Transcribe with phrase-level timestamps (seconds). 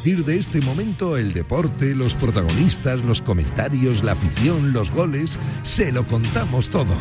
[0.00, 5.92] partir de este momento el deporte, los protagonistas, los comentarios, la afición, los goles, se
[5.92, 6.94] lo contamos todo.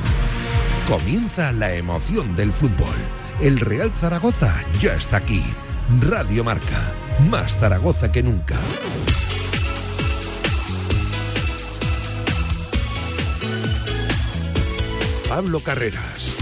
[0.85, 2.93] Comienza la emoción del fútbol.
[3.39, 5.41] El Real Zaragoza ya está aquí.
[6.01, 6.93] Radio Marca,
[7.29, 8.57] más Zaragoza que nunca.
[15.29, 16.38] Pablo Carreras.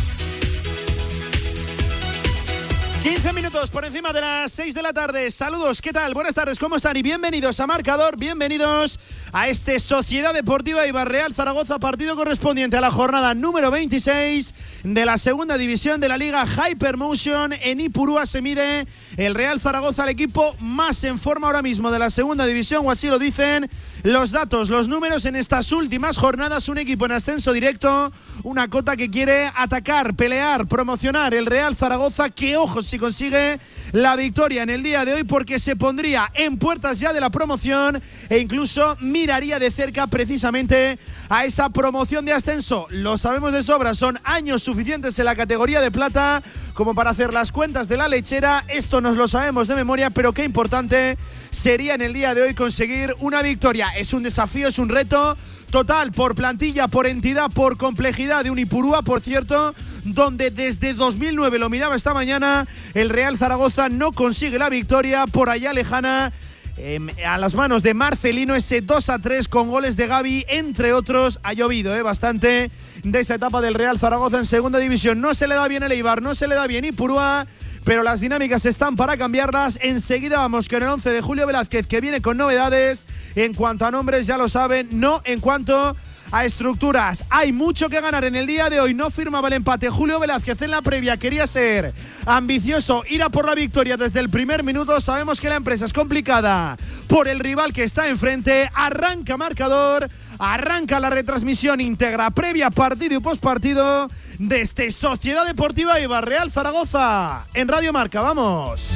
[3.07, 5.31] 15 minutos por encima de las 6 de la tarde.
[5.31, 6.13] Saludos, ¿qué tal?
[6.13, 6.98] Buenas tardes, ¿cómo están?
[6.98, 8.99] Y bienvenidos a Marcador, bienvenidos
[9.31, 14.53] a este Sociedad Deportiva Ibarreal Zaragoza, partido correspondiente a la jornada número 26
[14.84, 17.53] de la segunda división de la Liga Hypermotion.
[17.53, 21.99] En Ipurúa se mide el Real Zaragoza, el equipo más en forma ahora mismo de
[21.99, 23.70] la segunda división, o así lo dicen
[24.03, 26.67] los datos, los números en estas últimas jornadas.
[26.67, 28.12] Un equipo en ascenso directo,
[28.43, 32.29] una cota que quiere atacar, pelear, promocionar el Real Zaragoza.
[32.29, 33.59] Que ojos si consigue
[33.91, 37.29] la victoria en el día de hoy, porque se pondría en puertas ya de la
[37.29, 40.98] promoción e incluso miraría de cerca precisamente
[41.29, 42.87] a esa promoción de ascenso.
[42.89, 46.41] Lo sabemos de sobra, son años suficientes en la categoría de plata
[46.73, 48.63] como para hacer las cuentas de la lechera.
[48.67, 51.20] Esto nos lo sabemos de memoria, pero qué importante
[51.51, 53.89] sería en el día de hoy conseguir una victoria.
[53.95, 55.37] Es un desafío, es un reto
[55.70, 59.73] total por plantilla, por entidad, por complejidad de Unipurúa, por cierto,
[60.04, 65.50] donde desde 2009 lo miraba esta mañana, el Real Zaragoza no consigue la victoria por
[65.50, 66.31] allá lejana.
[66.79, 70.94] Em, a las manos de Marcelino, ese 2 a 3 con goles de Gaby, entre
[70.94, 71.40] otros.
[71.41, 72.69] Ha llovido eh, bastante
[73.03, 75.19] de esa etapa del Real Zaragoza en segunda división.
[75.19, 77.47] No se le da bien el Eibar, no se le da bien Ipurúa
[77.88, 79.80] pero las dinámicas están para cambiarlas.
[79.81, 83.06] Enseguida vamos con el 11 de Julio Velázquez, que viene con novedades.
[83.34, 85.96] En cuanto a nombres, ya lo saben, no en cuanto
[86.34, 87.24] a estructuras.
[87.29, 88.94] Hay mucho que ganar en el día de hoy.
[88.94, 89.88] No firmaba el empate.
[89.88, 91.94] Julio Velázquez en la previa quería ser
[92.25, 95.00] ambicioso, ir a por la victoria desde el primer minuto.
[95.00, 96.75] Sabemos que la empresa es complicada
[97.07, 98.69] por el rival que está enfrente.
[98.75, 100.09] Arranca marcador.
[100.39, 107.67] Arranca la retransmisión íntegra previa partido y postpartido desde Sociedad Deportiva Ibar Real Zaragoza en
[107.67, 108.21] Radio Marca.
[108.21, 108.87] Vamos.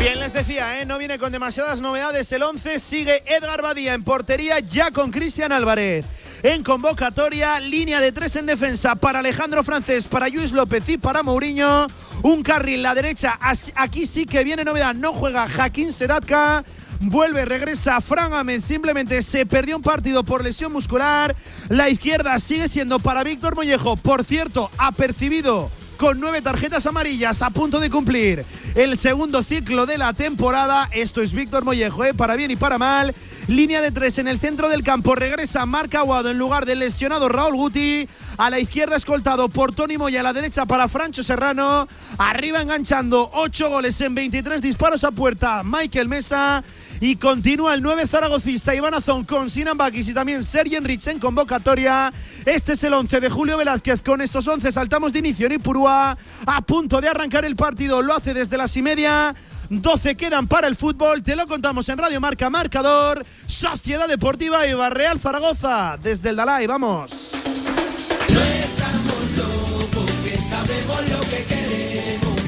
[0.00, 0.86] Bien, les decía, ¿eh?
[0.86, 2.78] no viene con demasiadas novedades el 11.
[2.78, 6.06] Sigue Edgar Badía en portería, ya con Cristian Álvarez.
[6.42, 11.22] En convocatoria, línea de tres en defensa para Alejandro Francés, para Luis López y para
[11.22, 11.86] Mourinho.
[12.22, 13.38] Un carril la derecha,
[13.74, 16.64] aquí sí que viene novedad, no juega Jaquín Sedatka.
[17.00, 18.62] Vuelve, regresa Fran Ahmed.
[18.62, 21.36] Simplemente se perdió un partido por lesión muscular.
[21.68, 23.96] La izquierda sigue siendo para Víctor Mollejo.
[23.96, 28.42] Por cierto, ha percibido con nueve tarjetas amarillas a punto de cumplir
[28.74, 30.88] el segundo ciclo de la temporada.
[30.92, 32.14] Esto es Víctor Mollejo, ¿eh?
[32.14, 33.14] para bien y para mal.
[33.48, 35.14] Línea de tres en el centro del campo.
[35.14, 38.08] Regresa Marc Aguado en lugar del lesionado Raúl Guti.
[38.38, 40.20] A la izquierda escoltado por Tony Moya.
[40.20, 41.86] A la derecha para Francho Serrano.
[42.16, 45.60] Arriba enganchando ocho goles en 23 disparos a puerta.
[45.62, 46.64] Michael Mesa.
[47.00, 51.18] Y continúa el 9 zaragocista Iván Azón con Sinan Bakis y también Sergi Enrich en
[51.18, 52.12] convocatoria.
[52.44, 54.02] Este es el 11 de Julio Velázquez.
[54.02, 56.18] Con estos 11 saltamos de inicio en Ipurúa.
[56.44, 58.02] A punto de arrancar el partido.
[58.02, 59.34] Lo hace desde las y media.
[59.70, 61.22] 12 quedan para el fútbol.
[61.22, 63.24] Te lo contamos en Radio Marca Marcador.
[63.46, 65.96] Sociedad Deportiva y Real Zaragoza.
[65.96, 67.30] Desde el Dalai, vamos.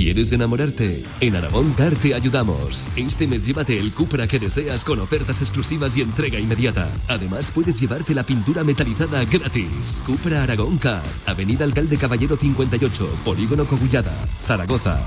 [0.00, 1.04] ¿Quieres enamorarte?
[1.20, 2.86] En Aragón Car te ayudamos.
[2.96, 6.90] Este mes llévate el Cupra que deseas con ofertas exclusivas y entrega inmediata.
[7.06, 10.00] Además puedes llevarte la pintura metalizada gratis.
[10.06, 14.14] Cupra Aragón Car, Avenida Alcalde Caballero 58, Polígono Cogullada,
[14.46, 15.06] Zaragoza.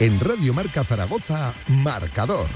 [0.00, 2.46] En Radio Marca Zaragoza, Marcador.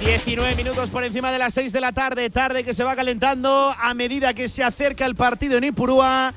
[0.00, 3.74] 19 minutos por encima de las 6 de la tarde, tarde que se va calentando
[3.78, 6.32] a medida que se acerca el partido en Ipurúa.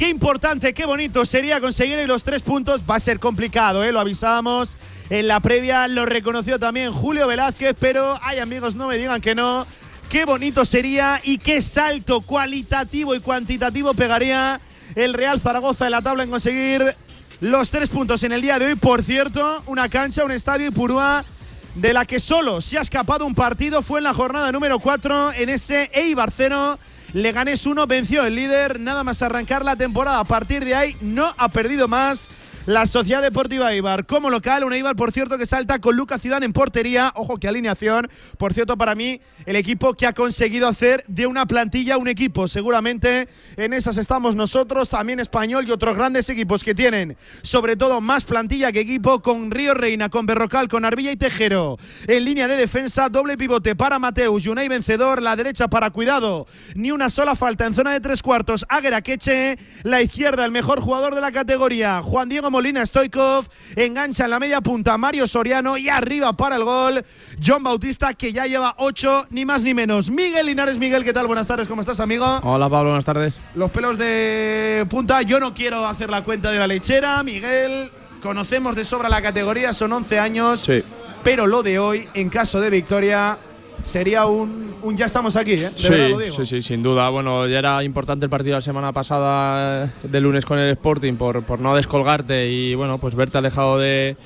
[0.00, 2.84] Qué importante, qué bonito sería conseguir los tres puntos.
[2.90, 3.92] Va a ser complicado, ¿eh?
[3.92, 4.78] lo avisábamos
[5.10, 9.34] en la previa, lo reconoció también Julio Velázquez, pero ay amigos, no me digan que
[9.34, 9.66] no.
[10.08, 14.58] Qué bonito sería y qué salto cualitativo y cuantitativo pegaría
[14.94, 16.96] el Real Zaragoza en la tabla en conseguir
[17.42, 18.76] los tres puntos en el día de hoy.
[18.76, 21.26] Por cierto, una cancha, un estadio Ipurúa
[21.74, 25.34] de la que solo se ha escapado un partido fue en la jornada número 4
[25.34, 26.78] en ese Eibar 0.
[27.12, 30.20] Leganés 1 venció el líder, nada más arrancar la temporada.
[30.20, 32.30] A partir de ahí no ha perdido más
[32.66, 34.64] la Sociedad Deportiva Eibar como local.
[34.64, 37.12] Un Eibar, por cierto, que salta con Lucas Zidane en portería.
[37.14, 38.08] Ojo, qué alineación.
[38.38, 42.48] Por cierto, para mí, el equipo que ha conseguido hacer de una plantilla un equipo.
[42.48, 48.00] Seguramente en esas estamos nosotros, también Español y otros grandes equipos que tienen, sobre todo,
[48.00, 51.78] más plantilla que equipo con Río Reina, con Berrocal, con Arbilla y Tejero.
[52.06, 56.46] En línea de defensa, doble pivote para Mateus, Yunay vencedor, la derecha para Cuidado.
[56.74, 58.66] Ni una sola falta en zona de tres cuartos.
[58.68, 62.02] Águera Queche, la izquierda, el mejor jugador de la categoría.
[62.02, 66.64] Juan Diego Molina Stoikov, engancha en la media punta Mario Soriano y arriba para el
[66.64, 67.04] gol
[67.42, 70.10] John Bautista que ya lleva ocho, ni más ni menos.
[70.10, 71.26] Miguel Linares, Miguel, ¿qué tal?
[71.26, 72.26] Buenas tardes, ¿cómo estás, amigo?
[72.42, 73.34] Hola, Pablo, buenas tardes.
[73.54, 77.90] Los pelos de punta, yo no quiero hacer la cuenta de la lechera, Miguel.
[78.22, 80.60] Conocemos de sobra la categoría, son 11 años.
[80.60, 80.82] Sí.
[81.22, 83.38] Pero lo de hoy, en caso de victoria,
[83.84, 85.70] sería un, un ya estamos aquí, ¿eh?
[85.70, 86.36] De Sí, verdad lo digo.
[86.36, 87.08] sí, sí, sin duda.
[87.10, 91.14] Bueno, ya era importante el partido la semana pasada eh, de lunes con el Sporting
[91.14, 94.16] por, por no descolgarte y bueno, pues verte alejado de,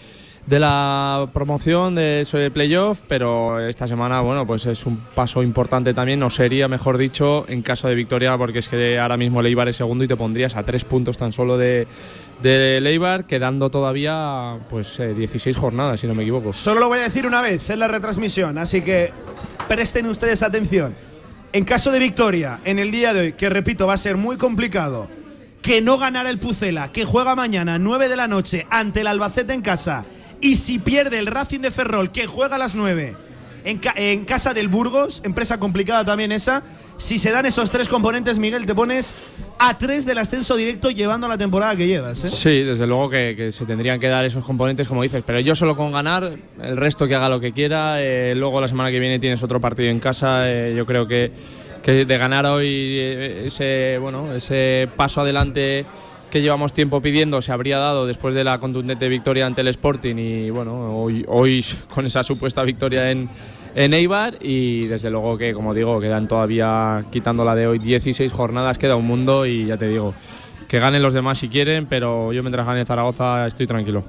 [0.46, 5.42] de la promoción de eso de playoff, pero esta semana, bueno, pues es un paso
[5.42, 9.40] importante también, o sería, mejor dicho, en caso de victoria, porque es que ahora mismo
[9.40, 11.86] el Eibar es segundo y te pondrías a tres puntos tan solo de,
[12.42, 16.52] de Eibar, quedando todavía pues eh, 16 jornadas, si no me equivoco.
[16.52, 19.12] Solo lo voy a decir una vez en la retransmisión, así que
[19.69, 20.94] presten ustedes atención.
[21.52, 24.36] En caso de victoria en el día de hoy, que repito va a ser muy
[24.36, 25.08] complicado,
[25.62, 29.52] que no ganara el Pucela, que juega mañana 9 de la noche ante el Albacete
[29.54, 30.04] en casa,
[30.40, 33.14] y si pierde el Racing de Ferrol, que juega a las 9
[33.64, 36.62] en, ca- en casa del Burgos, empresa complicada también esa,
[36.99, 39.12] si se dan esos tres componentes, Miguel, te pones
[39.58, 42.23] a 3 del ascenso directo llevando la temporada que llevas.
[42.25, 42.29] ¿eh?
[42.29, 45.76] Sí, desde luego que, se tendrían que dar esos componentes, como dices, pero yo solo
[45.76, 48.02] con ganar, el resto que haga lo que quiera.
[48.02, 50.50] eh, luego la semana que viene tienes otro partido en casa.
[50.50, 51.31] eh, yo creo que,
[51.82, 55.85] que de ganar hoy ese, bueno, ese paso adelante
[56.31, 60.17] que llevamos tiempo pidiendo se habría dado después de la contundente victoria ante el Sporting
[60.17, 63.29] y bueno, hoy, hoy con esa supuesta victoria en,
[63.75, 68.31] en Eibar y desde luego que, como digo, quedan todavía, quitando la de hoy, 16
[68.32, 70.15] jornadas, queda un mundo y ya te digo,
[70.69, 74.05] que ganen los demás si quieren, pero yo mientras gane Zaragoza estoy tranquilo.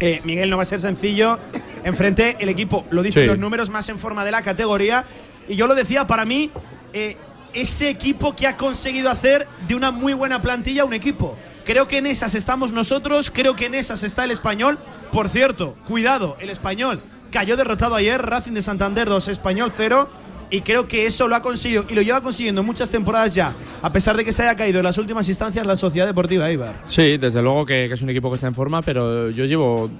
[0.00, 1.38] Eh, Miguel, no va a ser sencillo.
[1.84, 3.28] Enfrente el equipo, lo dicen Sí.
[3.28, 5.04] los números más en forma de la categoría.
[5.48, 6.50] Y yo lo decía, para mí,
[6.92, 7.16] eh,
[7.52, 11.36] ese equipo que ha conseguido hacer de una muy buena plantilla un equipo.
[11.64, 14.78] Creo que en esas estamos nosotros, creo que en esas está el español.
[15.12, 17.00] Por cierto, cuidado, el español
[17.34, 20.08] cayó derrotado ayer, Racing de Santander 2, español 0.
[20.50, 23.52] Y creo que eso lo ha conseguido y lo lleva consiguiendo muchas temporadas ya,
[23.82, 26.76] a pesar de que se haya caído en las últimas instancias la Sociedad Deportiva Eibar.
[26.86, 29.90] Sí, desde luego que, que es un equipo que está en forma, pero yo llevo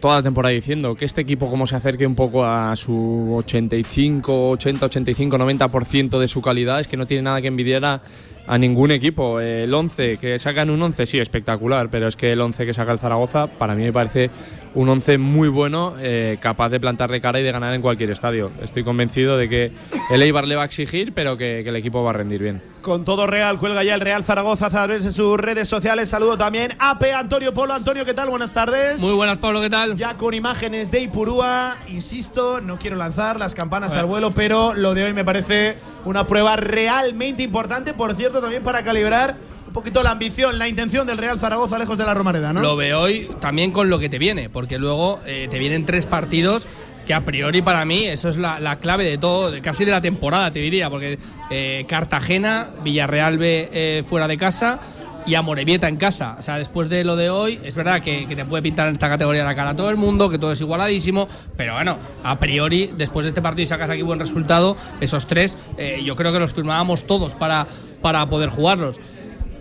[0.00, 4.50] toda la temporada diciendo que este equipo como se acerque un poco a su 85,
[4.50, 8.02] 80, 85, 90% de su calidad es que no tiene nada que envidiar a,
[8.46, 9.40] a ningún equipo.
[9.40, 12.92] El 11 que sacan un 11 sí espectacular, pero es que el 11 que saca
[12.92, 14.30] el Zaragoza para mí me parece
[14.74, 18.50] un 11 muy bueno, eh, capaz de plantarle cara y de ganar en cualquier estadio.
[18.62, 19.72] Estoy convencido de que
[20.10, 22.62] el Eibar le va a exigir, pero que, que el equipo va a rendir bien.
[22.80, 26.08] Con todo Real, cuelga ya el Real Zaragoza a través de sus redes sociales.
[26.08, 27.12] Saludo también a P.
[27.12, 27.74] Antonio Polo.
[27.74, 28.28] Antonio, ¿qué tal?
[28.28, 29.00] Buenas tardes.
[29.00, 29.96] Muy buenas, Pablo, ¿qué tal?
[29.96, 34.94] Ya con imágenes de Ipurúa, insisto, no quiero lanzar las campanas al vuelo, pero lo
[34.94, 37.94] de hoy me parece una prueba realmente importante.
[37.94, 39.36] Por cierto, también para calibrar
[39.72, 42.60] un poquito la ambición, la intención del Real Zaragoza lejos de la Romareda, ¿no?
[42.60, 46.04] Lo veo hoy también con lo que te viene, porque luego eh, te vienen tres
[46.04, 46.66] partidos
[47.06, 50.02] que a priori para mí eso es la, la clave de todo, casi de la
[50.02, 54.78] temporada, te diría, porque eh, Cartagena, Villarreal B eh, fuera de casa
[55.24, 56.36] y Amorebieta en casa.
[56.38, 58.92] O sea, después de lo de hoy, es verdad que, que te puede pintar en
[58.92, 62.38] esta categoría la cara a todo el mundo, que todo es igualadísimo, pero bueno, a
[62.38, 66.30] priori, después de este partido y sacas aquí buen resultado, esos tres, eh, yo creo
[66.30, 67.66] que los firmábamos todos para,
[68.02, 69.00] para poder jugarlos.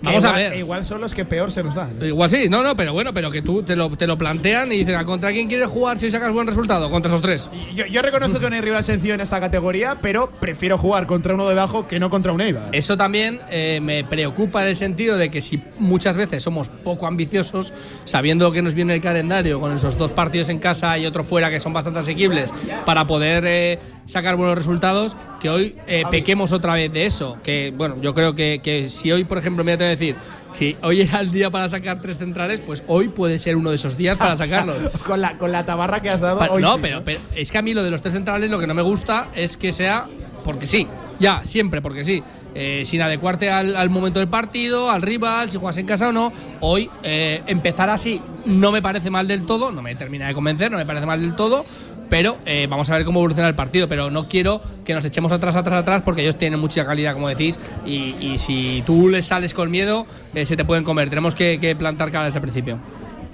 [0.02, 0.58] Vamos a igual- ver.
[0.60, 1.92] Igual son los que peor se nos dan.
[2.02, 2.08] ¿eh?
[2.08, 4.78] Igual sí, no, no, pero bueno, pero que tú te lo, te lo plantean y
[4.80, 6.90] dicen, ¿a contra quién quieres jugar si sacas buen resultado?
[6.90, 7.50] Contra esos tres.
[7.76, 11.34] Yo, yo reconozco que no hay rival sencillo en esta categoría, pero prefiero jugar contra
[11.36, 12.70] uno de abajo que no contra un Eibar.
[12.72, 17.06] Eso también eh, me preocupa en el sentido de que si muchas veces somos poco
[17.08, 17.74] ambiciosos,
[18.06, 21.50] sabiendo que nos viene el calendario con esos dos partidos en casa y otro fuera
[21.50, 22.52] que son bastante asequibles
[22.86, 27.38] para poder eh, sacar buenos resultados, que hoy eh, pequemos otra vez de eso.
[27.44, 30.16] Que bueno, yo creo que, que si hoy, por ejemplo, me voy a decir,
[30.56, 33.76] si hoy era el día para sacar tres centrales, pues hoy puede ser uno de
[33.78, 34.78] esos días para sacarlos.
[35.06, 36.40] con, la, con la tabarra que has dado.
[36.40, 38.50] Pa- hoy no, sí, pero, pero es que a mí lo de los tres centrales
[38.50, 40.08] lo que no me gusta es que sea
[40.44, 40.88] porque sí,
[41.20, 45.58] ya, siempre porque sí, Eh, sin adecuarte al, al momento del partido, al rival, si
[45.58, 46.34] juegas en casa o no.
[46.60, 50.70] Hoy eh, empezar así no me parece mal del todo, no me termina de convencer,
[50.70, 51.66] no me parece mal del todo.
[52.12, 53.88] Pero eh, vamos a ver cómo evoluciona el partido.
[53.88, 57.30] Pero no quiero que nos echemos atrás, atrás, atrás, porque ellos tienen mucha calidad, como
[57.30, 57.58] decís.
[57.86, 61.10] Y, si tú les sales con miedo, eh, se te pueden comer.
[61.10, 62.80] Tenemos que, que plantar cara desde el principio.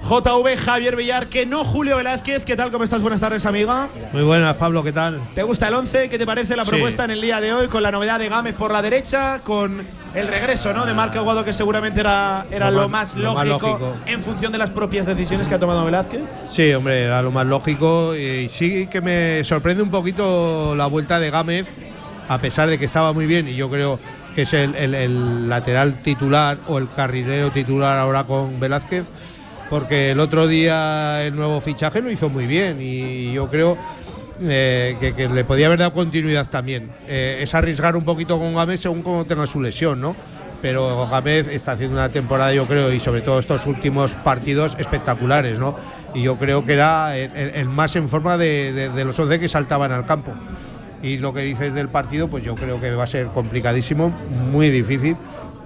[0.02, 2.46] JV Javier Villar, que no Julio Velázquez.
[2.46, 2.72] ¿Qué tal?
[2.72, 3.02] ¿Cómo estás?
[3.02, 3.90] Buenas tardes, amiga.
[4.14, 5.20] Muy buenas, Pablo, ¿qué tal?
[5.36, 6.08] ¿Te gusta el 11?
[6.08, 6.70] ¿Qué te parece la Sí.
[6.72, 9.86] propuesta en el día de hoy con la novedad de Gámez por la derecha, con
[10.16, 10.86] el regreso ¿no?
[10.86, 13.96] de Marc Aguado que seguramente era, era Lo lo, más- más, lo más lógico, lógico.
[14.06, 16.22] en función de las propias decisiones que ha tomado Velázquez?
[16.48, 18.16] Sí, hombre, era lo más lógico.
[18.16, 21.74] Y sí que me sorprende un poquito la vuelta de Gámez,
[22.30, 24.00] a pesar de que estaba muy bien y yo creo
[24.36, 29.10] que es el, el- el lateral titular o el carrilero titular ahora con Velázquez,
[29.70, 33.78] porque el otro día el nuevo fichaje lo hizo muy bien y yo creo
[34.42, 36.90] eh, que, le podía haber dado continuidad también.
[37.08, 40.16] Eh, es arriesgar un poquito con Gámez según cómo tenga su lesión, ¿no?
[40.62, 45.60] Pero Gámez está haciendo una temporada, yo creo, y sobre todo estos últimos partidos espectaculares,
[45.60, 45.76] ¿no?
[46.16, 49.48] Y yo creo que era el, más en forma de, de- de los 11 que
[49.50, 50.34] saltaban al campo.
[51.04, 54.10] Y lo que dices del partido, pues yo creo que va a ser complicadísimo,
[54.52, 55.16] muy difícil.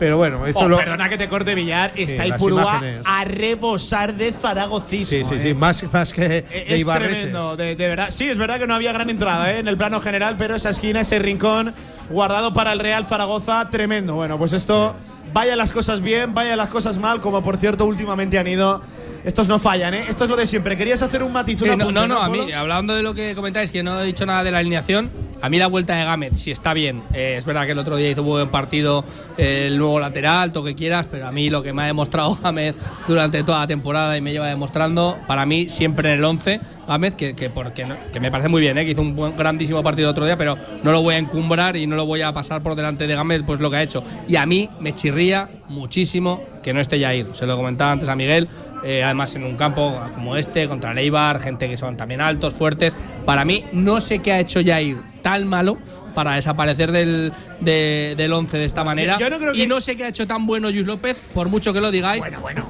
[0.01, 0.77] Pero bueno, esto Oh, lo.
[0.77, 3.05] Perdona que te corte Villar, está las Ipurúa imágenes.
[3.05, 5.05] a rebosar de zaragocismo.
[5.05, 5.39] Sí, sí, ¿eh?
[5.39, 7.17] sí, más, más que de Es Ibarreses.
[7.20, 8.08] tremendo, de, de verdad.
[8.10, 9.60] Sí, es verdad que no había gran entrada ¿eh?
[9.60, 11.75] en el plano general, pero esa esquina, ese rincón
[12.10, 14.15] guardado para el Real Zaragoza, tremendo.
[14.15, 14.96] Bueno, pues esto,
[15.36, 18.81] vaya las cosas bien, vaya las cosas mal, como por cierto últimamente han ido.
[19.24, 20.06] Estos no fallan, ¿eh?
[20.08, 20.75] Esto es lo de siempre.
[20.75, 21.62] ¿Querías hacer un matiz?
[21.62, 24.25] Eh, no, no, no, a mí, hablando de lo que comentáis, que no he dicho
[24.25, 25.12] nada de la alineación,
[25.42, 27.96] a mí la vuelta de Gámez, si está bien, eh, es verdad que el otro
[27.96, 29.04] día hizo un buen partido
[29.38, 32.36] eh, el nuevo lateral, todo que quieras, pero a mí lo que me ha demostrado
[32.44, 32.75] Gámez
[33.08, 36.60] durante toda la temporada y me lleva demostrando, para mí siempre en el 11,
[36.92, 39.36] Gámez, que, que, porque no- que me parece muy bien, eh, que hizo un buen,
[39.38, 42.34] grandísimo partido otro día, pero no lo voy a encumbrar y no lo voy a
[42.34, 44.04] pasar por delante de Gámez, pues lo que ha hecho.
[44.28, 48.16] Y a mí me chirría muchísimo que no esté Jair, se lo comentaba antes a
[48.16, 48.48] Miguel,
[48.84, 52.96] eh, además en un campo como este, contra Leibar, gente que son también altos, fuertes.
[53.26, 55.78] Para mí, no sé qué ha hecho Jair tan malo
[56.14, 57.32] para desaparecer del,
[57.62, 59.18] de- del 11 de esta manera.
[59.18, 61.72] yo no creo y no sé qué ha hecho tan bueno Luis López, por mucho
[61.74, 62.68] que lo digáis, Bueno, bueno.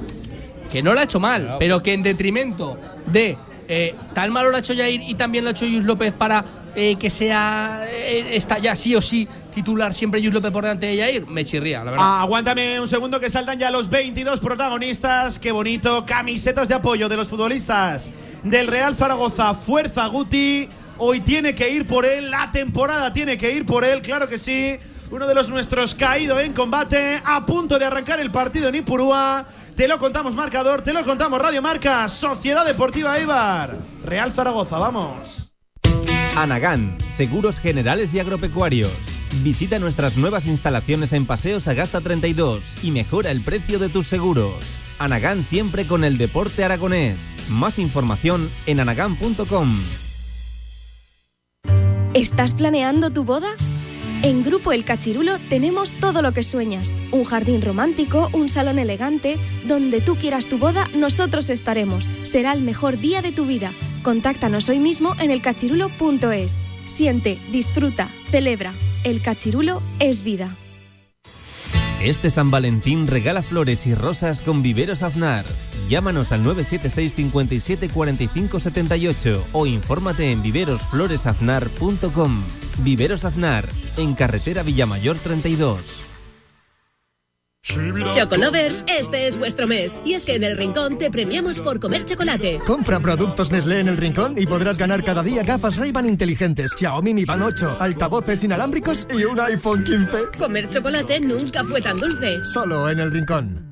[0.70, 3.36] que no lo ha hecho mal, pero que en detrimento de
[3.68, 6.44] eh, tal malo lo ha hecho Jair y también lo ha hecho Luis López para
[6.74, 10.86] eh, que sea eh, está ya sí o sí titular siempre Luis López por delante
[10.86, 12.20] de Jair, me chirría, la verdad.
[12.22, 15.38] Aguántame un segundo que saltan ya los 22 protagonistas.
[15.38, 16.04] Qué bonito.
[16.06, 18.08] Camisetas de apoyo de los futbolistas
[18.42, 19.54] del Real Zaragoza.
[19.54, 20.68] Fuerza Guti.
[20.98, 22.30] Hoy tiene que ir por él.
[22.30, 24.02] La temporada tiene que ir por él.
[24.02, 24.76] Claro que sí.
[25.10, 27.20] Uno de los nuestros caído en combate.
[27.24, 29.46] A punto de arrancar el partido en Ipurúa.
[29.76, 30.82] Te lo contamos marcador.
[30.82, 32.08] Te lo contamos Radio Marca.
[32.08, 33.78] Sociedad Deportiva Eibar.
[34.04, 34.78] Real Zaragoza.
[34.78, 35.52] Vamos.
[36.36, 38.92] Anagán, Seguros Generales y Agropecuarios.
[39.42, 44.54] Visita nuestras nuevas instalaciones en Paseo Sagasta 32 y mejora el precio de tus seguros.
[44.98, 47.16] Anagán siempre con el deporte aragonés.
[47.50, 49.70] Más información en anagán.com.
[52.14, 53.48] ¿Estás planeando tu boda?
[54.22, 56.92] En Grupo El Cachirulo tenemos todo lo que sueñas.
[57.10, 59.36] Un jardín romántico, un salón elegante.
[59.66, 62.08] Donde tú quieras tu boda, nosotros estaremos.
[62.22, 63.72] Será el mejor día de tu vida.
[64.04, 66.60] Contáctanos hoy mismo en elcachirulo.es.
[66.84, 68.74] Siente, disfruta, celebra.
[69.02, 70.56] El Cachirulo es vida.
[72.00, 75.44] Este San Valentín regala flores y rosas con Viveros Aznar.
[75.88, 82.42] Llámanos al 976 57 45 78 o infórmate en viverosfloresaznar.com.
[82.78, 86.02] Viveros Aznar, en carretera Villamayor 32.
[88.12, 90.00] Chocolovers, este es vuestro mes.
[90.04, 92.58] Y es que en el Rincón te premiamos por comer chocolate.
[92.66, 97.14] Compra productos Nestlé en el rincón y podrás ganar cada día gafas Ray-Ban inteligentes, Xiaomi
[97.14, 100.38] Mi Band 8, altavoces inalámbricos y un iPhone 15.
[100.38, 102.42] Comer chocolate nunca fue tan dulce.
[102.44, 103.71] Solo en el rincón.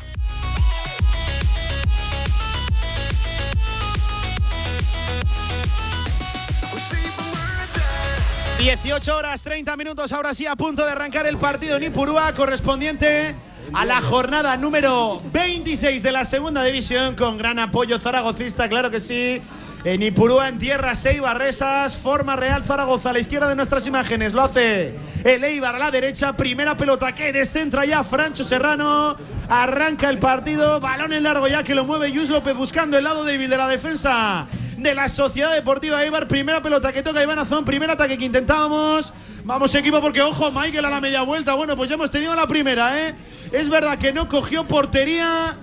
[8.61, 13.33] 18 horas 30 minutos, ahora sí a punto de arrancar el partido en Ipurúa correspondiente
[13.73, 18.99] a la jornada número 26 de la segunda división con gran apoyo zaragocista, claro que
[18.99, 19.41] sí.
[19.83, 24.31] En Ipurúa, en tierra, Barresas, forma Real Zaragoza a la izquierda de nuestras imágenes.
[24.31, 29.17] Lo hace el Eibar a la derecha, primera pelota que descentra ya Francho Serrano.
[29.49, 33.23] Arranca el partido, balón en largo ya que lo mueve Yus López buscando el lado
[33.23, 34.45] débil de la defensa
[34.77, 36.27] de la Sociedad Deportiva Eibar.
[36.27, 39.11] Primera pelota que toca Iván Azón, primer ataque que intentábamos.
[39.43, 41.55] Vamos equipo porque ojo, Michael a la media vuelta.
[41.55, 43.15] Bueno, pues ya hemos tenido la primera, ¿eh?
[43.51, 45.57] Es verdad que no cogió portería,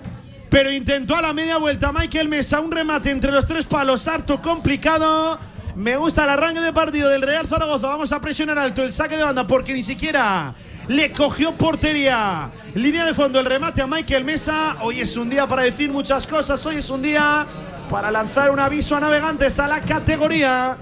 [0.50, 4.40] pero intentó a la media vuelta Michael Mesa un remate entre los tres palos, harto
[4.40, 5.38] complicado.
[5.76, 7.88] Me gusta el arranque de partido del Real Zaragoza.
[7.88, 10.54] Vamos a presionar alto el saque de banda porque ni siquiera
[10.88, 12.50] le cogió portería.
[12.74, 14.76] Línea de fondo, el remate a Michael Mesa.
[14.80, 16.64] Hoy es un día para decir muchas cosas.
[16.66, 17.46] Hoy es un día
[17.90, 20.76] para lanzar un aviso a navegantes a la categoría.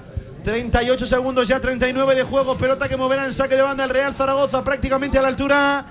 [0.45, 2.57] 38 segundos ya, 39 de juego.
[2.57, 5.85] Pelota que moverá en saque de banda el Real Zaragoza prácticamente a la altura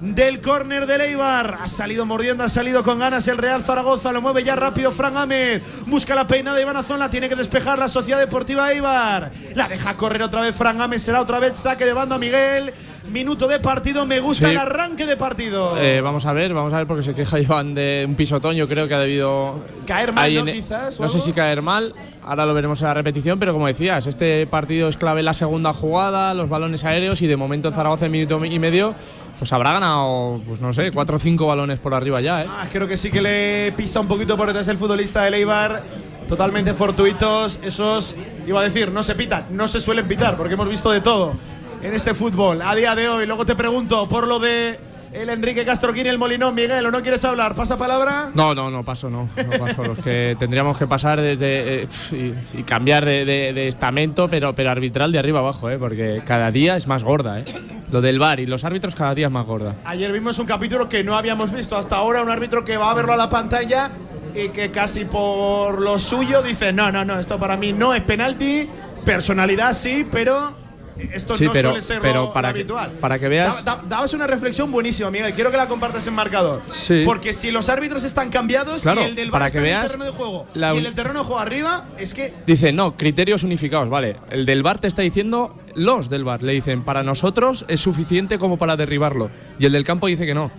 [0.00, 1.58] del córner de Leibar.
[1.60, 4.12] Ha salido mordiendo, ha salido con ganas el Real Zaragoza.
[4.12, 5.62] Lo mueve ya rápido Fran Ahmed.
[5.86, 6.98] Busca la peinada de Iván Azón.
[6.98, 9.30] La tiene que despejar la Sociedad Deportiva Eibar.
[9.54, 10.98] La deja correr otra vez Fran Ahmed.
[10.98, 12.72] Será otra vez saque de banda Miguel.
[13.10, 15.78] Minuto de partido, me gusta el arranque de partido.
[15.78, 18.68] Eh, vamos a ver, vamos a ver porque se queja Iván de un pisotón, yo
[18.68, 21.00] creo que ha debido caer mal, ¿no, quizás.
[21.00, 24.46] No sé si caer mal, ahora lo veremos en la repetición, pero como decías, este
[24.46, 28.06] partido es clave en la segunda jugada, los balones aéreos y de momento en Zaragoza
[28.06, 28.94] en minuto y medio
[29.38, 32.46] pues habrá ganado, pues no sé, cuatro o cinco balones por arriba ya, ¿eh?
[32.48, 35.82] Ah, creo que sí que le pisa un poquito por detrás el futbolista de Leibar.
[36.28, 37.58] Totalmente fortuitos.
[37.62, 38.14] Esos,
[38.46, 41.34] iba a decir, no se pitan, no se suelen pitar, porque hemos visto de todo
[41.82, 43.26] en este fútbol a día de hoy.
[43.26, 44.78] Luego te pregunto por lo de
[45.12, 47.54] el Enrique Castroquini, el Molinón, Miguel, ¿o no quieres hablar?
[47.54, 48.30] ¿Pasa palabra?
[48.34, 49.28] No, no, no paso, no.
[49.36, 49.82] no paso.
[49.82, 55.18] Los que tendríamos que pasar desde eh, y, cambiar de, estamento, pero, pero arbitral de
[55.18, 55.78] arriba abajo, ¿eh?
[55.78, 57.40] porque cada día es más gorda.
[57.40, 57.44] ¿eh?
[57.90, 59.74] Lo del bar y los árbitros cada día es más gorda.
[59.84, 62.94] Ayer vimos un capítulo que no habíamos visto hasta ahora, un árbitro que va a
[62.94, 63.90] verlo a la pantalla
[64.34, 68.02] y que casi por lo suyo dice, no, no, no, esto para mí no es
[68.02, 68.68] penalti,
[69.04, 70.67] personalidad sí, pero
[71.12, 72.90] esto no pero, suele ser pero para habitual.
[72.92, 73.64] Que, para que veas.
[73.64, 75.32] dabas una reflexión buenísima, Miguel.
[75.34, 76.62] Quiero que la compartas en marcador.
[76.66, 77.02] Sí.
[77.04, 79.84] Porque si los árbitros están cambiados, claro, si el del para bar que veas en
[79.84, 82.34] el terreno de juego y el del terreno de juego arriba, es que.
[82.46, 84.16] Dice, no, criterios unificados, vale.
[84.30, 88.38] El del bar te está diciendo, los del bar le dicen, para nosotros es suficiente
[88.38, 89.30] como para derribarlo.
[89.58, 90.50] Y el del campo dice que no.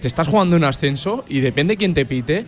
[0.00, 2.46] Te estás jugando un ascenso y depende quién te pite.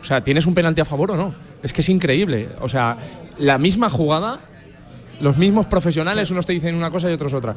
[0.00, 1.34] O sea, ¿tienes un penalti a favor o no?
[1.62, 2.48] Es que es increíble.
[2.60, 2.96] O sea,
[3.38, 4.40] la misma jugada
[5.20, 7.54] los mismos profesionales, unos te dicen una cosa y otros otra.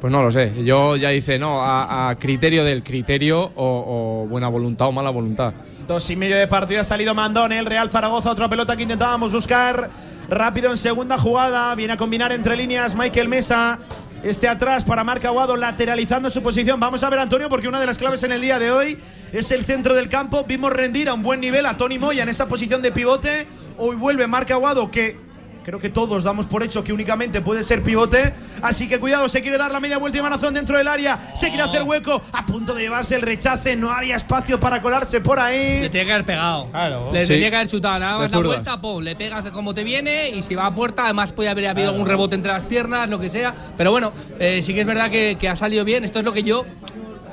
[0.00, 0.64] Pues no lo sé.
[0.64, 5.52] Yo ya dice, no, a, criterio del criterio o, buena voluntad o mala voluntad.
[5.86, 9.32] Dos y medio de partido ha salido Mandón, el Real Zaragoza, otra pelota que intentábamos
[9.32, 9.90] buscar
[10.28, 11.74] rápido en segunda jugada.
[11.74, 13.78] Viene a combinar entre líneas Michael Mesa.
[14.22, 16.78] Este atrás para Marc Aguado lateralizando su posición.
[16.78, 18.98] Vamos a ver, Antonio, porque una de las claves en el día de hoy
[19.32, 20.44] es el centro del campo.
[20.46, 23.46] Vimos rendir a un buen nivel a Tony Moya en esa posición de pivote.
[23.78, 25.29] Hoy vuelve Marc Aguado, que
[25.64, 28.32] Creo que todos damos por hecho que únicamente puede ser pivote.
[28.62, 31.32] Así que cuidado, se quiere dar la media vuelta y manazón dentro del área.
[31.34, 32.22] Se quiere hacer hueco.
[32.32, 33.76] A punto de llevarse el rechace.
[33.76, 35.80] No había espacio para colarse por ahí.
[35.80, 36.66] Le tiene que haber pegado.
[36.70, 37.10] Claro.
[37.12, 37.98] Le tenía que haber chutado.
[37.98, 40.30] Nada más la vuelta, pum, le pegas como te viene.
[40.30, 43.18] Y si va a puerta, además puede haber habido algún rebote entre las piernas, lo
[43.20, 43.54] que sea.
[43.76, 46.04] Pero bueno, eh, sí que es verdad que, que ha salido bien.
[46.04, 46.64] Esto es lo que yo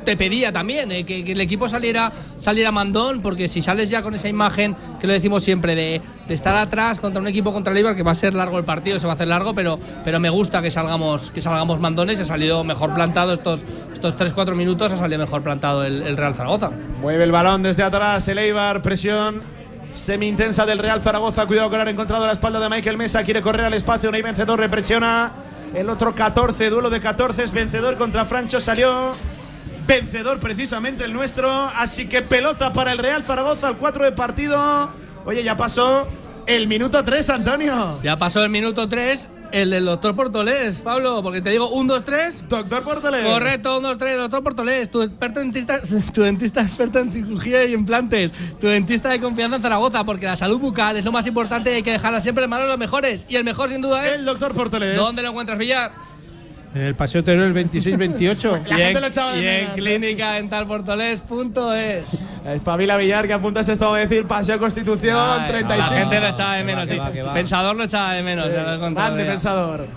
[0.07, 4.15] te pedía también, eh, que, el equipo saliera, saliera mandón, porque si sales ya con
[4.15, 7.93] esa imagen, que lo decimos siempre, de, estar atrás contra un equipo contra el Eibar,
[7.93, 10.29] que va a ser largo el partido, se va a hacer largo, pero, pero me
[10.29, 14.95] gusta que salgamos, que salgamos mandones, ha salido mejor plantado estos, estos 3-4 minutos, ha
[14.95, 16.71] salido mejor plantado el, Real Zaragoza.
[17.01, 19.41] Mueve el balón desde atrás, el Eibar, presión
[19.93, 21.45] semi-intensa del Real Zaragoza.
[21.47, 23.23] Cuidado con haber encontrado la espalda de Michael Mesa.
[23.23, 24.09] Quiere correr al espacio.
[24.13, 24.57] Hay vencedor.
[24.57, 25.33] Represiona.
[25.73, 26.69] El otro 14.
[26.69, 27.43] Duelo de 14.
[27.43, 28.59] Es vencedor contra Francho.
[28.59, 29.13] Salió
[29.87, 31.51] vencedor precisamente el nuestro.
[31.51, 34.89] Así que pelota para el Real Zaragoza al 4 de partido.
[35.25, 36.07] Oye, ya pasó
[36.45, 37.99] el minuto 3, Antonio.
[38.03, 39.31] Ya pasó el minuto 3.
[39.49, 42.49] El del doctor Portolés, Pablo, porque te digo 1, 2, 3.
[42.49, 43.25] Doctor Portolés.
[43.25, 45.81] Correcto, 1, 2, 3, doctor Portolés, tu experto dentista,
[46.13, 50.35] tu dentista experto en cirugía y implantes, tu dentista de confianza en Zaragoza, porque la
[50.35, 52.77] salud bucal es lo más importante y hay que dejarla siempre en manos de los
[52.77, 53.25] mejores.
[53.29, 54.19] Y el mejor, sin duda, es.
[54.19, 54.97] El doctor Portolés.
[54.97, 56.06] ¿Dónde lo encuentras, Villar?
[56.75, 58.61] En el Paseo Teruel 26-28.
[58.67, 62.25] y en, y en clínica dental portolés.es.
[62.45, 65.91] Espabila Villar, que apuntas esto a decir Paseo Constitución Ay, 35.
[65.91, 66.97] La gente lo echaba de menos, sí.
[67.33, 68.47] Pensador lo echaba de menos.
[68.47, 69.29] lo contado Grande ya.
[69.31, 69.87] pensador.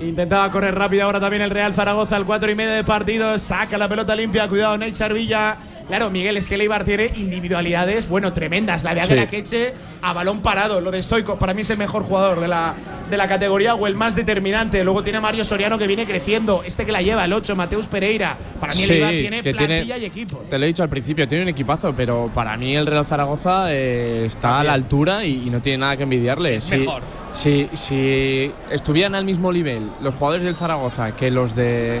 [0.00, 3.38] Intentaba correr rápido ahora también el Real Zaragoza al 4 y medio de partido.
[3.38, 4.46] Saca la pelota limpia.
[4.48, 5.56] Cuidado, Neichar Villa.
[5.88, 8.82] Claro, Miguel, es que Leibar tiene individualidades, bueno, tremendas.
[8.82, 9.02] La de.
[9.02, 9.72] Águila Queche
[10.02, 10.80] a balón parado.
[10.80, 12.74] Lo de Stoico, para mí es el mejor jugador de la,
[13.08, 14.82] de la categoría o el más determinante.
[14.82, 16.62] Luego tiene a Mario Soriano que viene creciendo.
[16.66, 18.36] Este que la lleva, el 8, Mateus Pereira.
[18.58, 20.38] Para mí el Eibar tiene que plantilla tiene- y equipo.
[20.50, 23.66] Te lo he dicho al principio, tiene un equipazo, pero para mí el Real Zaragoza
[23.72, 26.56] eh, está a la altura y, y no tiene nada que envidiarle.
[26.56, 27.02] Es si, mejor.
[27.32, 32.00] Si, si estuvieran al mismo nivel los jugadores del Zaragoza que los de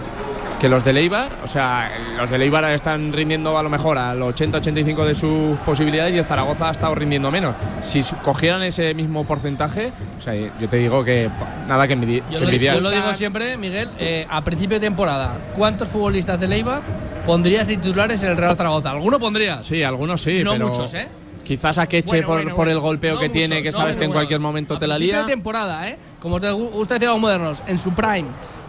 [0.60, 4.20] que los de Leibar, o sea, los de Leibar están rindiendo a lo mejor al
[4.22, 7.54] 80-85 de sus posibilidades y el Zaragoza ha estado rindiendo menos.
[7.82, 11.28] Si cogieran ese mismo porcentaje, o sea, yo te digo que
[11.68, 12.76] nada que envidi- Yo lo, envidiar.
[12.76, 16.80] yo lo digo siempre, Miguel, eh, a principio de temporada, ¿cuántos futbolistas de Leibar
[17.26, 18.90] pondrías titulares en el Real Zaragoza?
[18.92, 19.66] ¿Alguno pondrías?
[19.66, 21.06] Sí, algunos sí, No pero muchos, ¿eh?
[21.44, 22.72] Quizás a Queche Bueno, por, bueno, por bueno.
[22.72, 25.20] el golpeo No que tiene, que no sabes que en cualquier momento te la lía.
[25.20, 25.96] de temporada, ¿eh?
[26.18, 28.26] Como te gu- gusta decir a los modernos, en su prime,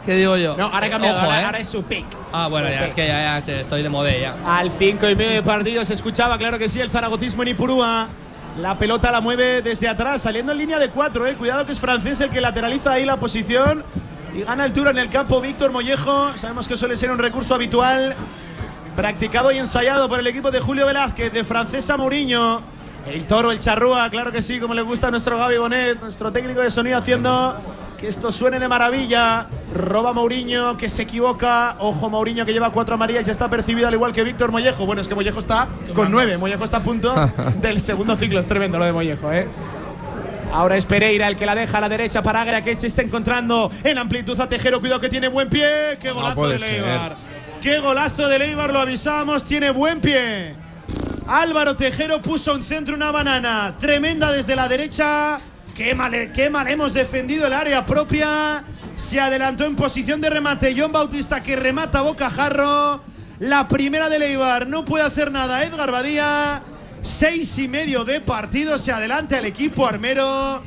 [0.07, 0.57] que digo yo.
[0.57, 1.45] No, ahora cambiado, Ojo, ahora, ¿eh?
[1.45, 2.05] ahora es su pick.
[2.31, 2.87] Ah, bueno, Su ya pick.
[2.87, 4.35] es que ya, ya estoy de modé ya.
[4.45, 8.07] Al 5 y medio de partido se escuchaba, claro que sí, el zaragocismo en Ipurúa.
[8.57, 11.35] La pelota la mueve desde atrás, saliendo en línea de cuatro, eh.
[11.35, 13.83] Cuidado que es francés el que lateraliza ahí la posición.
[14.33, 16.35] Y gana altura en el campo Víctor Mollejo.
[16.37, 18.15] Sabemos que suele ser un recurso habitual.
[18.95, 22.61] Practicado y ensayado por el equipo de Julio Velázquez, de Francesa Mourinho.
[23.05, 26.31] El toro, el charrúa, claro que sí, como le gusta a nuestro Gaby Bonet, nuestro
[26.31, 27.55] técnico de sonido, haciendo
[27.97, 29.47] que esto suene de maravilla.
[29.73, 31.75] Roba Mourinho, que se equivoca.
[31.79, 34.85] Ojo, Mourinho, que lleva cuatro amarillas, ya está percibido al igual que Víctor Mollejo.
[34.85, 36.37] Bueno, es que Mollejo está con nueve.
[36.37, 37.13] Mollejo está a punto
[37.61, 38.39] del segundo ciclo.
[38.39, 39.47] Es tremendo lo de Mollejo, ¿eh?
[40.53, 43.01] Ahora es Pereira el que la deja a la derecha para Agra, que se está
[43.01, 44.79] encontrando en amplitud a Tejero.
[44.79, 45.97] Cuidado que tiene buen pie.
[45.99, 46.71] ¡Qué golazo de ser.
[46.71, 47.17] Leibar!
[47.61, 48.71] ¡Qué golazo de Leibar!
[48.71, 50.55] Lo avisamos, tiene buen pie.
[51.27, 53.75] Álvaro Tejero puso un centro, una banana.
[53.77, 55.37] Tremenda desde la derecha.
[55.77, 58.63] Qué mal, qué mal hemos defendido el área propia.
[58.95, 60.73] Se adelantó en posición de remate.
[60.75, 62.99] John Bautista que remata bocajarro.
[63.37, 64.65] La primera de Leibar.
[64.65, 65.63] No puede hacer nada.
[65.63, 66.63] Edgar Badía.
[67.03, 68.79] Seis y medio de partido.
[68.79, 70.63] Se adelanta el equipo armero.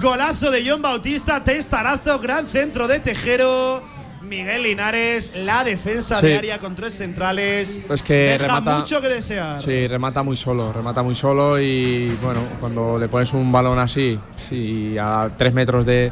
[0.00, 1.42] Golazo de John Bautista.
[1.42, 2.20] Testarazo.
[2.20, 3.82] Gran centro de Tejero.
[4.32, 5.36] Miguel Linares.
[5.44, 6.26] La defensa Sí.
[6.26, 7.82] de área con tres centrales.
[7.90, 9.60] Es que Deja remata- mucho que desear.
[9.60, 14.18] Sí, remata muy solo, remata muy solo y bueno, cuando le pones un balón así,
[14.48, 16.10] sí, a tres metros de,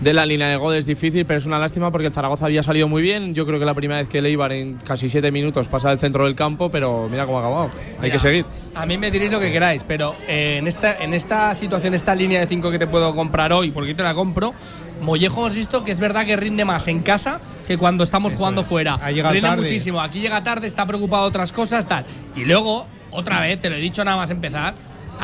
[0.00, 2.62] de la línea de gol es difícil, pero es una lástima porque el Zaragoza había
[2.62, 3.34] salido muy bien.
[3.34, 5.98] Yo creo que la primera vez que le iban en casi siete minutos pasa del
[5.98, 7.70] centro del campo, pero mira cómo ha acabado.
[7.96, 8.46] Hay Mira, que seguir.
[8.74, 12.14] A mí me diréis lo que queráis, pero eh, en, esta, en esta situación, esta
[12.14, 14.54] línea de 5 que te puedo comprar hoy, porque yo te la compro,
[15.00, 18.64] Mollejo hemos visto que es verdad que rinde más en casa que cuando estamos jugando
[18.64, 18.98] fuera.
[19.02, 19.62] Ha llegado rinde tarde.
[19.62, 20.00] muchísimo.
[20.00, 22.04] Aquí llega tarde, está preocupado de otras cosas, tal.
[22.34, 24.74] Y luego, otra vez, te lo he dicho nada más empezar.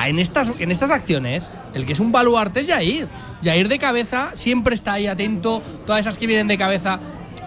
[0.05, 3.09] En estas, en estas acciones, el que es un baluarte es Jair.
[3.43, 5.63] Jair de cabeza siempre está ahí atento.
[5.87, 6.99] Todas esas que vienen de cabeza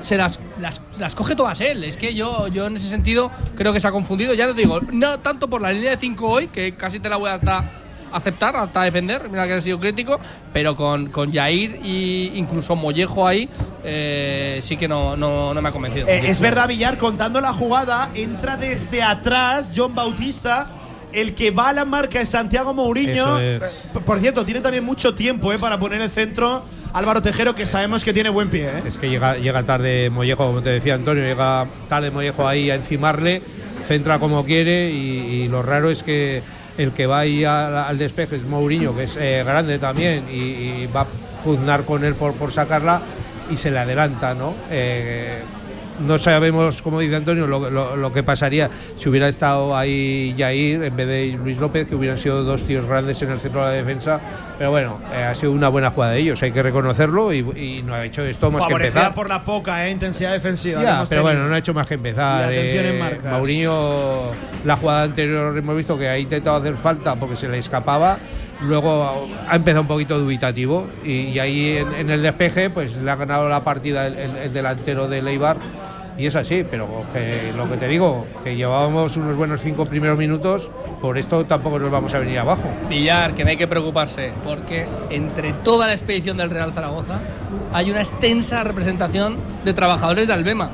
[0.01, 1.83] se las, las, las coge todas él.
[1.83, 4.33] Es que yo, yo en ese sentido creo que se ha confundido.
[4.33, 7.17] Ya lo digo, no tanto por la línea de 5 hoy, que casi te la
[7.17, 7.65] voy hasta
[8.11, 10.19] aceptar, hasta defender, mira que ha sido crítico,
[10.53, 13.49] pero con, con Jair e incluso Mollejo ahí,
[13.83, 16.07] eh, sí que no, no, no me ha convencido.
[16.07, 20.63] Eh, es verdad, Villar, contando la jugada, entra desde atrás John Bautista.
[21.13, 23.39] El que va a la marca es Santiago Mourinho.
[23.39, 23.63] Es.
[24.05, 26.63] Por cierto, tiene también mucho tiempo eh, para poner el centro.
[26.91, 28.65] Álvaro Tejero, que sabemos que tiene buen pie.
[28.67, 28.83] eh.
[28.85, 32.75] Es que llega, llega tarde Mollejo, como te decía Antonio, llega tarde Mollejo ahí a
[32.75, 33.41] encimarle,
[33.85, 36.43] centra como quiere y, y lo raro es que
[36.77, 40.89] el que va ahí al, despeje es Mourinho, que es eh, grande también y, y
[40.95, 41.07] va a
[41.43, 43.01] pugnar con él por, por sacarla
[43.49, 44.53] y se le adelanta, ¿no?
[44.69, 45.41] Eh,
[46.05, 50.83] no sabemos, como dice Antonio, lo, lo- lo que pasaría si hubiera estado ahí Jair
[50.83, 53.67] en vez de Luis López, que hubieran sido dos tíos grandes en el centro de
[53.67, 54.19] la defensa.
[54.57, 57.83] Pero bueno, eh, ha sido una buena jugada de ellos, hay que reconocerlo y, y
[57.85, 59.13] no ha hecho esto más que empezar.
[59.13, 60.81] por la poca eh, intensidad defensiva.
[60.81, 61.23] Ya, pero tenido.
[61.23, 62.49] bueno, no ha hecho más que empezar.
[62.51, 63.19] Eh.
[63.29, 64.31] Mourinho,
[64.65, 68.17] la jugada anterior hemos visto que ha intentado hacer falta porque se le escapaba.
[68.61, 73.47] Luego ha empezado un poquito dubitativo y, ahí en, el despeje pues le ha ganado
[73.49, 75.57] la partida el, el- el delantero de Leibar
[76.17, 76.87] y es así, pero
[77.55, 81.91] lo que te digo, que llevábamos unos buenos cinco primeros minutos, por esto tampoco nos
[81.91, 82.63] vamos a venir abajo.
[82.89, 87.19] Villar, que no hay que preocuparse, porque entre toda la expedición del Real Zaragoza
[87.71, 90.71] hay una extensa representación de trabajadores de Albema.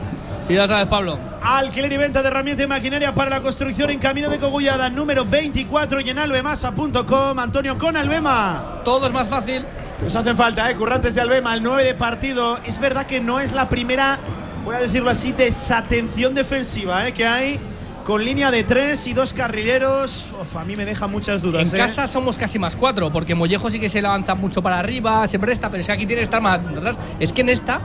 [0.50, 4.00] Y ya sabes, Pablo, Alquiler y venta de herramientas y maquinaria para la construcción en
[4.00, 7.40] Camino de Cogullada, número 24 y en albemasa.com.
[7.40, 8.82] Antonio con Albema.
[8.84, 9.66] todo es más fácil
[10.02, 10.76] Nos hacen falta, ¿eh?
[10.76, 12.60] Currantes de Albema, el 9 de partido.
[12.66, 14.20] Es verdad que no es la primera,
[14.66, 17.14] voy a decirlo así, desatención defensiva ¿eh?
[17.14, 17.60] que hay
[18.06, 20.34] con línea de tres y dos carrileros.
[20.42, 21.74] Uf, a mí me deja muchas dudas.
[21.74, 21.84] En ¿eh?
[21.84, 25.40] casa somos casi más cuatro, porque Mollejo sí que se levanta mucho para arriba, se
[25.40, 26.98] presta, pero es que aquí tiene que estar más atrás.
[27.20, 27.82] Es que en esta,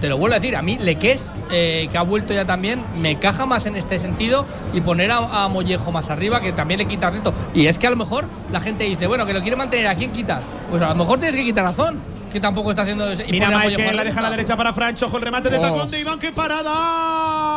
[0.00, 3.18] te lo vuelvo a decir, a mí Leques, eh, que ha vuelto ya también, me
[3.18, 6.86] caja más en este sentido y poner a, a Mollejo más arriba, que también le
[6.86, 7.32] quitas esto.
[7.54, 9.94] Y es que a lo mejor la gente dice, bueno, que lo quiere mantener, ¿a
[9.94, 10.44] quién quitas?
[10.70, 11.98] Pues a lo mejor tienes que quitar a Zon,
[12.32, 13.22] que tampoco está haciendo eso.
[13.26, 15.62] y Mira, Mollejo la deja a la derecha para Francho, ojo el remate de Oh.
[15.62, 16.30] tacón de Iván, ¡qué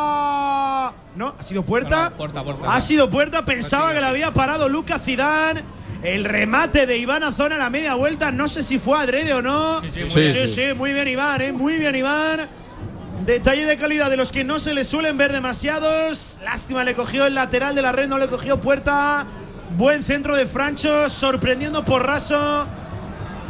[0.01, 0.93] parada!
[1.15, 1.95] No, ha sido puerta.
[2.06, 2.73] No, no, puerta, puerta.
[2.73, 5.62] Ha sido puerta, pensaba que la había parado Lucas Zidane.
[6.03, 9.33] El remate de Iván a zona a la media vuelta, no sé si fue adrede
[9.33, 9.81] o no.
[9.81, 10.47] Sí, sí, muy sí, bien.
[10.47, 12.49] sí, muy bien Iván, eh, muy bien Iván.
[13.25, 16.39] Detalle de calidad de los que no se le suelen ver demasiados.
[16.43, 19.27] Lástima, le cogió el lateral de la red, no le cogió puerta.
[19.77, 22.67] Buen centro de Francho, sorprendiendo por raso.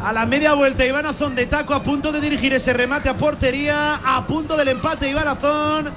[0.03, 3.15] A la media vuelta, Iván Azón de taco a punto de dirigir ese remate a
[3.15, 3.95] portería.
[4.03, 5.89] A punto del empate, Iván Azón.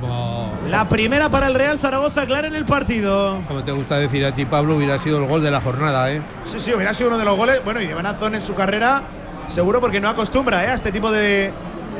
[0.00, 3.40] Como, La primera para el Real Zaragoza, clara en el partido.
[3.48, 6.20] como te gusta decir a ti, Pablo, hubiera sido el gol de la jornada, ¿eh?
[6.44, 7.62] Sí, sí, hubiera sido uno de los goles.
[7.64, 9.02] Bueno, y de Iván Azón en su carrera,
[9.48, 10.68] seguro porque no acostumbra ¿eh?
[10.68, 11.52] a este tipo de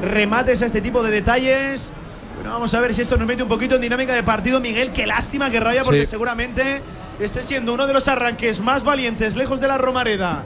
[0.02, 1.92] remates, a este tipo de detalles.
[2.36, 4.60] Bueno, vamos a ver si esto nos mete un poquito en dinámica de partido.
[4.60, 6.06] Miguel, qué lástima, qué rabia, porque Sí.
[6.06, 6.82] seguramente
[7.18, 10.42] esté siendo uno de los arranques más valientes, lejos de la Romareda,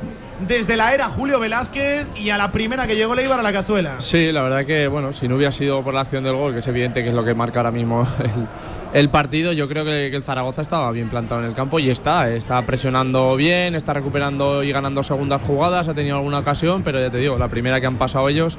[0.47, 3.53] desde la era Julio Velázquez y a la primera que llegó le iba a la
[3.53, 3.97] cazuela.
[4.01, 6.61] Sí, la verdad que, bueno, si no hubiera sido por la acción del gol, que
[6.61, 8.07] es evidente que es lo que marca ahora mismo
[8.93, 11.91] el, partido, yo creo que, que el Zaragoza estaba bien plantado en el campo y
[11.91, 17.01] está, está presionando bien, está recuperando y ganando segundas jugadas, ha tenido alguna ocasión, pero
[17.01, 18.59] ya te digo, la primera que han pasado ellos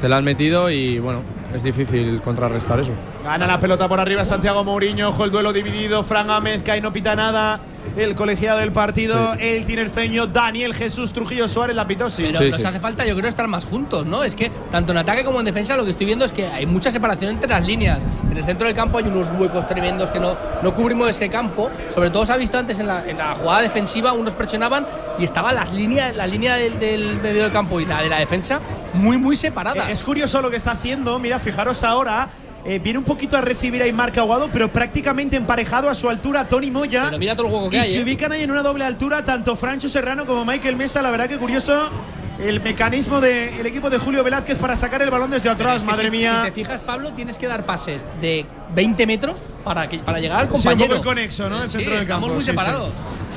[0.00, 1.22] te la han metido y, bueno,
[1.54, 2.90] es difícil contrarrestar eso.
[3.22, 6.26] Gana la pelota por arriba Santiago Mourinho, ojo el duelo dividido, Fran
[6.64, 7.60] que ahí no pita nada.
[7.96, 12.24] El colegiado del partido, el tinerfeño Daniel Jesús Trujillo Suárez, la pitó sí.
[12.24, 12.66] Pero Sí, nos sí.
[12.66, 14.24] hace falta, yo creo, estar más juntos, ¿no?
[14.24, 16.66] Es que tanto en ataque como en defensa lo que estoy viendo es que hay
[16.66, 18.00] mucha separación entre las líneas.
[18.30, 21.70] En el centro del campo hay unos huecos tremendos que no, no cubrimos ese campo.
[21.94, 24.86] Sobre todo se ha visto antes en la, en la jugada defensiva, unos presionaban
[25.18, 28.18] y estaban las líneas, la línea del, del medio del campo y la de la
[28.18, 28.60] defensa
[28.94, 29.88] muy, muy separadas.
[29.88, 31.18] Eh, Es curioso lo que está haciendo.
[31.18, 32.28] Mira, fijaros ahora.
[32.66, 36.46] eh, viene un poquito a recibir a Aymar Aguado, pero prácticamente emparejado a su altura
[36.48, 37.04] Tony Moya.
[37.04, 38.02] Pero mira todo el juego que y hay, se ¿eh?
[38.02, 41.02] ubican ahí en una doble altura tanto Francho Serrano como Michael Mesa.
[41.02, 41.90] La verdad que curioso
[42.38, 45.76] el mecanismo del equipo de Julio Velázquez para sacar el balón desde atrás.
[45.76, 46.38] es que Madre si, mía.
[46.40, 50.40] Si te fijas, Pablo, tienes que dar pases de 20 metros para, que, para llegar
[50.40, 50.96] al Sí, un compañero.
[50.96, 51.62] poco inconexo, ¿no?
[51.62, 52.56] El Sí, centro del estamos campo, muy sí, sí.
[52.56, 52.92] separados.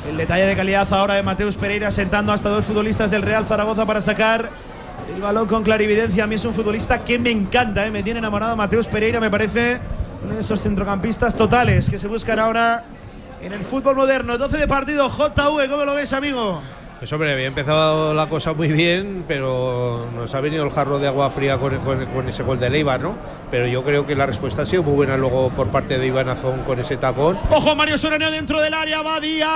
[0.09, 3.85] El detalle de calidad ahora de Mateus Pereira sentando hasta dos futbolistas del Real Zaragoza
[3.85, 4.49] para sacar
[5.13, 6.23] el balón con clarividencia.
[6.23, 7.91] A mí es un futbolista que me encanta, ¿eh?
[7.91, 9.79] me tiene enamorado Mateus Pereira, me parece
[10.23, 12.83] uno de esos centrocampistas totales que se buscan ahora
[13.41, 14.37] en el fútbol moderno.
[14.37, 16.61] 12 de partido, JV, ¿cómo lo ves, amigo?
[16.99, 21.07] Pues hombre, había empezado la cosa muy bien, pero nos ha venido el jarro de
[21.07, 23.13] agua fría con, con- con ese gol de Leibar, ¿no?
[23.51, 26.27] Pero yo creo que la respuesta ha sido muy buena luego por parte de Iván
[26.27, 27.37] Azón con ese tacón.
[27.51, 29.47] Ojo, Mario Soriano dentro del área, Badía.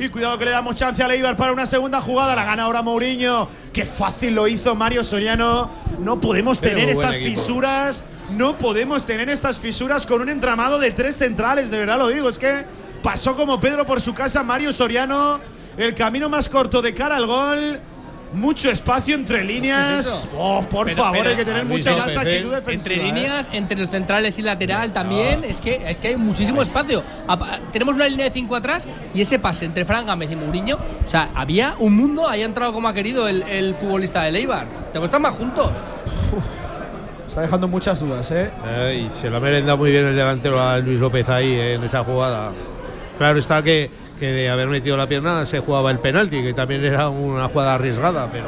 [0.00, 2.34] Y cuidado que le damos chance a Leibar para una segunda jugada.
[2.34, 3.48] La gana ahora Mourinho.
[3.72, 5.70] Qué fácil lo hizo Mario Soriano.
[6.00, 7.40] No podemos Pero tener estas equipo.
[7.40, 8.02] fisuras.
[8.30, 11.70] No podemos tener estas fisuras con un entramado de tres centrales.
[11.70, 12.28] De verdad lo digo.
[12.28, 12.64] Es que
[13.02, 15.40] pasó como Pedro por su casa Mario Soriano.
[15.76, 17.80] El camino más corto de cara al gol.
[18.30, 20.00] Mucho espacio entre líneas.
[20.00, 20.28] eso?
[20.36, 22.18] Oh, por Pero- favor, pero- hay que tener Luis mucha más ¿eh?
[22.18, 22.94] actitud defensiva.
[22.94, 23.12] Entre ¿eh?
[23.14, 27.02] líneas, entre los centrales y lateral también, es, que, es que hay muchísimo espacio.
[27.26, 30.76] Apa- Tenemos una línea de 5 atrás y ese pase entre Fran Gámez y Mourinho,
[30.76, 34.32] o sea, había un mundo, ahí ha entrado como ha querido el, el futbolista de
[34.32, 34.66] Leibar.
[34.92, 35.70] Te estar más juntos.
[37.28, 38.50] Está dejando muchas dudas, ¿eh?
[38.66, 41.74] Eh, y se lo ha merendado muy bien el delantero a Luis López ahí eh,
[41.74, 42.52] en esa jugada.
[43.18, 46.84] Claro está que, que de haber metido la pierna se jugaba el penalti, que también
[46.84, 48.46] era una jugada arriesgada, pero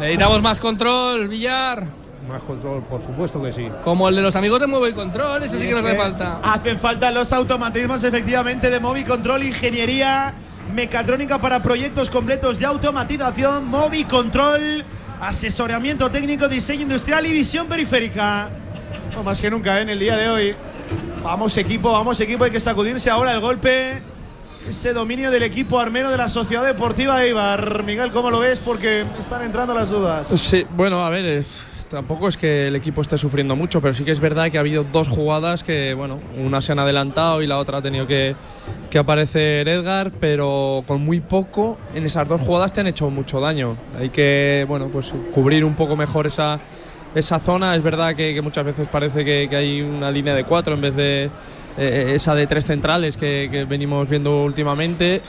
[0.00, 1.84] Necesitamos más control, Villar.
[2.28, 3.68] más control, por supuesto que sí.
[3.84, 6.40] Como el de los amigos de Mueve y Control, ese sí que nos hace falta.
[6.42, 10.34] Hacen falta los automatismos, efectivamente, de Movi Control, ingeniería
[10.74, 13.66] mecatrónica para proyectos completos de automatización.
[13.66, 14.84] Movi Control,
[15.20, 18.50] asesoramiento técnico, diseño industrial y visión periférica.
[19.14, 19.82] No más que nunca ¿eh?
[19.82, 20.56] en el día de hoy.
[21.22, 24.02] Vamos equipo, vamos equipo, hay que sacudirse ahora el golpe.
[24.68, 27.82] Ese dominio del equipo armero de la Sociedad Deportiva Eibar.
[27.82, 28.60] Miguel, ¿cómo lo ves?
[28.60, 30.28] Porque están entrando las dudas.
[30.28, 31.44] Sí, bueno, a ver, eh,
[31.88, 34.60] tampoco es que el equipo esté sufriendo mucho, pero sí que es verdad que ha
[34.60, 38.34] habido dos jugadas que, bueno, una se han adelantado y la otra ha tenido que,
[38.88, 43.40] que aparecer Edgar, pero con muy poco en esas dos jugadas te han hecho mucho
[43.40, 43.76] daño.
[43.98, 46.60] Hay que, bueno, pues cubrir un poco mejor esa,
[47.14, 47.74] esa zona.
[47.74, 51.30] Es verdad que, muchas veces parece que, hay una línea de cuatro en vez de
[51.78, 55.22] eh, esa de tres centrales que, venimos viendo últimamente.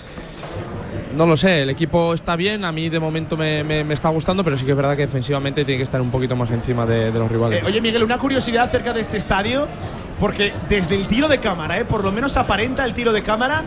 [1.15, 4.57] no lo sé, el equipo está bien, a mí de momento me, está gustando, pero
[4.57, 7.19] sí que es verdad que defensivamente tiene que estar un poquito más encima de, de
[7.19, 7.61] los rivales.
[7.61, 9.67] Eh, oye, Miguel, una curiosidad acerca de este estadio,
[10.19, 13.63] porque desde el tiro de cámara, eh, por lo menos aparenta el tiro de cámara,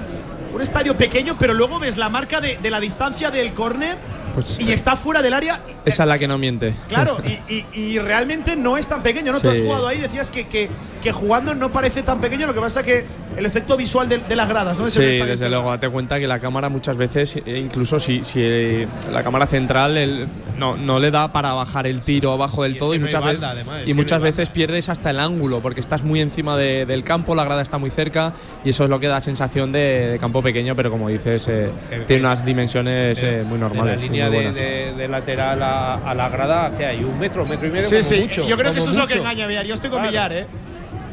[0.53, 3.99] un estadio pequeño, pero luego ves la marca de, de la distancia del córner
[4.37, 5.63] Pues, y eh, está fuera del área.
[5.85, 6.75] Esa es la que no miente.
[6.89, 7.17] Claro,
[7.49, 9.41] y, y- y realmente no es tan pequeño, ¿no?
[9.41, 10.69] Tú has jugado ahí, decías que, que,
[11.03, 13.05] que jugando no parece tan pequeño, lo que pasa que
[13.37, 14.87] el efecto visual de, de las gradas, ¿no?
[14.87, 18.87] Sí, desde luego, date cuenta que la cámara muchas veces, eh, incluso si, si eh,
[19.11, 22.75] la cámara central el- no, no le da para bajar el tiro abajo del Y
[22.77, 25.11] es todo que y no muchas, ve- banda, además, y no muchas veces pierdes hasta
[25.11, 28.33] el ángulo porque estás muy encima de- del campo, la grada está muy cerca
[28.65, 31.71] y eso es lo que da sensación de, de campo pequeño, pero como dices, eh,
[32.07, 34.11] tiene unas dimensiones eh, muy De normales.
[34.11, 34.97] la línea de, buenas.
[34.97, 37.05] de- de lateral a, a la grada, que hay?
[37.05, 37.89] ¿Un metro, metro y medio?
[37.89, 39.67] Sí, como sí, mucho, yo creo que eso es lo que engaña, Villar.
[39.67, 40.11] Yo estoy con Claro.
[40.11, 40.47] Villar, ¿eh?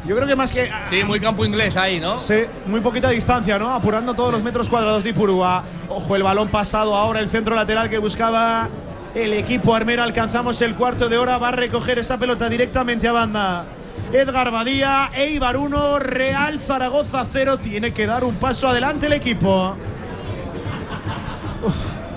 [0.06, 0.70] Yo creo que más que.
[0.90, 2.20] Sí, muy campo inglés ahí, ¿no?
[2.20, 3.74] Sí, muy poquita distancia, ¿no?
[3.74, 5.64] Apurando todos los metros cuadrados de Ipurúa.
[5.88, 8.68] Ojo, el balón pasado ahora, el centro lateral que buscaba
[9.16, 10.04] el equipo armero.
[10.04, 11.38] Alcanzamos el cuarto de hora.
[11.38, 13.66] Va a recoger esa pelota directamente a banda.
[14.12, 17.60] Edgar Badía, Eibar 1, Real Zaragoza 0.
[17.60, 19.78] Tiene que dar un paso adelante el equipo.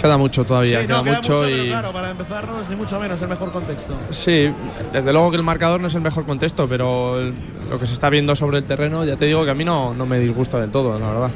[0.01, 1.53] Queda mucho todavía, Sí, queda, no, queda mucho, mucho, y.
[1.55, 3.95] pero claro, para empezar no es ni mucho menos el mejor contexto.
[4.11, 4.53] Sí,
[4.93, 7.35] desde luego que el marcador no es el mejor contexto, pero el-
[7.71, 9.95] lo que se está viendo sobre el terreno, ya te digo que a mí no,
[9.95, 11.31] no me disgusta del todo, la verdad.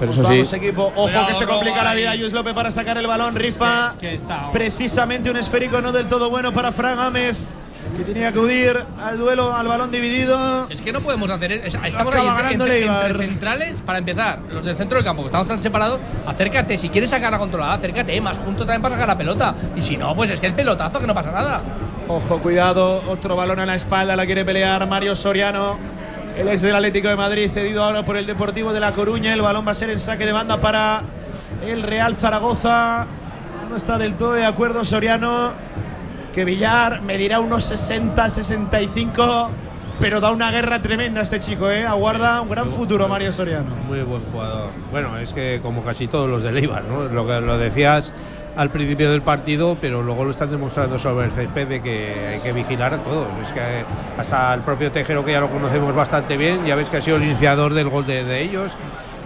[0.00, 0.82] Pero eso sí, Vamos, equipo.
[0.86, 2.14] Ojo Cuidado, que se complica la vida.
[2.16, 3.36] Yus López para sacar el balón.
[3.36, 3.88] Rifa.
[3.88, 4.50] Es que está.
[4.50, 7.36] Precisamente un esférico no del todo bueno para Fran Gámez.
[7.96, 10.66] Que tenía que acudir al duelo, al balón dividido.
[10.70, 14.38] Es que no podemos hacer es- Estamos Acaba ahí entre, entre- centrales para empezar.
[14.50, 16.00] Los del centro del campo, que estamos tan separados.
[16.26, 19.54] Acércate, si quieres sacar la controlada, acércate más juntos también para sacar la pelota.
[19.76, 21.60] Y si no, pues es que el pelotazo, que no pasa nada.
[22.08, 23.02] Ojo, cuidado.
[23.08, 24.16] Otro balón a la espalda.
[24.16, 25.78] La quiere pelear Mario Soriano.
[26.38, 29.34] El ex del Atlético de Madrid, cedido ahora por el Deportivo de La Coruña.
[29.34, 31.02] El balón va a ser en saque de banda para
[31.66, 33.06] el Real Zaragoza.
[33.68, 35.52] No está del todo de acuerdo Soriano.
[36.32, 39.50] Que Villar medirá unos 60, 65.
[40.00, 41.84] Pero da una guerra tremenda este chico, ¿eh?
[41.86, 43.76] Aguarda un gran futuro Mario Soriano.
[43.86, 44.70] Muy buen jugador.
[44.90, 47.04] Bueno, es que como casi todos los de Eibar, ¿no?
[47.04, 48.12] Lo que lo decías
[48.56, 52.40] al principio del partido, pero luego lo están demostrando sobre el césped de que hay
[52.40, 53.28] que vigilar a todos.
[53.44, 53.60] Es que
[54.18, 57.18] hasta el propio Tejero, que ya lo conocemos bastante bien, ya ves que ha sido
[57.18, 58.76] el iniciador del gol de, de ellos.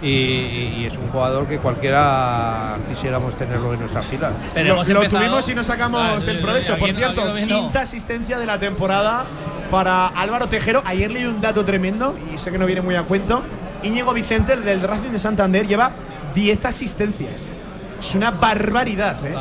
[0.01, 4.51] Y, es un jugador que cualquiera quisiéramos tenerlo en nuestras filas.
[4.53, 6.77] Pero lo, lo tuvimos y no sacamos Ah, el provecho.
[6.77, 9.25] Por cierto, no quinta asistencia de la temporada
[9.71, 10.81] para Álvaro Tejero.
[10.85, 13.41] Ayer leí un dato tremendo y sé que no viene muy a cuento.
[13.83, 15.91] Íñigo Vicente, el del Racing de Santander, lleva
[16.33, 17.51] 10 asistencias.
[17.99, 19.33] Es una barbaridad, ¿eh?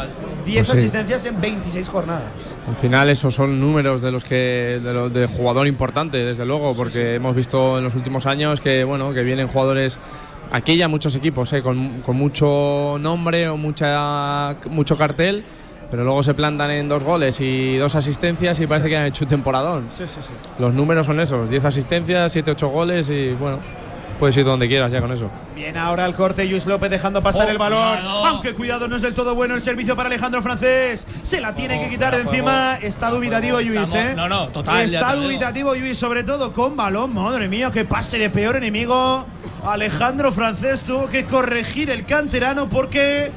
[0.46, 0.76] 10 Pues sí.
[0.78, 2.22] asistencias en 26 jornadas.
[2.66, 6.74] al final esos son números de los que de, los de jugador importante, desde luego,
[6.74, 9.98] porque hemos visto en los últimos años que bueno que vienen jugadores
[10.50, 15.44] aquí ya muchos equipos eh, con, con mucho nombre o mucha mucho cartel.
[15.90, 19.24] Pero luego se plantan en dos goles y dos asistencias y parece que han hecho
[19.24, 19.86] un temporadón.
[19.90, 20.32] Sí, sí, sí.
[20.58, 23.60] Los números son esos, 10 asistencias, 7, 8 goles y bueno,
[24.18, 25.30] puedes ir donde quieras ya con eso.
[25.54, 27.96] Bien, ahora el corte, Luis López dejando pasar Oh, el balón.
[27.98, 28.26] cuidado.
[28.26, 31.06] Aunque cuidado, no es del todo bueno el servicio para Alejandro Francés.
[31.22, 32.76] Se la tiene que quitar de encima.
[32.76, 34.14] Está dubitativo Luis, Estamos- ¿eh?
[34.16, 37.14] no, no, total, Está dubitativo Luis, sobre todo con balón.
[37.14, 39.24] Madre mía, que pase de peor enemigo.
[39.66, 43.30] Alejandro Francés tuvo que corregir el canterano porque.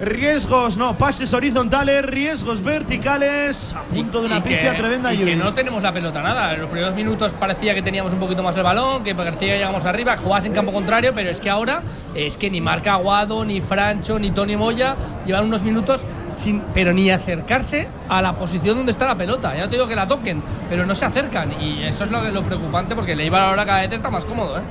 [0.00, 3.74] Riesgos, no, pases horizontales, riesgos verticales.
[3.74, 6.54] A punto de una Y que- pifia tremenda, y que no tenemos la pelota nada.
[6.54, 9.58] En los primeros minutos parecía que teníamos un poquito más el balón, que parecía que
[9.58, 11.82] llegamos arriba, jugabas en campo contrario, pero es que ahora
[12.14, 16.94] es que ni Marca Aguado, ni Francho, ni Tony Moya llevan unos minutos sin, pero
[16.94, 19.54] ni acercarse a la posición donde está la pelota.
[19.54, 21.52] Ya no te digo que la toquen, pero no se acercan.
[21.60, 24.24] Y eso es lo, que- lo preocupante porque el Eibar ahora cada vez está más
[24.24, 24.62] cómodo, ¿eh?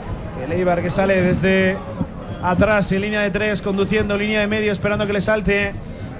[0.43, 1.77] El Eibar que sale desde
[2.41, 5.73] atrás en línea de tres, conduciendo línea de medio, esperando que le salte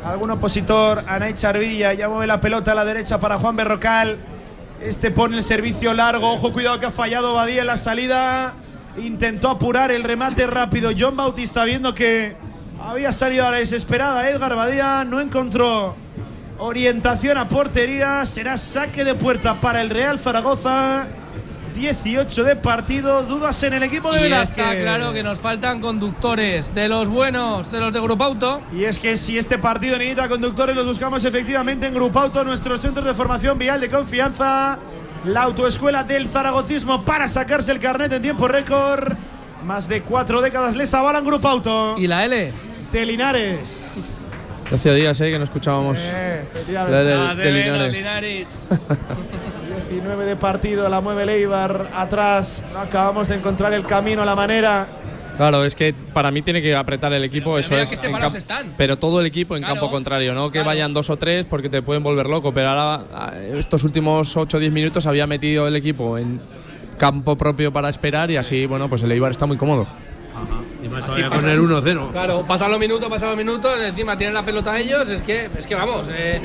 [0.03, 1.03] algún opositor.
[1.07, 4.17] Anay Charvilla ya mueve la pelota a la derecha para Juan Berrocal.
[4.81, 6.31] Este pone el servicio largo.
[6.31, 8.53] Ojo, cuidado que ha fallado Badía en la salida.
[8.97, 10.91] Intentó apurar el remate rápido.
[10.97, 12.35] John Bautista viendo que
[12.81, 14.29] había salido a la desesperada.
[14.29, 15.95] Edgar Badía no encontró
[16.59, 18.25] orientación a portería.
[18.25, 21.07] Será saque de puerta para el Real Zaragoza.
[21.73, 24.57] 18 de partido, dudas en el equipo de Y Velázquez.
[24.65, 28.61] está claro que nos faltan conductores de los buenos, de los de Grupo Auto.
[28.73, 32.81] Y es que si este partido necesita conductores, los buscamos efectivamente en Grupo Auto, nuestros
[32.81, 34.77] centros de formación vial de confianza,
[35.25, 39.13] la autoescuela del zaragocismo para sacarse el carnet en tiempo récord.
[39.63, 41.95] Más de cuatro décadas les avalan Grupo Auto.
[41.97, 42.53] ¿Y la L?
[42.91, 44.15] de Linares.
[44.73, 47.03] Hacía días eh, que no escuchábamos Eh, la de,
[47.35, 48.47] de de Linares.
[49.89, 50.17] Linares.
[50.17, 52.63] 19 de partido, la mueve Leibar atrás.
[52.73, 54.87] No acabamos de encontrar el camino, la manera
[55.37, 58.01] Claro, es que para mí tiene que apretar el equipo, eso mira es.
[58.01, 58.73] camp- están.
[58.77, 60.67] Pero todo el equipo en Claro, campo contrario, no que claro.
[60.67, 62.53] vayan dos o tres porque te pueden volver loco.
[62.53, 66.41] Pero ahora, ah, estos últimos 8 o 10 minutos había metido el equipo en
[66.97, 69.87] campo propio para esperar y así, bueno, pues el Eibar está muy cómodo.
[70.83, 72.11] Y más todavía con el 1-0.
[72.11, 75.65] Claro, pasan los minutos, pasan los minutos, encima tienen la pelota ellos, es que, es
[75.65, 76.41] que vamos, eh,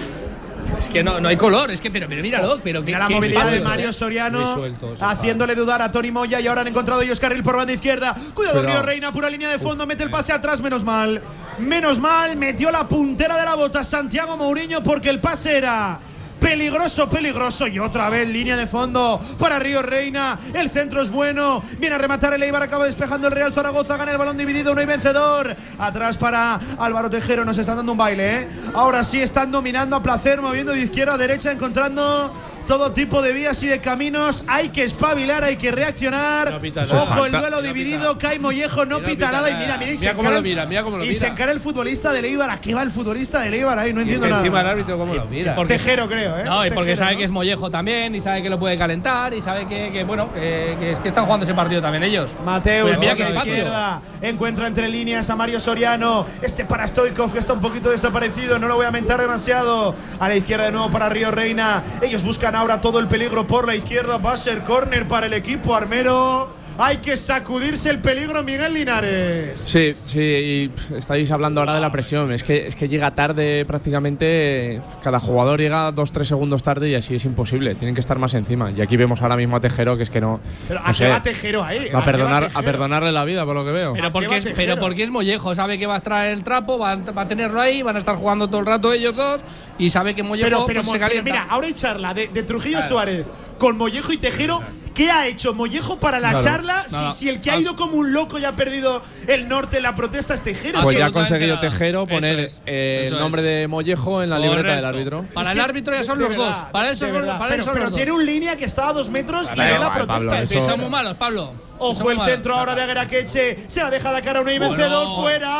[0.79, 3.09] es que no, no hay color, es que, pero, pero míralo, pero que Mira la
[3.09, 4.63] movilidad de Mario Soriano
[5.01, 8.15] haciéndole dudar a Tony Moya y ahora han encontrado ellos carril por banda izquierda.
[8.35, 8.63] Cuidado Cuidado.
[8.63, 11.23] Río Reina, pura línea de fondo, mete el pase atrás, menos mal.
[11.59, 16.01] Menos mal, metió la puntera de la bota Santiago Mourinho porque el pase era
[16.45, 20.39] peligroso, peligroso y otra vez línea de fondo para Río Reina.
[20.53, 24.13] El centro es bueno, viene a rematar el Eibar, acaba despejando el Real Zaragoza, gana
[24.13, 25.57] el balón dividido, no hay vencedor.
[25.79, 28.49] Atrás para Álvaro Tejero, nos están dando un baile, ¿eh?
[28.75, 32.31] Ahora sí están dominando a placer, moviendo de izquierda a derecha, encontrando
[32.67, 34.45] todo tipo de vías y de caminos.
[34.49, 36.51] Hay que espabilar, hay que reaccionar.
[36.53, 37.03] No pita nada.
[37.03, 39.51] Ojo, el duelo dividido, cae Mollejo, no No pita pita nada.
[39.51, 41.09] Y mira, mira, y Mira se cómo encara lo el- mira, mira cómo lo Y
[41.09, 41.21] mira.
[41.21, 42.51] se encara el futbolista del Eibar.
[42.51, 43.93] ¿A qué va el futbolista del Eibar ahí?
[43.93, 44.43] No Y es entiendo que nada.
[44.43, 45.55] encima el árbitro, ¿cómo lo mira?
[45.57, 46.45] porque- Tejero, creo, ¿eh?
[46.45, 47.19] No, y porque Tejero, sabe ¿no?
[47.19, 50.33] que es Mollejo también, y sabe que lo puede calentar, y sabe que, que, bueno,
[50.33, 52.31] que, que es que están jugando ese partido también ellos.
[52.45, 56.27] Mateus, Pues mira izquierda, encuentra entre líneas a Mario Soriano.
[56.43, 59.95] Este para Stoikov que está un poquito desaparecido, no lo voy a mentar demasiado.
[60.19, 61.83] A la izquierda de nuevo para Río Reina.
[62.01, 64.19] Ellos buscan ahora todo el peligro por la izquierda.
[64.19, 66.64] Va a ser córner para el equipo armero.
[66.77, 69.61] Hay que sacudirse el peligro, Miguel Linares.
[69.61, 72.33] Sí, sí, y estáis hablando ahora de la presión.
[72.33, 74.81] Es que, es que llega tarde prácticamente.
[75.03, 77.77] Cada jugador llega dos, tres segundos tarde y así es imposible.
[77.77, 78.73] Tienen que estar más encima.
[78.73, 80.41] Y aquí vemos ahora mismo a Tejero, que es que no.
[80.67, 81.79] Pero no ¿a qué sé, va Tejero ahí?
[81.79, 82.65] a, ¿A qué va perdonar, a Tejero?
[82.65, 83.93] perdonarle la vida, por lo que veo.
[83.93, 86.77] Pero qué porque, es, pero porque es Mollejo, sabe que va a extraer el trapo,
[86.77, 89.43] va, a- va a tenerlo ahí, van a estar jugando todo el rato ellos dos,
[89.79, 91.31] y sabe que Mollejo Pero, pero, pues, se pero calienta.
[91.31, 93.27] mira, ahora hay charla de, de Trujillo Suárez
[93.59, 94.61] con Mollejo y Tejero.
[94.95, 96.45] ¿Qué ha hecho Mollejo para la Claro.
[96.45, 96.87] charla?
[96.91, 97.11] Nada.
[97.11, 99.83] Si, si el que ha ido como un loco y ha perdido el norte en
[99.83, 100.81] la protesta es Tejero.
[100.83, 101.59] Pues ya ha conseguido.
[101.59, 103.47] Tejero poner es, eh, el nombre es.
[103.49, 104.87] de Mollejo en la libreta del Correcto.
[105.17, 105.27] árbitro.
[105.35, 106.57] Para Es el árbitro ya son los verdad, dos.
[106.71, 107.97] Para eso, para pero, eso pero los dos.
[107.97, 110.43] tiene un línea que está a dos metros y ve la Pablo, protesta.
[110.43, 111.53] eso- Que son muy malos, Pablo.
[111.79, 112.33] Ojo el malos.
[112.33, 113.65] centro ahora de Ageraqueche.
[113.67, 115.21] Se la deja de cara a un vencedor.
[115.23, 115.51] ¡Fuera!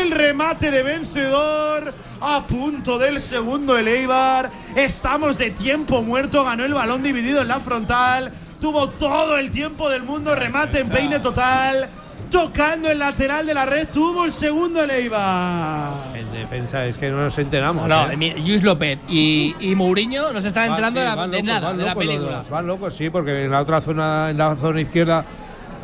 [0.00, 1.92] El remate de vencedor.
[2.20, 4.50] A punto del segundo el Eibar.
[4.74, 6.44] Estamos de tiempo muerto.
[6.44, 8.32] Ganó el balón dividido en la frontal.
[8.60, 10.34] Tuvo todo el tiempo del mundo.
[10.34, 11.88] Remate en peine total.
[12.30, 13.88] Tocando el lateral de la red.
[13.92, 15.92] Tuvo el segundo el Eibar.
[16.14, 17.86] En defensa es que no nos enteramos.
[17.86, 18.34] No, ¿eh?
[18.38, 21.46] Luis López y, y Mourinho no se están enterando sí, de, la- van de locos,
[21.54, 22.36] nada, van de la locos los película.
[22.38, 25.24] dos, Van locos, sí, porque en la otra zona, en la zona izquierda,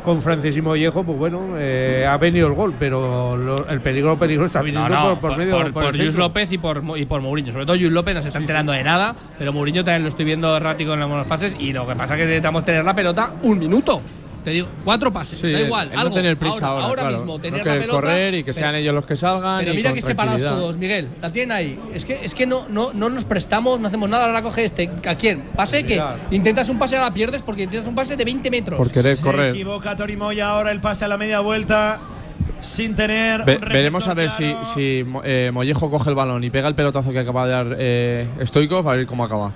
[0.01, 4.17] con Francis y Mollejo, pues bueno, eh, ha venido el gol, pero lo- el peligro,
[4.17, 6.15] peligro está viniendo no, por, por medio por, por por Luis.
[6.15, 7.51] López y por, y por Mourinho.
[7.51, 10.25] Sobre todo Luis López no se está enterando de nada, pero Mourinho también lo estoy
[10.25, 13.31] viendo errático en algunas fases y lo que pasa es que necesitamos tener la pelota
[13.43, 14.01] un minuto.
[14.43, 15.89] Te digo, cuatro pases, Sí, da igual.
[15.89, 17.17] el no algo, tener prisa ahora, ahora, claro.
[17.17, 18.01] mismo, No tener la querer pelota.
[18.01, 19.59] correr y que pero- sean ellos los que salgan.
[19.59, 21.09] Pero y mira con que separados todos, Miguel.
[21.21, 21.79] La tienen ahí.
[21.93, 24.25] Es que, es que no, no, no nos prestamos, no hacemos nada.
[24.25, 24.89] Ahora coge este.
[25.07, 25.43] ¿A quién?
[25.55, 28.77] Pase que intentas un pase, ahora pierdes porque intentas un pase de 20 metros.
[28.77, 29.51] Por querer Se correr.
[29.51, 31.99] equivoca Torimoya ahora el pase a la media vuelta.
[32.61, 33.43] Sin tener.
[33.43, 34.65] Ve- veremos a ver claro.
[34.65, 34.73] si,
[35.03, 38.27] si eh, Mollejo coge el balón y pega el pelotazo que acaba de dar eh,
[38.43, 39.51] Stoikov, a ver cómo acaba.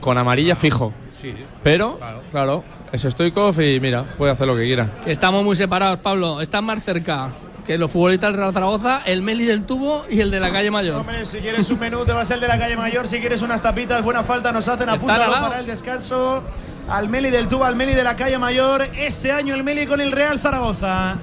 [0.00, 0.92] Con amarilla fijo.
[1.12, 2.00] Sí, Pero,
[2.30, 4.88] claro, es Stoikov y mira, puede hacer lo que quiera.
[5.06, 6.40] Estamos muy separados, Pablo.
[6.40, 7.30] Están más cerca
[7.66, 10.70] que los futbolistas del Real Zaragoza, el Meli del Tubo y el de la calle
[10.70, 11.00] Mayor.
[11.00, 13.62] Hombre, si quieres un menú te vas al de la calle mayor, si quieres unas
[13.62, 16.42] tapitas, buena falta nos hacen, apúntalo para el descanso.
[16.88, 18.88] Al Meli del Tubo, al Meli de la calle mayor.
[18.96, 21.18] Este año el Meli con el Real Zaragoza.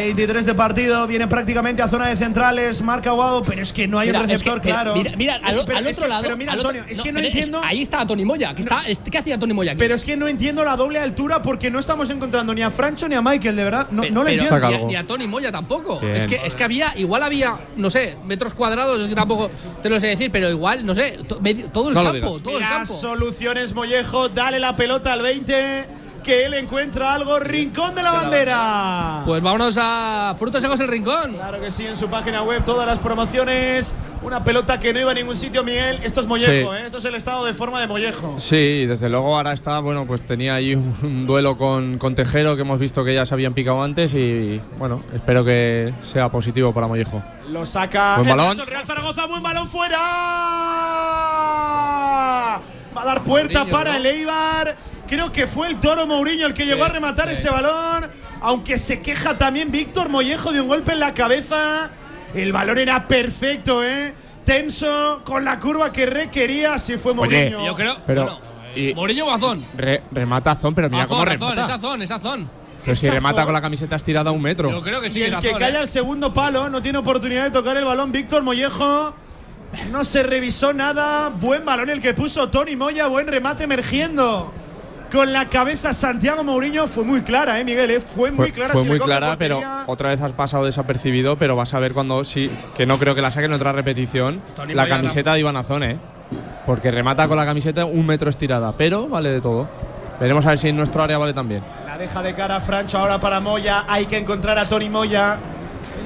[0.00, 3.98] 23 de partido, viene prácticamente a zona de centrales, marca Guado, pero es que no
[3.98, 4.94] hay Mira, un es que- receptor pero claro.
[4.94, 6.22] Mira, mira, al, Es- pero al es otro que- lado.
[6.24, 7.60] Pero mira, otro- Antonio, es que no pero entiendo.
[7.64, 8.54] ahí está Tony Moya.
[8.54, 9.78] Que está, es- ¿Qué hacía Tony Moya aquí?
[9.78, 13.08] Pero es que no entiendo la doble altura porque no estamos encontrando ni a Francho
[13.08, 13.88] ni a Michael, de verdad.
[13.90, 14.58] No, Pe- no lo pero entiendo.
[14.68, 14.88] Ni, a, algo.
[14.88, 15.98] ni a Tony Moya tampoco.
[16.00, 16.14] Bien.
[16.14, 19.50] Es que, es que había, igual había, no sé, metros cuadrados, es que tampoco
[19.82, 22.62] te lo sé decir, pero igual, no sé, to- medio- todo el campo, todo el
[22.64, 22.92] Mira, campo.
[22.92, 25.86] soluciones Mollejo, dale la pelota al 20,
[26.26, 29.22] que él encuentra algo, rincón de la bandera.
[29.24, 31.34] Pues vámonos a Frutos Secos el Rincón.
[31.34, 33.94] Claro que sí, en su página web todas las promociones.
[34.22, 36.00] Una pelota que no iba a ningún sitio, Miguel.
[36.02, 36.78] Esto es Mollejo, Sí.
[36.80, 36.86] ¿eh?
[36.86, 38.34] Esto es el estado de forma de Mollejo.
[38.38, 42.62] Sí, desde luego ahora está, bueno, pues tenía ahí un, duelo con, con Tejero que
[42.62, 46.88] hemos visto que ya se habían picado antes y bueno, espero que sea positivo para
[46.88, 47.22] Mollejo.
[47.50, 48.58] Lo saca Buen balón.
[48.58, 49.98] el Real Zaragoza, buen balón fuera.
[52.96, 53.96] Va a dar puerta para ¿no?
[53.98, 54.76] el Eibar.
[55.08, 58.06] Creo que fue el Toro Mourinho el que llegó a rematar ese balón.
[58.40, 61.90] Aunque se queja también Víctor Mollejo de un golpe en la cabeza.
[62.34, 64.14] El balón era perfecto, ¿eh?
[64.44, 66.78] Tenso, con la curva que requería.
[66.78, 67.64] Si fue Mourinho.
[67.64, 68.38] Yo creo, Pero- bueno,
[68.74, 69.66] Y ¿Mourinho o Azón?
[69.74, 71.62] re- remata Azón, pero mira cómo Azón, Azón, remata.
[71.62, 72.50] es Azón, es Azón.
[72.84, 73.44] Pero si remata Azón.
[73.46, 74.70] con la camiseta estirada a un metro.
[74.70, 75.82] Yo creo que sí y que el que Azón, calla ¿eh?
[75.82, 78.12] el segundo palo no tiene oportunidad de tocar el balón.
[78.12, 79.14] Víctor Mollejo
[79.90, 81.30] no se revisó nada.
[81.30, 83.06] Buen balón el que puso Tony Moya.
[83.06, 84.52] Buen remate emergiendo.
[85.12, 87.90] Con la cabeza Santiago Mourinho fue muy clara, ¿eh, Miguel?
[87.90, 88.00] eh?
[88.00, 88.72] Fue, muy Fue, clara.
[88.72, 92.24] fue si muy clara, pero otra vez has pasado desapercibido, pero vas a ver cuando
[92.24, 95.56] sí, que no creo que la saquen en otra repetición, Tony la camiseta de Iván
[95.56, 95.96] Azón, ¿eh?
[96.66, 99.68] Porque remata con la camiseta un metro estirada, pero vale de todo.
[100.18, 101.62] Veremos a ver si en nuestro área vale también.
[101.86, 103.84] La deja de cara Francho ahora para Moya.
[103.86, 105.38] Hay que encontrar a Tony Moya.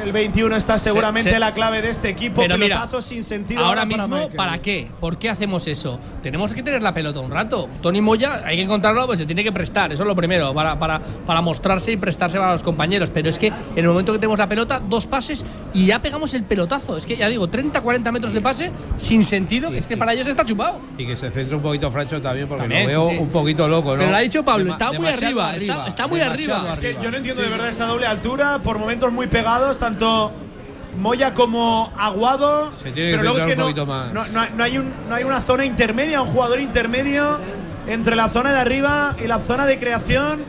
[0.00, 2.40] En el 21 está seguramente se- la clave de este equipo.
[2.40, 3.64] Pero mira, Pelotazo sin sentido.
[3.64, 4.36] Ahora para mismo, Michael.
[4.36, 4.88] ¿para qué?
[5.00, 5.98] ¿Por qué hacemos eso?
[6.22, 7.68] Tenemos que tener la pelota un rato.
[7.82, 9.92] Tony Moya, hay que encontrarlo, pues se tiene que prestar.
[9.92, 13.10] Eso es lo primero, para, para, para mostrarse y prestarse para los compañeros.
[13.12, 15.44] Pero es que en el momento que tenemos la pelota, dos pases
[15.74, 16.96] y ya pegamos el pelotazo.
[16.96, 19.70] Es que ya digo, 30, 40 metros de pase sin sentido.
[19.72, 20.78] Es que para ellos está chupado.
[20.98, 23.18] Y que se centre un poquito Francho también, porque También, lo veo sí, sí.
[23.22, 23.98] un poquito loco, ¿no?
[23.98, 26.72] Pero lo ha dicho Pablo, Dema- está muy demasiado arriba, está- está muy demasiado arriba.
[26.74, 30.32] Es que yo no entiendo de verdad esa doble altura, por momentos muy pegados, tanto
[30.98, 32.72] Moya como Aguado.
[32.82, 34.12] Se tiene que pero luego es que un no, poquito más.
[34.12, 37.38] No, no hay- no hay un- no hay una zona intermedia, un jugador intermedio
[37.86, 40.40] entre la zona de arriba y la zona de creación.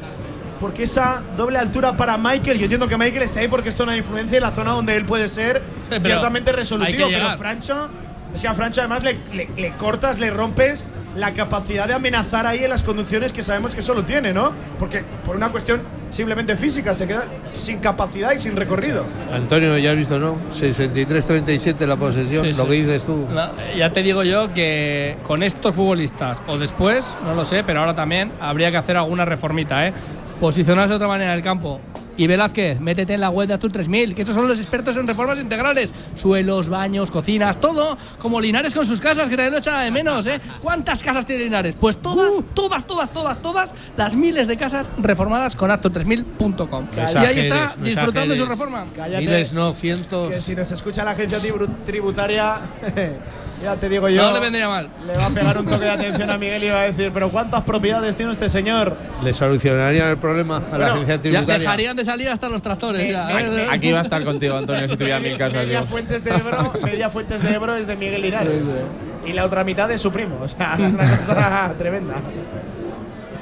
[0.59, 3.93] Porque esa doble altura para Michael, yo entiendo que Michael está ahí porque es zona
[3.93, 7.07] de influencia y la zona donde él puede ser pero ciertamente resolutivo.
[7.09, 7.35] Pero.
[7.37, 7.89] Francho,
[8.33, 10.85] es que a Francho además le, le- le cortas, le rompes
[11.15, 14.53] la capacidad de amenazar ahí en las conducciones que sabemos que solo tiene, ¿no?
[14.79, 19.05] Porque por una cuestión simplemente física se queda sin capacidad y sin recorrido.
[19.33, 20.35] Antonio, ya has visto, ¿no?
[20.53, 22.69] 63-37 la posesión, Sí, lo sí.
[22.69, 23.27] que dices tú.
[23.29, 27.79] No, ya te digo yo que con estos futbolistas, o después, no lo sé, pero
[27.81, 29.93] ahora también habría que hacer alguna reformita, ¿eh?
[30.39, 31.79] Posicionarse de otra manera en el campo.
[32.21, 35.07] Y Velázquez, métete en la web de Azul 3000, que estos son los expertos en
[35.07, 35.89] reformas integrales.
[36.15, 37.97] Suelos, baños, cocinas, todo.
[38.19, 40.39] Como Linares con sus casas, que nadie lo echa de menos, ¿eh?
[40.61, 41.73] ¿Cuántas casas tiene Linares?
[41.79, 46.85] Pues todas, todas, todas, todas, todas, las miles de casas reformadas con Azul3000.com.
[46.95, 48.85] Y ahí está, disfrutando de su reforma.
[48.95, 49.25] Cállate.
[49.25, 50.35] Miles, no, Que cientos.
[50.35, 52.59] si nos escucha la agencia tribu- tributaria,
[53.63, 54.21] ya te digo yo.
[54.23, 54.89] No le vendría mal.
[55.05, 57.29] Le va a pegar un toque de atención a Miguel y va a decir, pero
[57.29, 58.95] ¿cuántas propiedades tiene este señor?
[59.23, 61.59] ¿Le solucionarían el problema a la agencia Ya tributaria?
[61.59, 63.09] dejarían de salir hasta los tractores.
[63.09, 63.67] Ya, ¿eh?
[63.69, 65.65] Aquí va a estar contigo, Antonio, si tuviera mil casas.
[65.65, 65.83] Media.
[65.83, 68.77] Fuentes de Ebro, media Fuentes de Ebro es de Miguel Linares.
[69.25, 70.39] y la otra mitad de su primo.
[70.41, 72.15] O sea, es una cosa tremenda.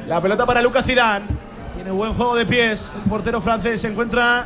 [0.08, 1.26] La pelota para Lucas Zidane.
[1.76, 2.92] Tiene buen juego de pies.
[3.04, 4.46] El portero francés se encuentra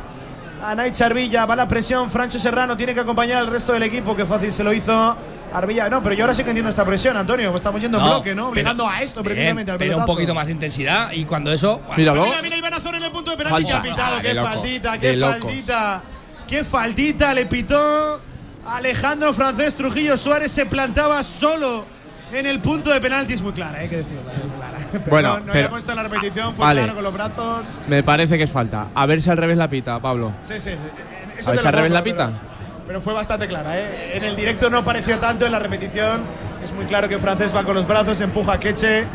[0.64, 1.46] a Nait Arvilla.
[1.46, 2.10] Va la presión.
[2.10, 4.14] Francho Serrano tiene que acompañar al resto del equipo.
[4.14, 5.16] Que fácil se lo hizo.
[5.54, 5.88] Arvilla.
[5.88, 7.54] No, pero yo ahora sí que entiendo esta presión, Antonio.
[7.54, 8.48] Estamos yendo en No, bloque, ¿no?
[8.48, 11.80] Obligando a esto Bien, precisamente al pero un poquito más de intensidad y cuando eso.
[11.96, 12.24] Míralo.
[12.24, 13.62] Mira, mira, Iván Azor en el punto de penalti.
[13.70, 13.82] Falta.
[13.82, 14.16] Que ha pitado.
[14.16, 16.02] Ah, qué faldita, qué faldita.
[16.48, 18.20] Qué faldita le pitó
[18.66, 20.52] Alejandro Francés Trujillo Suárez.
[20.52, 21.86] Se plantaba solo
[22.32, 23.34] en el punto de penalti.
[23.34, 24.20] Es muy clara, hay que decirlo.
[24.22, 24.78] es muy clara.
[24.92, 26.54] Pero Bueno, no, no pero- había puesto la repetición.
[26.54, 26.80] Fue Vale.
[26.82, 27.66] claro con los brazos.
[27.88, 28.88] Me parece que es falta.
[28.94, 30.32] A ver si al revés la pita, Pablo.
[30.42, 30.70] Sí, sí.
[30.70, 32.26] A ver si al revés la pita.
[32.26, 32.53] Pero,
[32.86, 34.16] pero fue bastante clara, ¿eh?
[34.16, 36.22] En el directo no pareció tanto, en la repetición
[36.62, 39.06] es muy claro que Francés va con los brazos, empuja a Queche.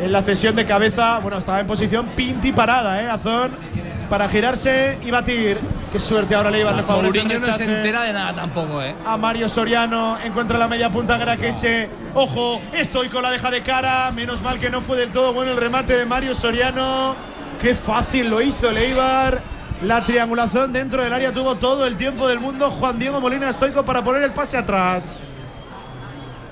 [0.00, 3.08] En la cesión de cabeza, bueno, estaba en posición pinti parada, ¿eh?
[3.08, 3.52] Azón
[4.08, 5.58] para girarse y batir.
[5.92, 8.94] Qué suerte ahora le iba a Mourinho no se entera de nada tampoco, ¿eh?
[9.04, 11.88] a Mario Soriano, encuentra la media punta Graqueche.
[12.14, 14.10] Ojo, estoy con la deja de cara.
[14.12, 17.14] Menos mal que no fue del todo bueno el remate de Mario Soriano.
[17.60, 19.40] Qué fácil lo hizo Leibar.
[19.82, 22.70] La triangulación dentro del área tuvo todo el tiempo del mundo.
[22.70, 25.20] Juan Diego Molina Estoico para poner el pase atrás.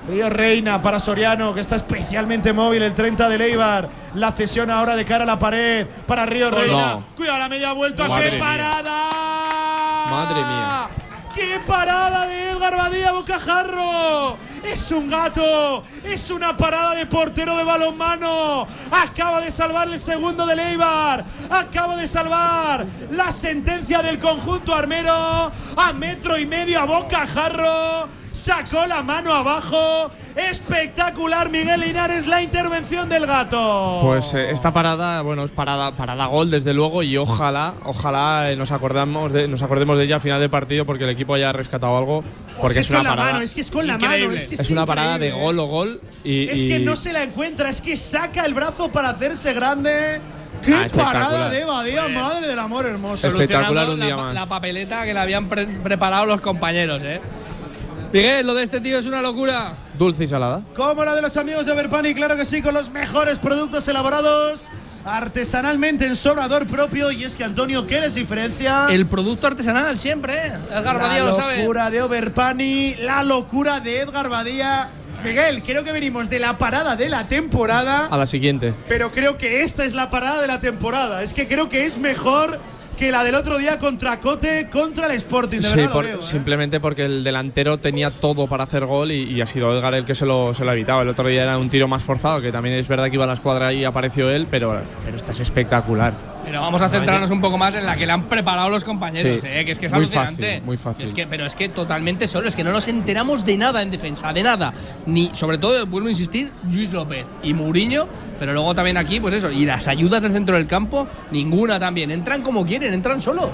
[0.08, 3.88] Río Reina para Soriano, que está especialmente móvil, el 30 de Leibar.
[4.14, 6.56] La cesión ahora de cara a la pared para Río No.
[6.56, 6.98] Reina.
[7.16, 8.06] Cuidado la media vuelta.
[8.06, 8.38] ¡Qué mía.
[8.38, 9.10] parada!
[10.10, 11.05] Madre mía.
[11.36, 14.38] ¡Qué parada de Edgar Badía Bocajarro!
[14.64, 15.84] ¡Es un gato!
[16.02, 18.66] ¡Es una parada de portero de balonmano!
[18.90, 21.26] Acaba de salvar el segundo de Leibar.
[21.50, 25.52] Acaba de salvar la sentencia del conjunto armero.
[25.76, 28.08] A metro y medio a Bocajarro.
[28.32, 30.10] Sacó la mano abajo.
[30.36, 34.00] Espectacular, Miguel Linares, la intervención del gato.
[34.02, 38.56] Pues eh, esta parada, bueno, es parada, parada gol desde luego y ojalá, ojalá eh,
[38.56, 41.52] nos acordamos de, nos acordemos de ella al final del partido porque el equipo haya
[41.52, 42.22] rescatado algo
[42.60, 44.26] porque es, con una la parada, mano, es que es con la Increíble.
[44.28, 44.38] mano.
[44.40, 47.14] Es, que es una parada de gol o gol y, Es y- que no se
[47.14, 50.20] la encuentra, es que saca el brazo para hacerse grande.
[50.62, 53.26] ¡Qué Ah, parada de Badía, madre del amor hermoso!
[53.26, 54.34] Espectacular un día la, más.
[54.34, 57.20] La papeleta que le habían pre- preparado los compañeros, ¿eh?
[58.12, 59.72] Miguel, lo de este tío es una locura.
[59.98, 60.62] Dulce y salada.
[60.74, 64.70] Como la de los amigos de Overpani, claro que sí, con los mejores productos elaborados
[65.04, 67.10] artesanalmente en sobrador propio.
[67.10, 68.86] Y es que Antonio, ¿qué les diferencia?
[68.90, 70.52] El producto artesanal siempre, ¿eh?
[70.70, 71.58] Edgar Badía la lo sabe.
[71.58, 74.88] locura de Overpani, la locura de Edgar Badía.
[75.24, 78.74] Miguel, creo que venimos de la parada de la temporada, A la siguiente.
[78.86, 81.22] pero creo que esta es la parada de la temporada.
[81.22, 82.60] Es que creo que es mejor
[82.96, 85.58] que la del otro día contra Cote, contra el Sporting.
[85.58, 86.22] De Sí, verdad lo por- veo, ¿eh?
[86.22, 90.04] simplemente porque el delantero tenía todo para hacer gol y, y ha sido Edgar el
[90.04, 91.02] que se lo, se lo ha evitado.
[91.02, 93.28] El otro día era un tiro más forzado, que también es verdad que iba a
[93.28, 96.35] la escuadra y apareció él, pero, pero esta es espectacular.
[96.46, 99.40] Pero vamos a centrarnos un poco más en la que le han preparado los compañeros,
[99.42, 99.46] Sí.
[99.50, 100.46] eh, que es que es Muy alucinante.
[100.46, 101.04] fácil, muy fácil.
[101.04, 103.90] Es que, pero es que totalmente solo, es que no nos enteramos de nada en
[103.90, 104.72] defensa, de nada.
[105.06, 108.06] Ni, sobre todo, vuelvo a insistir, Luis López y Mourinho,
[108.38, 112.12] pero luego también aquí, pues eso, y las ayudas del centro del campo, ninguna también.
[112.12, 113.50] Entran como quieren, entran solos.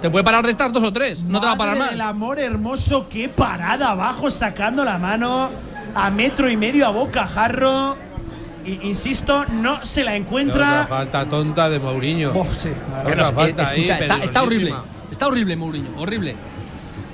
[0.00, 1.90] Te puede parar de estas dos o tres, no te va a parar más.
[1.90, 5.50] del amor hermoso, qué parada abajo, sacando la mano
[5.96, 7.96] a metro y medio a bocajarro.
[8.82, 10.86] Insisto, no se la encuentra.
[10.88, 12.32] falta tonta de Mourinho.
[12.34, 12.68] Oh, sí,
[13.04, 14.74] Otra es- falta ahí, escucha, está, está horrible.
[15.10, 16.36] Está horrible, Mourinho, horrible.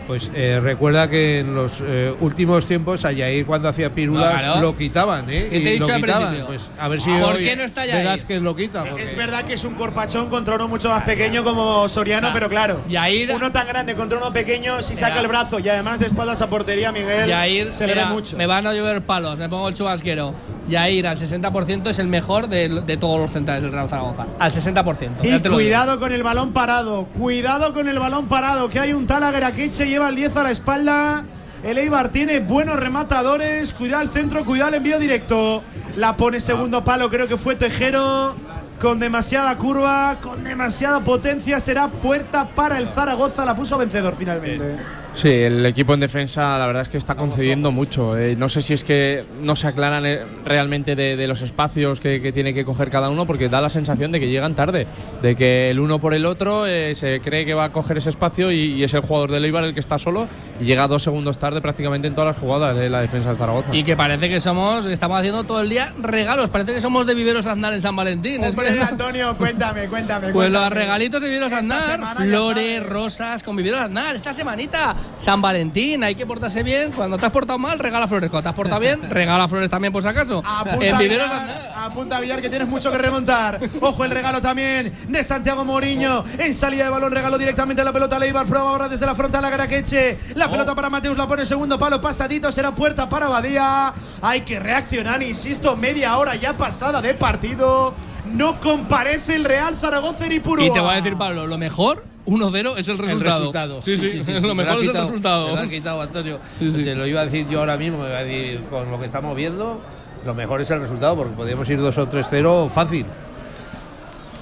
[0.06, 4.60] Pues eh, recuerda que en los eh, últimos tiempos a Yair cuando hacía pirulas Claro.
[4.60, 5.48] lo quitaban, ¿eh?
[5.50, 6.44] ¿Qué te he Y lo dicho al quitaban.
[6.46, 8.04] Pues a ver si ¿Por hoy qué no está Yair?
[8.04, 8.84] verás que lo quita.
[8.84, 12.30] porque- Es verdad que es un corpachón contra uno mucho más pequeño como Soriano, O
[12.30, 12.80] sea, pero claro.
[12.88, 16.42] Yair- uno tan grande contra uno pequeño, si saca el brazo y además de espaldas
[16.42, 18.36] a portería, Miguel, Yair, se le mira, ve mucho.
[18.36, 20.34] me van a llover palos, me pongo el chubasquero.
[20.68, 24.26] Yair al 60% es el mejor de, de todos los centrales del Real Zaragoza.
[24.38, 25.24] Al 60%.
[25.24, 29.06] Y lo cuidado con el balón parado, cuidado con el balón parado, que hay un
[29.06, 31.24] tal Agueraquiche, lleva el 10 a la espalda.
[31.62, 35.62] El Eibar tiene buenos rematadores, cuidado el centro, cuidado el envío directo.
[35.96, 38.34] La pone segundo palo, creo que fue Tejero,
[38.80, 44.78] con demasiada curva, con demasiada potencia, será puerta para el Zaragoza, la puso vencedor finalmente.
[45.22, 48.18] El equipo en defensa la verdad es que está concediendo mucho.
[48.18, 52.00] eh, no sé si es que no se aclaran eh, realmente de, de los espacios
[52.00, 54.86] que, que tiene que coger cada uno porque da la sensación de que llegan tarde,
[55.22, 58.10] de que el uno por el otro eh, se cree que va a coger ese
[58.10, 60.26] espacio y, y es el jugador del Eibar el que está solo
[60.60, 63.68] y llega dos segundos tarde prácticamente en todas las jugadas de la defensa del Zaragoza.
[63.74, 66.50] Y que parece que somos, estamos haciendo todo el día regalos.
[66.50, 68.42] Parece que somos de Viveros Aznar en San Valentín.
[68.44, 70.32] Es Hombre, que- Antonio, cuéntame, cuéntame.
[70.32, 72.88] Pues los regalitos de Viveros Aznar, flores, sabes.
[72.88, 74.14] rosas con Viveros Aznar.
[74.16, 76.92] Esta semanita, San Valentín, hay que portarse bien.
[76.92, 78.30] Cuando te has portado mal, regala flores.
[78.30, 80.42] Cuando te has portado bien, regala flores también por si acaso.
[80.44, 83.60] Apunta En Viveros Villar, apunta Villar que tienes mucho que remontar.
[83.80, 86.24] Ojo el regalo también de Santiago Mourinho.
[86.38, 88.18] En salida de balón, regalo directamente a la pelota.
[88.18, 90.18] Leibar prueba ahora desde la frontal a Garaqueche.
[90.34, 92.00] La pelota para Mateus, la pone en segundo palo.
[92.00, 93.94] Pasadito, será puerta para Badía.
[94.20, 95.76] Hay que reaccionar, insisto.
[95.76, 97.94] Media hora ya pasada de partido.
[98.32, 100.66] No comparece el Real Zaragoza en Ipurúa.
[100.66, 103.38] Y te voy a decir, Pablo, lo mejor, 1-0 es el El resultado.
[103.40, 103.82] resultado.
[103.82, 105.46] Sí, sí, sí, lo me mejor ha es el resultado.
[105.48, 106.38] Me lo ha quitado, Antonio.
[106.58, 106.84] Sí, sí.
[106.84, 109.06] Te lo iba a decir yo ahora mismo, me iba a decir con lo que
[109.06, 109.80] estamos viendo,
[110.24, 113.04] lo mejor es el resultado, porque podríamos ir 2 o 3-0 fácil.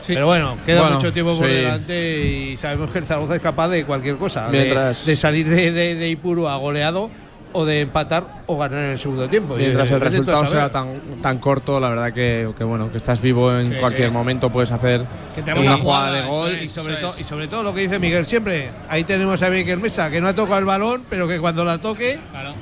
[0.06, 0.14] Sí.
[0.14, 1.52] Pero bueno, queda Bueno, mucho tiempo por sí.
[1.52, 4.46] delante y sabemos que el Zaragoza es capaz de cualquier cosa.
[4.46, 7.08] de- Mientras- de, salir de, de, de Ipurúa goleado
[7.52, 9.54] o de empatar o ganar en el segundo tiempo.
[9.56, 13.20] Mientras Y, el resultado sea tan, tan corto, la verdad que, que bueno, que estás
[13.20, 14.12] vivo en Sí, cualquier sí.
[14.12, 16.50] momento, puedes hacer Que una una jugada jugada, de gol.
[16.54, 16.62] es.
[16.64, 17.20] Y sobre, todo, es.
[17.20, 20.28] y sobre todo lo que dice Miguel siempre, ahí tenemos a Miguel Mesa, que no
[20.28, 22.52] ha tocado el balón, pero que cuando la toque, Claro.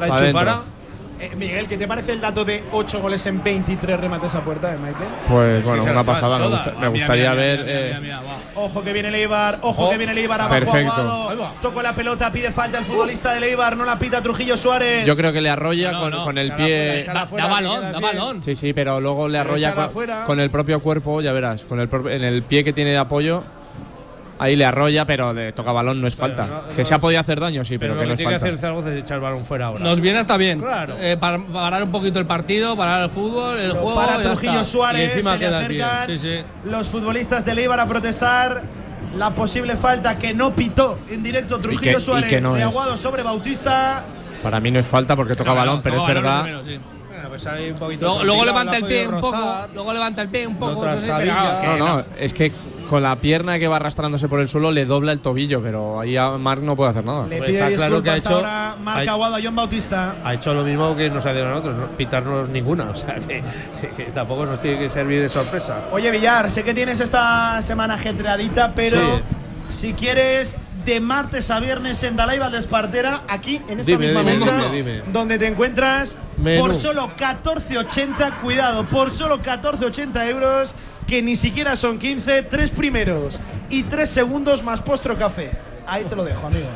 [0.00, 0.62] la enchufará.
[1.20, 4.68] Eh, Miguel, ¿qué te parece el dato de 8 goles en 23 remates a puerta
[4.72, 5.08] de Michael?
[5.28, 6.38] Pues bueno, una pasada.
[6.38, 7.60] Me, gusta- gustaría mira, ver.
[7.64, 8.50] mira, mira, eh.
[8.54, 10.92] Ojo que viene el Eibar, ojo que viene el Eibar abajo Perfecto.
[10.92, 11.28] Aguado.
[11.30, 11.52] Ahí va.
[11.60, 15.04] Tocó la pelota, pide falta el futbolista del Eibar, no la pita Trujillo Suárez.
[15.04, 16.24] Yo creo que le arrolla No, con, no.
[16.24, 17.04] con el pie.
[17.04, 18.42] Da, fuera, da balón, da balón.
[18.42, 20.24] Sí, sí, pero luego le Pero arrolla échala con, fuera.
[20.24, 23.42] con el propio cuerpo, ya verás, con el en el pie que tiene de apoyo.
[24.40, 26.46] Ahí le arrolla, pero le toca balón, no es Pero falta.
[26.46, 28.12] no- que no se ha podido hacer daño, sí, Pero, pero, lo que que no
[28.14, 28.46] es tiene que falta.
[28.46, 29.84] hacer Zaragoza es echar el balón fuera ahora.
[29.84, 30.58] Nos viene hasta bien.
[30.60, 30.94] Claro.
[30.98, 33.94] Eh, para parar un poquito el partido, parar el fútbol, el juego.
[33.94, 34.64] para Trujillo está.
[34.64, 35.82] Suárez, Y encima se le bien.
[35.84, 36.42] acercan Sí, sí.
[36.64, 38.62] los futbolistas del Eibar a protestar
[39.16, 42.60] la posible falta que no pitó en directo Trujillo que- y Suárez que no de
[42.60, 42.66] es.
[42.66, 44.04] Aguado sobre Bautista.
[44.42, 46.42] Para mí no es falta porque toca No, no, balón, pero toca es verdad.
[46.44, 46.80] primero, sí.
[47.08, 49.36] Bueno, pues un poquito Luego, levanta el pie un poco.
[49.74, 50.86] Luego levanta el pie un poco.
[50.86, 51.28] Eso sí,
[51.66, 52.50] No, no, es que
[52.90, 56.16] con la pierna que va arrastrándose por el suelo le dobla el tobillo, pero ahí
[56.16, 57.24] a Marc no puede hacer nada.
[57.28, 58.42] Le Pues pide está claro que ha hecho-
[58.82, 60.16] Marc ha- Aguado a John Bautista.
[60.24, 62.90] Ha hecho lo mismo que nos hacen a nosotros, no pitarnos ninguna.
[62.90, 63.44] O sea, que,
[63.80, 65.84] que- que tampoco nos tiene que servir de sorpresa.
[65.92, 69.20] Oye, Villar, sé que tienes esta semana ajetreadita, pero
[69.70, 74.32] si quieres, de martes a viernes en Dalai Espartera, aquí en esta Dime, misma dime,
[74.32, 75.02] mesa, dime.
[75.12, 76.60] donde te encuentras Menú.
[76.60, 80.74] por solo 14,80, cuidado, por solo 14,80 euros,
[81.06, 85.50] que ni siquiera son 15, tres primeros y tres segundos más postro café.
[85.86, 86.68] Ahí te lo dejo, amigo.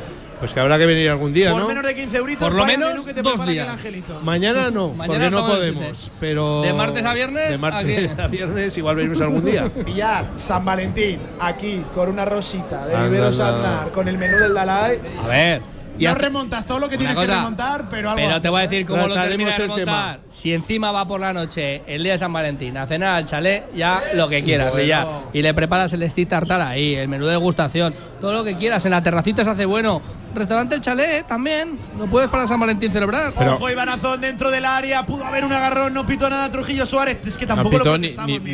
[0.45, 1.67] Pues que habrá que venir algún día, Por ¿no?
[1.67, 3.65] menos de 15 euritos, Por lo vaya menos menú que te dos prepara días.
[3.67, 4.19] el Angelito.
[4.21, 5.97] Mañana no, Mañana porque no estamos podemos.
[5.97, 6.15] siete.
[6.19, 8.21] Pero De martes a viernes, De martes aquí.
[8.21, 9.71] a viernes igual venimos algún día.
[9.87, 13.77] Villar, San Valentín, aquí con una rosita de Anda, Viveros anda.
[13.79, 14.99] Aznar, con el menú del Dalai.
[15.23, 15.61] A ver,
[15.97, 18.21] Y no hace- remontas todo lo que Una tienes que remontar, pero algo.
[18.27, 18.85] Pero te voy a decir ¿eh?
[18.85, 19.97] cómo lo Trataremos termina de tema.
[20.01, 20.19] remontar.
[20.29, 23.65] Si encima va por la noche, el día de San Valentín, a cenar al chalet,
[23.75, 25.05] ya lo que quieras, y ya.
[25.33, 28.83] Y le preparas el stick tartar ahí, el menú de degustación, todo lo que quieras.
[28.85, 30.01] En la terracita se hace bueno.
[30.33, 31.79] Restaurante El Chalet también.
[31.97, 33.33] No puedes para San Valentín celebrar.
[33.37, 35.05] Ojo, Ibanazón dentro del área.
[35.05, 37.25] Pudo haber un agarrón, no pitó nada Trujillo Suárez.
[37.25, 38.09] Es que No tampoco pitó lo ni,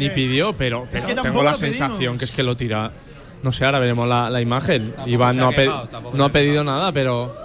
[0.09, 1.59] pidió, pero, Es pero que tengo la pedimos.
[1.77, 2.91] sensación que es que lo tira.
[3.43, 4.91] No sé, ahora veremos la, la imagen.
[4.91, 7.35] Tampoco Iván no ha quejado, no pedido nada, pero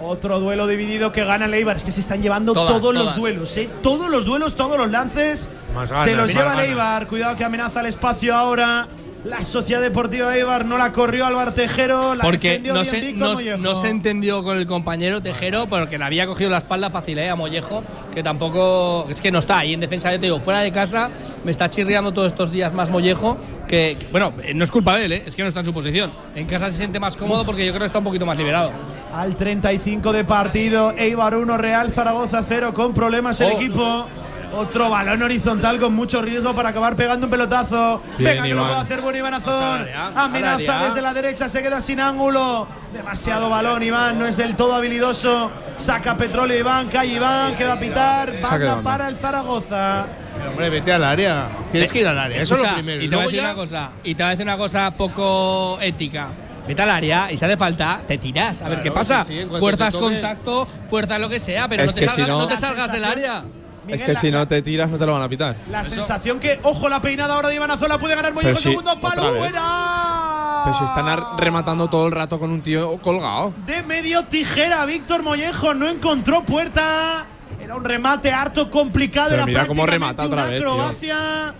[0.00, 1.76] Otro duelo dividido que gana Leibar.
[1.76, 3.68] Es que se están llevando Todas, todos los duelos, ¿eh?
[3.82, 5.48] Todos los duelos, todos los lances.
[5.74, 6.54] Más se los lleva.
[6.54, 7.06] Leibar.
[7.06, 8.88] Cuidado que amenaza el espacio ahora.
[9.24, 12.14] La Sociedad Deportiva Eibar no la corrió Álvaro Tejero.
[12.14, 13.58] La Porque no se, Víctor no, Mollejo.
[13.58, 17.28] no se entendió con el compañero Tejero, porque le había cogido la espalda fácil ¿eh?
[17.28, 17.82] a Mollejo,
[18.14, 19.06] que tampoco.
[19.10, 21.10] Es que no está ahí en defensa, ya te digo, fuera de casa,
[21.44, 23.36] me está chirriando todos estos días más Mollejo,
[23.68, 25.22] que, que, bueno, eh, no es culpa de él, ¿eh?
[25.26, 26.10] es que no está en su posición.
[26.34, 28.70] En casa se siente más cómodo porque yo creo que está un poquito más liberado.
[29.12, 33.56] Al 35 de partido, Eibar 1, Real Zaragoza 0, con problemas el Oh.
[33.56, 34.06] equipo.
[34.52, 38.02] Otro balón horizontal con mucho riesgo para acabar pegando un pelotazo.
[38.18, 38.66] Bien, Venga, que lo Iván.
[38.68, 39.00] puede hacer.
[39.00, 42.66] Al área, al Amenaza desde la derecha, se queda sin ángulo.
[42.92, 45.50] Demasiado balón, Iván, no es del todo habilidoso.
[45.76, 48.32] Saca petróleo Iván, cae Iván, que va a pitar.
[48.42, 50.06] Banda para el Zaragoza.
[50.36, 51.46] Pero, hombre, vete al área.
[51.70, 52.38] Tienes que ir al área.
[52.42, 53.02] Eso es lo primero.
[53.02, 54.90] Y te voy a decir ya- una cosa, y te voy a decir una cosa
[54.92, 56.26] poco ética.
[56.66, 58.60] Vete al área y si hace falta, te tiras.
[58.62, 59.24] A ver Claro, qué pasa.
[59.24, 62.38] sí, sí, fuerzas contacto, fuerza lo que sea, pero Es no te salgas, si no-
[62.40, 63.42] no te La salgas del área.
[63.90, 65.56] Miguel, es que la- si no te tiras no te lo van a pitar.
[65.70, 68.56] La sensación que, ojo, la peinada ahora de Ivanazón la puede ganar Mollejo.
[68.56, 70.62] Sí, segundo palo, fuera.
[70.64, 73.52] Pero si están rematando todo el rato con un tío colgado.
[73.66, 74.84] de medio tijera.
[74.86, 77.26] Víctor Mollejo no encontró puerta.
[77.62, 79.28] Era un remate harto complicado.
[79.30, 81.54] Pero era mira cómo remata otra vez, acrobacia.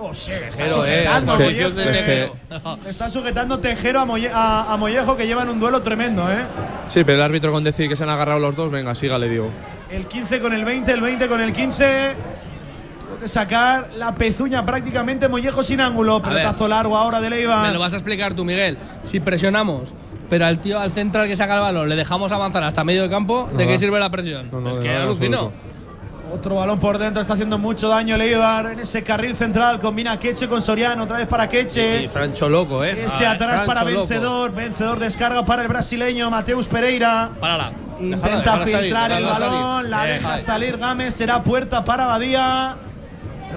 [0.00, 1.80] Oh, está eh, sujetando es que- Mollejo.
[1.80, 2.30] es que-
[2.88, 6.38] está sujetando Tejero a, Molle- a- a Mollejo que llevan un duelo tremendo, ¿eh?
[6.86, 9.28] Sí, pero el árbitro con decir que se han agarrado los dos, venga, siga, le
[9.28, 9.50] digo.
[9.90, 11.84] El 15 con el 20, el 20 con el 15.
[11.84, 16.20] Tengo que sacar la pezuña prácticamente Mollejo sin ángulo.
[16.20, 17.62] Pelotazo largo ahora de Leiva.
[17.62, 18.76] Me lo vas a explicar tú, Miguel.
[19.02, 19.94] Si presionamos,
[20.28, 23.08] pero al tío al central que saca el balón le dejamos avanzar hasta medio de
[23.08, 23.78] campo, ¿de No qué va.
[23.78, 24.48] sirve la presión?
[24.52, 25.36] No, no, es que alucino.
[25.38, 25.52] absoluto.
[26.32, 29.80] Otro balón por dentro, está haciendo mucho daño Leibar en ese carril central.
[29.80, 32.02] Combina Queche con Soriano, otra vez para Queche.
[32.02, 33.04] Y Francho loco, ¿eh?
[33.06, 34.06] Este Ah, atrás para loco.
[34.06, 34.52] vencedor.
[34.52, 37.30] Vencedor descarga para el brasileño Mateus Pereira.
[37.40, 37.72] Párala.
[37.98, 39.90] Intenta filtrar el balón, salir.
[39.90, 42.76] la deja salir Gámez, será puerta para Badía.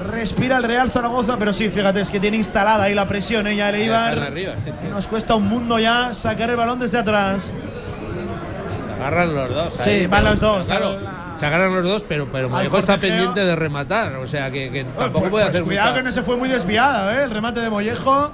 [0.10, 3.70] Respira el Real Zaragoza, pero sí, fíjate, es que tiene instalada ahí la presión, ella
[3.70, 4.20] el Están Eibar.
[4.28, 4.86] arriba, sí, sí.
[4.88, 7.54] Y Nos cuesta un mundo ya sacar el balón desde atrás.
[8.88, 9.74] Se agarran los dos.
[9.76, 13.56] Sí, van los dos, Claro, al- se agarran los dos, pero, pero está pendiente de
[13.56, 14.16] rematar.
[14.16, 16.38] O sea, que, que tampoco Pues- puede pues hacer Cuidado mucha- que no se fue
[16.38, 17.24] muy desviado, ¿eh?
[17.24, 18.32] El remate de Mollejo.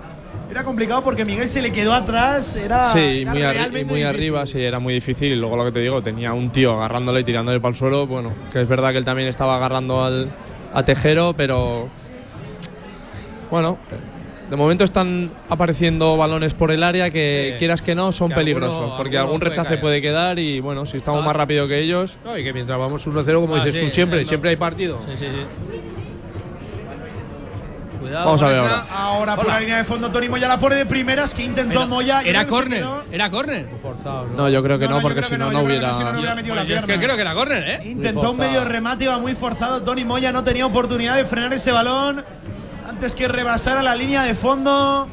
[0.52, 2.56] Era complicado porque Miguel se le quedó atrás.
[2.56, 5.34] Era, Sí, era muy, arri- y muy arriba, sí, era muy difícil.
[5.34, 8.08] Y luego lo que te digo, tenía un tío agarrándole y tirándole para el suelo.
[8.08, 10.30] Bueno, que es verdad que él también estaba agarrando al,
[10.74, 11.90] a Tejero, pero.
[13.52, 13.78] Bueno,
[14.50, 17.60] de momento están apareciendo balones por el área que, Sí.
[17.60, 18.78] quieras que no, son Que peligrosos.
[18.78, 21.26] alguno- porque alguno algún rechace puede quedar y bueno, si estamos Ah.
[21.26, 22.18] más rápido que ellos.
[22.24, 24.26] No, y que mientras vamos 1-0, como Ah, dices sí, tú siempre, no.
[24.28, 24.98] siempre hay partido.
[25.06, 25.42] Sí, sí, sí.
[28.00, 28.26] Cuidado.
[28.26, 28.62] Vamos a ver esa.
[28.64, 28.86] ahora.
[28.96, 31.88] Ahora por la línea de fondo, Tony Moya la pone de primeras que intentó Pero
[31.88, 32.22] Moya.
[32.24, 32.84] Era córner.
[33.12, 33.68] Era córner.
[33.82, 34.38] Forzado, ¿no?
[34.38, 35.90] No, yo creo que No, no, no, yo porque si no, no, hubiera.
[36.36, 37.04] metido la Pues es que pierna.
[37.04, 37.82] creo que era córner, ¿eh?
[37.90, 39.82] Intentó un medio remate, iba muy forzado.
[39.82, 42.24] Tony Moya no tenía oportunidad de frenar ese balón
[42.98, 45.08] antes que rebasara la línea de fondo.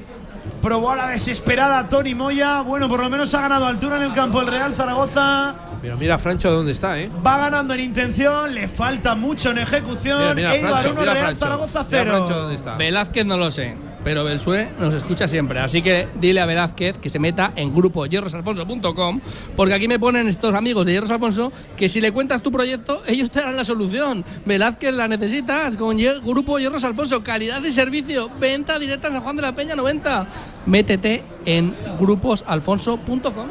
[0.63, 2.63] Probó a la desesperada Tony Moya.
[2.63, 5.55] Bueno, por lo menos ha ganado altura en el campo el Real Zaragoza.
[5.83, 7.11] Pero mira Francho dónde está, ¿eh?
[7.25, 10.35] Va ganando en intención, le falta mucho en ejecución.
[10.35, 11.45] Mira, mira Eibar Francho, 1, mira Real Francho.
[11.45, 12.11] Zaragoza Mira 0.
[12.11, 12.77] Francho dónde está.
[12.79, 15.59] Velázquez no lo sé, pero Belsué nos escucha siempre.
[15.59, 19.21] Así que dile a Velázquez que se meta en grupo hierrosalfonso.com,
[19.57, 23.03] porque aquí me ponen estos amigos de Hierros Alfonso que si le cuentas tu proyecto,
[23.07, 24.25] ellos te darán la solución.
[24.45, 29.37] Velázquez la necesitas con Grupo Hierros Alfonso, calidad de servicio, venta directa en San Juan
[29.37, 30.27] de la Peña 90.
[30.67, 33.49] Métete en gruposalfonso.com.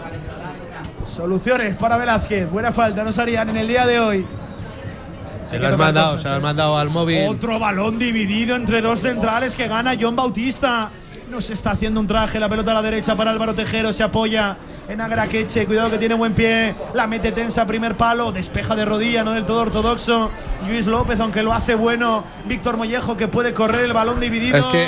[1.07, 2.49] Soluciones para Velázquez.
[2.49, 4.25] Buena falta, nos harían en el día de hoy.
[5.53, 7.27] Se lo has mandado, se lo has mandado al móvil.
[7.27, 10.89] Otro balón dividido entre dos centrales que gana John Bautista.
[11.29, 14.55] Nos está haciendo un traje, la pelota a la derecha para Álvaro Tejero, se apoya
[14.87, 19.23] en Agraqueche, cuidado que tiene buen pie, la mete tensa, primer palo, despeja de rodilla,
[19.23, 20.29] no del todo ortodoxo.
[20.67, 24.57] Luis López, aunque lo hace bueno, Víctor Mollejo que puede correr el balón dividido.
[24.57, 24.87] Es que-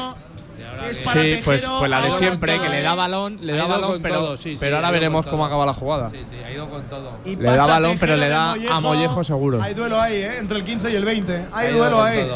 [0.90, 2.84] Es para Sí, pues, pues la de siempre, que le ¿eh?
[2.84, 5.74] da balón, le da balón, pero, todo, sí, sí, pero ahora veremos cómo acaba la
[5.74, 6.10] jugada.
[6.10, 7.20] Sí, sí, ha ido con todo.
[7.26, 9.62] Y Le da balón, pero le da a Mollejo seguro.
[9.62, 10.38] Hay duelo ahí, ¿eh?
[10.38, 11.46] entre el 15 y el 20.
[11.52, 12.28] Hay duelo ahí.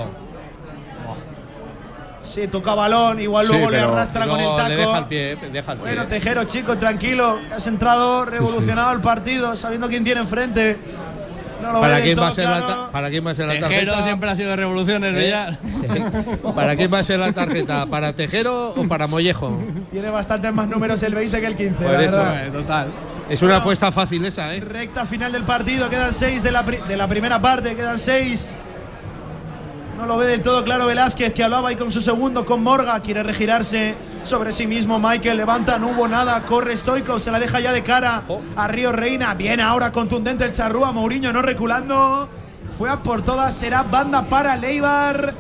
[2.24, 4.70] Sí, toca balón, igual luego le arrastra con el taco.
[4.70, 5.88] Le deja el pie, deja el pie.
[5.88, 7.40] Bueno, Tejero, chico, tranquilo.
[7.52, 10.78] Has entrado revolucionado el partido, sabiendo quién tiene enfrente.
[11.62, 12.90] No ¿Para quién, va a ser la claro.
[12.92, 14.04] ¿Para quién va a ser la Tejero tarjeta?
[14.04, 15.34] siempre ha sido de revoluciones, ¿Eh?
[16.56, 17.86] ¿Para quién va a ser la tarjeta?
[17.86, 19.58] ¿Para Tejero o para Mollejo?
[19.92, 21.76] Tiene bastantes más números el 20 que el 15.
[21.84, 22.24] Por eso.
[22.34, 22.88] Eh, Total.
[23.30, 24.60] Es una apuesta fácil esa, ¿eh?
[24.62, 28.56] Recta final del partido, quedan seis de la, pri- de la primera parte, quedan seis.
[30.00, 33.02] No lo ve del todo claro Velázquez, que hablaba ahí con su segundo, con Morga.
[33.02, 34.98] Quiere regirarse sobre sí mismo.
[34.98, 36.42] Michael levanta, no hubo nada.
[36.46, 38.24] Corre Stoico, se la deja ya de cara
[38.56, 39.34] a Río Reina.
[39.34, 40.94] Viene ahora contundente el charrúa.
[40.94, 42.30] Mourinho no reculando.
[42.78, 45.34] Fue a por todas, será banda para Leibar.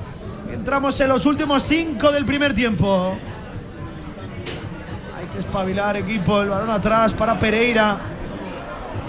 [0.51, 3.16] Entramos en los últimos cinco del primer tiempo.
[5.18, 6.41] Hay que espabilar, equipo.
[6.41, 7.97] El balón atrás para Pereira.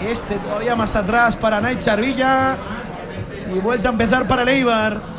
[0.09, 2.57] Este todavía más atrás para Nait Charvilla.
[3.53, 5.19] Y vuelta a empezar para Leibar.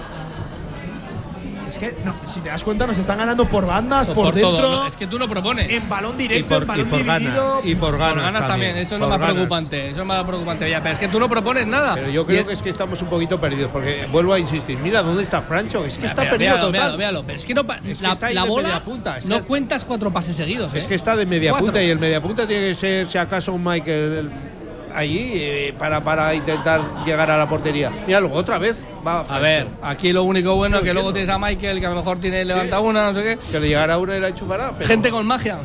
[1.72, 4.52] Es que, no, si te das cuenta, nos están ganando por bandas, por, Por dentro.
[4.58, 4.88] todo, ¿no?
[4.88, 5.70] Es que tú lo propones.
[5.70, 7.46] En balón Y directo, por, en y balón por dividido.
[7.46, 7.66] ganas.
[7.66, 9.34] Y por ganas, Por ganas también, eso es lo más ganas.
[9.34, 9.88] preocupante.
[9.88, 10.82] Eso es más preocupante, Villar.
[10.84, 11.96] Pero es que tú no propones nada.
[11.96, 14.78] Pero yo Y creo que es que estamos un poquito perdidos, porque vuelvo a insistir.
[14.80, 15.86] Mira, ¿dónde está Francho?
[15.86, 16.82] Es que está Mira, perdido véalo, total.
[16.82, 17.24] véalo, véalo.
[17.26, 19.38] Pero es que no Es que la, está ahí la bola media punta, es no
[19.38, 20.74] que- cuentas cuatro pases seguidos.
[20.74, 20.88] Es ¿eh?
[20.90, 21.68] que está de media Cuatro.
[21.68, 24.30] punta y el media punta tiene que ser, si acaso, un Michael
[24.96, 27.92] allí eh, para, para intentar llegar a la portería.
[28.08, 31.12] Mira, luego otra vez va A ver, aquí lo único bueno Sí, es que luego
[31.14, 33.38] tienes a Michael, que a lo mejor tiene levanta una, no sé qué.
[33.52, 34.74] Que le llegará una y la enchufará.
[34.78, 35.60] pero- Gente con magia.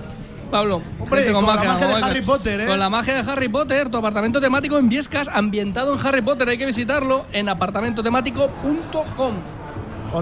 [0.50, 2.66] Pablo, Hombre, gente con la magia de Harry Potter, ¿eh?
[2.66, 6.48] Con la magia de Harry Potter, tu apartamento temático en Viescas, ambientado en Harry Potter.
[6.48, 9.34] Hay que visitarlo en apartamentotemático.com.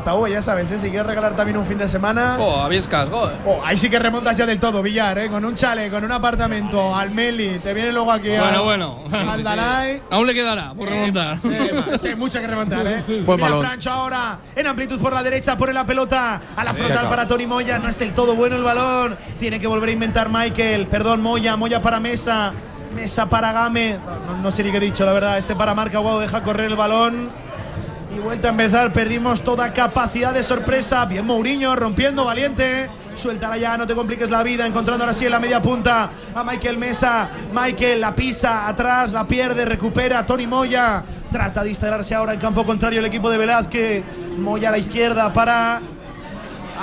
[0.02, 0.78] JV, ya sabes, ¿eh?
[0.80, 2.36] si quieres regalar también un fin de semana.
[2.38, 3.30] Oh, a Viescas, go.
[3.46, 5.28] Oh, ahí sí que remontas ya del todo, Villar, ¿eh?
[5.28, 8.98] con un chale, con un apartamento, al Meli, te viene luego aquí Bueno, bueno.
[9.30, 10.02] al Dalai.
[10.10, 11.38] Aún le quedará por remontar.
[11.38, 11.50] Sí,
[12.00, 13.02] sí, hay mucho que remontar, ¿eh?
[13.24, 13.58] Buen Mira.
[13.58, 17.46] Francho ahora, en amplitud por la derecha, pone la pelota a la frontal para Tony
[17.46, 17.78] Moya.
[17.78, 19.16] No es del todo bueno el balón.
[19.38, 20.86] Tiene que volver a inventar Michael.
[20.86, 22.52] Perdón, Moya, Moya para Mesa.
[22.94, 23.98] Mesa para Game.
[24.26, 25.38] No, no sé ni qué he dicho, la verdad.
[25.38, 27.28] Este para Marca Guau deja correr el balón.
[28.14, 31.04] Y vuelta a empezar, perdimos toda capacidad de sorpresa.
[31.06, 32.88] Bien Mourinho, rompiendo, valiente.
[33.16, 34.66] Suéltala ya, no te compliques la vida.
[34.66, 37.28] Encontrando ahora sí en la media punta a Michael Mesa.
[37.52, 40.24] Michael la pisa atrás, la pierde, recupera.
[40.24, 41.02] Tony Moya
[41.32, 44.04] trata de instalarse ahora en campo contrario el equipo de Velázquez.
[44.38, 45.80] Moya a la izquierda para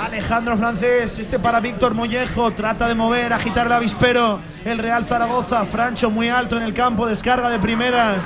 [0.04, 4.38] Alejandro Francés, este para Víctor Mollejo, trata de mover, agitar el avispero.
[4.64, 8.18] El Real Zaragoza, Francho muy alto en el campo, descarga de primeras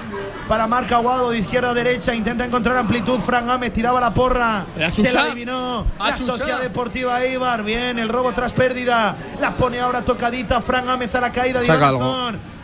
[0.49, 3.19] para Marca Aguado de izquierda a derecha, intenta encontrar amplitud.
[3.21, 5.87] Fran Gámez tiraba la porra, La se la adivinó.
[5.99, 6.15] La.
[6.15, 10.61] Sociedad Deportiva Eibar, bien, el robo tras pérdida, la pone ahora tocadita.
[10.61, 11.67] Fran Gámez a la caída de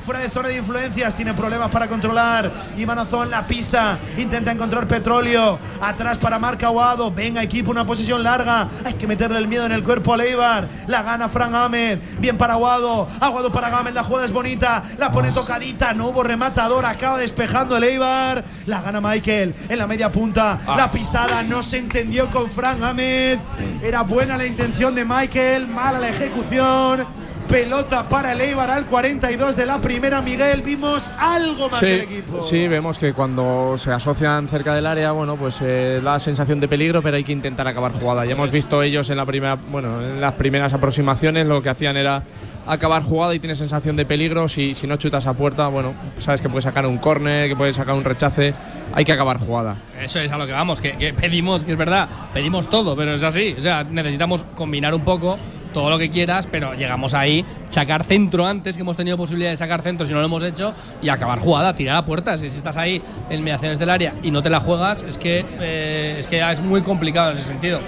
[0.05, 2.51] Fuera de zona de influencias, tiene problemas para controlar.
[2.77, 5.61] Iván Azón la pisa, intenta encontrar petróleo.
[5.81, 7.13] Atrás para Marca Aguado.
[7.13, 8.69] Venga, equipo, una posición larga.
[8.85, 10.69] Hay que meterle el miedo en el cuerpo a Leibar.
[10.89, 12.01] La gana Fran Ahmed.
[12.19, 13.09] Bien para Aguado.
[13.21, 13.95] Aguado para Gámez.
[13.95, 14.83] La jugada es bonita.
[14.99, 15.95] La pone tocadita.
[15.95, 16.85] No hubo rematador.
[16.85, 18.43] Acaba despejando el Eibar.
[18.67, 20.59] La gana Michael en la media punta.
[20.77, 23.39] La pisada no se entendió con Fran Ahmed.
[23.81, 25.69] Era buena la intención de Michael.
[25.69, 27.22] Mala la ejecución.
[27.53, 30.23] Pelota para el Eibar al 42 de la primera.
[30.23, 32.41] Miguel, vimos algo más del Sí, equipo.
[32.41, 36.69] sí, vemos que cuando se asocian cerca del área, bueno, pues eh, da sensación de
[36.69, 38.25] peligro, pero hay que intentar acabar jugada.
[38.25, 41.99] Ya hemos visto ellos en la primera, bueno, en las primeras aproximaciones lo que hacían
[41.99, 42.23] era
[42.67, 44.49] acabar jugada y tiene sensación de peligro.
[44.49, 47.77] Si, si no chutas a puerta, bueno, sabes que puedes sacar un córner, que puedes
[47.77, 48.55] sacar un rechace.
[48.95, 49.77] Hay que acabar jugada.
[50.01, 53.13] Eso es a lo que vamos, que, que pedimos, que es verdad, pedimos todo, pero
[53.13, 53.55] es así.
[53.59, 55.39] O sea, necesitamos combinar un poco
[55.73, 59.57] todo lo que quieras, pero llegamos ahí, sacar centro antes, que hemos tenido posibilidad de
[59.57, 62.41] sacar centro si no lo hemos hecho, y acabar jugada, tirar a puertas.
[62.41, 66.17] Si estás ahí en mediaciones del área y no te la juegas, es que, eh,
[66.19, 67.81] es, que es muy complicado en ese sentido.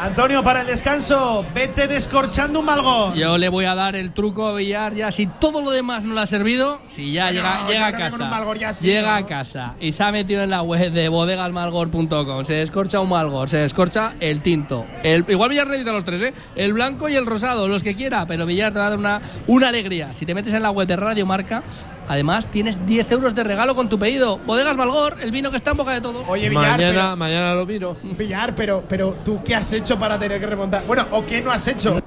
[0.00, 3.14] Antonio, para el descanso, vete descorchando un malgón.
[3.14, 5.10] Yo le voy a dar el truco a Villar ya.
[5.10, 8.24] Si todo lo demás no le ha servido, si ya llega, yo llega a casa.
[8.26, 9.24] Malgor ya sí, llega ¿no?
[9.24, 12.44] a casa y se ha metido en la web de bodegasmalgor.com.
[12.44, 14.84] Se descorcha un malgor, se descorcha el tinto.
[15.02, 16.34] El, igual Villar necesita los tres, ¿eh?
[16.56, 18.26] El blanco y el rosado, los que quiera.
[18.26, 20.12] Pero Villar te va a dar una, una alegría.
[20.12, 21.62] Si te metes en la web de Radio Marca,
[22.08, 24.38] además tienes 10 euros de regalo con tu pedido.
[24.38, 26.28] Bodegas Malgor, el vino que está en boca de todos.
[26.28, 27.96] Oye, Villar, Mañana, mañana lo miro.
[28.02, 30.84] pero, Villar, pero, pero tú, ¿qué has hecho para tener que remontar?
[30.86, 32.00] Bueno, ¿o qué no has hecho?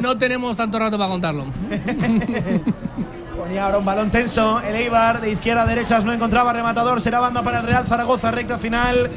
[0.00, 1.44] No tenemos tanto rato para contarlo.
[3.36, 4.60] Ponía ahora un balón tenso.
[4.60, 7.00] El Eibar de izquierda a derechas no encontraba rematador.
[7.00, 9.10] Será banda para el Real Zaragoza, recta final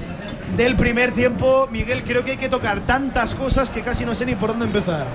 [0.56, 1.68] del primer tiempo.
[1.72, 4.66] Miguel, creo que hay que tocar tantas cosas que casi no sé ni por dónde
[4.66, 5.08] empezar.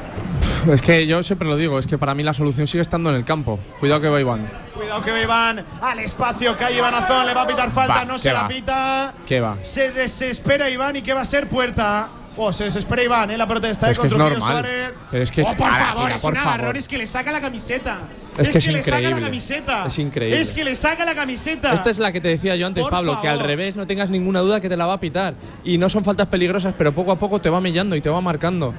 [0.72, 3.16] Es que yo siempre lo digo, es que para mí la solución sigue estando en
[3.16, 3.58] el campo.
[3.80, 4.46] Cuidado que va Iván.
[4.74, 8.04] Cuidado que va Iván al espacio, cae Iván Azón, le va a pitar falta, Va,
[8.04, 9.14] no ¿qué se la pita.
[9.26, 9.56] ¿Qué va?
[9.62, 12.08] Se desespera Iván y que va a ser puerta.
[12.38, 13.36] Oh, se desespera Iván, ¿eh?
[13.36, 13.92] La protesta, ¿eh?
[13.92, 14.62] Es que es con Trujillo normal.
[14.64, 14.94] Suárez.
[15.10, 16.52] Pero es que es- Oh, por Ala, favor, mira, es por un favor.
[16.54, 17.98] agarrón, es que le saca la camiseta.
[18.38, 19.86] Es que es le saca la camiseta.
[19.86, 20.40] Es increíble.
[20.40, 21.74] Es que le saca la camiseta.
[21.74, 23.46] Esta es la que te decía yo antes, Por Pablo, que al favor.
[23.48, 25.34] revés no tengas ninguna duda que te la va a pitar.
[25.64, 28.20] Y no son faltas peligrosas, pero poco a poco te va mellando y te va
[28.20, 28.72] marcando.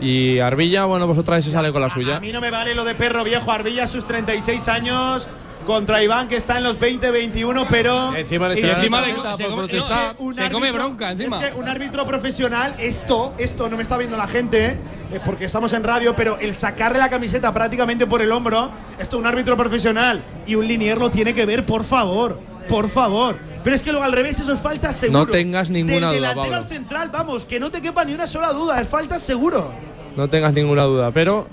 [0.00, 2.18] Y Arbilla, bueno, pues otra vez se sale con la A suya.
[2.18, 3.52] mí no me vale lo de perro viejo.
[3.52, 5.28] Arbilla, sus 36 años.
[5.64, 8.14] Contra Iván, que está en los 20-21, pero.
[8.14, 10.16] Encima le encima le- se por come- protestar.
[10.20, 11.40] no, Se come bronca encima.
[11.42, 14.76] Es que un árbitro profesional, esto, esto no me está viendo la gente,
[15.10, 19.16] eh, porque estamos en radio, pero el sacarle la camiseta prácticamente por el hombro, esto
[19.16, 22.38] un árbitro profesional y un linier lo tiene que ver, por favor,
[22.68, 23.36] por favor.
[23.62, 25.20] Pero es que luego al revés, eso es falta seguro.
[25.20, 26.56] No tengas ninguna Del duda, delantero Pablo.
[26.56, 29.72] al central, vamos, que no te quepa ni una sola duda, es falta seguro.
[30.14, 31.10] No tengas ninguna duda.
[31.12, 31.48] Pero,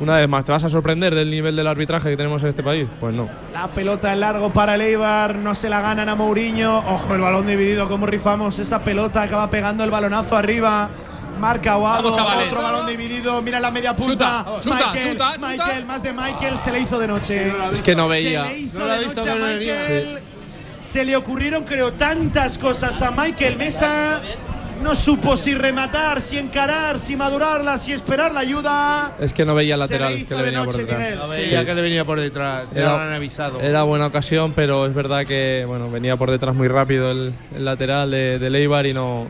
[0.00, 2.62] una vez más, ¿te vas a sorprender del nivel del arbitraje que tenemos en este
[2.62, 2.86] país?
[3.00, 3.28] Pues no.
[3.52, 6.78] La pelota en largo para el Eibar, no se la ganan a Mourinho.
[6.78, 10.88] Ojo, el balón dividido, cómo rifamos esa pelota, acaba pegando el balonazo arriba.
[11.38, 11.78] Marca
[12.12, 12.52] chavales.
[12.52, 14.44] otro balón dividido, mira la media punta.
[14.44, 15.48] Chuta, chuta, Michael, chuta, chuta.
[15.48, 17.52] Michael, más de Michael, se le hizo de noche.
[17.72, 18.44] Es que no veía.
[18.44, 19.34] Se le hizo No de visto, noche a.
[19.34, 20.22] Michael.
[20.80, 24.20] Se le ocurrieron, creo, tantas cosas a Michael Mesa.
[24.82, 29.12] No supo si rematar, si encarar, si madurarla, si esperar la ayuda.
[29.20, 31.16] Es que no veía el le lateral que le venía por detrás.
[31.16, 31.40] No Sí.
[31.40, 32.64] veía que le venía por detrás.
[32.74, 33.60] Era- lo han avisado.
[33.60, 37.64] Era buena ocasión, pero es verdad que bueno, venía por detrás muy rápido el, el
[37.64, 39.26] lateral de, de Leibar y no,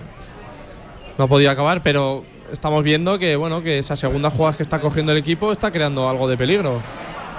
[1.17, 5.13] no podía acabar, pero estamos viendo que bueno, que esa segunda jugada que está cogiendo
[5.13, 6.81] el equipo está creando algo de peligro.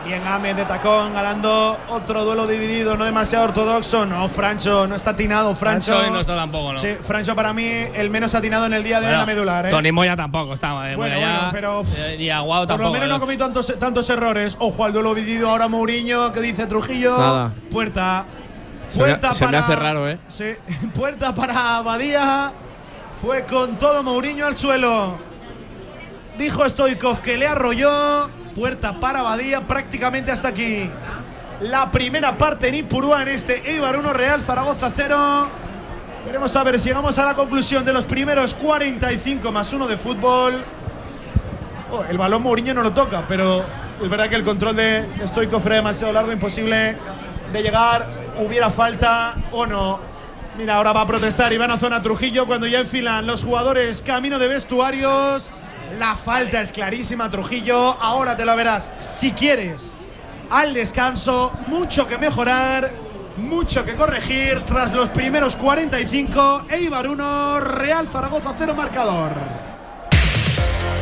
[0.05, 4.05] Bien Gámez de tacón, ganando otro duelo dividido, no demasiado ortodoxo.
[4.07, 5.53] No, Francho, no está atinado.
[5.55, 6.79] Francho, Francho hoy no está tampoco, ¿no?
[6.79, 9.33] Sí, Francho para mí el menos atinado en el día de hoy en Bueno, la
[9.35, 9.65] medular.
[9.67, 9.69] ¿eh?
[9.69, 10.89] Tony Moya tampoco estaba.
[10.91, 14.09] eh, Bueno, Moya bueno, ya- pero- eh, Por lo menos no ha cometido tantos, tantos
[14.09, 14.55] errores.
[14.59, 17.17] Ojo al duelo dividido ahora Mourinho, que dice Trujillo.
[17.17, 17.51] Nada.
[17.69, 18.25] Puerta.
[18.87, 20.17] Se me- Puerta se me para- hace raro, ¿eh?
[20.29, 20.45] Sí,
[20.95, 22.51] puerta para Badía.
[23.21, 25.17] Fue con todo Mourinho al suelo.
[26.37, 28.29] Dijo Stoikov que le arrolló.
[28.59, 30.89] Puerta para Badía prácticamente hasta aquí.
[31.61, 35.47] La primera parte en Ipurúa en este Eibar 1 Real Zaragoza 0.
[36.25, 40.61] Veremos a ver llegamos a la conclusión de los primeros 45 más 1 de fútbol.
[41.89, 43.63] Oh, el balón Mourinho no lo toca, pero
[44.03, 46.97] es verdad que el control de Stoikov era demasiado largo, imposible
[47.53, 48.09] de llegar.
[48.39, 50.01] Hubiera falta o no.
[50.57, 54.49] Mira, ahora va a protestar a zona Trujillo cuando ya enfilan los jugadores camino de
[54.49, 55.49] vestuarios.
[55.97, 57.97] La falta es clarísima, Trujillo.
[57.99, 59.95] Ahora te la verás si quieres.
[60.49, 62.91] Al descanso, mucho que mejorar,
[63.37, 64.61] mucho que corregir.
[64.61, 69.68] Tras los primeros 45, Eibar 1, Real Zaragoza 0 marcador.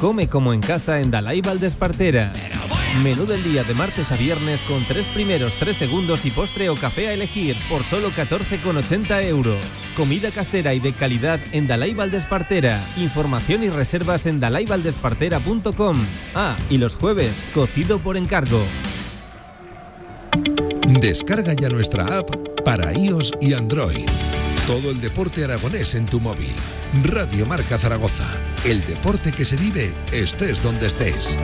[0.00, 2.32] Come como en casa en Dalai Valdespartera.
[3.02, 6.76] Menú del día de martes a viernes con tres primeros, tres segundos y postre o
[6.76, 9.58] café a elegir por solo 14,80 euros.
[9.96, 12.80] Comida casera y de calidad en Dalai Valdespartera.
[12.96, 15.96] Información y reservas en dalaivaldespartera.com.
[16.34, 18.62] Ah, y los jueves, cocido por encargo.
[21.00, 22.30] Descarga ya nuestra app
[22.64, 24.06] para iOS y Android.
[24.68, 26.52] Todo el deporte aragonés en tu móvil.
[27.02, 28.26] Radio Marca Zaragoza.
[28.66, 31.38] El deporte que se vive estés donde estés.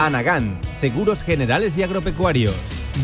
[0.00, 2.56] Anagán, Seguros Generales y Agropecuarios.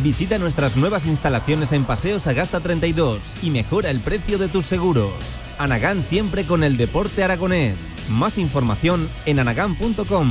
[0.02, 5.12] Visita nuestras nuevas instalaciones en Paseo Sagasta 32 y mejora el precio de tus seguros.
[5.60, 7.76] Anagán siempre con el deporte aragonés.
[8.10, 10.28] Más información en anagán.com.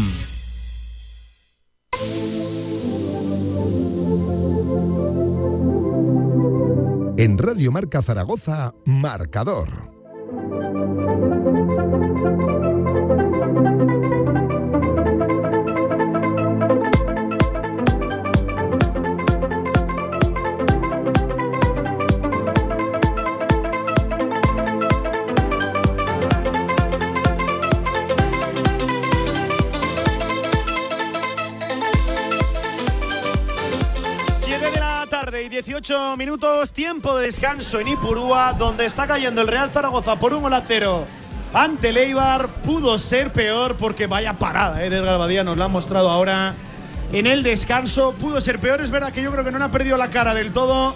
[7.19, 9.89] En Radio Marca Zaragoza, Marcador.
[35.63, 40.43] 18 minutos, tiempo de descanso en Ipurúa, donde está cayendo el Real Zaragoza por un
[40.43, 41.07] gol a cero.
[41.51, 44.85] Ante el Eibar pudo ser peor porque vaya parada, ¿eh?
[44.85, 46.53] Edgar Badía nos la ha mostrado ahora
[47.11, 48.13] en el descanso.
[48.21, 50.53] Pudo ser peor, es verdad que yo creo que no ha perdido la cara del
[50.53, 50.95] todo.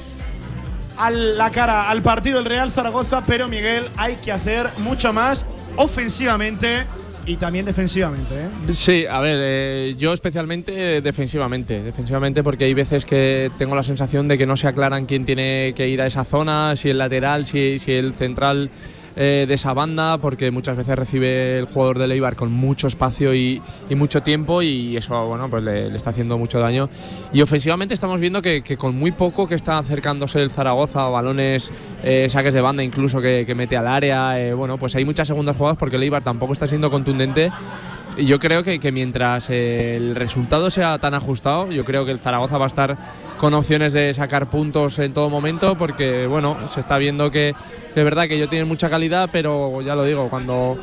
[0.95, 5.47] a la cara al partido del Real Zaragoza, pero Miguel, hay que hacer mucho más
[5.75, 6.85] ofensivamente
[7.25, 8.33] y también defensivamente.
[8.35, 8.73] ¿eh?
[8.73, 14.27] Sí, a ver, eh, yo especialmente defensivamente, defensivamente porque hay veces que tengo la sensación
[14.27, 17.45] de que no se aclaran quién tiene que ir a esa zona, si el lateral,
[17.45, 18.69] si, si el central
[19.15, 23.33] eh, de esa banda, porque muchas veces recibe el jugador de Leibar con mucho espacio
[23.35, 23.61] y,
[23.95, 26.89] mucho tiempo y eso bueno, pues le, está haciendo mucho daño.
[27.33, 31.71] Y ofensivamente estamos viendo que, con muy poco que está acercándose el Zaragoza, balones,
[32.03, 35.27] eh, saques de banda incluso que, que mete al área, eh, bueno, pues hay muchas
[35.27, 37.51] segundas jugadas porque Leibar tampoco está siendo contundente.
[38.17, 42.19] Y yo creo que, que mientras el resultado sea tan ajustado, yo creo que el
[42.19, 42.97] Zaragoza va a estar
[43.37, 47.55] con opciones de sacar puntos en todo momento, porque bueno, se está viendo que,
[47.93, 50.77] que es verdad que ellos tienen mucha calidad, pero ya lo digo, cuando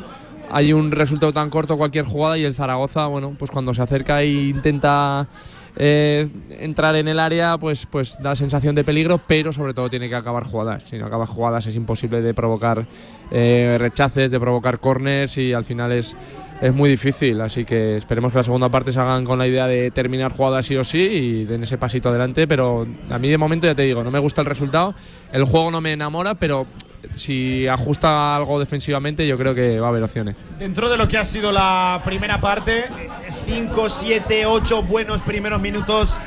[0.51, 4.21] hay un resultado tan corto cualquier jugada y el Zaragoza, bueno, pues cuando se acerca
[4.21, 5.27] e intenta
[5.75, 10.09] eh, entrar en el área, pues, pues da sensación de peligro, pero sobre todo tiene
[10.09, 10.83] que acabar jugadas.
[10.89, 12.85] Si no acaba jugadas es imposible de provocar
[13.31, 16.15] eh, rechaces, de provocar corners y al final es,
[16.61, 17.39] es muy difícil.
[17.41, 20.65] Así que esperemos que la segunda parte se hagan con la idea de terminar jugadas
[20.65, 22.47] sí o sí y den ese pasito adelante.
[22.47, 24.93] Pero a mí de momento ya te digo, no me gusta el resultado.
[25.31, 26.67] El juego no me enamora, pero
[27.15, 30.35] si ajusta algo defensivamente, yo creo que va a haber opciones.
[30.57, 32.85] Dentro de lo que ha sido la primera parte,
[33.45, 36.19] 5, 7, 8 buenos primeros minutos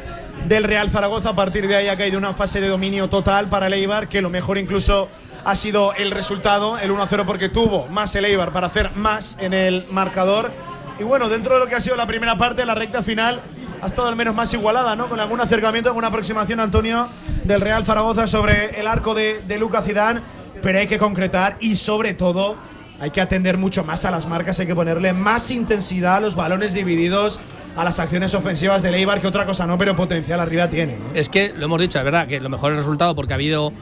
[0.49, 1.31] del Real Zaragoza.
[1.31, 4.23] A partir de ahí ha caído una fase de dominio total para el Eibar, que
[4.23, 5.09] lo mejor incluso
[5.45, 9.55] ha sido el resultado, el 1-0, porque tuvo más el Eibar para hacer más en
[9.55, 10.51] el marcador.
[10.99, 13.41] Y bueno, dentro de lo que ha sido la primera parte, la recta final
[13.81, 15.09] ha estado al menos más igualada, ¿no?
[15.09, 17.09] Con algún acercamiento, alguna aproximación, Antonio,
[17.45, 20.21] del Real Zaragoza sobre el arco de, de Luca Zidane
[20.63, 22.57] pero hay que concretar y sobre todo
[23.01, 26.37] hay que atender mucho más a las marcas, hay que ponerle más intensidad a los
[26.37, 27.41] balones divididos,
[27.75, 30.97] a las acciones ofensivas de Leibar, que otra cosa no, pero potencial arriba tiene.
[30.99, 31.05] ¿no?
[31.15, 33.73] Es que lo hemos dicho, es verdad que lo mejor el resultado porque ha habido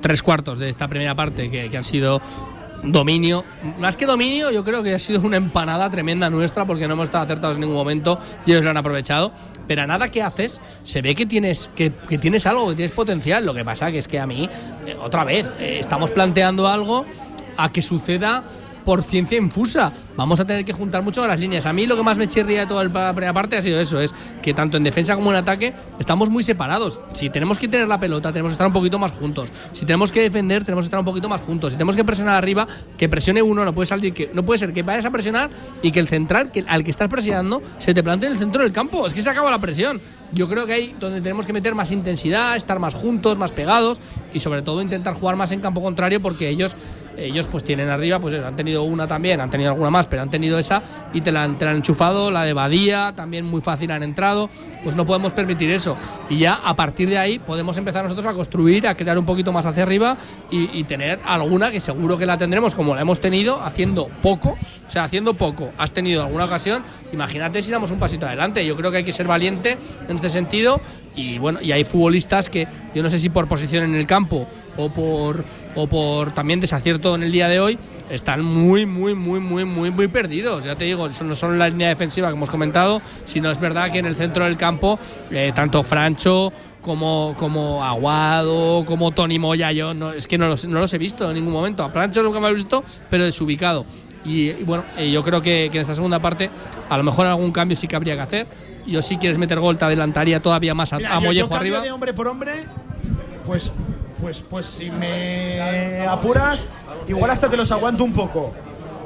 [0.00, 2.20] tres cuartos de esta primera parte que, han sido
[2.82, 3.44] dominio.
[3.78, 7.04] Más que dominio, yo creo que ha sido una empanada tremenda nuestra porque no hemos
[7.04, 9.32] estado acertados en ningún momento y ellos lo han aprovechado.
[9.66, 12.92] Pero a nada que haces, se ve que tienes, que, que tienes algo, que tienes
[12.92, 13.44] potencial.
[13.44, 14.48] Lo que pasa que es que a mí,
[14.86, 17.04] eh, otra vez, eh, estamos planteando algo
[17.56, 18.42] a que suceda
[18.84, 19.92] por ciencia infusa.
[20.16, 21.66] Vamos a tener que juntar mucho las líneas.
[21.66, 24.00] A mí lo que más me chirría de toda la primera parte ha sido eso,
[24.00, 27.00] es que tanto en defensa como en ataque estamos muy separados.
[27.14, 29.50] Si tenemos que tener la pelota, tenemos que estar un poquito más juntos.
[29.72, 31.72] Si tenemos que defender, tenemos que estar un poquito más juntos.
[31.72, 32.66] Si tenemos que presionar arriba,
[32.98, 35.50] que presione uno, no puede salir, que no puede ser que vayas a presionar
[35.82, 38.62] y que el central, que al que estás presionando, se te plantee en el centro
[38.62, 39.06] del campo.
[39.06, 40.00] Es que se acaba la presión.
[40.32, 43.98] Yo creo que ahí donde tenemos que meter más intensidad, estar más juntos, más pegados
[44.32, 46.76] y sobre todo intentar jugar más en campo contrario porque ellos
[47.24, 50.30] ellos pues tienen arriba, pues han tenido una también, han tenido alguna más, pero han
[50.30, 54.48] tenido esa y te la, han enchufado, la de Badía, también muy fácil han entrado,
[54.82, 55.96] pues no podemos permitir eso.
[56.28, 59.52] Y ya a partir de ahí podemos empezar nosotros a construir, a crear un poquito
[59.52, 60.16] más hacia arriba
[60.50, 64.50] y, y tener alguna que seguro que la tendremos como la hemos tenido, haciendo poco,
[64.86, 68.64] o sea, haciendo poco, has tenido alguna ocasión, imagínate si damos un pasito adelante.
[68.64, 70.80] Yo creo que hay que ser valiente en este sentido
[71.14, 74.46] y bueno, y hay futbolistas que yo no sé si por posición en el campo
[74.76, 75.44] o por
[75.74, 79.90] o por también desacierto en el día de hoy están muy muy muy muy muy
[79.90, 83.60] muy perdidos ya te digo no son la línea defensiva que hemos comentado sino es
[83.60, 84.98] verdad que en el centro del campo
[85.30, 86.52] eh, tanto Francho
[86.82, 90.98] como, como Aguado, como Tony Moya, yo no, es que no los, no los he
[90.98, 91.82] visto en ningún momento.
[91.82, 93.84] A Francho nunca me he visto, pero desubicado.
[94.24, 96.50] Y, y bueno, eh, yo creo que, que, en esta segunda parte
[96.88, 98.46] a lo mejor algún cambio sí que habría que hacer.
[98.86, 101.80] Yo si quieres meter gol te adelantaría todavía más a, Mira, a Mollejo yo arriba.
[101.80, 102.64] de hombre por hombre,
[103.44, 103.72] pues,
[104.20, 106.68] pues, pues si me apuras,
[107.08, 108.52] igual hasta te los aguanto un poco.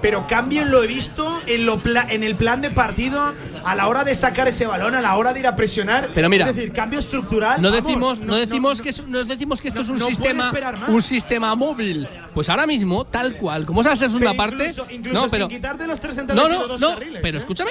[0.04, 3.32] Pero cambio lo he visto en, lo pla- en el plan de partido
[3.64, 6.10] a la hora de sacar ese balón, a la hora de ir a presionar.
[6.14, 7.62] Pero mira, es decir, cambio estructural.
[7.62, 10.52] No vamos, decimos, no, decimos que es- no decimos que esto es un no sistema,
[10.88, 12.06] un sistema móvil.
[12.34, 15.56] Pues ahora mismo, tal cual, como es la segunda Pero parte, incluso- no, pero sin
[15.56, 17.38] quitarte los tres centrales no, y no, los dos no, carriles, pero ¿eh?
[17.38, 17.70] escúchame,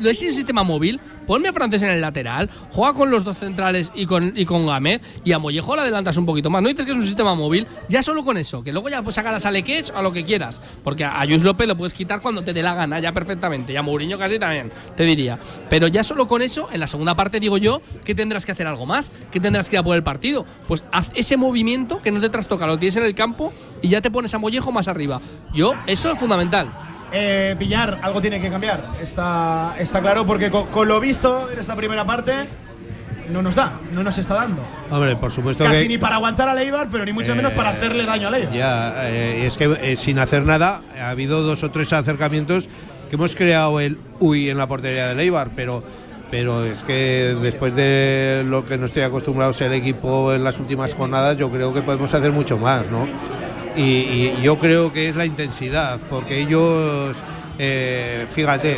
[0.00, 3.38] lo es un sistema móvil, ponme a Francés en el lateral, juega con los dos
[3.38, 6.60] centrales y con, y con Gámez, y a Mollejo le adelantas un poquito más.
[6.60, 9.14] No dices que es un sistema móvil, ya solo con eso, que luego ya pues
[9.14, 12.42] sacarás a Lequech a lo que quieras, porque a Luis López lo puedes quitar cuando
[12.42, 15.38] te dé la gana, ya perfectamente, y a Mourinho casi también, te diría.
[15.68, 18.66] Pero ya solo con eso, en la segunda parte digo yo, que tendrás que hacer
[18.66, 20.44] algo más, que tendrás que ir a por el partido.
[20.68, 23.52] Pues haz ese movimiento que no te trastoca, lo tienes en el campo
[23.82, 25.20] y ya te pones a Mollejo más arriba.
[25.54, 26.70] Yo, eso es fundamental.
[27.12, 28.98] Eh, Villar, algo tiene que cambiar.
[29.00, 32.48] Está, está claro, porque con, con lo visto en esta primera parte,
[33.30, 34.62] no nos da, no nos está dando.
[34.90, 35.88] Hombre, por supuesto Casi que.
[35.88, 38.52] ni para aguantar a Leibar, pero ni mucho menos Eh, para hacerle daño a Leibar.
[38.52, 42.68] Ya, eh, es que eh, sin hacer nada ha habido dos o tres acercamientos
[43.08, 45.82] que hemos creado el uy en la portería de Leibar, pero
[46.30, 50.60] pero es que después de lo que no estoy acostumbrado a ser equipo en las
[50.60, 53.08] últimas jornadas, yo creo que podemos hacer mucho más, ¿no?
[53.76, 57.16] Y, y yo creo que es la intensidad, porque ellos,
[57.58, 58.76] eh, fíjate,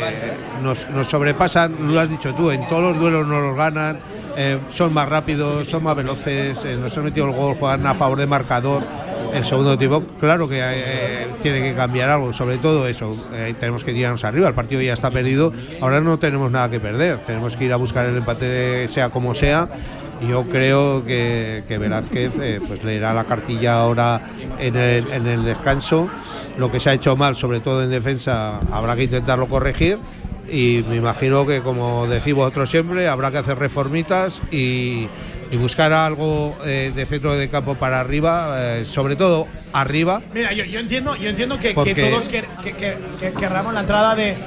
[0.63, 3.99] nos, nos sobrepasan, lo has dicho tú, en todos los duelos nos los ganan,
[4.37, 7.93] eh, son más rápidos, son más veloces, eh, nos han metido el gol, juegan a
[7.93, 8.83] favor de marcador.
[9.33, 13.17] El segundo tiempo, claro que eh, tiene que cambiar algo, sobre todo eso.
[13.33, 15.51] eh, tenemos que tirarnos arriba, el partido ya está perdido,
[15.81, 19.33] ahora no tenemos nada que perder, tenemos que ir a buscar el empate sea como
[19.33, 19.67] sea.
[20.29, 24.21] Yo creo que, que Velázquez eh, pues leerá la cartilla ahora
[24.59, 26.07] en el, en el descanso.
[26.57, 29.97] Lo que se ha hecho mal, sobre todo en defensa, habrá que intentarlo corregir
[30.49, 35.07] y me imagino que como decís vosotros siempre habrá que hacer reformitas y,
[35.51, 40.21] y buscar algo eh, de centro de campo para arriba, eh, sobre todo arriba.
[40.33, 44.13] Mira, yo, yo entiendo, yo entiendo que, todos quer- que, que- que querramos la entrada
[44.15, 44.37] de,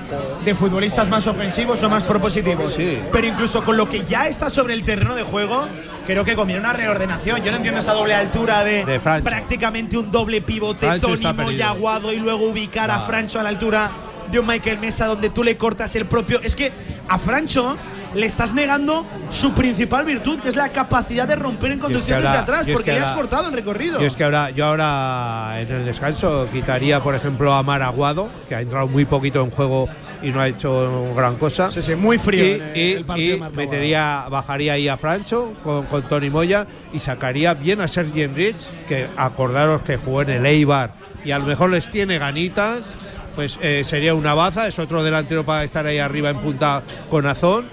[0.44, 2.74] de futbolistas más ofensivos o más propositivos.
[2.74, 2.98] Sí.
[3.10, 5.66] Pero incluso con lo que ya está sobre el terreno de juego,
[6.06, 7.43] creo que conviene una reordenación.
[7.43, 10.86] Yo no entiendo esa doble altura de, De prácticamente un doble pivote
[11.32, 11.35] perdido.
[11.35, 13.01] Moya Aguado y luego ubicar a Ah.
[13.06, 13.90] Francho a la altura
[14.30, 16.40] de un Michael Mesa donde tú le cortas el propio.
[16.42, 16.72] Es que
[17.08, 17.76] a Francho
[18.14, 21.88] le estás negando su principal virtud, que es la capacidad de romper en Yo es
[21.88, 24.00] que conducción desde atrás, porque que le has cortado el recorrido.
[24.00, 28.54] Yo es que ahora, yo ahora en el descanso quitaría, por ejemplo, a Maraguado, que
[28.54, 29.88] ha entrado muy poquito en juego
[30.22, 31.70] y no ha hecho gran cosa.
[31.70, 35.52] Sí, sí, muy frío Y, en el- y- el y metería, bajaría ahí a Francho
[35.62, 40.30] con, con Tony Moya y sacaría bien a Sergi Enrich, que acordaros que jugó en
[40.30, 42.96] el Eibar y a lo mejor les tiene ganitas.
[43.36, 47.26] Pues eh, sería una baza, es otro delantero para estar ahí arriba en punta con
[47.26, 47.68] Azón.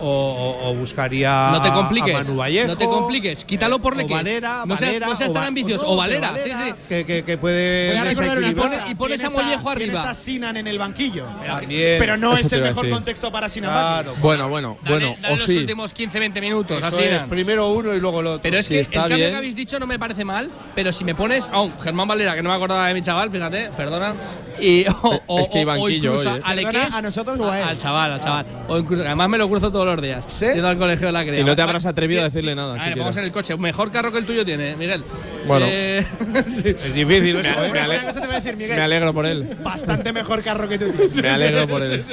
[0.00, 2.14] O, o- o buscaría No te compliques.
[2.14, 3.44] a Manu Vallejo, no te compliques.
[3.44, 4.10] Quítalo por o Leques.
[4.16, 5.84] Valera, no seas, Valera, no seas o tan ambicioso.
[5.86, 6.74] no, o Valera, pero sí, sí.
[6.88, 8.88] Que, que- que puede Voy a recordar una cosa.
[8.88, 9.92] y pones a Mollejo arriba.
[9.92, 11.26] Tienes a Sinan en el banquillo.
[11.46, 11.98] También.
[11.98, 12.92] Pero no Eso es el mejor decir.
[12.94, 14.12] contexto para Sinan Claro.
[14.20, 15.56] Bueno, bueno, Dale, bueno, dale o los sí.
[15.58, 16.76] últimos 15-20 minutos.
[16.78, 17.02] Eso así.
[17.02, 18.42] es, primero uno y luego el otro.
[18.42, 19.30] Pero es Si que está el cambio bien.
[19.30, 22.34] que habéis dicho no me parece mal, pero si me pones a un Germán Valera,
[22.34, 24.14] que no me acordaba de mi chaval, fíjate, perdona,
[24.60, 26.40] y, o, o- Es que hay o- o banquillo ¿eh?
[26.44, 27.68] a Leques, ¿Perdona a nosotros o a él?
[27.68, 28.46] Al chaval, al chaval.
[28.68, 30.46] O incluso, además me lo cruzo todos los días, ¿Sí?
[30.46, 31.40] yendo al colegio de la cría.
[31.40, 32.80] Y no te habrás atrevido a decirle nada.
[32.80, 33.56] A ver, vamos en el coche.
[33.56, 35.02] Mejor carro que el tuyo tiene, Miguel.
[35.46, 35.66] Bueno.
[35.68, 36.04] Eh,
[36.46, 36.68] sí.
[36.68, 38.76] Es difícil Me ale- Una cosa te voy a decir, Miguel.
[38.76, 39.56] Me alegro por él.
[39.62, 41.14] Bastante mejor carro que tú tienes.
[41.22, 42.04] Me alegro por él.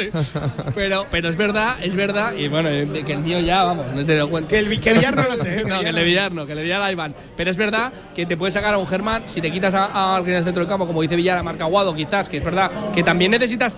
[0.75, 4.05] pero, pero es verdad, es verdad, y bueno, eh, que el mío ya, vamos, no
[4.05, 4.49] te lo cuento.
[4.49, 5.63] Que el que Villar no lo sé, ¿eh?
[5.67, 7.13] no, que el de Villar no, que el de Villar ahí van.
[7.35, 10.15] Pero es verdad que te puedes sacar a un Germán, si te quitas a, a
[10.15, 12.43] alguien en el centro del campo, como dice Villar, a Marca Aguado, quizás, que es
[12.43, 13.75] verdad que también necesitas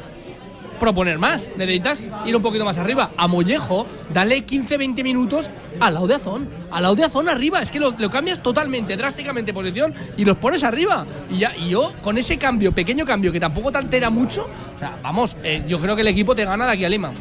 [0.79, 3.11] proponer más, necesitas ir un poquito más arriba.
[3.17, 5.49] A Mollejo, dale 15-20 minutos
[5.79, 8.95] al lado de Azón, al lado de Azón arriba, es que lo, lo cambias totalmente,
[8.97, 11.05] drásticamente posición y los pones arriba.
[11.29, 14.79] Y ya, y yo, con ese cambio, pequeño cambio, que tampoco te altera mucho, o
[14.79, 17.11] sea, vamos, eh, yo creo que el equipo te gana de aquí a Lima.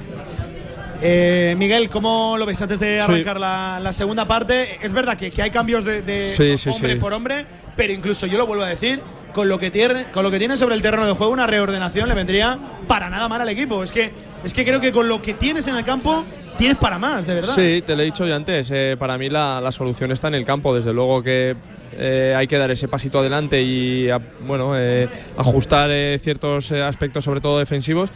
[1.02, 3.00] Eh, Miguel, ¿cómo lo ves antes de Sí.
[3.02, 4.78] arrancar la, la segunda parte?
[4.84, 6.98] Es verdad que, que hay cambios de, de Sí, sí, hombre sí.
[7.00, 7.44] por hombre,
[7.76, 9.00] pero incluso yo lo vuelvo a decir,
[9.34, 12.08] con lo que tiene, con lo que tiene sobre el terreno de juego, una reordenación
[12.08, 12.58] le vendría
[12.88, 13.84] para nada mal al equipo.
[13.84, 14.10] Es que,
[14.42, 16.24] es que creo que con lo que tienes en el campo,
[16.56, 17.54] tienes para más, de verdad.
[17.54, 18.70] Sí, te lo he dicho yo antes.
[18.70, 20.74] eh, para mí la, la solución está en el campo.
[20.74, 21.54] Desde luego que
[21.96, 26.82] eh, hay que dar ese pasito adelante y a- bueno, eh, ajustar eh, ciertos eh,
[26.82, 28.10] aspectos, sobre todo defensivos.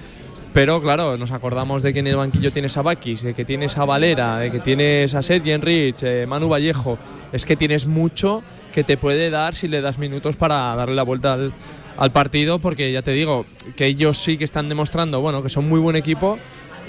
[0.55, 3.77] Pero claro, nos acordamos de que en el banquillo tienes a Bakis, de que tienes
[3.77, 6.99] a Valera, de que tienes a Seth Enrich, eh, Manu Vallejo.
[7.33, 8.43] Es que tienes mucho
[8.73, 11.53] que te puede dar si le das minutos para darle la vuelta al,
[11.97, 13.47] al partido, porque ya te digo
[13.77, 16.39] que ellos sí que están demostrando bueno, que son muy buen equipo,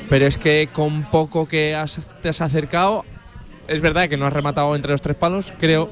[0.10, 3.06] pero es que con poco que has- te has acercado,
[3.68, 5.90] es verdad que no has rematado entre los tres palos, creo,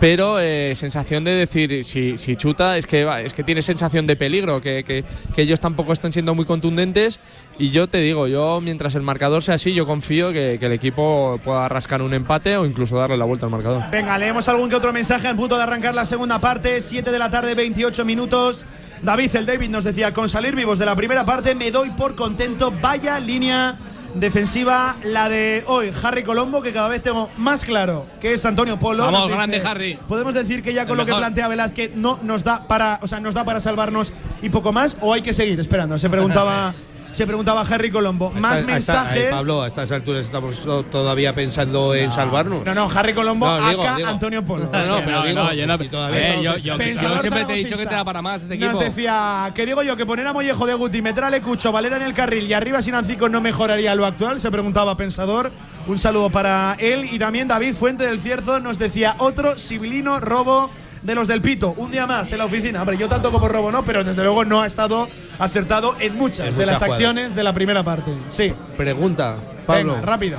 [0.00, 4.16] pero eh, sensación de decir, si, si chuta, es que, es que tiene sensación de
[4.16, 5.04] peligro, que, que-
[5.34, 7.20] que ellos tampoco están siendo muy contundentes.
[7.58, 10.72] Y yo te digo, yo mientras el marcador sea así, yo confío que, que el
[10.72, 13.82] equipo pueda rascar un empate o incluso darle la vuelta al marcador.
[13.90, 17.18] Venga, leemos algún que otro mensaje al punto de arrancar la segunda parte, 7 de
[17.18, 18.66] la tarde, 28 minutos.
[19.02, 22.14] David, el David nos decía, con salir vivos de la primera parte me doy por
[22.14, 23.76] contento, vaya línea
[24.14, 28.78] defensiva la de hoy, Harry Colombo, que cada vez tengo más claro que es Antonio
[28.78, 29.04] Polo.
[29.04, 29.98] Vamos, grande Harry.
[30.08, 33.08] Podemos decir que ya con El lo que plantea Velázquez no nos da para, o
[33.08, 34.12] sea, nos da para salvarnos
[34.42, 35.98] y poco más, o hay que seguir esperando.
[35.98, 36.74] Se preguntaba,
[37.14, 38.30] se preguntaba Harry Colombo.
[38.32, 39.24] Más a esta- mensajes.
[39.24, 42.64] eh, Pablo, a estas alturas estamos to- todavía pensando en salvarnos.
[42.66, 44.08] No, no, Harry Colombo, No, digo, acá digo.
[44.08, 44.64] Antonio Polo.
[44.72, 47.20] No, no, pero digo, yo no- si todavía eh, estamos yo- pensando- yo- Pensador yo
[47.22, 48.82] siempre te he dicho que te da para más este Nos equipo.
[48.82, 52.02] decía, que digo yo, que poner a Mollejo de Guti, meter a Lecucho, Valera en
[52.02, 55.50] el carril y arriba Sinancico no mejoraría lo actual, se preguntaba Pensador.
[55.86, 60.70] Un saludo para él y también David Fuente del Cierzo nos decía otro sibilino robo
[61.04, 62.80] de los del Pito, un día más en la oficina.
[62.80, 65.06] Hombre, yo tanto como robo no, pero desde luego no ha estado
[65.38, 68.10] acertado en muchas En de las acciones de la primera parte.
[68.30, 68.52] Sí.
[68.76, 69.36] Pregunta,
[69.66, 69.94] Pablo.
[69.94, 70.38] Venga, rápido.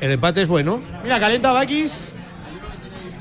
[0.00, 0.82] ¿El empate es bueno?
[1.02, 2.14] Mira, calienta Bakis.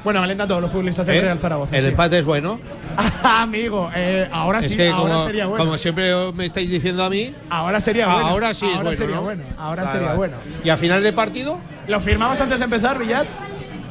[0.04, 1.22] Bueno, calienta todos los futbolistas del ¿Eh?
[1.22, 1.76] Real Zaragoza.
[1.76, 1.90] ¿El sí.
[1.90, 2.60] empate es bueno?
[3.24, 5.64] Amigo, eh, ahora es sí, que ahora como, sería bueno.
[5.66, 8.28] como siempre me estáis diciendo a mí, ahora sería bueno.
[8.28, 8.98] ahora sí es bueno.
[8.98, 9.22] Sería ¿no?
[9.24, 9.44] bueno.
[9.58, 10.18] Ahora Vale, sería vale.
[10.18, 10.38] bueno.
[10.64, 11.60] ¿Y a final de partido?
[11.88, 13.28] ¿Lo firmamos antes de empezar, Villar?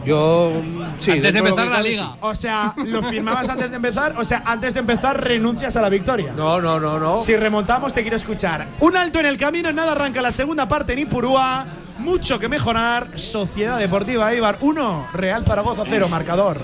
[0.06, 0.52] Yo
[0.96, 1.10] sí.
[1.12, 2.12] Antes de empezar la liga.
[2.12, 2.18] sí.
[2.20, 4.14] O sea, ¿lo firmabas antes de empezar?
[4.18, 6.32] O sea, antes de empezar renuncias a la victoria.
[6.32, 7.22] No, no, no, no.
[7.24, 8.68] Si remontamos, te quiero escuchar.
[8.80, 11.66] Un alto en el camino, nada arranca la segunda parte en Ipurúa.
[11.98, 13.18] Mucho que mejorar.
[13.18, 16.60] Sociedad Deportiva Ibar 1, Real Zaragoza 0, marcador.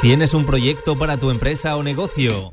[0.00, 2.52] ¿Tienes un proyecto para tu empresa o negocio?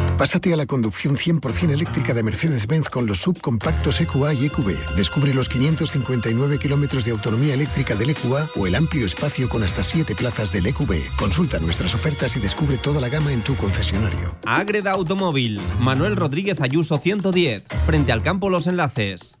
[0.21, 4.95] Pásate a la conducción 100% eléctrica de Mercedes-Benz con los subcompactos EQA y EQB.
[4.95, 9.81] Descubre los 559 kilómetros de autonomía eléctrica del EQA o el amplio espacio con hasta
[9.81, 11.15] 7 plazas del EQB.
[11.17, 14.37] Consulta nuestras ofertas y descubre toda la gama en tu concesionario.
[14.45, 19.40] Ágreda Automóvil, Manuel Rodríguez Ayuso 110, frente al campo Los Enlaces.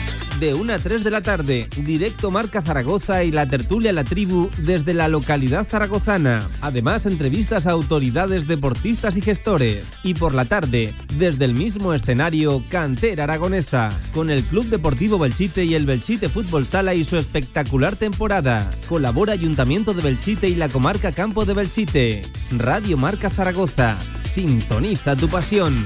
[0.41, 4.49] De 1 a 3 de la tarde, directo Marca Zaragoza y la tertulia La Tribu
[4.57, 6.49] desde la localidad zaragozana.
[6.61, 9.99] Además, entrevistas a autoridades deportistas y gestores.
[10.01, 15.63] Y por la tarde, desde el mismo escenario, Cantera Aragonesa, con el Club Deportivo Belchite
[15.63, 18.67] y el Belchite Fútbol Sala y su espectacular temporada.
[18.89, 22.23] Colabora Ayuntamiento de Belchite y la comarca Campo de Belchite.
[22.57, 23.95] Radio Marca Zaragoza.
[24.25, 25.85] Sintoniza tu pasión.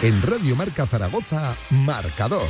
[0.00, 2.46] En Radio Marca Zaragoza, marcador.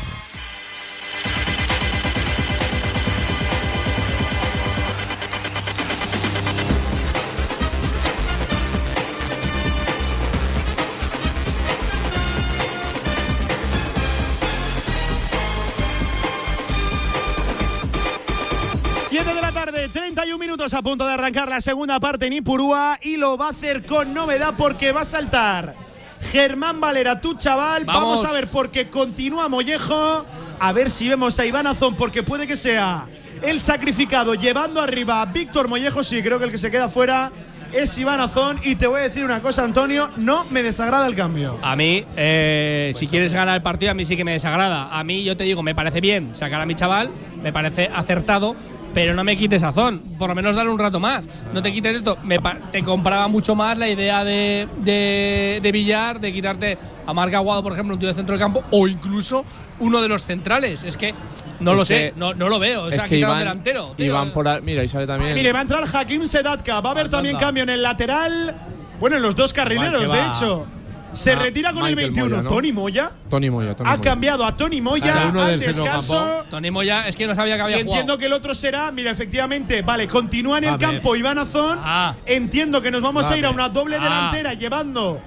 [19.08, 22.98] Siete de la tarde, 31 minutos a punto de arrancar la segunda parte en Ipurúa
[23.00, 25.87] y lo va a hacer con novedad porque va a saltar
[26.32, 27.84] Germán Valera, tu chaval.
[27.84, 28.24] Vamos, Vamos.
[28.24, 30.24] a ver porque continúa Mollejo.
[30.60, 33.06] A ver si vemos a Iván Azón porque puede que sea
[33.42, 36.02] el sacrificado llevando arriba a Víctor Mollejo.
[36.02, 37.30] Sí, creo que el que se queda fuera
[37.72, 38.60] es Iván Azón.
[38.64, 41.58] Y te voy a decir una cosa, Antonio, no me desagrada el cambio.
[41.62, 44.88] A mí, eh, si quieres ganar el partido, a mí sí que me desagrada.
[44.90, 47.10] A mí, yo te digo, me parece bien sacar a mi chaval,
[47.42, 48.56] me parece acertado,
[48.94, 50.02] pero no me quites Azón.
[50.18, 51.28] Por lo menos dale un rato más.
[51.52, 52.18] No te quites esto.
[52.24, 57.12] Me pa- te compraba mucho más la idea de, de, de Villar, de quitarte a
[57.14, 59.44] Marc Aguado, por ejemplo, un tío de centro del campo, o incluso
[59.80, 60.84] uno de los centrales.
[60.84, 61.14] Es que
[61.60, 62.84] no Es lo que- sé, no, no lo veo.
[62.84, 63.94] O sea, es que quitar un Iván, delantero.
[63.96, 64.06] tío.
[64.06, 65.34] Iván por ahí- mira, y sale también.
[65.34, 66.80] Mire, va a entrar Hakim Sedatka.
[66.80, 68.54] Va a haber también cambio en el lateral.
[69.00, 70.66] Bueno, en los dos carrileros, de hecho.
[71.12, 72.28] Se a retira con el Michael 21.
[72.36, 72.50] Moya, ¿no?
[72.50, 74.10] Tony Moya Tony Moya, Tony ha Moya.
[74.10, 76.44] cambiado a Tony Moya O sea, uno al del descanso.
[76.50, 78.18] Tony Moya, es que no sabía que Y había entiendo jugado.
[78.18, 81.78] que el otro será, mira, efectivamente, vale, continúa en el A campo Iván Azón.
[81.82, 82.14] Ah.
[82.26, 84.02] Entiendo que nos vamos a ir a una doble Ah.
[84.04, 85.20] delantera llevando.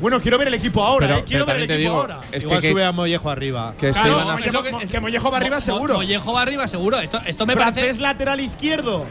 [0.00, 2.20] Bueno, quiero ver el equipo ahora, Pero- eh, quiero ver el equipo digo, ahora.
[2.32, 3.74] Es Igual que, que, sube a Mollejo arriba.
[3.78, 4.52] que este Claro, Iván Mollejo- es
[4.82, 5.94] lo que- Mollejo va arriba seguro.
[5.94, 6.98] Mollejo va arriba seguro.
[6.98, 8.00] Esto, esto me Francés parece.
[8.00, 9.04] lateral izquierdo.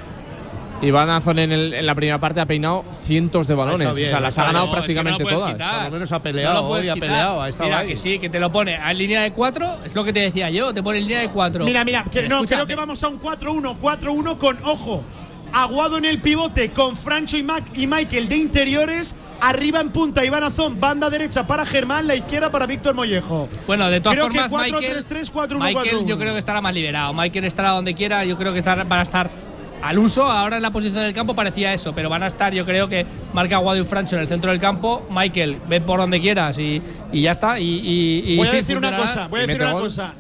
[0.81, 3.93] Iván Azón en, el- en la primera parte ha peinado cientos de balones.
[3.95, 5.51] Bien, o sea, las ha ganado No, es que prácticamente no todas.
[5.51, 5.75] quitar.
[5.75, 7.87] Por lo menos ha No peleado, lo puedes hoy ha peleado, ha Mira, ahí.
[7.89, 10.49] que sí, que te lo pone en línea de cuatro, es lo que te decía
[10.49, 11.65] yo, te pone en línea de cuatro.
[11.65, 15.03] Mira, mira, que, no, creo que vamos a un 4-1, 4-1 con ojo.
[15.51, 19.15] Aguado en el pivote con Francho y, Mac y Michael de interiores.
[19.41, 23.49] Arriba en punta Iván Azón, banda derecha para Germán, la izquierda para Víctor Mollejo.
[23.65, 26.07] Bueno, de todas creo formas, que 4 Michael, 3 3 4 1 Michael 4 1.
[26.07, 27.13] yo creo que estará más liberado.
[27.15, 29.29] Michael estará donde quiera, yo creo que estar, van a estar
[29.81, 30.23] al uso.
[30.23, 33.05] Ahora en la posición del campo parecía eso, pero van a estar, yo creo que
[33.33, 35.05] Marca Aguado y Francho en el centro del campo.
[35.09, 36.81] Michael, ve por donde quieras y,
[37.11, 37.59] y ya está.
[37.59, 39.81] Y, y- y Voy a decir una cosa, voy a decir una gol.
[39.83, 40.13] cosa.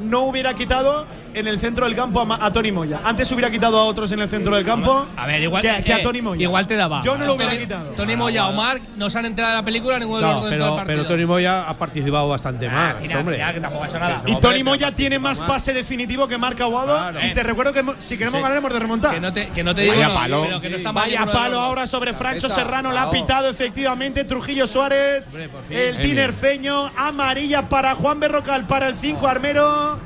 [0.00, 3.00] No hubiera quitado en el centro del campo a, Ma- a Tony Moya.
[3.04, 5.06] Antes hubiera quitado a otros en el centro del campo.
[5.16, 6.42] A ver, igual que, que a eh, Tony Moya.
[6.42, 7.02] Igual te daba.
[7.02, 7.90] Yo no lo hubiera Tony- quitado.
[7.92, 10.40] Tony Moya o Marc no se han enterado de la película ninguno de los No,
[10.40, 11.02] dos dentro pero, del partido.
[11.04, 13.36] pero Tony Moya ha participado bastante más, tira, hombre.
[13.36, 14.22] tira, que tampoco ha hecho nada.
[14.26, 16.98] Y Tony Moya tiene más pase definitivo que Marca Aguado.
[17.22, 18.42] Y te recuerdo que si queremos Sí.
[18.42, 19.14] ganar hemos de remontar.
[19.14, 20.42] Que no te, que no te digo Vaya palo.
[20.46, 22.92] pero que no está mal Vaya palo ahora sobre Francho Serrano.
[22.92, 25.24] La ha pitado efectivamente Trujillo Suárez.
[25.70, 26.90] El tinerfeño.
[26.96, 29.98] Amarilla para Juan Berrocal para el 5 Armero.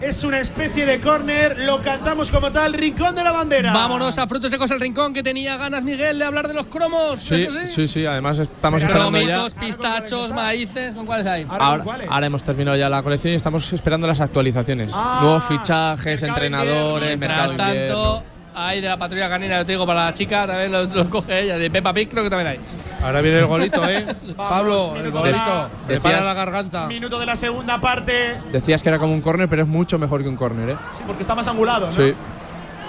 [0.00, 1.58] Es una especie de córner.
[1.60, 2.74] Lo cantamos como tal.
[2.74, 3.72] Rincón de la bandera.
[3.72, 7.20] Vámonos a Frutos Secos el Rincón, que tenía ganas Miguel de hablar de los cromos.
[7.20, 7.70] Sí, eso sí.
[7.70, 9.46] sí, sí, además estamos esperando ya.
[9.58, 11.46] Pistachos, maíces, ¿con cuáles hay?
[11.48, 14.92] Ahora, ahora hemos terminado ya la colección y estamos esperando las actualizaciones.
[14.94, 18.35] Ah, Nuevos fichajes, entrenadores, Mientras mercado de invierno.
[18.58, 21.42] Hay de la patrulla canina, yo te digo, para la chica también lo, lo coge
[21.42, 21.58] ella.
[21.58, 22.60] De Peppa Pig creo que también hay.
[23.04, 24.06] Ahora viene el golito, ¿eh?
[24.36, 25.38] Pablo, el golito.
[25.38, 26.86] de Prepara Decías- la garganta.
[26.86, 28.38] Minuto de la segunda parte.
[28.50, 30.76] Decías que era como un córner, pero es mucho mejor que un córner, ¿eh?
[30.92, 31.92] Sí, porque está más angulado, ¿no?
[31.92, 32.14] Sí.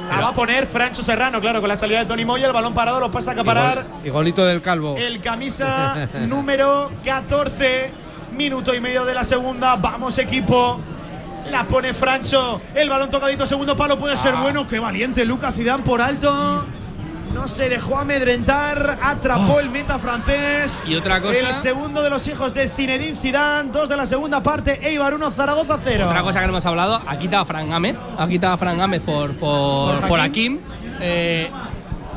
[0.09, 2.47] La va a poner Francho Serrano, claro, con la salida de Tony Moya.
[2.47, 3.83] El balón parado lo pasa a acaparar.
[4.05, 4.95] Y golito del calvo.
[4.97, 7.91] El camisa número 14,
[8.31, 9.75] minuto y medio de la segunda.
[9.75, 10.79] Vamos, equipo.
[11.51, 12.61] La pone Francho.
[12.75, 14.41] El balón tocadito, segundo palo puede ser Ah.
[14.41, 14.67] bueno.
[14.67, 16.65] Qué valiente, Lucas Zidane por alto.
[17.33, 18.97] No se dejó amedrentar.
[19.01, 20.81] Atrapó el meta francés.
[20.87, 23.69] Y otra cosa- El segundo de los hijos de Zinedine Zidane.
[23.71, 24.79] Dos de la segunda parte.
[24.87, 26.05] Eibar 1, Zaragoza 0.
[26.07, 28.77] Otra cosa que no hemos hablado, ha quitado a Fran Gámez, ha quitado a Fran
[28.77, 30.59] Gámez por, por, ¿Por por Hakim?
[30.59, 30.59] Hakim.
[30.99, 31.51] Eh,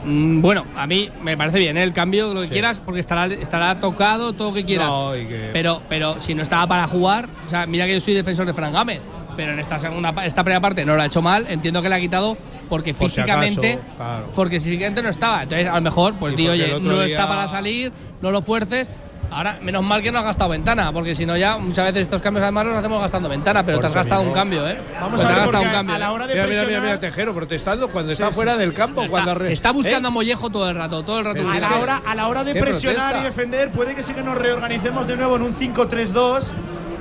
[0.04, 1.82] mm, bueno, a mí me parece bien ¿eh?
[1.82, 4.88] el cambio, lo que quieras, porque estará, estará tocado, todo lo que quieras.
[4.88, 8.00] No, y que- Pero, pero si no estaba para jugar, o sea, mira que yo
[8.00, 9.00] soy defensor de Fran Gámez,
[9.40, 11.88] pero en esta segunda pa- esta primera parte no lo ha hecho mal, entiendo que
[11.88, 12.36] le ha quitado
[12.68, 14.26] porque Por si físicamente acaso, claro.
[14.34, 15.44] porque físicamente no estaba.
[15.44, 17.90] Entonces, a lo mejor pues di, oye, no día- está para salir,
[18.20, 18.90] no lo fuerces.
[19.32, 22.20] Ahora, menos mal que no has gastado ventana, porque si no ya muchas veces estos
[22.20, 24.32] cambios además los hacemos gastando ventana, pero Por te has gastado mismo.
[24.32, 24.76] un cambio, ¿eh?
[25.00, 25.94] Vamos a has ver, gastado porque un cambio.
[25.94, 28.34] a la hora de Mira, mira, mira, Tejero protestando cuando está sí.
[28.34, 29.06] fuera del campo.
[29.08, 30.10] cuando Está, re- está buscando ¿Eh?
[30.10, 31.42] a Mollejo todo el rato, todo el rato.
[31.48, 33.20] A la, hora, a la hora de ¿Qué presionar protesta?
[33.20, 36.46] y defender, puede que sí que nos reorganicemos de nuevo en un 5-3-2,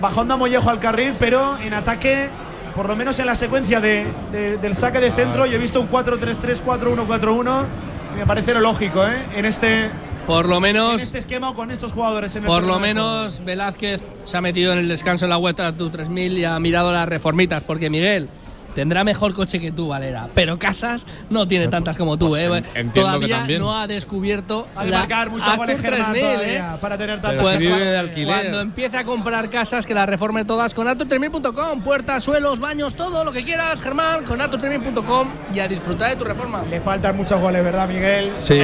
[0.02, 2.30] bajando a Mollejo al carril, pero en ataque,
[2.76, 5.80] por lo menos en la secuencia de- de- del saque de centro, yo he visto
[5.82, 7.66] un 4-3-3, 4-1-4-1,
[8.14, 9.18] y me parece lo lógico, ¿eh?
[9.36, 9.90] En este,
[10.28, 12.36] Por lo en menos, este esquema o con estos jugadores.
[12.36, 15.90] En por lo menos Velázquez se ha metido en el descanso en la vuelta tu
[15.90, 18.30] 3000 y ha mirado las reformitas, porque Miguel
[18.80, 22.46] tendrá mejor coche que tú, Valera, pero casas no tiene tantas como tú, Pues ¿eh?
[22.46, 23.60] en- entiendo que Todavía también.
[23.60, 24.80] no ha descubierto juego.
[24.80, 26.78] Ha de la marcar muchos Actur goles Germán 3000, todavía ¿eh?
[26.80, 27.52] para tener tantos.
[27.52, 28.36] si vive cuando- de alquiler.
[28.40, 31.82] Cuando empiece a comprar casas, que las reforme todas con Atur3000.com.
[31.82, 36.24] Puertas, suelos, baños, todo lo que quieras, Germán, con Atur3000.com y a disfrutar de tu
[36.24, 36.64] reforma.
[36.70, 38.32] Le faltan muchos goles, ¿verdad, Miguel?
[38.38, 38.60] Sí,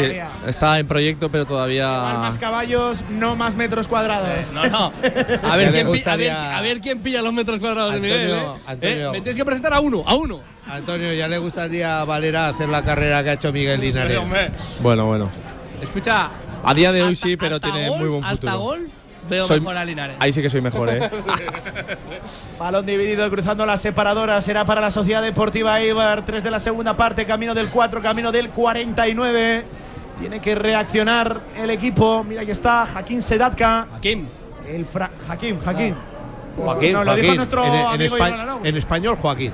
[0.48, 1.88] está en proyecto, pero todavía.
[2.20, 4.52] más caballos, no más metros cuadrados.
[4.52, 4.92] No, no.
[5.44, 8.00] A ver, quién, pi- a, ver, gustaría- a ver quién pilla los metros cuadrados de
[8.00, 8.30] Miguel.
[8.30, 8.46] ¿eh?
[8.66, 9.10] Antonio.
[9.10, 9.12] ¿Eh?
[9.12, 10.40] Me tienes que presentar a uno, a uno.
[10.68, 14.20] Antonio, ya le gustaría a Valera hacer la carrera que ha hecho Miguel Linares.
[14.82, 15.30] Bueno, bueno.
[15.82, 16.30] Escucha.
[16.64, 18.50] A día de hoy hasta- sí, pero tiene golf- muy buen futuro.
[18.52, 18.82] Hasta golf
[19.30, 20.16] veo Soy- mejor a Linares.
[20.20, 21.10] Ahí sí que soy mejor, ¿eh?
[22.60, 24.42] Balón dividido cruzando la separadora.
[24.42, 26.24] Será para la Sociedad Deportiva Eibar.
[26.26, 27.26] 3 de la segunda parte.
[27.26, 29.64] Camino del 4, camino del 49.
[30.20, 32.24] Tiene que reaccionar el equipo.
[32.24, 33.88] Mira que está Jaquín Sedatka.
[33.96, 34.28] Hakim.
[34.68, 35.96] El fra Jaquín, Jaquín.
[36.56, 38.60] Joaquín, Nos lo dijo nuestro en, en amigo espa- Iván Arau.
[38.64, 39.52] en español, Joaquín.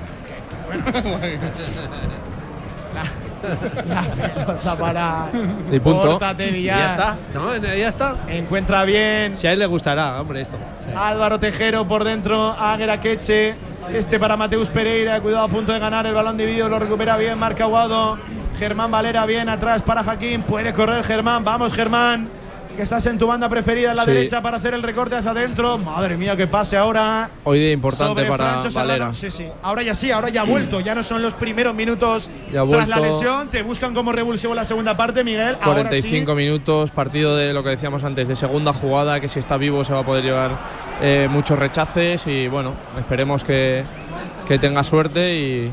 [3.88, 5.26] La pelota para.
[5.70, 6.10] Y punto.
[6.12, 6.78] Córtate, Y Villar.
[6.78, 7.18] ya está.
[7.34, 8.16] No, ya está.
[8.28, 9.36] Encuentra bien.
[9.36, 10.56] Si a él le gustará, hombre, esto.
[10.96, 13.56] Álvaro Tejero por dentro, Águera Queche.
[13.92, 17.36] Este para Mateus Pereira, cuidado a punto de ganar el balón dividido, lo recupera bien,
[17.36, 18.16] marca Aguado.
[18.56, 22.28] Germán Valera bien atrás para Jaquín, puede correr Germán, vamos Germán,
[22.76, 24.10] que estás en tu banda preferida en la Sí.
[24.12, 25.78] derecha para hacer el recorte hacia adentro.
[25.78, 27.30] Madre mía, que pase ahora.
[27.44, 28.60] Hoy día importante para.
[28.72, 29.14] Valera.
[29.14, 29.46] Sí, sí.
[29.62, 30.80] Ahora ya sí, ahora ya ha vuelto.
[30.80, 33.48] Ya no son los primeros minutos Ya tras la lesión.
[33.48, 35.56] Te buscan como revulsivo la segunda parte, Miguel.
[35.60, 36.36] Ahora 45 sí.
[36.36, 39.92] minutos, partido de lo que decíamos antes, de segunda jugada, que si está vivo se
[39.92, 40.58] va a poder llevar
[41.00, 43.84] eh, muchos rechaces y bueno, esperemos que,
[44.46, 45.70] que tenga suerte y,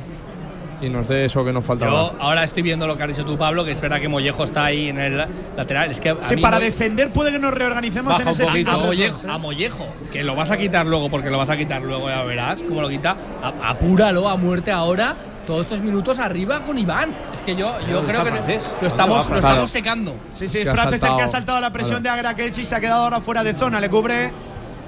[0.82, 1.92] y nos dé eso que nos faltaba.
[1.92, 4.44] Yo ahora estoy viendo lo que has dicho tú, Pablo, que es verdad que Mollejo
[4.44, 5.26] está ahí en el
[5.58, 5.92] lateral.
[5.92, 8.72] Es que Sí, para defender puede que nos reorganicemos Baja en ese poquito.
[8.72, 11.82] a Mollejo, a Mollejo, que lo vas a quitar luego, porque lo vas a quitar
[11.82, 13.16] luego, ya verás cómo lo quita.
[13.44, 15.16] A- apúralo a muerte ahora,
[15.46, 17.16] todos estos minutos arriba con Iván.
[17.34, 18.78] Es que yo, yo creo que francés.
[18.82, 20.12] lo estamos, lo estamos secando.
[20.34, 21.60] Sí, sí, es el que ha saltado.
[21.60, 23.80] la presión de Agrakechi y se ha quedado ahora fuera de zona.
[23.82, 24.32] Le cubre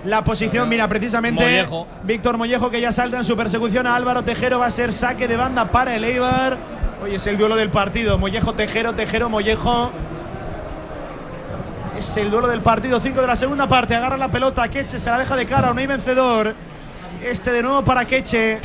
[0.05, 0.67] la posición.
[0.69, 1.87] Mira, precisamente Mollejo.
[2.03, 4.59] Víctor Mollejo que ya salta en su persecución a Álvaro Tejero.
[4.59, 6.57] Va a ser saque de banda para el Eibar.
[7.03, 8.17] Hoy es el duelo del partido.
[8.17, 9.91] Mollejo, Tejero, Tejero, Mollejo.
[11.97, 12.99] Es el duelo del partido.
[12.99, 13.95] 5 de la segunda parte.
[13.95, 14.67] Agarra la pelota.
[14.67, 15.73] Queche se la deja de cara.
[15.73, 16.53] No hay vencedor.
[17.23, 18.59] Este de nuevo para Queche.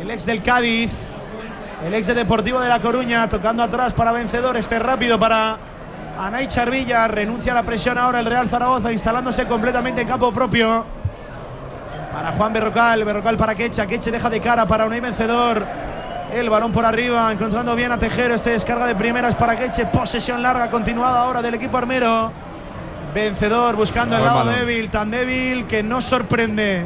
[0.00, 0.90] El el ex del Cádiz,
[1.86, 5.58] el ex de Deportivo de La Coruña, tocando atrás para vencedor, este rápido para
[6.20, 10.84] Anay Charvilla, renuncia a la presión ahora el Real Zaragoza, instalándose completamente en campo propio.
[12.12, 15.64] Para Juan Berrocal, Berrocal para Quecha, Queche deja de cara para Unai Vencedor.
[16.30, 20.42] El balón por arriba, encontrando bien a Tejero, este descarga de primeras para Queche, posesión
[20.42, 22.30] larga, continuada ahora del equipo armero.
[23.14, 26.84] Vencedor buscando el lado débil, tan débil que no sorprende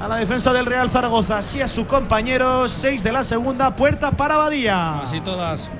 [0.00, 4.12] a la defensa del Real Zaragoza, así a su compañero, 6 de la segunda, puerta
[4.12, 5.00] para Badía.
[5.00, 5.72] Así todas.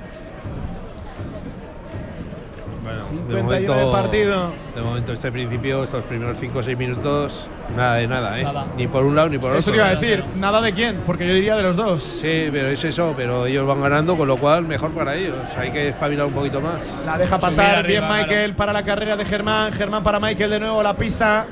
[3.10, 4.52] Bueno, 51 de partido.
[4.74, 8.44] De momento, este principio, estos primeros 5 o 6 minutos, nada de nada, ¿eh?
[8.44, 8.66] Nada.
[8.76, 9.58] Ni por un lado ni por otro.
[9.58, 12.02] Eso te iba a decir, nada de quién, porque yo diría de los dos.
[12.02, 15.36] Sí, pero es eso, pero ellos van ganando, con lo cual mejor para ellos.
[15.58, 17.02] Hay que espabilar un poquito más.
[17.04, 19.72] La deja pasar bien Michael para la carrera de Germán.
[19.72, 21.46] Germán para Michael de nuevo, la pisa.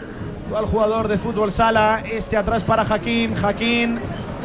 [0.56, 2.02] Al jugador de fútbol sala.
[2.10, 3.34] Este atrás para Jaquín.
[3.34, 3.98] Jaquín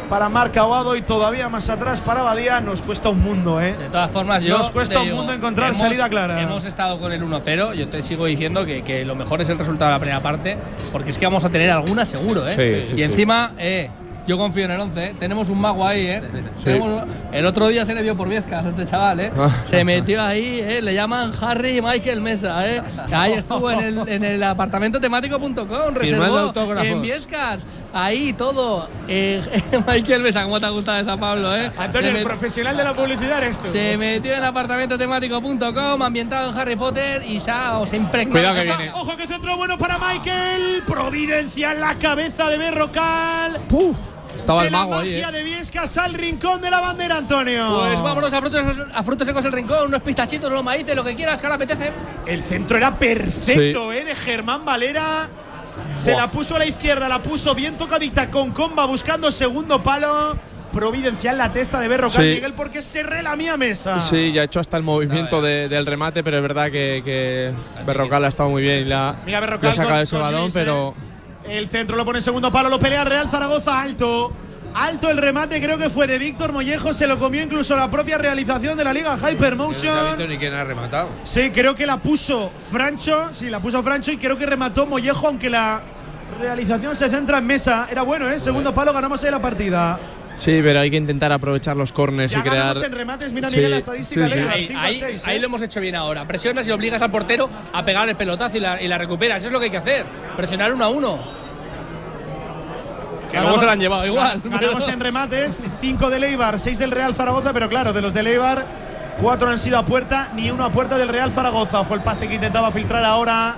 [0.08, 2.60] para Marc Aguado y todavía más atrás para Badía.
[2.60, 3.74] Nos cuesta un mundo, ¿eh?
[3.78, 4.58] De todas formas, yo.
[4.58, 6.40] Nos cuesta un digo, mundo encontrar hemos- salida clara.
[6.40, 7.74] Hemos estado con el 1-0.
[7.74, 10.56] Yo te sigo diciendo que, que lo mejor es el resultado de la primera parte,
[10.92, 12.54] porque es que vamos a tener alguna seguro, ¿eh?
[12.82, 13.02] Sí, sí, y sí.
[13.02, 13.90] encima, eh,
[14.26, 15.04] yo confío en el 11.
[15.04, 15.14] ¿eh?
[15.18, 16.22] Tenemos un mago ahí, ¿eh?
[16.62, 17.02] Tenemos-
[17.32, 19.32] el otro día se le vio por Viescas a este chaval, ¿eh?
[19.36, 19.50] Ah.
[19.64, 20.80] se metió ahí, ¿eh?
[20.82, 22.82] Le llaman Harry Michael Mesa, ¿eh?
[23.12, 26.86] Ahí estuvo en el, en el apartamento temático.com, reservó autógrafos.
[26.88, 27.66] en Viescas.
[27.92, 28.88] Ahí todo.
[29.08, 29.40] Eh,
[29.86, 31.70] Michael Mesa, ¿cómo te ha gustado esa, Pablo, eh?
[31.78, 33.68] Antonio, Se el met- profesional de la publicidad eres tú.
[33.68, 38.32] se metió en apartamentotemático.com, ambientado en Harry Potter y se ha, os impregnado.
[38.32, 38.92] Cuidado que Está- viene.
[38.94, 40.82] Ojo que centro bueno para Michael.
[40.86, 43.60] Providencia en la cabeza de Berrocal.
[44.36, 45.32] Estaba de el la mago ahí, magia ¿eh?
[45.32, 47.80] de Viescas al rincón de la bandera, Antonio.
[47.80, 48.62] Pues vámonos a frutos,
[48.92, 51.90] a frutos secos el rincón, unos pistachitos, unos maíces, lo que quieras, que ahora apetece.
[52.26, 54.04] El centro era perfecto, ¿eh?
[54.04, 55.28] De Germán Valera.
[55.94, 56.22] Se Buah.
[56.22, 60.36] la puso a la izquierda, la puso bien tocadita con comba buscando segundo palo.
[60.72, 62.34] Providencial la testa de Berrocal Sí.
[62.34, 64.00] Miguel porque se relamía mesa.
[64.00, 67.52] Sí, ya ha hecho hasta el movimiento de- del remate, pero es verdad que, que
[67.86, 70.22] Berrocal ha estado muy bien y la, Mira le Berrocal ha sacado con- ese con
[70.22, 71.13] balón, Luis, pero ¿eh?
[71.46, 74.32] El centro lo pone en segundo palo, lo pelea el Real Zaragoza alto.
[74.76, 78.18] Alto el remate, creo que fue de Víctor Mollejo, se lo comió incluso la propia
[78.18, 80.06] realización de la Liga No se ha Hypermotion.
[80.08, 81.10] visto ni quién ha rematado.
[81.22, 85.28] Sí, creo que la puso Francho, sí, la puso Francho y creo que remató Mollejo,
[85.28, 85.80] aunque la
[86.40, 87.86] realización se centra en mesa.
[87.88, 88.40] Era bueno, ¿eh?
[88.40, 89.96] Segundo palo, ganamos ahí la partida.
[90.36, 92.76] Sí, pero hay que intentar aprovechar los corners Ya y crear.
[92.76, 94.38] en remates, mira Sí, Miguel la estadística sí, sí.
[94.38, 95.40] Leibar, Ahí, 5 a ahí- 6, ahí ¿eh?
[95.40, 96.24] lo hemos hecho bien ahora.
[96.26, 99.38] Presionas y obligas al portero a pegar el pelotazo y la, y la recuperas.
[99.38, 100.04] Eso es lo que hay que hacer.
[100.36, 101.18] Presionar uno a uno.
[103.30, 104.40] Que luego Ganamos- se la han llevado igual.
[104.44, 108.14] Ganamos pero- en remates, 5 de Leibar, 6 del Real Zaragoza, pero claro, de los
[108.14, 108.64] de Leibar,
[109.20, 111.80] 4 han sido a puerta, ni uno a puerta del Real Zaragoza.
[111.80, 113.56] Ojo el pase que intentaba filtrar ahora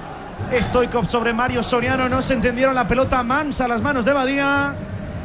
[0.61, 4.75] Stoikov sobre Mario Soriano, no se entendieron la pelota mansa a las manos de Badía.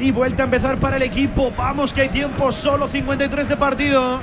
[0.02, 1.54] Y vuelta a empezar para el equipo.
[1.56, 4.20] Vamos que hay tiempo, solo 53 de partido.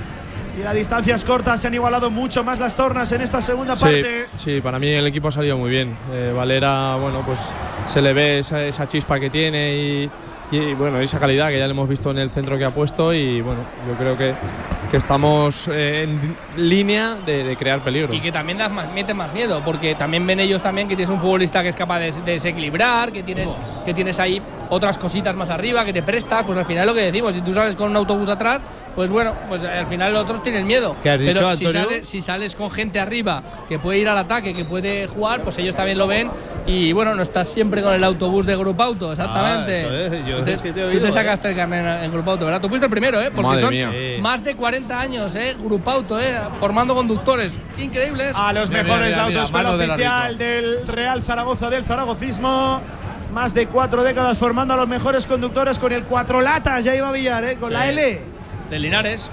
[0.59, 3.83] Y las distancias cortas se han igualado mucho más las tornas en esta segunda Sí,
[3.85, 4.27] parte.
[4.35, 5.97] sí, para mí el equipo ha salido muy bien.
[6.13, 7.39] Eh, Valera, bueno, pues
[7.87, 10.11] se le ve esa, esa chispa que tiene y,
[10.51, 13.15] y, bueno, esa calidad que ya le hemos visto en el centro que ha puesto
[13.15, 14.35] y bueno, yo creo que,
[14.91, 16.37] que estamos eh, en
[16.69, 18.13] línea de, de crear peligro.
[18.13, 21.15] Y que también das más, metes más miedo, porque también ven ellos también que tienes
[21.15, 23.49] un futbolista que es capaz de, de desequilibrar, que tienes,
[23.89, 27.01] que tienes ahí otras cositas más arriba, que te presta, pues al final lo que
[27.03, 28.61] decimos, si tú sales con un autobús atrás,
[28.95, 30.95] pues bueno, pues al final los otros tienen miedo.
[31.03, 31.89] ¿Qué has dicho, Pero si Antonio?
[31.89, 35.57] sales, si sales con gente arriba que puede ir al ataque, que puede jugar, pues
[35.59, 36.31] ellos también lo ven
[36.67, 39.77] y bueno, no estás siempre con el autobús de Grupo Auto, exactamente.
[39.77, 41.13] Ah, eso es, yo Tú te, es que te he tú oído, te ¿eh?
[41.13, 42.61] sacaste el carnet en, en Grupo Auto, ¿verdad?
[42.61, 43.31] Tú fuiste el primero, ¿eh?
[43.31, 43.91] Porque Madre son mía.
[43.91, 44.21] Sí.
[44.21, 45.57] más de 40 años, ¿eh?
[45.59, 46.37] Grupo Auto, ¿eh?
[46.61, 48.37] Formando conductores increíbles.
[48.37, 50.45] A los Mira, mejores mira, de mira, de la oficial rico.
[50.45, 52.81] del Real Zaragoza del Zaragocismo.
[53.33, 56.83] Más de cuatro décadas formando a los mejores conductores con el cuatro latas.
[56.85, 57.57] Ya iba a Villar, ¿eh?
[57.59, 57.89] con la Sí.
[57.91, 58.21] L.
[58.71, 59.31] De Linares.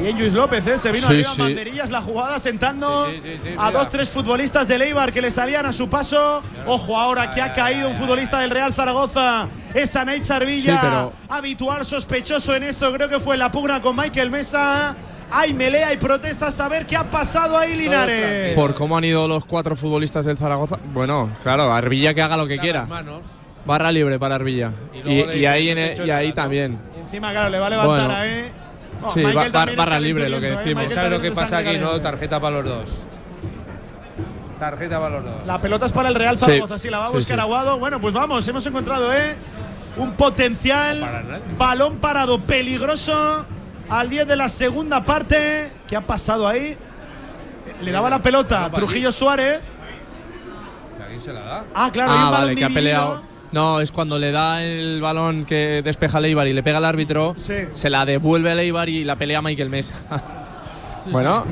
[0.00, 0.76] Bien, Luis López, ¿eh?
[0.78, 1.40] se vino Sí, arriba en sí.
[1.42, 5.20] banderillas la jugada sentando Sí, sí, sí, sí, a dos, tres futbolistas del Eibar que
[5.22, 6.42] le salían a su paso.
[6.66, 9.46] Ojo ahora que ha caído un futbolista del Real Zaragoza.
[9.72, 12.92] Es Anay Charvilla, Sí, pero- habitual sospechoso en esto.
[12.92, 14.96] Creo que fue la pugna con Michael Mesa.
[15.36, 18.54] Hay melea y protestas a ver qué ha pasado ahí, Linares.
[18.54, 20.78] Por cómo han ido los cuatro futbolistas del Zaragoza.
[20.92, 22.86] Bueno, claro, Arbilla que haga lo que quiera.
[23.66, 24.70] Barra libre para Arbilla.
[25.04, 26.78] Y ahí, en el- echo y ahí también.
[27.04, 28.14] Encima, claro, le va a levantar Bueno.
[28.14, 28.52] a eh.
[29.02, 29.22] Oh, Sí,
[29.76, 30.50] barra libre, lo que ¿eh?
[30.52, 30.84] decimos.
[30.84, 31.78] Michael ¿Sabes lo que pasa aquí?
[31.78, 33.02] No, tarjeta para los dos.
[34.58, 35.34] Tarjeta para los dos.
[35.46, 36.38] La pelota es para el Real.
[36.38, 37.40] Zaragoza, sí, la va a buscar sí.
[37.40, 37.78] Aguado.
[37.78, 39.36] Bueno, pues vamos, hemos encontrado ¿eh?
[39.96, 41.42] un potencial No para nadie.
[41.58, 43.46] balón parado peligroso
[43.88, 45.70] al 10 de la segunda parte.
[45.86, 46.76] ¿Qué ha pasado ahí?
[47.82, 49.60] Le daba la pelota No, para Trujillo Suárez.
[51.06, 51.64] Aquí se la da.
[51.74, 53.22] Ah, claro, hay Ah, un balón vale, que ha peleado.
[53.52, 56.84] No, es cuando le da el balón que despeja a Leibar y le pega al
[56.84, 57.54] árbitro, Sí.
[57.72, 59.94] se la devuelve a Leibar y la pelea Michael Mesa.
[61.06, 61.44] bueno,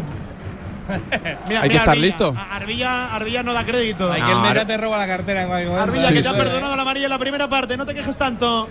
[1.48, 2.04] Mira, Hay que estar Arbilla.
[2.06, 2.34] listo.
[2.36, 4.10] A- Arbilla, Arbilla no da crédito.
[4.10, 5.90] Hay que el Mesa te roba la cartera en cualquier momento.
[5.92, 6.38] Arbilla, Sí, que te ha sí.
[6.38, 8.68] perdonado la amarilla en la primera parte, no te quejes tanto.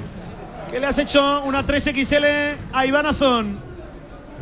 [0.72, 3.60] Que le has hecho una 3XL a Iván Azón.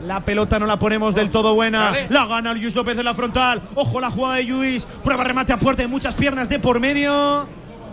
[0.06, 1.92] La pelota no la ponemos del todo buena.
[2.10, 3.62] La gana Luis López en la frontal.
[3.74, 4.86] Ojo la jugada de Luis.
[5.04, 7.48] Prueba remate a puerta y muchas piernas de por medio.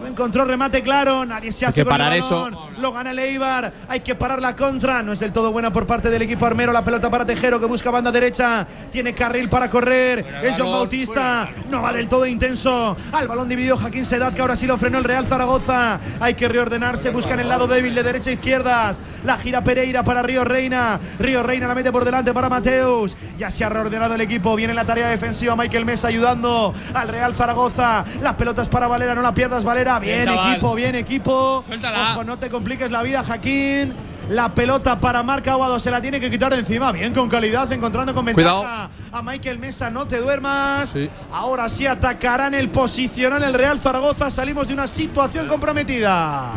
[0.07, 1.27] No encontró remate claro.
[1.27, 2.55] Nadie se Hay hace que con el parar balón.
[2.55, 2.69] eso.
[2.81, 3.73] Lo gana el Eibar.
[3.89, 5.03] Hay que parar la contra.
[5.03, 6.73] No es del todo buena por parte del equipo armero.
[6.73, 8.65] La pelota para Tejero que busca banda derecha.
[8.93, 10.25] Tiene carril para correr.
[10.45, 11.49] es John Bautista.
[11.69, 12.97] No va del todo intenso.
[13.11, 15.99] Al balón dividido Jaquín Sedat que ahora sí lo frenó el Real Zaragoza.
[16.21, 17.11] Hay que reordenarse.
[17.11, 19.01] Buscan el lado débil de derecha a izquierdas.
[19.25, 21.01] La gira Pereira para Río Reina.
[21.19, 23.17] Río Reina la mete por delante para Mateus.
[23.37, 24.55] Ya se ha reordenado el equipo.
[24.55, 25.57] Viene la tarea defensiva.
[25.57, 28.05] Michael Mesa ayudando al Real Zaragoza.
[28.23, 29.13] Las pelotas para Valera.
[29.17, 29.96] No la pierdas, Valera.
[29.99, 31.63] Bien, equipo, bien equipo.
[31.67, 32.13] Suéltala.
[32.13, 33.95] Ojo, no te compliques la vida, Jaquín.
[34.29, 36.91] La pelota para Marca Aguado se la tiene que quitar de encima.
[36.91, 38.91] Bien, con calidad, encontrando con ventaja Cuidado.
[39.13, 39.89] a Michael Mesa.
[39.89, 40.91] No te duermas.
[40.91, 41.09] Sí.
[41.31, 44.31] Ahora sí atacarán el posicional el Real Zaragoza.
[44.31, 46.53] Salimos de una situación comprometida.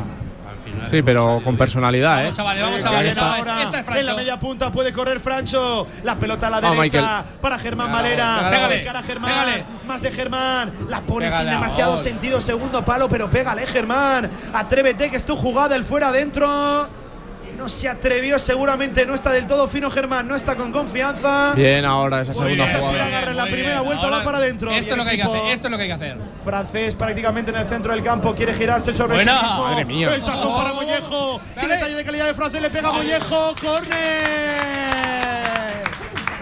[0.90, 2.24] Sí, pero con personalidad, ¿eh?
[2.24, 3.10] Vamos, chavales, vamos, chavales.
[3.12, 4.16] Esta, ahora esta es en la Francho.
[4.18, 5.88] media punta puede correr Francho.
[6.04, 8.50] La pelota a la Vamos, derecha para Germán Valera.
[8.52, 9.32] pégale, De cara a Germán.
[9.32, 9.66] pégale.
[9.88, 10.74] Más de Germán.
[10.90, 12.40] La pone sin demasiado sentido.
[12.42, 14.30] Segundo palo, pero pégale, Germán.
[14.54, 15.76] Atrévete que es tu jugada.
[15.76, 16.88] El fuera adentro.
[17.60, 21.52] No se atrevió, seguramente no está del todo fino Germán, no está con confianza.
[21.56, 23.06] Bien ahora esa segunda bien, jugada.
[23.06, 23.84] agarra en la primera bien.
[23.86, 24.72] vuelta, Ahora, va para adentro.
[24.72, 25.42] Esto es lo que hay que hacer.
[25.52, 26.18] Esto es lo que hay que hacer.
[26.44, 29.40] Francés prácticamente en el centro del campo, quiere girarse sobre Buena.
[29.40, 29.64] sí mismo.
[29.64, 30.16] Madre mía.
[30.16, 31.42] El tacón para Mollejo.
[31.60, 33.54] Qué detalle de calidad de Francés, le pega a Mollejo.
[33.62, 35.39] ¡Corner!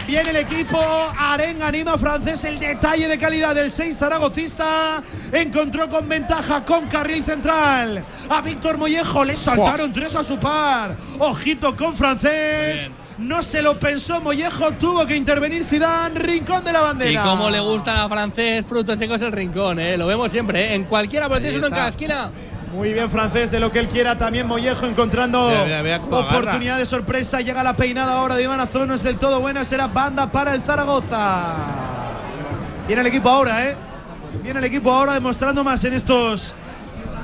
[0.07, 0.79] Viene el equipo,
[1.19, 5.03] Arenga anima Francés, el detalle de calidad del 6 zaragocista.
[5.33, 8.05] Encontró con ventaja con carril central.
[8.29, 10.95] A Víctor Mollejo le saltaron tres a su par.
[11.19, 12.87] Ojito con Francés.
[13.17, 17.11] No se lo pensó Mollejo, tuvo que intervenir Zidane, rincón de la bandera.
[17.11, 19.97] Y cómo le gusta a francés, frutos secos el rincón, ¿eh?
[19.97, 20.75] Lo vemos siempre, ¿eh?
[20.75, 22.31] En cualquiera, pero tienes uno en cada esquina.
[22.73, 24.17] Muy bien, francés, de lo que él quiera.
[24.17, 27.41] También Mollejo encontrando Mira, mira, oportunidad de sorpresa.
[27.41, 28.89] Llega la peinada ahora de Iván Azón.
[28.89, 29.63] No es del todo buena.
[29.65, 31.55] Será banda para el Zaragoza.
[32.85, 33.75] Viene el equipo ahora, ¿eh?
[34.43, 36.53] Viene el equipo ahora demostrando más en estos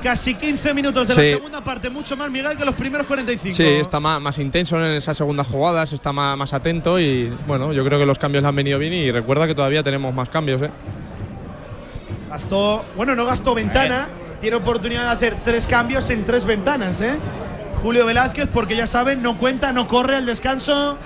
[0.02, 1.20] casi 15 minutos de Sí.
[1.20, 1.88] la segunda parte.
[1.88, 3.56] Mucho más, Miguel, que los primeros 45.
[3.56, 7.72] Sí, está más, más intenso en esas segundas jugadas, está más, más atento y bueno,
[7.72, 10.28] yo creo que los cambios le han venido bien y recuerda que todavía tenemos más
[10.28, 10.70] cambios, ¿eh?
[12.28, 14.08] Gastó, bueno, no gastó ventana.
[14.44, 17.16] Tiene oportunidad de hacer tres cambios en tres ventanas, ¿eh?
[17.80, 20.98] Julio Velázquez, porque ya saben, no cuenta, no corre al descanso.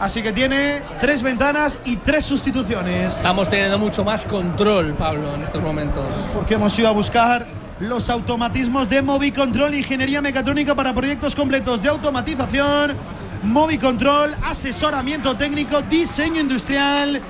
[0.00, 3.18] Así que tiene tres ventanas y tres sustituciones.
[3.18, 6.04] Estamos teniendo mucho más control, Pablo, en estos momentos.
[6.34, 7.46] Porque hemos ido a buscar
[7.78, 12.96] los automatismos de Movicontrol, ingeniería mecatrónica para proyectos completos de automatización.
[13.44, 17.20] Movicontrol, asesoramiento técnico, diseño industrial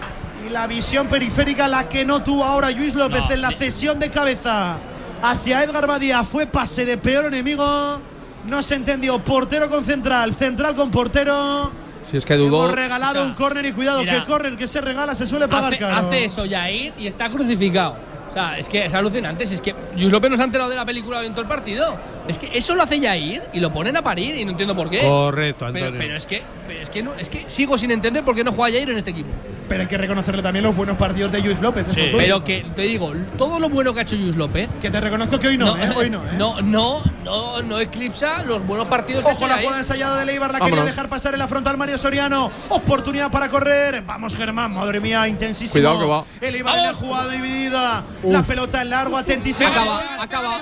[0.47, 4.01] y la visión periférica, la que no tuvo ahora Luis López No, en la cesión
[4.01, 4.79] de cabeza
[5.23, 6.25] hacia Edgar Badía.
[6.25, 8.01] Fue pase de peor enemigo.
[8.49, 9.19] No se entendió.
[9.25, 11.71] Portero con central, central con portero.
[12.05, 12.65] Si es que dudó.
[12.65, 14.21] Hemos regalado un córner y cuidado Mira.
[14.21, 15.97] que córner que se regala se suele pagar Hace, caro.
[15.97, 17.97] hace eso Yair y está crucificado.
[18.29, 19.45] O sea, es que es alucinante.
[19.45, 21.97] Si es que Luis López no se ha enterado de la película viendo el partido.
[22.29, 24.89] Es que eso lo hace Yair y lo ponen a parir y no entiendo por
[24.89, 25.01] qué.
[25.01, 26.01] Correcto, Pero, Antonio.
[26.01, 28.53] pero es que, pero es que no, es que sigo sin entender por qué no
[28.53, 29.29] juega Yair en este equipo.
[29.71, 31.87] Pero hay que reconocerle también los buenos partidos de Luis López.
[31.95, 34.69] Pero que te digo, todo lo bueno que ha hecho Luis López.
[34.83, 35.89] Que te reconozco que hoy no, ¿eh?
[35.95, 36.33] Hoy no, ¿eh?
[36.37, 40.19] no, no, no, no eclipsa los buenos partidos que ha Ojo hecho la jugada ensayada
[40.19, 40.93] de Leibar, la quería Vámonos.
[40.93, 42.51] dejar pasar en la frontal Mario Soriano.
[42.69, 44.03] Oportunidad para correr.
[44.03, 45.81] Vamos, Germán, madre mía, intensísimo.
[45.81, 46.25] Cuidado que va.
[46.41, 48.03] El Eibar en la jugada dividida.
[48.25, 49.69] La pelota en largo, atentísimo.
[49.69, 50.61] Acaba, acaba.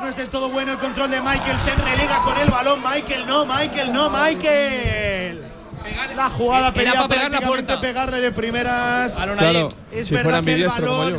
[0.00, 1.58] No es del todo bueno el control de Michael.
[1.60, 2.80] Se religa con el balón.
[2.82, 5.49] Michael, no, Michael, no, Michael.
[6.16, 7.80] La jugada Era pedía para pegar la puerta.
[7.80, 9.14] pegarle de primeras.
[9.14, 11.14] Claro, Es si verdad que el balón.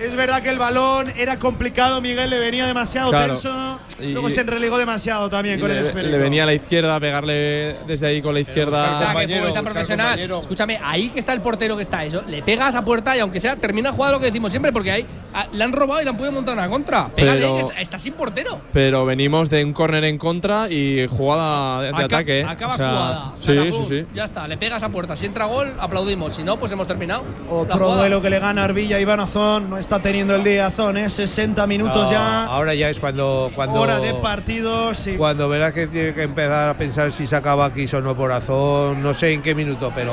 [0.00, 3.34] Es verdad que el balón era complicado, Miguel le venía demasiado Claro.
[3.34, 3.80] tenso.
[4.00, 6.10] Y- Luego se enreligó demasiado también con el le, esférico.
[6.12, 8.96] le venía a la izquierda a pegarle desde ahí con la izquierda.
[8.96, 10.06] Compañero, buscar profesional.
[10.06, 10.38] compañero.
[10.38, 13.20] Escúchame, ahí que está el portero que está eso, le pega a esa puerta y
[13.20, 16.04] aunque sea, termina jugada lo que decimos siempre, porque ahí ah, le han robado y
[16.04, 17.08] le han podido montar una contra.
[17.08, 18.58] Pégale, Pero- que está, está sin portero.
[18.72, 22.40] Pero venimos de un córner en contra y jugada de, ataque.
[22.40, 22.44] ¿eh?
[22.48, 23.32] Acabas O sea, jugada.
[23.38, 24.06] Sí, Nada, sí, sí.
[24.14, 25.14] Ya está, le pegas a puerta.
[25.14, 26.34] Si entra gol, aplaudimos.
[26.36, 27.22] Si no, pues hemos terminado.
[27.84, 29.70] Otro duelo que le gana Arvilla a Iván Azón.
[29.70, 31.08] No está teniendo el día Azón, ¿eh?
[31.08, 32.44] 60 minutos No, ya.
[32.44, 33.50] Ahora ya es cuando.
[33.54, 34.94] cuando Hora de partido.
[34.94, 35.14] Sí.
[35.16, 39.02] Cuando verás que tiene que empezar a pensar si sacaba aquí o no por Azón,
[39.02, 40.12] no sé en qué minuto, pero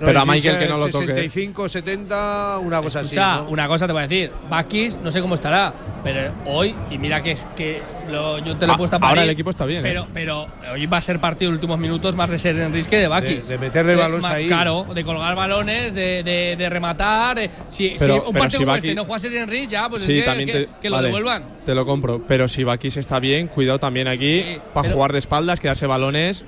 [0.00, 1.06] Pero a Michael que no lo toque.
[1.06, 3.42] 65, 70, una cosa Escucha, así.
[3.44, 3.48] ¿no?
[3.50, 4.30] una cosa te voy a decir.
[4.50, 5.72] Bakis, no sé cómo estará,
[6.04, 9.08] pero hoy, y mira que es que lo- yo te lo he Ah, puesto a
[9.08, 9.88] ahora el equipo está bien, ¿eh?
[9.88, 12.88] Pero, pero hoy va a ser partido en los últimos minutos más de ser Enrique
[12.90, 13.48] que de Bakis.
[13.48, 14.46] De- de meterle balones más ahí.
[14.46, 17.38] Claro, de colgar balones, de, de, de rematar.
[17.38, 19.66] eh, si, si Pero- un pero partido si como Bakis- este no juega Sergio Enrique,
[19.66, 21.44] ya, pues sí, es que, también que, te, que lo vale, devuelvan.
[21.64, 22.20] Te lo compro.
[22.26, 25.86] Pero si Bakis está bien, cuidado también aquí Sí, para pero- jugar de espaldas, quedarse
[25.86, 26.44] balones.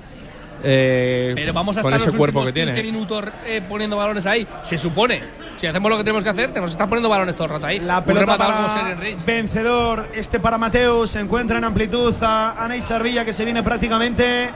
[0.63, 2.91] Eh, Pero vamos a con estar ese los cuerpo que últimos 15 tiene.
[2.91, 4.47] minutos eh, poniendo balones ahí.
[4.61, 5.21] Se supone.
[5.55, 7.65] Si hacemos lo que tenemos que hacer, tenemos que estar poniendo balones todo el rato
[7.65, 7.79] ahí.
[7.79, 8.95] La pelota para
[9.25, 14.51] vencedor, este para Mateo, se encuentra en amplitud a Ana Icharvilla que se viene prácticamente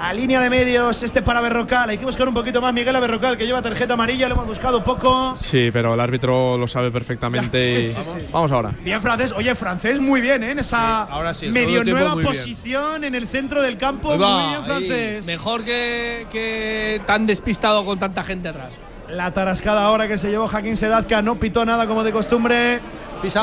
[0.00, 3.00] a línea de medios, este para Berrocal, hay que buscar un poquito más Miguel a
[3.00, 5.34] Berrocal que lleva tarjeta amarilla, lo hemos buscado poco.
[5.36, 7.54] Sí, pero el árbitro lo sabe perfectamente.
[7.64, 8.26] Sí, y- sí, sí.
[8.32, 8.72] Vamos ahora.
[8.82, 10.50] Bien francés, oye francés muy bien, ¿eh?
[10.50, 12.26] en esa ahora sí, el medio nueva bien.
[12.26, 15.24] posición en el centro del campo, muy bien.
[15.26, 18.78] Mejor que, que tan despistado con tanta gente atrás.
[19.08, 22.80] La tarascada ahora que se llevó Jaquín Sedazca no pitó nada como de costumbre.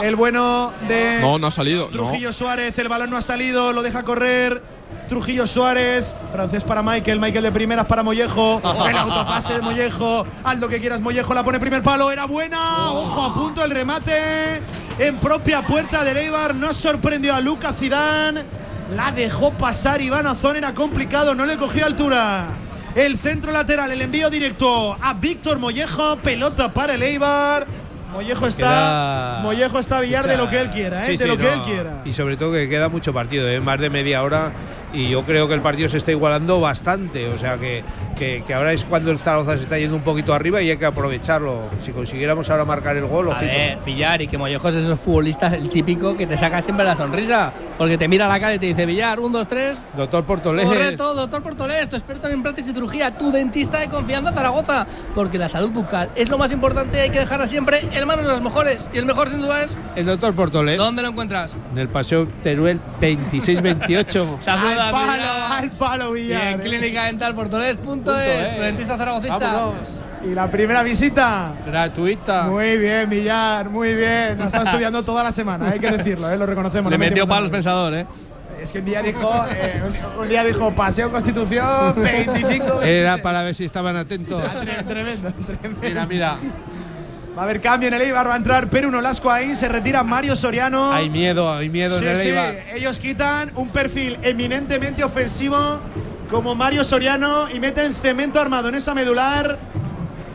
[0.04, 1.86] El bueno de No, no ha salido.
[1.86, 1.92] No.
[1.92, 4.62] Trujillo Suárez, el balón no ha salido, lo deja correr.
[5.08, 10.68] Trujillo Suárez, francés para Michael, Michael de primeras para Mollejo, el autopase de Mollejo, Aldo
[10.70, 14.62] que quieras Mollejo, la pone primer palo, era buena, ojo a punto el remate
[15.00, 18.44] en propia puerta de Eibar, no sorprendió a Lucas Zidane,
[18.96, 22.46] la dejó pasar Iván Azón, era complicado, no le cogió altura.
[22.96, 27.66] El centro lateral, el envío directo a Víctor Mollejo, pelota para el Eibar.
[28.12, 31.06] Mollejo está, Queda- Mollejo está a billar de lo que él quiera, ¿eh?
[31.06, 32.02] sí, de sí, lo que él quiera.
[32.04, 33.62] Y sobre todo que queda mucho partido, ¿eh?
[33.62, 34.52] más de media hora.
[34.94, 37.30] Y yo creo que el partido se está igualando bastante.
[37.30, 37.84] O sea que,
[38.18, 40.78] que, que ahora es cuando el Zaragoza se está yendo un poquito arriba y hay
[40.78, 41.70] que aprovecharlo.
[41.80, 45.54] Si consiguiéramos ahora marcar el gol, A ver, Villar, y que Mollejo es esos futbolistas,
[45.54, 47.54] el típico que te saca siempre la sonrisa.
[47.78, 49.78] Porque te mira a la cara y te dice, Villar, un, dos, tres.
[49.96, 50.66] Doctor Portolés.
[50.66, 54.86] Correcto, doctor Portolés, tu experto en implantes y cirugía, tu dentista de confianza Zaragoza.
[55.16, 58.26] Porque la salud bucal es lo más importante y hay que dejarla siempre en manos
[58.26, 58.90] de los mejores.
[58.94, 59.76] Y el mejor, sin duda, es.
[59.96, 60.78] El doctor Portolés.
[60.78, 61.56] ¿Dónde lo encuentras?
[61.72, 64.40] En el paseo Teruel 2628.
[64.88, 65.52] Al palo, Villar.
[65.64, 66.48] al palo, Y Villar.
[66.48, 66.64] en ¿eh?
[66.64, 68.56] clínica dental Portolés.es, es.
[68.56, 69.38] tu dentista zaragocista.
[69.38, 70.04] Vámonos.
[70.24, 71.54] Y la primera visita.
[71.66, 72.44] Gratuita.
[72.44, 74.38] Muy bien, Villar, muy bien.
[74.38, 76.38] Lo está estudiando toda la semana, hay que decirlo, ¿eh?
[76.38, 76.92] lo reconocemos.
[76.92, 78.06] Le metió palos pensador, ¿eh?
[78.62, 79.82] Es que un día dijo, eh,
[80.20, 82.84] un- día dijo Paseo Constitución 25.
[82.84, 84.40] Era para ver si estaban atentos.
[84.40, 85.80] Tre- Tremendo, tremendo.
[85.82, 86.36] Mira, mira.
[87.38, 90.04] Va a haber cambio en el Eibar, va a entrar Perú Nolasco ahí, se retira
[90.04, 90.92] Mario Soriano.
[90.92, 92.56] Hay miedo, hay miedo Sí, en el sí, Eibar.
[92.74, 95.80] ellos quitan un perfil eminentemente ofensivo
[96.30, 99.58] como Mario Soriano y meten cemento armado en esa medular.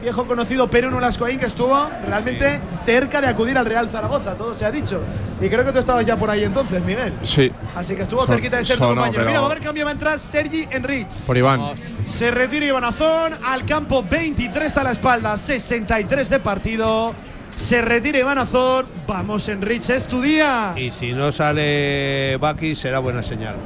[0.06, 4.64] Viejo conocido Perú Nolascoín que estuvo realmente cerca de acudir al Real Zaragoza, todo se
[4.64, 5.00] ha dicho.
[5.40, 7.12] Y creo que tú estabas ya por ahí entonces, Miguel.
[7.22, 7.50] Sí.
[7.74, 9.16] Así que estuvo Son- cerquita de ser tu sonó, compañero.
[9.16, 11.12] pero- Mira, va a haber cambio, va a entrar Sergi Enrich.
[11.26, 11.60] Por Iván.
[12.04, 17.12] Se retira Iván Azón al campo 23 a la espalda, 63 de partido.
[17.56, 18.86] Se retira Iván Azón.
[19.08, 20.72] Vamos, Enrich, es tu día.
[20.76, 23.56] Y si no sale Baki, será buena señal.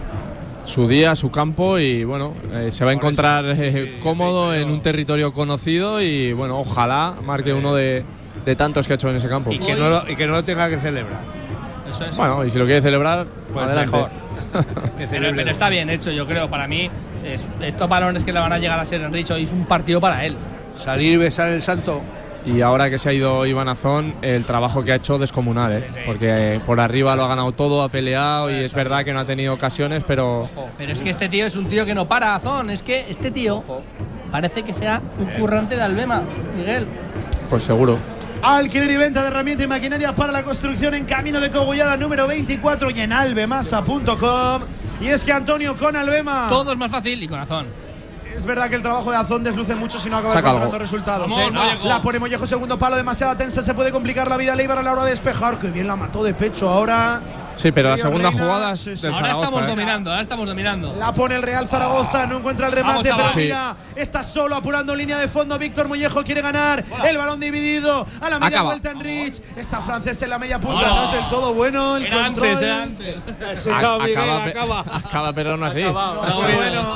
[0.66, 4.80] Su día, su campo y bueno, eh, se va a encontrar eh, cómodo en un
[4.82, 8.04] territorio conocido y bueno, ojalá marque uno de,
[8.44, 9.50] de tantos que ha hecho en ese campo.
[9.52, 11.20] Y que, no lo, y que no lo tenga que celebrar.
[11.90, 12.16] Eso es.
[12.16, 13.90] Bueno, y si lo quiere celebrar, Pues adelante.
[13.90, 14.10] mejor.
[15.10, 16.48] Pero, está bien hecho, yo creo.
[16.48, 16.88] Para mí,
[17.24, 20.00] es- estos balones que le van a llegar a ser Enrique hoy es un partido
[20.00, 20.36] para él.
[20.78, 22.00] Salir y besar el santo.
[22.46, 25.84] Y ahora que se ha ido Iván Azón, el trabajo que ha hecho descomunal, ¿eh?
[26.06, 29.20] porque eh, por arriba lo ha ganado todo, ha peleado y es verdad que no
[29.20, 30.44] ha tenido ocasiones, pero
[30.78, 32.70] Pero es que este tío es un tío que no para, Azón.
[32.70, 33.62] Es que este tío
[34.30, 36.22] parece que sea un currante de Albema,
[36.56, 36.86] Miguel.
[37.48, 37.98] pues seguro.
[38.42, 42.26] Alquiler y venta de herramientas y maquinaria para la construcción en Camino de Cogollada número
[42.26, 44.62] 24 y en albemasa.com.
[45.00, 46.46] Y es que Antonio con Albema.
[46.48, 47.66] Todo es más fácil y con Azón.
[48.34, 51.28] Es verdad que el trabajo de Azón desluce mucho si no acaba encontrando resultados.
[51.28, 51.50] Vamos, ¿eh?
[51.50, 51.88] Mollejo.
[51.88, 54.82] La pone Mollejo, segundo palo, demasiada tensa, se puede complicar la vida a Leibar a
[54.82, 55.58] la hora de despejar.
[55.58, 57.20] Que bien la mató de pecho ahora.
[57.56, 59.66] Sí, pero la segunda Reina, jugada es del Ahora Zaragoza, estamos ¿eh?
[59.68, 60.96] dominando, ahora estamos dominando.
[60.98, 64.92] La pone el Real Zaragoza, no encuentra el remate, Vamos, pero mira, está solo apurando
[64.92, 65.58] en línea de fondo.
[65.58, 66.82] Víctor Mollejo quiere ganar.
[67.06, 68.70] El balón dividido a la media Acaba.
[68.70, 69.42] vuelta en Rich.
[69.56, 71.96] Está francés en la media punta, no es del todo bueno.
[71.96, 72.48] El Era control.
[72.48, 73.66] antes, era antes.
[73.66, 75.82] Acaba, acaba, pero no así.
[75.82, 75.92] No
[76.32, 76.94] fue bueno.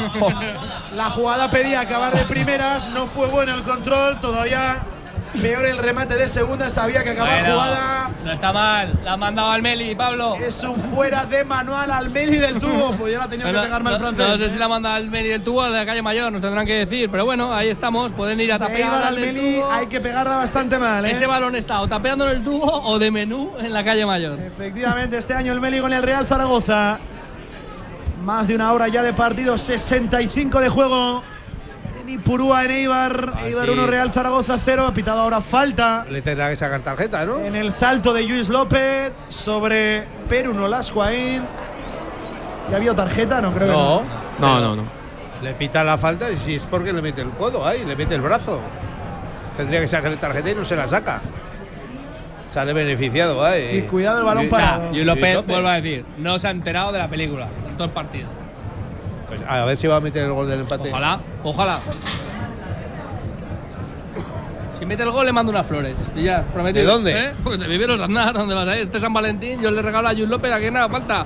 [0.95, 4.87] La jugada pedía acabar de primeras, no fue bueno el control, todavía
[5.41, 8.11] peor el remate de segunda, sabía que acabar Bueno, jugada.
[8.25, 10.37] No está mal, la han mandado al Meli, Pablo.
[10.37, 13.67] Es un fuera de manual al Meli del tubo, pues ya la tenía Bueno, que
[13.67, 14.29] pegarme al no, francés.
[14.29, 16.41] no sé si la manda al Meli del tubo o a la calle mayor, nos
[16.41, 17.11] tendrán que decir.
[17.11, 19.71] Pero bueno, ahí estamos, pueden ir a tapear al Meli tubo.
[19.71, 21.11] hay que pegarla bastante mal, ¿eh?
[21.11, 24.39] Ese balón está o tapeando en el tubo o de menú en la calle mayor.
[24.41, 26.99] Efectivamente, este año el Meli con el Real Zaragoza.
[28.23, 31.23] Más de una hora ya de partido, 65 de juego.
[32.05, 33.33] Ni Purúa en Eibar.
[33.45, 34.87] Eibar 1, Real Zaragoza 0.
[34.87, 36.05] Ha pitado ahora falta.
[36.11, 37.39] Le tendrá que sacar tarjeta, ¿no?
[37.39, 41.43] En el salto de Luis López sobre Perú Nolascuaín.
[42.71, 43.41] ¿Ya había tarjeta?
[43.41, 44.03] No creo No.
[44.05, 44.83] que No, no, no.
[45.43, 48.15] Le pita la falta y si es porque le mete el codo ahí, le mete
[48.15, 48.61] el brazo.
[49.57, 51.21] Tendría que sacarle tarjeta y no se la saca.
[52.49, 53.79] Sale beneficiado ahí.
[53.79, 54.91] Y cuidado el balón Y- para.
[54.93, 57.93] Y López, vuelvo a decir, no se ha enterado de la película en todo el
[57.93, 58.29] partido.
[59.37, 60.89] Pues a ver si va a meter el gol del empate.
[60.89, 61.81] Ojalá, ojalá.
[64.79, 65.97] Si mete el gol, le mando unas flores.
[66.17, 66.85] Y ya, prometido.
[66.85, 67.13] ¿De dónde?
[67.13, 67.33] ¿Eh?
[67.45, 68.83] Pues de Viveros Aznar, ¿dónde vas a ir?
[68.83, 71.25] Este San Valentín, yo le regalo a Jun López, a que nada falta.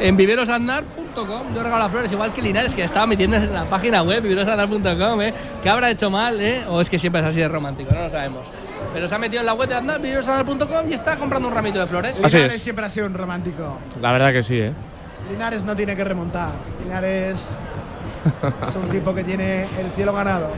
[0.00, 4.02] En viverosaznar.com, yo regalo las flores, igual que Linares, que estaba metiendo en la página
[4.02, 5.34] web, viverosaznar.com, ¿eh?
[5.62, 6.62] ¿Qué habrá hecho mal, eh?
[6.68, 8.50] O es que siempre es así de romántico, no lo sabemos.
[8.92, 11.80] Pero se ha metido en la web de Aznar, viverosaznar.com, y está comprando un ramito
[11.80, 12.20] de flores.
[12.22, 12.62] Así Linares es.
[12.62, 13.78] siempre ha sido un romántico.
[14.00, 14.72] La verdad que sí, ¿eh?
[15.30, 16.50] Linares no tiene que remontar.
[16.82, 17.56] Linares
[18.68, 20.50] es un tipo que tiene el cielo ganado.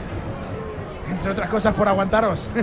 [1.09, 2.49] Entre otras cosas por aguantaros.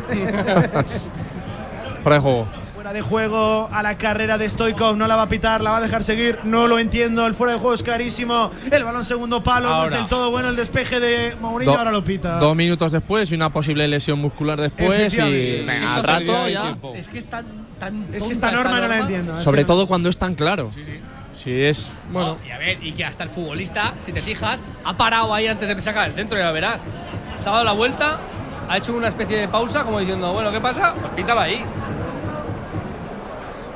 [2.03, 2.47] Fuera de juego.
[2.75, 4.97] fuera de juego a la carrera de Stoikov.
[4.99, 6.39] No la va a pitar, la va a dejar seguir.
[6.45, 7.27] No lo entiendo.
[7.27, 8.51] El fuera de juego es clarísimo.
[8.71, 9.69] El balón segundo palo.
[9.71, 9.97] No es Ahora.
[9.97, 11.73] del todo bueno el despeje de Mourinho.
[11.73, 12.37] Do- ahora lo pita.
[12.39, 16.77] Dos minutos después y una posible lesión muscular después y venga, al rato ya-.
[16.95, 17.47] Es que es tan,
[17.81, 19.39] tan Es que esta norma no la entiendo.
[19.41, 20.71] Sobre todo cuando es tan claro.
[21.35, 24.63] Si es bueno, No, y a ver, y que hasta el futbolista, si te fijas,
[24.85, 26.83] ha parado ahí antes de sacar el centro, ya verás.
[27.37, 28.19] Se ha dado la vuelta,
[28.69, 30.95] ha hecho una especie de pausa, como diciendo, bueno, ¿qué pasa?
[31.01, 31.65] Pues píntalo ahí.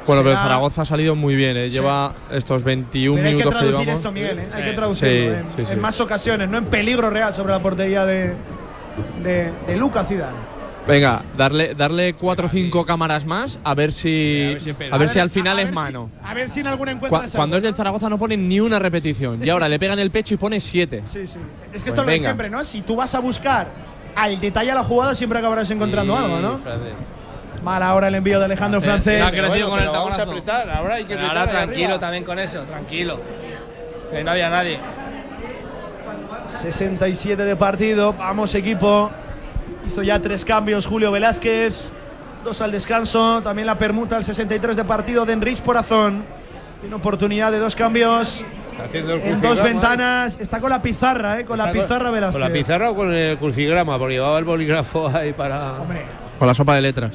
[0.07, 1.69] bueno, pero Zaragoza ha salido muy bien, ¿eh?
[1.69, 3.99] lleva estos 21 Pero que minutos que traducir llevamos.
[4.01, 4.39] esto, Miguel.
[4.39, 4.49] ¿eh?
[4.55, 4.69] Hay Sí.
[4.71, 5.73] que traducirlo Sí, en, sí, sí.
[5.75, 6.49] en más ocasiones.
[6.49, 8.35] No en peligro real sobre la portería de,
[9.23, 10.58] de, de Luca Zidane.
[10.89, 14.57] Venga, darle darle cuatro o cinco cámaras más a ver si
[14.91, 16.11] a ver si, al final a es mano.
[16.23, 18.59] si- a ver si en alguna Cu- encuentras cuando es del Zaragoza no ponen ni
[18.61, 21.03] una repetición y ahora le pegan el pecho y pone siete.
[21.05, 21.39] Sí, sí.
[21.39, 22.25] Es Pues que esto es lo de venga.
[22.25, 22.65] siempre, ¿no?
[22.65, 23.69] Si tú vas a buscar
[24.17, 26.59] al detalle a la jugada, siempre acabarás encontrando algo, ¿no?
[27.63, 29.17] Mal ahora el envío de Alejandro Francés.
[29.17, 31.85] Se ha crecido Bueno, con el vamos a apretar, ahora hay que apretar ahora tranquilo
[31.87, 31.99] arriba.
[31.99, 33.21] también con eso, tranquilo.
[34.11, 34.79] Que no había nadie.
[36.61, 38.13] 67 de partido.
[38.15, 39.11] Vamos, equipo.
[39.89, 41.75] Hizo ya tres cambios Julio Velázquez.
[42.45, 43.41] Dos al descanso.
[43.43, 46.25] También la permuta al 63 de partido de Enrich Porazón.
[46.81, 49.69] Tiene oportunidad de dos cambios Está haciendo el en dos crucigrama.
[49.69, 50.39] ventanas.
[50.41, 51.45] Está con la pizarra, ¿eh?
[51.45, 52.41] Con la pizarra Velázquez.
[52.41, 53.99] ¿Con la pizarra o con el crucigrama?
[53.99, 55.81] Porque llevaba el bolígrafo ahí para.
[55.81, 56.03] Hombre,
[56.39, 57.13] Con la sopa de letras.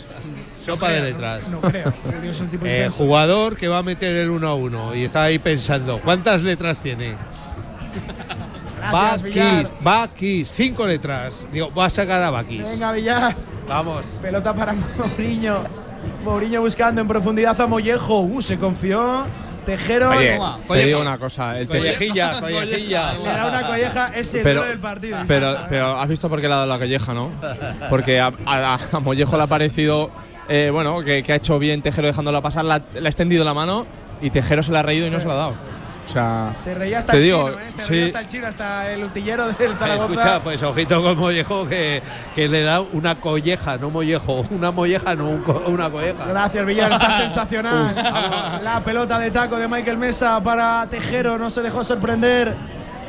[0.59, 1.49] Sopa de letras.
[1.49, 1.93] no creo.
[2.13, 4.95] El tío es un tipo Eh, jugador que va a meter el 1 a 1
[4.95, 7.15] y está ahí pensando, ¿cuántas letras tiene?
[8.91, 11.47] Bakis, Bakis, cinco letras.
[11.51, 12.69] Digo, va a sacar a Bakis.
[12.69, 13.35] Venga, Villar.
[13.67, 14.19] Vamos.
[14.21, 15.55] Pelota para Mourinho.
[16.23, 18.21] Mourinho buscando en profundidad a Mollejo.
[18.21, 19.25] Uh, se confió.
[19.65, 20.09] Tejero.
[20.09, 20.37] Oye,
[20.67, 23.13] te digo una cosa, el Collejilla, collejilla.
[23.13, 24.07] Le da una colleja.
[24.13, 25.17] Es el pero, del partido.
[25.25, 27.29] pero, pero has visto por qué le ha dado la colleja, ¿no?
[27.89, 30.11] Porque a, a- a Mollejo le ha parecido,
[30.49, 33.53] eh, bueno, que, que ha hecho bien Tejero dejándola pasar, la- le ha extendido la
[33.53, 33.85] mano
[34.21, 35.53] y Tejero se la ha reído y no se la ha dado.
[36.05, 37.71] O sea, Se reía hasta te el digo, chino, ¿eh?
[37.71, 37.89] Se sí.
[37.89, 40.13] reía hasta el chino, hasta el utillero del Zaragoza.
[40.13, 42.01] Escucha, pues ojito con Mollejo que,
[42.35, 46.25] que le da una colleja, no mollejo, una molleja, no un co- una colleja.
[46.25, 47.95] Gracias, Villar, está sensacional.
[48.63, 52.53] La pelota de taco de Michael Mesa para Tejero, no se dejó sorprender.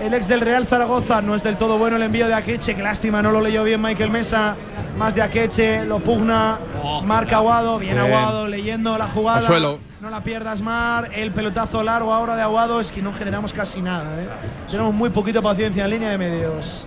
[0.01, 2.83] El ex del Real Zaragoza no es del todo bueno el envío de Akeche, qué
[2.83, 4.57] lástima, no lo leyó bien Michael Mesa.
[4.99, 6.59] Más de Akeche, lo pugna,
[7.05, 8.07] marca Aguado, bien Bien.
[8.07, 9.39] Aguado, leyendo la jugada.
[9.39, 9.79] Al suelo.
[10.01, 11.11] No la pierdas, Mar.
[11.15, 14.21] El pelotazo largo ahora de Aguado es que no generamos casi nada.
[14.21, 14.29] ¿eh?
[14.71, 16.87] Tenemos muy poquito paciencia en línea de medios.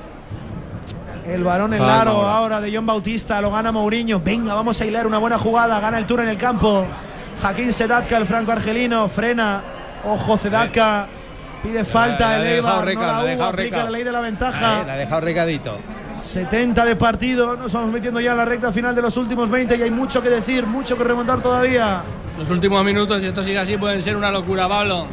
[1.25, 2.35] El varón en Calma Laro ahora.
[2.35, 4.19] ahora de John Bautista, lo gana Mourinho.
[4.19, 5.79] Venga, vamos a hilar una buena jugada.
[5.79, 6.85] Gana el tour en el campo.
[7.41, 9.61] Jaquín Sedatka, el franco argelino, frena.
[10.05, 11.07] Ojo, Sedatka.
[11.67, 12.85] Pide falta La- la el Eibar.
[12.85, 13.83] reca, no la ha la hubo, dejado aplica reca.
[13.83, 14.83] la ley de la Ahí, ventaja.
[14.85, 15.77] la ha dejado recadito.
[16.23, 17.57] 70 de partido.
[17.57, 20.21] Nos vamos metiendo ya en la recta final de los últimos 20 y hay mucho
[20.21, 22.03] que decir, mucho que remontar todavía.
[22.37, 25.07] Los últimos minutos, si esto sigue así, pueden ser una locura, Pablo.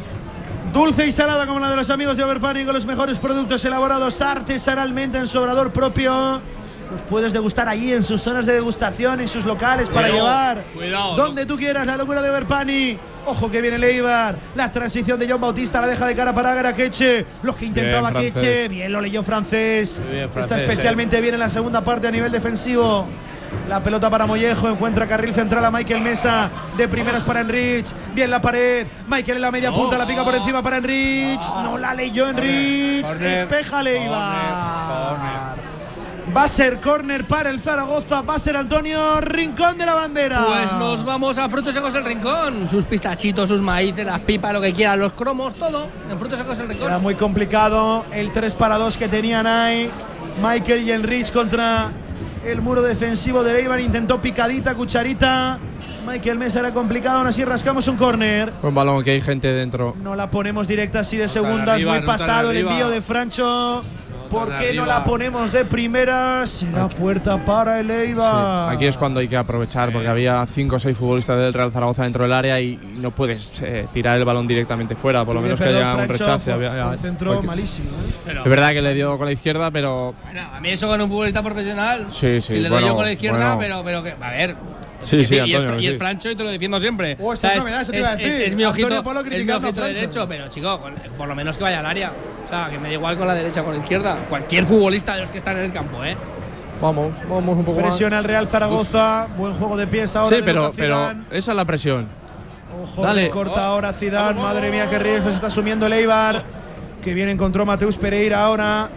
[0.71, 4.21] Dulce y salada como la de los amigos de Overpani con los mejores productos elaborados
[4.21, 6.39] artesanalmente en su obrador propio.
[6.91, 10.63] Los puedes degustar allí en sus zonas de degustación, en sus locales para Cuidado, llevar
[10.73, 11.85] cuidado, donde tú quieras.
[11.87, 12.97] La locura de Overpani.
[13.25, 14.37] Ojo que viene Leibar.
[14.53, 17.25] La transición de John Bautista la deja de cara para Agaraqueche.
[17.41, 18.67] Los que intentaba Bien, Queche.
[18.67, 19.99] Bien, lo leyó francés.
[20.37, 23.07] Está especialmente bien en la segunda parte a nivel defensivo.
[23.69, 28.29] La pelota para Mollejo, encuentra carril central a Michael Mesa, de primeras para Enrich, bien
[28.29, 31.93] la pared, Michael en la media punta, la pica por encima para Enrich, no la
[31.93, 35.64] leyó Enrich, despeja Leibar.
[36.35, 40.43] Va a ser córner para el Zaragoza, va a ser Antonio Rincón de la bandera.
[40.45, 42.67] Pues nos vamos a Frutos Secos del Rincón.
[42.67, 46.57] Sus pistachitos, sus maíces, las pipas, lo que quieran, los cromos, todo en Frutos Secos
[46.57, 46.87] del Rincón.
[46.87, 49.89] Era muy complicado el 3 para 2 que tenían ahí.
[50.43, 51.93] Michael y Enrich contra
[52.45, 53.79] el muro defensivo de Eibar.
[53.79, 55.57] Intentó picadita, cucharita.
[56.05, 58.51] Michael Mesa era complicado, aún así rascamos un córner.
[58.61, 59.95] Buen balón, que hay gente dentro.
[60.01, 63.83] No la ponemos directa así de arriba, Muy no pasado el envío de Francho.
[64.35, 66.45] ¿Por qué no la ponemos de primera?
[66.45, 68.73] Será puerta para el Eibar.
[68.73, 72.03] Aquí es cuando hay que aprovechar, porque había cinco o seis futbolistas del Real Zaragoza
[72.03, 75.59] dentro del área y no puedes eh, tirar el balón directamente fuera, por lo menos
[75.59, 76.51] que haya un rechace.
[76.51, 77.89] había- un centro porque- malísimo.
[78.27, 78.33] ¿eh?
[78.43, 81.09] Es verdad que le dio con la izquierda, pero Bueno, a mí eso con un
[81.09, 82.05] futbolista profesional.
[82.09, 83.81] Sí, sí, y le doy bueno, yo con la izquierda, bueno.
[83.83, 84.55] pero, pero que, a ver.
[85.05, 85.97] Sí, sí, y, es, Antonio, y es sí.
[85.97, 87.17] Francho y te lo defiendo siempre.
[87.19, 88.31] Oh, esto es novedad, eso te iba a es, decir.
[88.41, 88.69] es mi Antonio
[88.99, 92.11] ojito, es mi ojito derecho, pero chico, con- por lo menos que vaya al área.
[92.45, 94.17] O sea, que me da igual con la derecha o con la izquierda.
[94.29, 96.15] Cualquier futbolista de los que están en el campo, ¿eh?
[96.81, 97.89] vamos, vamos un poco más.
[97.89, 99.27] Presiona el Real Zaragoza.
[99.37, 100.35] Buen juego de pies ahora.
[100.35, 102.07] Sí, pero, pero esa es la presión.
[102.83, 103.29] Ojo, Dale.
[103.29, 104.39] corta ahora Zidane.
[104.41, 106.43] Madre mía, qué riesgo se está asumiendo el Eibar.
[107.01, 108.89] Que bien encontró Mateus Pereira ahora.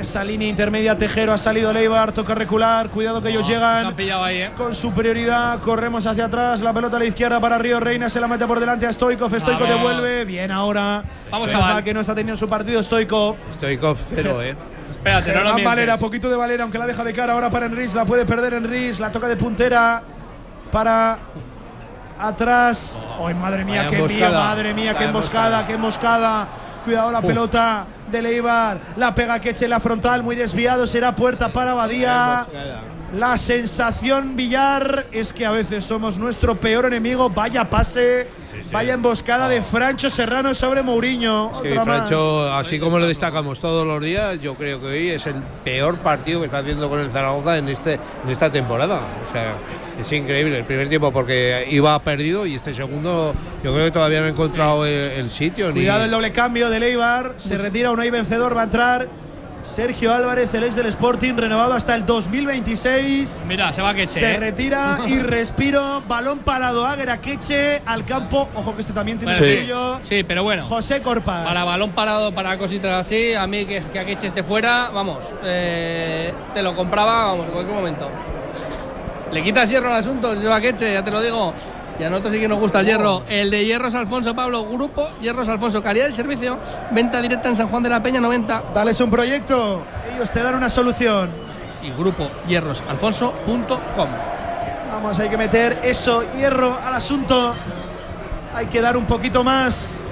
[0.00, 2.12] Esa línea intermedia, Tejero ha salido el Eibar.
[2.12, 2.88] Toca recular.
[2.90, 3.86] Cuidado que ellos Se llegan.
[3.86, 4.50] han pillado ahí, ¿eh?
[4.56, 8.28] Con superioridad, corremos hacia atrás, la pelota a la izquierda para Río Reina, se la
[8.28, 9.76] mete por delante a Stoikov, Stoikov Vamos.
[9.76, 11.02] devuelve, bien ahora.
[11.30, 11.82] Vamos, chaval.
[11.82, 13.36] que no está teniendo su partido Stoikov.
[13.54, 14.54] Stoikov cero, ¿eh?
[14.90, 15.64] Espérate, no lo.
[15.64, 18.54] Valera, poquito de Valera, aunque la deja de cara ahora para Enris, la puede perder
[18.54, 20.02] Enris, la toca de puntera
[20.70, 21.18] para
[22.18, 22.98] atrás.
[23.24, 23.98] ¡Ay, madre mía, qué.
[24.30, 25.66] Madre mía, qué emboscada.
[25.66, 26.48] qué emboscada.
[26.84, 31.52] Cuidado la pelota de Leibar, la pega Queche en la frontal, muy desviado, será puerta
[31.52, 32.46] para Badía.
[33.16, 37.30] La sensación, Villar, es que a veces somos nuestro peor enemigo.
[37.30, 38.28] Vaya pase,
[38.70, 41.50] vaya emboscada de Francho Serrano sobre Mourinho.
[41.54, 41.84] Es que más.
[41.84, 45.96] Francho, así como lo destacamos todos los días, yo creo que hoy es el peor
[46.00, 49.00] partido que está haciendo con el Zaragoza en, este, en esta temporada.
[49.26, 49.54] O sea,
[49.98, 54.20] es increíble el primer tiempo porque iba perdido y este segundo yo creo que todavía
[54.20, 55.68] no ha encontrado el, el sitio.
[55.68, 57.34] ni- Cuidado el doble cambio de Leibar.
[57.38, 58.54] Se retira un ahí vencedor.
[58.54, 59.08] Va a entrar
[59.64, 63.42] Sergio Álvarez, el ex del Sporting, renovado hasta el 2026.
[63.46, 64.18] Mira, se va Queche.
[64.18, 64.36] Se ¿eh?
[64.38, 66.02] retira y respiro.
[66.08, 66.86] Balón parado.
[66.86, 68.48] Águera Queche al campo.
[68.54, 69.62] Ojo que este también tiene Bueno, el sí.
[69.64, 69.98] suyo.
[70.00, 70.64] Sí, pero bueno.
[70.64, 71.46] José Corpas.
[71.46, 76.32] Para balón parado, para cositas así, a mí que, que Akeche esté fuera, vamos, eh,
[76.54, 78.08] te lo compraba, vamos, en cualquier momento.
[79.32, 81.52] Le quitas hierro al asunto, si se va Akeche, ya te lo digo.
[81.98, 83.22] Y a nosotros sí que nos gusta el hierro.
[83.28, 86.58] El de Hierros Alfonso Pablo, Grupo Hierros Alfonso, calidad de servicio,
[86.92, 89.82] venta directa en San Juan de la Peña 90 Dales un proyecto.
[90.14, 91.30] Ellos te dan una solución.
[91.82, 94.08] y Grupo hierrosalfonso.com.
[94.92, 97.54] Vamos, hay que meter eso, hierro al asunto.
[98.54, 100.02] Hay que dar un poquito más.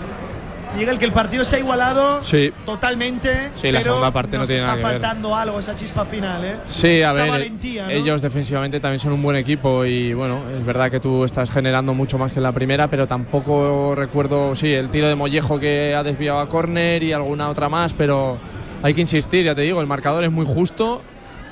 [0.76, 2.52] Miguel, que el partido se ha igualado Sí.
[2.64, 3.50] totalmente.
[3.54, 4.92] Sí, la pero segunda parte no tiene está nada que ver.
[5.00, 6.56] faltando algo, esa chispa final, ¿eh?
[6.66, 7.90] Sí, a Esa ver, valentía, ¿no?
[7.90, 11.94] ellos defensivamente también son un buen equipo y bueno, es verdad que tú estás generando
[11.94, 15.94] mucho más que en la primera, pero tampoco recuerdo, sí, el tiro de Mollejo que
[15.96, 18.38] ha desviado a córner y alguna otra más, pero
[18.82, 21.00] hay que insistir, ya te digo, el marcador es muy justo,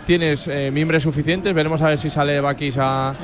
[0.04, 3.14] tienes eh, mimbres suficientes, veremos a ver si sale Bakis a-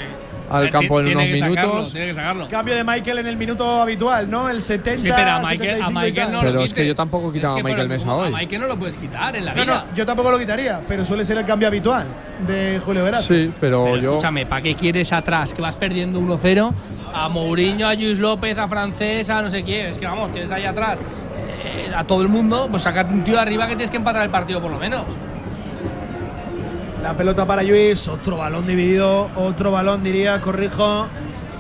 [0.51, 1.93] al campo en unos tiene que sacarlo, minutos.
[1.93, 2.49] tiene que sacarlo.
[2.49, 4.49] Cambio de Michael en el minuto habitual, ¿no?
[4.49, 5.01] El 70.
[5.03, 7.59] Sí, pero a Michael, a 75 y Michael no Pero es que yo tampoco quitaba
[7.59, 8.31] Es a Michael Mesa A hoy.
[8.33, 9.85] Michael no lo puedes quitar en la No, vida.
[9.89, 12.07] no, yo tampoco lo quitaría, pero suele ser el cambio habitual
[12.47, 13.25] de Julio Veras.
[13.25, 14.11] Sí, pero, Pero yo.
[14.11, 15.55] escúchame, ¿para qué quieres atrás?
[15.55, 16.73] Que vas perdiendo 1-0
[17.15, 19.87] a Mourinho, a Luis López, a Francés, a no sé quién.
[19.87, 21.01] Es que vamos, tienes ahí atrás
[21.65, 24.23] eh, a todo el mundo, pues sacate un tío de arriba que tienes que empatar
[24.25, 25.03] el partido por lo menos.
[27.03, 31.07] La pelota para Luis, otro balón dividido, otro balón diría, corrijo,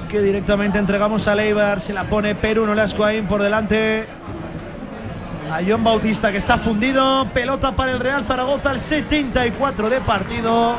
[0.08, 4.06] que directamente entregamos a Leibar, se la pone Perú, no Ascuain por delante.
[5.50, 10.74] A John Bautista que está fundido, pelota para el Real Zaragoza, el 74 de partido.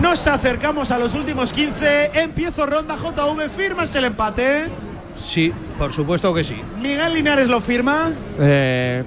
[0.00, 4.66] Nos acercamos a los últimos 15, empiezo ronda JV, firmas el empate.
[5.16, 6.60] Sí, por supuesto que sí.
[6.82, 8.10] Miguel Linares lo firma.
[8.38, 9.02] Eh,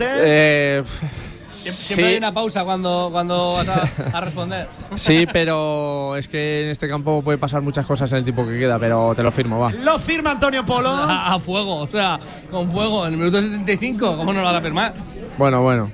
[0.00, 0.82] Eh,
[1.50, 4.68] Siempre, hay una pausa cuando, cuando vas a, a responder.
[4.94, 8.58] Sí, pero es que en este campo puede pasar muchas cosas en el tiempo que
[8.58, 9.72] queda, pero te lo firmo, va.
[9.72, 10.90] Lo firma Antonio Polo.
[10.90, 12.20] A, a fuego, o sea,
[12.50, 14.94] con fuego, en el minuto 75, ¿cómo no lo vas a firmar?
[15.38, 15.90] Bueno, bueno.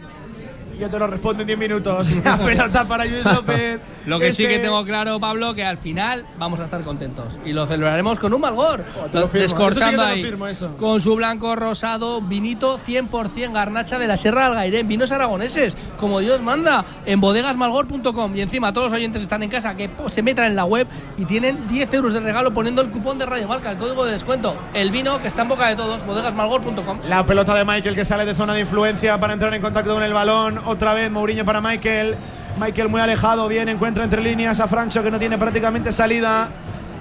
[0.83, 2.11] Yo te lo respondo en 10 minutos.
[2.25, 3.79] La pelota para Luis López.
[4.07, 7.39] Lo que sí que Este- tengo claro, Pablo, que al final vamos a estar contentos.
[7.45, 8.83] Y lo celebraremos con un malgor.
[9.13, 9.29] firmo.
[9.33, 10.25] Descorchando sí ahí.
[10.25, 10.47] firmo.
[10.81, 14.89] Con su blanco rosado, vinito 100% garnacha de la Sierra de Algairén.
[14.89, 18.35] Vinos aragoneses, como Dios manda, en bodegasmalgor.com.
[18.35, 21.25] Y encima todos los oyentes están en casa que se metan en la web y
[21.27, 24.57] tienen 10 euros de regalo poniendo el cupón de Radio Marca, el código de descuento.
[24.75, 26.99] El vino que está en boca de todos, bodegasmalgor.com.
[27.09, 30.03] La pelota de Michael que sale de zona de influencia para entrar en contacto con
[30.03, 30.59] el balón.
[30.73, 32.17] Otra vez Mourinho para Michael.
[32.59, 36.49] Michael muy alejado, bien, encuentra entre líneas a Francho que no tiene prácticamente salida.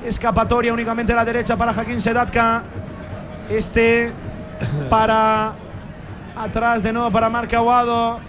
[0.06, 2.64] Escapatoria únicamente a la derecha para Jaquín Sedatka.
[3.50, 4.12] Este
[4.90, 5.54] para
[6.36, 8.20] atrás de nuevo para Marc Aguado.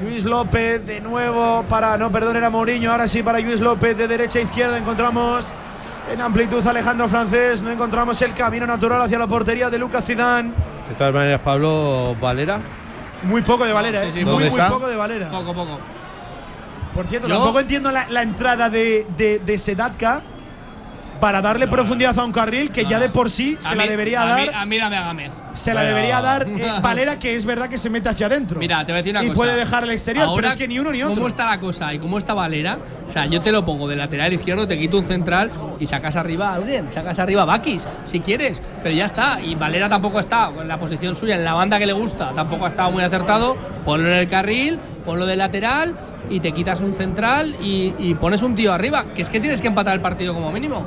[0.00, 4.08] Luis López de nuevo para, no, perdón, era Mourinho, ahora sí para Luis López de
[4.08, 5.52] derecha a izquierda encontramos
[6.12, 10.50] en amplitud Alejandro Francés, no encontramos el camino natural hacia la portería de Lucas Zidane.
[10.88, 12.60] De todas maneras, Pablo Valera.
[13.24, 14.12] Muy poco de Valera, Sí, ¿eh?
[14.12, 14.70] sí, muy, ¿dónde muy está?
[14.72, 15.30] poco de Valera.
[15.30, 15.78] Poco, poco.
[16.94, 20.22] Por cierto, Yo- tampoco entiendo la, la entrada de, de, de Sedatka
[21.20, 24.36] para darle profundidad a un carril que ya de por sí se la debería a
[24.36, 24.54] mí- dar.
[24.54, 25.32] a mí dame a Gámez.
[25.54, 25.94] se la Bueno.
[25.96, 28.58] debería dar eh, Valera, que es verdad que se mete hacia adentro.
[28.58, 29.36] Mira, te voy a decir una y cosa.
[29.36, 31.14] puede dejar el exterior, Ahora, pero es que ni uno ni otro.
[31.14, 32.78] ¿Cómo está la cosa y cómo está Valera?
[33.06, 36.16] O sea, yo te lo pongo de lateral izquierdo, te quito un central y sacas
[36.16, 36.90] arriba a alguien.
[36.90, 38.62] Sacas arriba a Bakis, si quieres.
[38.82, 39.40] Pero ya está.
[39.40, 42.32] Y Valera tampoco está en la posición suya, en la banda que le gusta.
[42.34, 43.56] Tampoco ha estado muy acertado.
[43.84, 45.94] Ponlo en el carril, ponlo de lateral
[46.30, 49.06] y te quitas un central y, y pones un tío arriba.
[49.14, 50.86] Que es que tienes que empatar el partido como mínimo.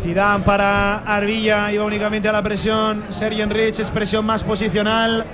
[0.00, 3.04] Zidane para Arbilla, iba únicamente a la presión.
[3.10, 5.26] Sergio Rich, expresión más posicional,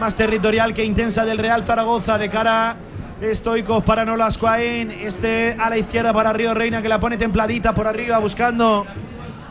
[0.00, 2.76] más territorial que intensa del Real Zaragoza de cara.
[3.20, 7.74] Estoicos para Nolas Coain, este a la izquierda para Río Reina que la pone templadita
[7.74, 8.86] por arriba buscando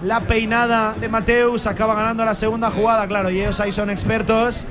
[0.04, 4.66] la peinada de Mateus, acaba ganando la segunda jugada, claro, y ellos ahí son expertos,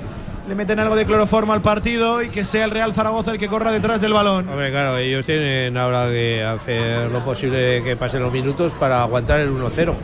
[0.49, 3.49] le meten algo de cloroformo al partido y que sea el Real Zaragoza el que
[3.49, 4.49] corra detrás del balón.
[4.49, 9.41] Hombre, claro, ellos tienen ahora que hacer lo posible que pasen los minutos para aguantar
[9.41, 9.95] el 1-0.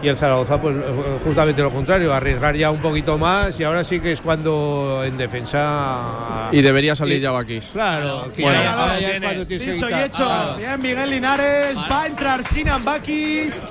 [0.00, 0.76] Y el Zaragoza, pues
[1.24, 5.16] justamente lo contrario, arriesgar ya un poquito más y ahora sí que es cuando en
[5.16, 6.48] defensa.
[6.52, 7.66] Y debería salir Y- ya Bakis.
[7.72, 8.62] Claro, que Bueno.
[8.62, 10.24] ya- ahora Ahora ya es cuando tienes que y hecho.
[10.28, 11.76] Ah, Bien, Miguel Linares.
[11.90, 13.64] Va a entrar Sinan Bakis.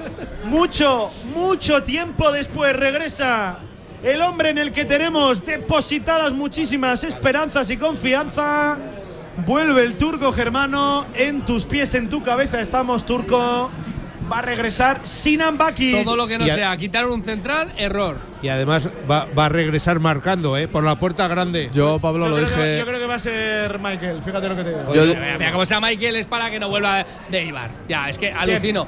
[0.46, 3.60] Mucho, mucho tiempo después regresa
[4.04, 8.78] el hombre en el que tenemos depositadas muchísimas esperanzas y confianza.
[9.46, 11.06] Vuelve el turco germano.
[11.16, 13.70] En tus pies, en tu cabeza estamos, turco.
[14.32, 16.04] Va a regresar Sinan Bakis.
[16.04, 18.18] Todo lo que no sea quitar un central, error.
[18.42, 20.68] Y además va, va a regresar marcando, ¿eh?
[20.68, 21.70] Por la puerta grande.
[21.74, 22.78] Yo, Pablo, Yo lo que, dije.
[22.80, 24.94] yo creo que va a ser Michael, fíjate lo que te digo.
[24.94, 25.06] Yo-
[25.40, 27.72] Mira, como sea Michael es para que no vuelva de Ibar.
[27.90, 28.86] Ya, es que alucino.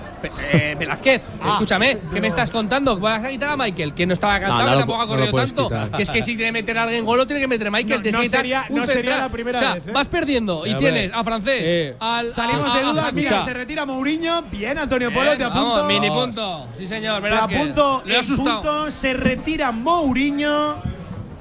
[0.52, 3.00] Eh, Velázquez, escúchame, ¿qué me estás contando?
[3.00, 3.94] ¿Vas a quitar a Michael?
[3.96, 5.64] Que no estaba cansado, no tampoco ha corrido tanto.
[5.68, 5.92] quitar.
[5.92, 8.00] Que es que si tiene que meter a alguien gol, lo tiene que meter Michael.
[8.00, 8.80] No, Tienes no sería- un
[9.20, 9.92] la primera o sea, vez, ¿eh?
[9.92, 11.62] vas perdiendo y A tienes a francés.
[11.64, 13.06] eh, al, Salimos a- de dudas.
[13.08, 14.44] a- Mira, se retira Mourinho.
[14.52, 15.86] Bien, Antonio Polo, te apunto.
[15.86, 16.68] mini punto.
[16.78, 17.58] Sí, señor, Te Velázquez.
[17.60, 18.62] apunto Le he asustado.
[18.62, 19.39] punto, se retira
[19.74, 20.76] Mourinho.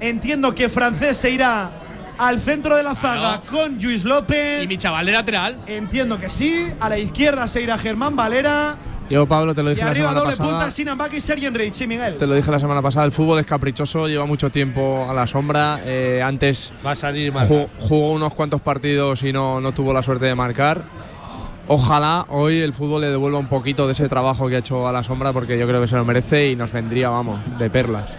[0.01, 1.71] Entiendo que francés se irá
[2.19, 4.63] al centro de la zaga con Luis López.
[4.63, 5.59] Y mi chaval de lateral.
[5.67, 6.67] Entiendo que sí.
[6.81, 8.77] A la izquierda se irá Germán Valera.
[9.11, 10.71] Yo, Pablo, te lo Y dije la arriba semana doble punta pasada.
[10.71, 11.73] Sinan Baki y Sergio Enrich.
[11.75, 12.17] Sí, Miguel.
[12.19, 15.27] Te lo dije la semana pasada, el fútbol es caprichoso, lleva mucho tiempo a la
[15.27, 15.81] sombra.
[15.85, 17.49] eh, antes Va a salir mal.
[17.49, 20.85] ju- jugó unos cuantos partidos y no, no tuvo la suerte de marcar.
[21.69, 24.93] Ojalá hoy el fútbol le devuelva un poquito de ese trabajo que ha hecho a
[24.93, 28.11] la sombra porque yo creo que se lo merece y nos vendría, vamos, de perlas.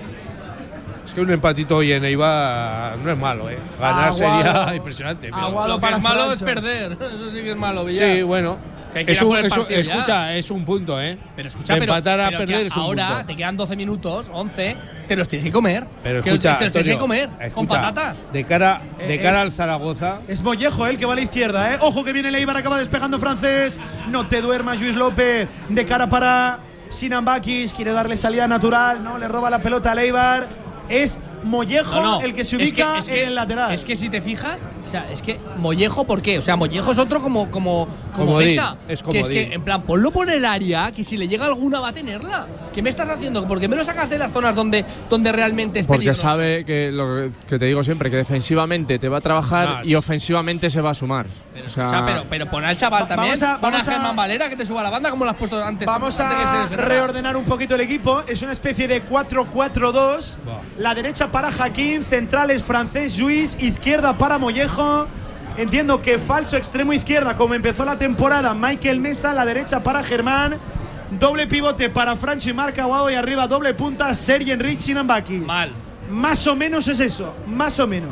[1.04, 3.58] Es que un empatito hoy en Eibar no es malo, ¿eh?
[3.80, 4.14] Ganar Aguado.
[4.44, 5.32] sería impresionante.
[5.34, 6.92] pero- Lo que es malo es perder.
[7.16, 8.16] Eso sí que es malo, Villar.
[8.18, 8.58] Sí, bueno.
[8.92, 11.18] Que hay que ir Es un, es escucha, es un punto, ¿eh?
[11.36, 13.26] Pero escucha, De pero, empatar a pero perder es un ahora punto.
[13.28, 15.86] te quedan 12 minutos, 11, te los tienes que comer.
[16.02, 18.26] Pero escucha, te los tienes que comer con escucha, patatas.
[18.34, 21.22] De cara, de Eh, cara es- al Zaragoza, Es Mollejo el que va a la
[21.22, 21.78] izquierda, ¿eh?
[21.82, 23.80] Ojo que viene Leibar, acaba despejando francés.
[24.10, 25.48] No te duermas, Luis López.
[25.70, 26.60] De cara para
[26.90, 27.74] Sinan Bakis.
[27.76, 29.18] Quiere darle salida natural, ¿no?
[29.20, 30.48] Le roba la pelota a Leibar.
[30.90, 33.74] Es Mollejo No, no, el que se es ubica es que- en el lateral.
[33.74, 36.38] Es que si te fijas, o sea, es que Mollejo, ¿por qué?
[36.38, 38.60] O sea, Mollejo es otro como como como es
[39.04, 41.90] que es que, en plan, ponlo por el área, que si le llega alguna va
[41.90, 42.48] a tenerla.
[42.74, 43.48] ¿Qué me estás haciendo?
[43.48, 46.22] ¿Por qué me lo sacas de las zonas donde, donde realmente es Porque peligroso?
[46.22, 49.88] sabe que lo que- te digo siempre, que defensivamente te va a trabajar Más.
[49.88, 51.26] y ofensivamente se va a sumar.
[51.54, 53.40] Pero, O sea, escucha, pero, pero pon al chaval Va- también.
[53.40, 55.32] vamos a- pon vamos a a- Germán Valera que te suba la banda como lo
[55.32, 55.86] has puesto antes.
[55.86, 58.22] Vamos antes que se a reordenar un poquito el equipo.
[58.28, 60.38] Es una especie de 4-4-2.
[60.78, 65.08] La derecha para Jaquín, centrales francés Luis, izquierda para Mollejo.
[65.58, 70.58] Entiendo que falso extremo izquierda, como empezó la temporada, Michael Mesa, la derecha para Germán.
[71.20, 75.42] Doble pivote para Francho y Marca Aguado y arriba doble punta Sergi Enrich Sinambakis.
[75.42, 75.72] Mal.
[76.10, 78.10] Más o menos es eso, más o menos.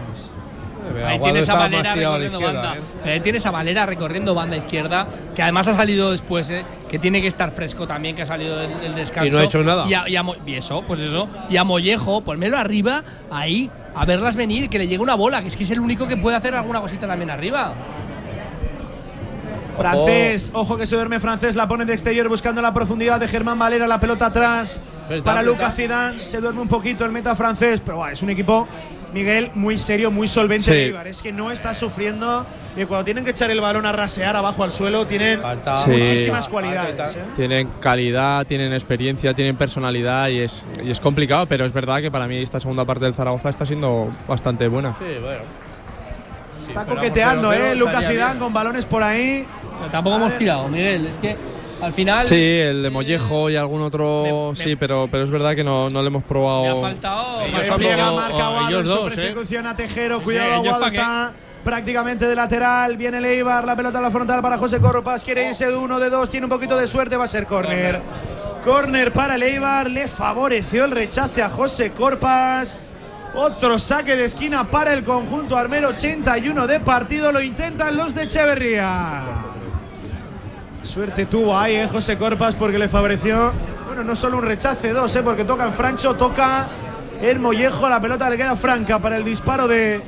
[1.06, 2.76] Ahí tienes a Valera recorriendo banda.
[2.76, 2.82] ¿eh?
[3.04, 6.66] Pero ahí tienes a Valera recorriendo banda izquierda, que además ha salido después, ¿eh?
[6.90, 9.28] que tiene que estar fresco también, que ha salido del, del descanso.
[9.28, 9.86] Y no ha hecho nada.
[9.88, 11.28] Y, a- y a Mo- y eso, pues eso.
[11.50, 15.48] Y a Mollejo, ponmelo arriba, ahí, a verlas venir, que le llegue una bola, que
[15.50, 17.74] es que es el único que puede hacer alguna cosita también arriba.
[19.78, 23.60] Francés, ojo que se duerme francés, la pone de exterior buscando la profundidad de Germán
[23.60, 24.82] Valera, la pelota atrás
[25.24, 25.44] para.
[25.44, 28.68] Lucas Zidane, se duerme un poquito el meta francés, pero buah, es un equipo,
[29.14, 30.72] Miguel, muy serio, muy solvente Sí.
[30.72, 33.92] de Eibar, es que no está sufriendo y cuando tienen que echar el balón a
[33.94, 35.40] rasear abajo al suelo tienen
[35.86, 35.90] Sí.
[35.92, 37.16] muchísimas cualidades.
[37.16, 37.20] ¿eh?
[37.36, 42.12] Tienen calidad, tienen experiencia, tienen personalidad y es, y es complicado, pero es verdad que
[42.12, 44.92] para mí esta segunda parte del Zaragoza está siendo bastante buena.
[44.94, 45.44] Sí, bueno.
[46.68, 47.76] Está fuéramos coqueteando, 0-0 ¿eh?
[47.76, 48.40] Lucas Zidane bien.
[48.40, 49.46] con balones por ahí.
[49.80, 50.40] Pero tampoco A hemos ver.
[50.40, 51.06] tirado, Miguel.
[51.06, 51.38] Es que
[51.82, 52.26] al final.
[52.26, 54.24] Sí, el de Mollejo y algún otro,
[54.54, 56.64] Me- me- sí, pero, pero es verdad que no, no le hemos probado.
[56.64, 57.42] Me ha faltado.
[57.42, 59.16] Ellos marca Aguado ellos en su dos, ¿eh?
[59.16, 60.18] persecución a Tejero.
[60.20, 60.88] Sí, Cuidado, Aguado qué.
[60.88, 61.34] está
[61.64, 62.98] prácticamente de lateral.
[62.98, 65.24] Viene Leibar, la pelota a la frontal para José Corpas.
[65.24, 68.00] Quiere irse de uno de dos, tiene un poquito de suerte, va a ser córner.
[68.64, 72.78] Córner para Leibar, le favoreció el rechace a José Corpas.
[73.36, 78.24] Otro saque de esquina para el conjunto armero, 81 de partido, lo intentan los de
[78.24, 79.22] Echeverría.
[80.88, 83.52] Suerte tuvo ahí eh, José Corpas porque le favoreció,
[83.88, 86.70] bueno, no solo un rechace, dos, eh, porque toca en Francho, toca
[87.22, 90.02] en Mollejo, la pelota le queda franca para el disparo de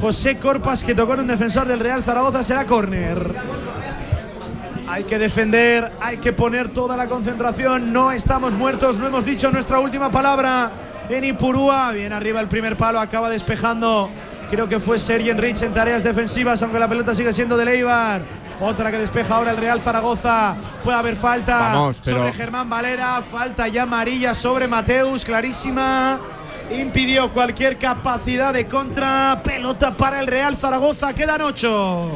[0.00, 3.36] José Corpas que tocó en un defensor del Real Zaragoza, será córner.
[4.88, 9.50] Hay que defender, hay que poner toda la concentración, no estamos muertos, no hemos dicho
[9.50, 10.72] nuestra última palabra
[11.10, 11.92] en Ipurúa.
[11.92, 14.10] Bien arriba el primer palo, acaba despejando,
[14.50, 18.39] creo que fue Sergio Enrich en tareas defensivas, aunque la pelota sigue siendo de Leibar.
[18.60, 20.54] Otra que despeja ahora el Real Zaragoza.
[20.84, 26.20] Puede haber falta Vamos, pero- sobre Germán Valera, falta ya amarilla sobre Mateus, clarísima.
[26.70, 29.40] Impidió cualquier capacidad de contra.
[29.42, 32.10] Pelota para el Real Zaragoza, quedan ocho.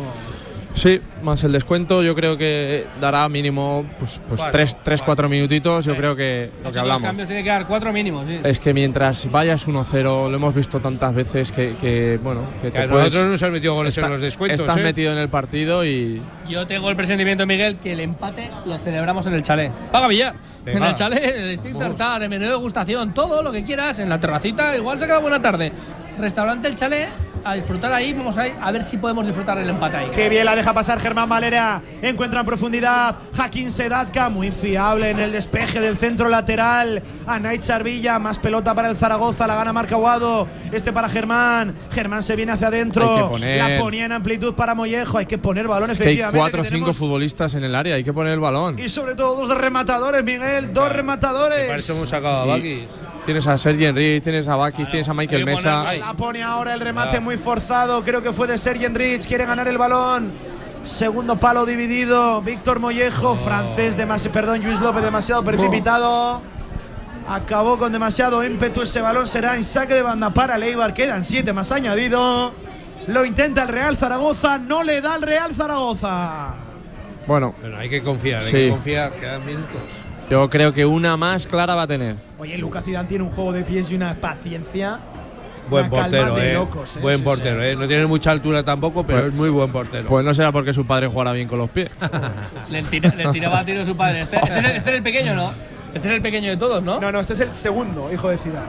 [0.75, 5.29] Sí, más el descuento, yo creo que dará mínimo pues, pues Bueno, 3, 3 4
[5.29, 5.99] minutitos, yo Sí.
[5.99, 7.03] creo que lo que hablamos.
[7.03, 8.39] cambios tiene que dar cuatro mínimos, sí.
[8.45, 12.81] Es que mientras vayas 1-0, lo hemos visto tantas veces que, que, bueno, que, Que
[12.81, 14.61] te puedes- nosotros nos han metido goles está- en los descuentos.
[14.61, 14.83] Estás ¿eh?
[14.83, 19.27] metido en el partido y Yo tengo el presentimiento, Miguel, que el empate lo celebramos
[19.27, 19.73] en el chalet.
[19.91, 20.35] Paga Villar.
[20.65, 20.79] Venga.
[20.79, 23.99] En el chalet, en el Street Tartar, en menú de degustación, todo lo que quieras,
[23.99, 25.71] en la terracita, igual se queda buena tarde.
[26.19, 27.09] Restaurante El Chalet,
[27.45, 30.07] a disfrutar ahí, vamos a, ir a ver si podemos disfrutar el empate ahí.
[30.15, 31.81] Qué bien la deja pasar Germán Valera.
[32.03, 33.17] Encuentra en profundidad.
[33.39, 37.03] Hakim Sedatka, muy fiable en el despeje del centro lateral.
[37.27, 39.47] A Nait Charvilla, más pelota para el Zaragoza.
[39.47, 40.47] La gana Marca Aguado.
[40.73, 41.75] Este para Germán.
[41.93, 43.31] Germán se viene hacia adentro.
[43.31, 45.19] Poner- La ponía en amplitud para Mollejo.
[45.19, 46.19] Hay que poner balones que hay.
[46.33, 48.79] 4 o que 5 tenemos- futbolistas en el área, hay que poner el balón.
[48.79, 50.73] Y sobre todo dos rematadores, Miguel.
[50.75, 51.67] Dos rematadores.
[51.67, 53.07] Para eso hemos sacado a Y- Bakis.
[53.25, 55.95] Tienes a Sergi Henry, tienes a Bakis, tienes a Michael Mesa.
[55.95, 57.21] La pone ahora el remate Ah.
[57.21, 58.05] muy forzado.
[58.05, 59.27] Creo que fue de Sergi Enrich.
[59.27, 60.31] Quiere ganar el balón.
[60.85, 62.41] Segundo palo dividido.
[62.43, 66.43] Víctor Mollejo, francés, demasi- perdón, Luis López, demasiado precipitado.
[67.27, 69.27] Acabó con demasiado ímpetu ese balón.
[69.27, 70.93] Será en saque de banda para Leibar.
[70.93, 72.53] Quedan siete más añadido.
[73.09, 74.59] Lo intenta el Real Zaragoza.
[74.59, 76.55] No le da el Real Zaragoza.
[77.27, 79.13] Bueno, Bueno, hay que confiar, hay que confiar.
[79.13, 79.81] Quedan minutos.
[80.29, 82.17] yo creo que una más clara va a tener.
[82.39, 85.01] Oye, Lucas Zidane tiene un juego de pies y una paciencia.
[85.71, 86.55] Buen portero, eh.
[86.55, 87.01] locos, eh.
[87.01, 87.75] Buen Sí, portero, eh.
[87.77, 90.09] No tiene mucha altura tampoco, pero Pues- es muy buen portero.
[90.09, 91.91] Pues no será porque su padre jugará bien con los pies.
[92.71, 94.21] Le, tira- le tiraba a tiro su padre.
[94.21, 95.53] Este, este era- este era el pequeño, ¿no?
[95.95, 97.01] Este es el pequeño de todos, ¿no?
[97.01, 98.67] No, no, este es el segundo hijo de Zidane.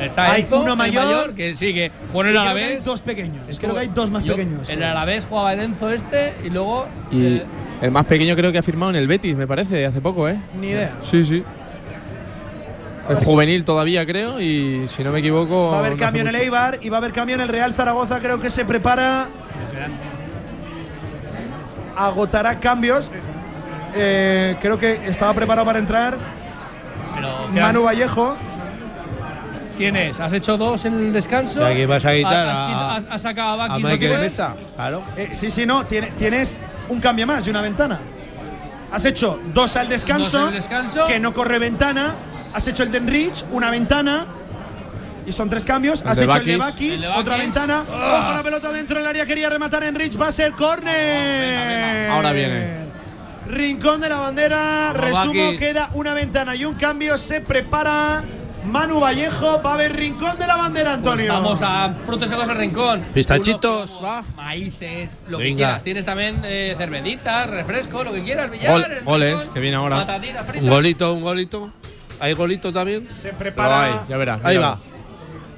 [0.00, 2.84] Está Hay Enzo, uno el mayor, que sí, que jugó en el que hay Alavés.
[2.84, 3.58] dos pequeños.
[3.58, 4.68] Creo que hay dos más Yo- pequeños.
[4.68, 6.86] En el Alavés jugaba el Enzo este y luego.
[7.10, 7.42] Y eh,
[7.82, 10.38] el más pequeño creo que ha firmado en el Betis, me parece, hace poco, ¿eh?
[10.58, 10.92] Ni idea.
[11.02, 11.42] Sí, sí.
[13.08, 15.70] Es juvenil todavía, creo, y si no me equivoco.
[15.70, 16.34] Va a haber no cambio en el.
[16.36, 18.20] Eibar y va a haber cambio en el Real Zaragoza.
[18.20, 19.28] Creo que se prepara.
[21.96, 23.10] Agotará cambios.
[23.94, 26.16] Eh, creo que estaba preparado para entrar
[27.14, 28.36] pero Manu Vallejo.
[29.76, 31.60] tienes, has hecho dos en el descanso.
[31.68, 34.20] Y aquí vas a quitar has, a- has- has sacado a Bakis después.
[34.20, 35.02] Mesa, claro.
[35.16, 35.84] Eh, sí, sí, no.
[35.86, 37.98] tiene- tienes un cambio más y una ventana.
[38.92, 40.38] Has hecho dos al descanso.
[40.38, 41.06] Dos al descanso.
[41.06, 42.14] Que no corre ventana.
[42.52, 44.26] Has hecho el de Enrich, una ventana.
[45.26, 46.00] Y son tres cambios.
[46.02, 47.84] El Has hecho el de otra ventana.
[47.86, 49.26] Ojo la pelota dentro del área.
[49.26, 50.18] Quería rematar Enrich.
[50.20, 52.10] Va a ser córner.
[52.10, 52.88] Ahora viene.
[53.46, 54.92] Rincón de la bandera.
[54.94, 57.18] Resumo, queda una ventana y un cambio.
[57.18, 58.24] Se prepara
[58.64, 59.60] Manu Vallejo.
[59.62, 61.26] Va a haber rincón de la bandera, Antonio.
[61.26, 63.04] Pues vamos a frutos secos al rincón.
[63.12, 64.22] Pistachitos, va.
[64.34, 65.56] Maíces, lo que Venga.
[65.58, 65.82] quieras.
[65.82, 68.50] Tienes también eh, cervecitas, refresco, lo que quieras.
[68.50, 70.06] Billar, Gol- goles, rincón, que viene ahora.
[70.06, 70.62] Fritas.
[70.62, 71.72] Un golito, un golito.
[72.20, 73.10] ¿Hay golito también?
[73.10, 73.82] Se prepara.
[73.84, 74.40] hay, ya verás.
[74.44, 74.78] Ahí va.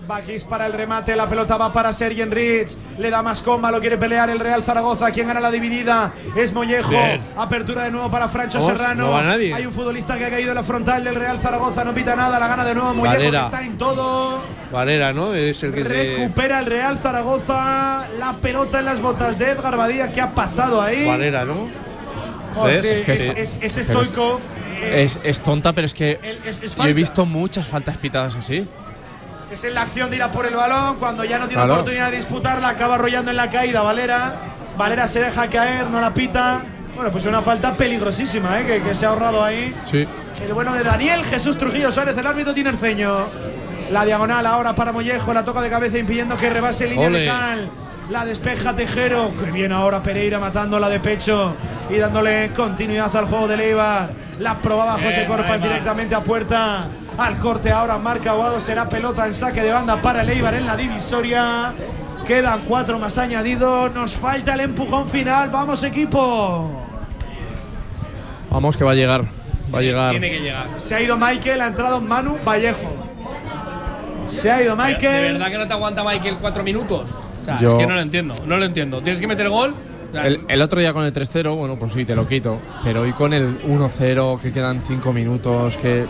[0.07, 2.77] Bakis para el remate, la pelota va para Sergi Enrich.
[2.99, 5.13] Le da más comba, lo quiere pelear el Real Zaragoza.
[5.13, 6.91] Quien gana la dividida es Mollejo.
[6.91, 7.21] Bien.
[7.37, 9.05] Apertura de nuevo para Francho Vamos, Serrano.
[9.07, 9.55] no va nadie.
[9.55, 12.41] Hay un futbolista que ha caído en la frontal del Real Zaragoza, no pita nada,
[12.41, 13.39] la gana de nuevo Mollejo, Valera.
[13.41, 14.43] que está en todo.
[14.73, 15.33] Valera, ¿no?
[15.33, 16.17] Es el que se.
[16.17, 20.11] Recupera el Real Zaragoza la pelota en las botas de Edgar Badía.
[20.11, 21.07] ¿Qué ha pasado ahí?
[21.07, 21.69] Valera, ¿no?
[22.57, 23.93] Oh, sí, Es que- es, es, es eh,
[24.83, 28.35] Es, es tonta, pero es que el- es- es yo he visto muchas faltas pitadas
[28.37, 28.67] así.
[29.51, 30.97] Es en la acción de ir a por el balón.
[30.99, 31.75] Cuando ya no tiene Claro.
[31.75, 34.37] oportunidad de disputarla, acaba arrollando en la caída Valera.
[34.77, 36.63] Valera se deja caer, no la pita.
[36.95, 38.67] Bueno, pues una falta peligrosísima, ¿eh?
[38.67, 39.75] que, que se ha ahorrado ahí.
[39.85, 40.07] Sí.
[40.43, 43.27] El bueno de Daniel Jesús Trujillo Suárez, el árbitro tinerfeño.
[43.91, 47.19] La diagonal ahora para Mollejo, la toca de cabeza impidiendo que rebase línea Ole.
[47.21, 47.71] de cal.
[48.11, 49.33] La despeja Tejero.
[49.37, 51.55] Que bien ahora Pereira matándola de pecho
[51.89, 54.13] y dándole continuidad al juego de Leibar.
[54.39, 56.85] La probaba José Corpas directamente a puerta.
[57.19, 58.61] Al corte ahora marca Aguado.
[58.61, 61.73] Será pelota en saque de banda para Leibar en la divisoria.
[62.27, 63.93] Quedan cuatro más añadidos.
[63.95, 65.51] Nos falta el empujón final.
[65.51, 66.87] Vamos, equipo.
[68.51, 69.25] Vamos, que va a llegar.
[69.73, 70.11] Va a llegar.
[70.11, 70.67] Tiene que llegar.
[70.79, 73.07] Se ha ido Michael, ha entrado Manu Vallejo.
[74.29, 75.23] Se ha ido ¿De, Michael.
[75.23, 77.17] de verdad que no te aguanta Michael cuatro minutos?
[77.43, 78.35] O sea, Yo- es que no lo entiendo.
[78.47, 79.01] No lo entiendo.
[79.01, 79.75] Tienes que meter gol.
[80.09, 82.59] o sea, El, el otro día con el 3-0, bueno, pues sí, te lo quito.
[82.85, 86.07] Pero hoy con el 1-0, que quedan 5 minutos, que.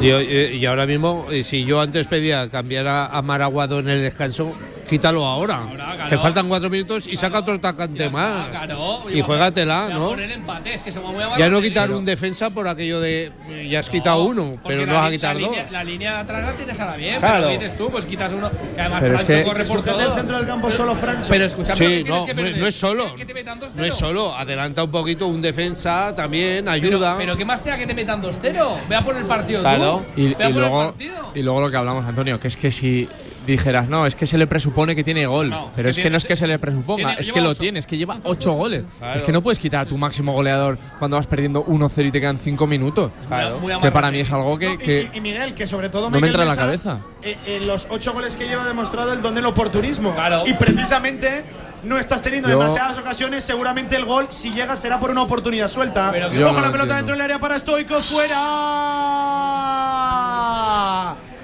[0.00, 3.88] Yo, eh, y ahora mismo, eh, si yo antes pedía cambiar a, a Maraguado en
[3.88, 4.52] el descanso,
[4.90, 5.66] quítalo ahora.
[5.74, 6.10] claro.
[6.10, 8.48] Que faltan cuatro minutos y saca otro atacante más.
[8.48, 10.08] claro, y juégatela, voy a ¿no?
[10.08, 12.66] poner empate, es que se me voy a Ya no quitar el un defensa por
[12.68, 13.30] aquello de.
[13.48, 15.50] eh, Ya has quitado uno, pero no vas a quitar la dos.
[15.50, 17.18] línea- la línea de atrás la tienes ahora bien.
[17.18, 17.46] Claro.
[17.46, 17.90] Pero ¿qué dices tú?
[17.90, 18.50] Pues quitas uno.
[18.50, 20.00] Que además Pero es que- corre por todo.
[20.00, 21.28] el centro del campo solo Francho.
[21.30, 22.60] Pero escuchame, Sí, ¿qué tienes no, que hombre, perder?
[22.60, 23.14] no es solo.
[23.14, 23.72] Que te metan 2-0.
[23.76, 27.10] No es solo, adelanta un poquito un defensa también, ayuda.
[27.12, 28.80] Pero, pero ¿qué más te da que te metan 2-0?
[28.88, 30.04] Ve a por el partido Claro.
[30.16, 30.20] tú.
[30.20, 31.14] Y, Ve a y por el luego, partido.
[31.34, 33.08] y luego lo que hablamos, Antonio, que es que si
[33.50, 35.50] dijeras, no, es que se le presupone que tiene gol.
[35.50, 37.40] No, pero es es que no es que se le presuponga, tiene- es lleva que
[37.42, 37.60] lo ocho.
[37.60, 38.84] tiene, es que lleva 8 goles.
[38.98, 39.16] Claro.
[39.16, 42.20] Es que no puedes quitar a tu máximo goleador cuando vas perdiendo 1-0 y te
[42.20, 43.10] quedan 5 minutos.
[43.28, 43.58] Claro.
[43.60, 44.66] Muy Que para mí es algo que.
[44.68, 46.98] No, y- que y, y Miguel, que sobre todo no me entra en la cabeza.
[47.22, 50.14] eh, en los ocho goles que lleva ha demostrado el don del oportunismo.
[50.14, 50.44] Claro.
[50.46, 51.44] Y precisamente
[51.84, 53.44] no estás teniendo Yo- demasiadas ocasiones.
[53.44, 56.10] Seguramente el gol, si llega, será por una oportunidad suelta.
[56.12, 56.94] Pero Ojo no la lo pelota entiendo.
[56.96, 58.00] dentro del área para Stoico.
[58.00, 58.36] ¡Fuera!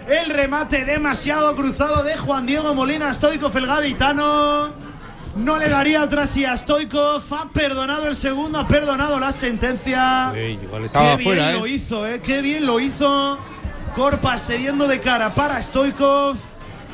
[0.06, 3.12] El remate demasiado cruzado de Juan Diego Molina.
[3.12, 4.68] Stoikov, el gaditano.
[5.34, 7.22] No le daría otra si a Stoikov.
[7.34, 10.32] Ha perdonado el segundo, ha perdonado la sentencia.
[10.32, 11.70] Sí, igual estaba Qué bien fuera, lo ¿eh?
[11.70, 12.20] hizo, ¿eh?
[12.22, 13.38] Qué bien lo hizo.
[13.96, 16.36] Corpas cediendo de cara para Stoikov.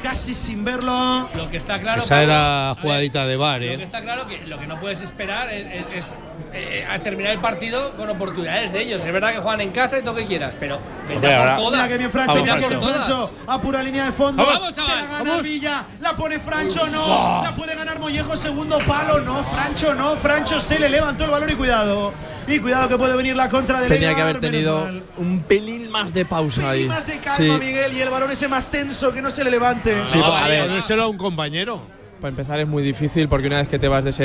[0.03, 1.29] Casi sin verlo.
[1.35, 2.03] Lo que está claro.
[2.03, 3.83] Esa Pablo, era a ver, jugadita de bar, Lo que ¿eh?
[3.83, 6.15] está claro que lo que no puedes esperar es, es- es,
[6.53, 9.03] eh, a terminar el partido con oportunidades de ellos.
[9.05, 11.57] Es verdad que juegan en casa y todo lo que quieras, pero vete Hombre, a
[11.57, 11.89] por todas.
[11.89, 12.93] Que bien Francho, a mira que por.
[12.93, 13.33] Francho.
[13.47, 14.45] Apura línea de fondo.
[14.45, 15.43] Vamos, Se chaval, la gana vamos.
[15.43, 15.85] Villa.
[16.01, 17.43] La pone Francho, no.
[17.45, 19.21] La puede ganar Mollejo, segundo palo.
[19.21, 20.17] No, Francho, no.
[20.17, 22.13] Francho se le levantó el balón y cuidado.
[22.49, 26.13] Y cuidado que puede venir la contra de tenía que haber tenido un pelín más
[26.13, 26.79] de pausa ahí.
[26.81, 27.51] Pelín más de calma, Sí.
[27.61, 27.93] Miguel.
[27.97, 29.92] Y el balón ese más tenso que no se le levante.
[30.05, 31.81] Sí, a ver, Ponérselo a un compañero.
[32.21, 34.25] Para empezar es muy difícil porque una vez que te vas de ese,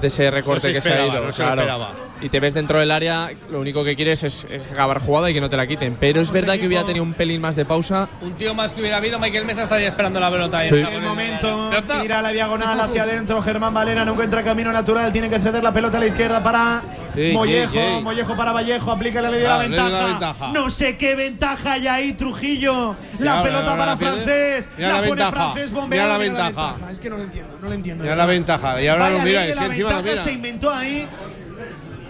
[0.00, 1.90] de ese recorte No se que se ha ido, no se claro, esperaba.
[2.20, 5.34] Y te ves dentro del área, lo único que quieres es, es acabar jugada y
[5.34, 5.96] que no te la quiten.
[6.00, 8.08] Pero es verdad que hubiera tenido un pelín más de pausa.
[8.22, 10.62] Un tío más que hubiera habido, Michael Mesa estaría esperando la pelota.
[10.64, 10.74] Sí.
[10.76, 11.70] Es el momento,
[12.02, 13.40] tira la diagonal hacia adentro.
[13.42, 15.12] Germán Valera no encuentra camino natural.
[15.12, 16.82] Tiene que ceder la pelota a la izquierda para
[17.16, 17.72] Ey, Mollejo.
[17.78, 18.02] ey, ey.
[18.02, 18.90] Mollejo para Vallejo.
[18.92, 20.06] Aplica la ley de Ah, la de la ventaja.
[20.06, 20.52] ventaja.
[20.52, 22.94] No sé qué ventaja hay ahí, Trujillo.
[23.16, 24.14] Sí, la ahora, pelota ahora para la pierde.
[24.22, 24.68] francés.
[24.76, 25.30] Mira la, la pone ventaja.
[25.32, 26.08] francés Mira bombeado.
[26.08, 26.76] la mira ventaja.
[26.92, 28.02] Es que no lo entiendo, no lo entiendo.
[28.04, 28.82] Mira la ventaja.
[28.82, 30.24] Y ahora Vaya no mira, la encima ventaja mira.
[30.24, 31.06] se inventó ahí.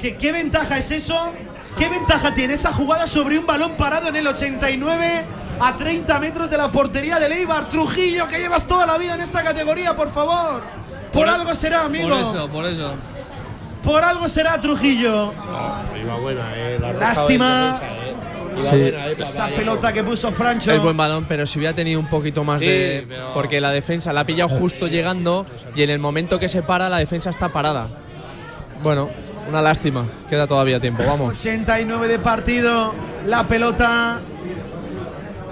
[0.00, 1.32] ¿Qué, ¿Qué ventaja es eso?
[1.76, 5.24] ¿Qué ventaja tiene esa jugada sobre un balón parado en el 89
[5.60, 7.68] a 30 metros de la portería de Leibar?
[7.68, 10.62] Trujillo, que llevas toda la vida en esta categoría, por favor.
[11.12, 12.08] Por, Por- algo será, amigo.
[12.08, 12.94] Por eso, por eso.
[13.82, 15.32] Por algo será Trujillo.
[16.02, 16.78] Iba buena, eh.
[16.80, 17.80] la Lástima.
[18.56, 18.68] Iba Sí.
[18.76, 20.72] buena, eh, Esa pelota que puso Francho.
[20.72, 23.06] Es buen balón, pero si hubiera tenido un poquito más Sí, de.
[23.08, 26.62] pero- Porque la defensa la ha pillado justo llegando y en el momento que se
[26.62, 27.88] para, la defensa está parada.
[28.82, 29.08] Bueno,
[29.48, 30.04] una lástima.
[30.28, 31.32] Queda todavía tiempo, vamos.
[31.32, 32.92] 89 de partido.
[33.26, 34.20] La pelota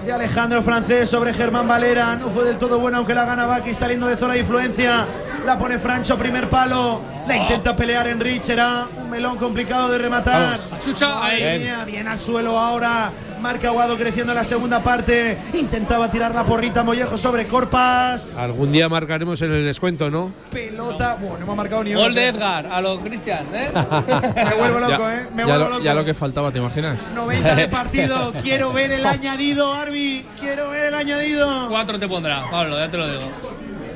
[0.05, 2.15] de Alejandro Francés sobre Germán Valera.
[2.17, 5.07] No fue del todo buena, aunque la gana Baki saliendo de zona de influencia.
[5.45, 7.01] La pone Francho, primer palo.
[7.27, 8.43] La intenta pelear Enrich.
[8.43, 10.59] Será un melón complicado de rematar.
[10.81, 11.69] Chucha, ahí.
[11.87, 13.11] Bien al suelo ahora.
[13.47, 15.39] Marca Aguado creciendo en la segunda parte.
[15.55, 18.37] Intentaba tirar la porrita Mollejo sobre Corpas.
[18.39, 20.33] Algún día marcaremos en el descuento, ¿no?
[20.51, 21.15] Pelota.
[21.15, 22.01] Bueno, no me ha marcado ni uno.
[22.01, 23.71] Gol de Edgar a los Cristian, ¿eh?
[24.35, 25.27] Me vuelvo loco, ya, ¿eh?
[25.33, 25.85] Me ya vuelvo lo, loco.
[25.85, 26.99] ya lo que faltaba, ¿te imaginas?
[27.15, 28.33] 90 de partido.
[28.43, 30.27] Quiero ver el añadido, Arbi.
[30.41, 31.69] Quiero ver el añadido?
[31.69, 33.31] Cuatro te pondrá, Pablo, ya te lo digo.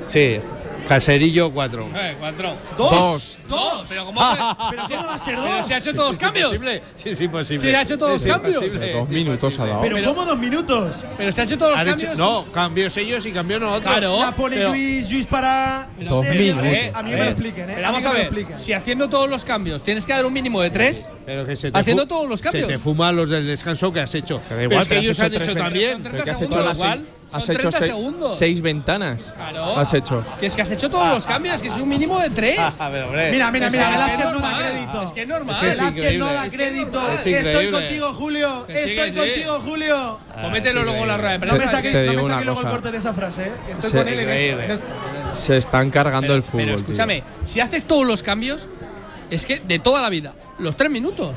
[0.07, 0.41] Sí,
[0.91, 1.89] Caserillo 4.
[1.95, 2.53] Eh, cuatro.
[2.77, 3.39] Dos.
[3.49, 3.85] Dos.
[3.89, 4.21] Pero ¿cómo,
[4.71, 5.67] ¿Pero cómo va a ser Pero dos?
[5.69, 6.53] se ha hecho todos los cambios.
[6.97, 7.71] Sí, sí, posible.
[7.71, 8.57] Sí, ha hecho todos los Es cambios.
[8.57, 9.63] imposible, Dos es minutos imposible.
[9.63, 9.83] ha dado.
[9.83, 11.05] ¿Pero cómo dos minutos?
[11.17, 12.19] Pero se ha hecho todos los cambios.
[12.19, 13.93] no, cambios ellos y cambió nosotros.
[13.95, 14.19] Claro.
[14.21, 15.89] La pone Pero- Luis, Luis para.
[16.01, 16.65] Dos minutos.
[16.65, 17.73] A mí A me lo ver, expliquen, ¿eh?
[17.77, 20.61] Pero vamos a lo ver, si haciendo todos los cambios tienes que dar un mínimo
[20.61, 22.67] de tres, Pero que se te Haciendo todos los cambios.
[22.67, 24.43] Se te fuman los del descanso que has hecho.
[24.49, 25.93] Pero igual, es que pero ellos han hecho también.
[25.93, 27.07] Son Pero 30 que has hecho igual.
[27.33, 28.37] Has Son hecho 30 seis, segundos.
[28.39, 29.33] seis ventanas.
[29.37, 29.77] Claro.
[29.79, 30.25] Has hecho.
[30.41, 32.81] que es que has hecho todos los cambios, que es un mínimo de tres.
[32.81, 33.31] A ver, hombre.
[33.31, 35.03] Mira, mira, mira, que es Velázquez no da crédito.
[35.03, 35.57] Es que es normal.
[35.67, 37.11] Es que es no da Es que crédito.
[37.13, 38.67] es Estoy contigo, Julio.
[38.67, 39.19] Que Estoy que sí.
[39.19, 40.19] contigo, Julio.
[40.43, 41.65] Comételo luego en la rueda de No prensa.
[41.67, 43.53] me saques, te no me saques luego el corte de esa frase, ¿eh?
[43.73, 44.65] Estoy con él en esto, increíble.
[44.65, 44.87] en esto.
[45.33, 46.61] Se están cargando pero, el fútbol.
[46.65, 46.85] Pero tío.
[46.85, 48.67] escúchame, si haces todos los cambios,
[49.31, 51.37] es que de toda la vida, los tres minutos.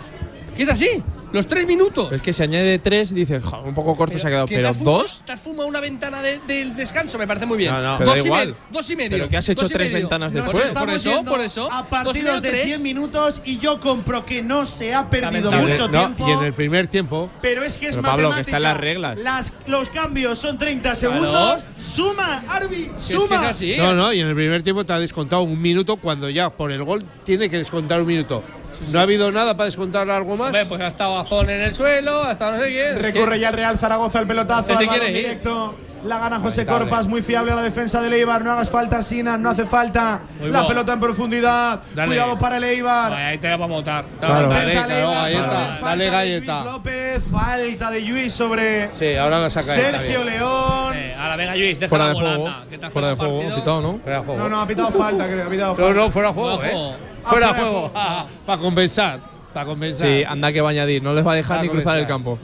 [0.57, 1.03] Que es así,
[1.33, 2.11] los tres minutos.
[2.13, 4.45] Es que si añade tres, dices, "Jo, un poco corto se ha quedado.
[4.45, 5.21] que Pero fumado- dos.
[5.25, 7.71] Te has fumado una ventana de- del descanso, me parece muy bien.
[7.73, 7.97] No, no.
[7.97, 8.47] Pero dos, da y igual.
[8.49, 9.09] medio, dos y medio.
[9.17, 10.03] Pero que has hecho tres medio.
[10.07, 10.67] ventanas Nos después.
[10.67, 11.71] estamos Por eso, por eso.
[11.71, 12.65] A partidos de tres.
[12.67, 15.71] 100 minutos y yo compro que no se ha perdido Lamentable.
[15.73, 16.29] mucho No, tiempo.
[16.29, 17.29] y en el primer tiempo.
[17.41, 19.17] Pero es que es Pero, Pablo, que están las reglas.
[19.19, 21.13] Las- los cambios son 30 Claro.
[21.15, 21.63] segundos.
[21.79, 23.27] Suma, Arbi, es suma.
[23.27, 23.75] que es así.
[23.77, 26.71] No, no, y en el primer tiempo te ha descontado un minuto cuando ya por
[26.71, 28.43] el gol tiene que descontar un minuto.
[28.91, 30.47] ¿No ha habido nada para descontar algo más?
[30.47, 32.93] Hombre, pues ha estado Azón en el suelo, ha estado no sé qué.
[32.93, 35.15] Recurre que- ya el Real Zaragoza el pelotazo balón quiere ir.
[35.15, 35.75] directo.
[36.03, 36.89] La gana José Lamentable.
[36.89, 38.43] Corpas, muy fiable a la defensa del Eibar.
[38.43, 40.19] No hagas falta, Sinan, no hace falta.
[40.41, 41.79] Muy la pelota en profundidad.
[41.95, 42.07] Dale.
[42.09, 43.11] Cuidado para el Eibar.
[43.11, 44.05] Vaya, ahí te la vamos a montar.
[44.19, 44.49] Claro.
[44.49, 46.53] Dale, galleta, falta dale de galleta.
[46.61, 50.25] Luis López, falta de Luis sobre Sí, ahora la saca Sergio.
[50.25, 50.93] León.
[50.93, 52.45] Eh, ahora venga, Luis, deja Fuera la de juego.
[52.91, 53.99] Fuera de jugado juego, pitado, ¿no?
[53.99, 54.41] Fuera de juego.
[54.43, 55.47] No, no, ha pitado falta, creo.
[55.47, 55.93] Ha pitado No, falta.
[55.93, 56.95] no, fuera de juego, Fuera de ¿eh?
[57.25, 57.91] Ah, Fuera de de juego.
[58.45, 59.19] Para compensar.
[59.53, 60.07] Para compensar.
[60.07, 61.01] Sí, anda que va a añadir.
[61.03, 62.37] No les va a dejar Ah, ni cruzar el campo.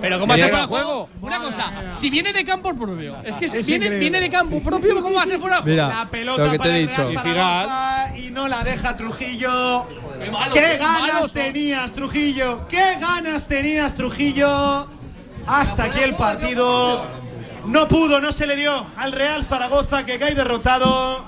[0.00, 0.86] Pero ¿cómo va a ser Fuera de juego?
[0.86, 1.08] juego.
[1.22, 4.94] Una cosa, si viene de campo propio, es que Es viene, viene de campo propio,
[5.00, 5.82] ¿cómo va a ser fuera de juego?
[5.86, 7.02] Mira, La pelota lo que te para he el dicho.
[7.08, 9.86] Real Zaragoza y no la deja Trujillo.
[10.22, 11.42] Qué malos, ¿Qué qué ganas malos son.
[11.42, 12.68] tenías, Trujillo?
[12.68, 14.86] ¿Qué ganas tenías, Trujillo?
[15.46, 17.06] Hasta aquí el partido.
[17.66, 21.24] No pudo, no se le dio al Real Zaragoza que cae derrotado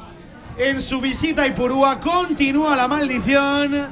[0.59, 2.01] en su visita a Ipurúa.
[2.01, 3.89] Continúa la maldición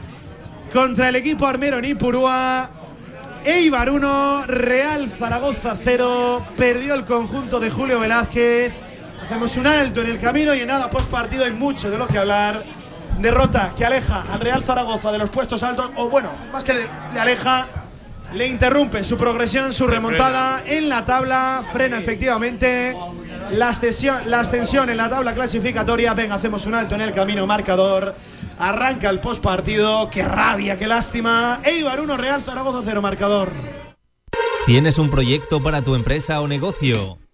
[0.72, 2.70] contra el equipo armero en Ipurúa.
[3.44, 6.46] Eibar 1, Real Zaragoza 0.
[6.56, 8.72] Perdió el conjunto de Julio Velázquez.
[9.24, 12.06] Hacemos un alto en el camino y en nada post partido hay mucho de lo
[12.06, 12.64] que hablar.
[13.20, 16.88] Derrota que aleja al Real Zaragoza de los puestos altos, o bueno, más que le
[17.18, 17.68] aleja,
[18.32, 21.62] le interrumpe su progresión, su remontada en la tabla.
[21.72, 22.96] Frena efectivamente
[23.50, 26.14] la ascensión, en la tabla clasificatoria.
[26.14, 28.14] Venga, hacemos un alto en el camino marcador.
[28.58, 30.08] Arranca el post partido.
[30.10, 31.60] Qué rabia, qué lástima.
[31.64, 33.50] Eibar 1, Real Zaragoza 0 marcador.
[34.66, 37.18] ¿Tienes un proyecto para tu empresa o negocio?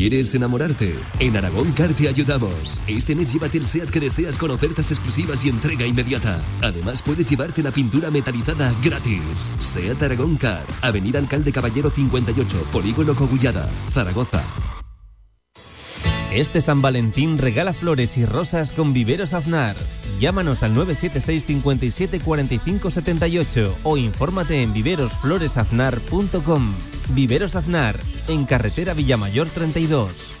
[0.00, 0.94] ¿Quieres enamorarte?
[1.18, 2.80] En Aragón Car te ayudamos.
[2.86, 6.40] Este mes llévate el SEAT que deseas con ofertas exclusivas y entrega inmediata.
[6.62, 9.50] Además puedes llevarte la pintura metalizada gratis.
[9.58, 14.42] SEAT Aragón Car, Avenida Alcalde Caballero 58, Polígono Cogullada, Zaragoza.
[16.32, 19.74] Este San Valentín regala flores y rosas con Viveros Aznar.
[20.20, 26.72] Llámanos al 976 57 45 78 o infórmate en viverosfloresaznar.com.
[27.14, 27.96] Viveros Aznar,
[28.28, 30.36] en carretera Villamayor 32.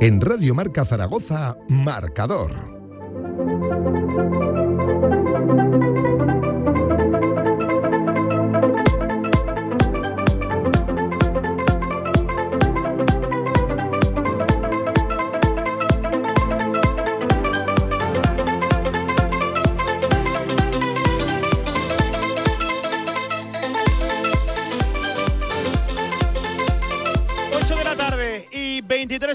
[0.00, 2.72] En Radio Marca Zaragoza, Marcador.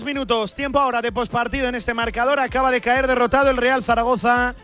[0.04, 2.40] Minutos, tiempo ahora de pospartido en este marcador.
[2.40, 4.56] Acaba de caer derrotado el Real Zaragoza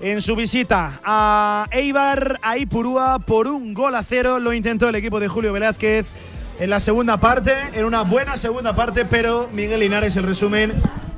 [0.00, 4.40] en su visita a Eibar, a Ipurúa, por un gol a cero.
[4.40, 6.06] Lo intentó el equipo de Julio Velázquez
[6.58, 10.72] en la segunda parte, en una buena segunda parte, pero Miguel Linares, el resumen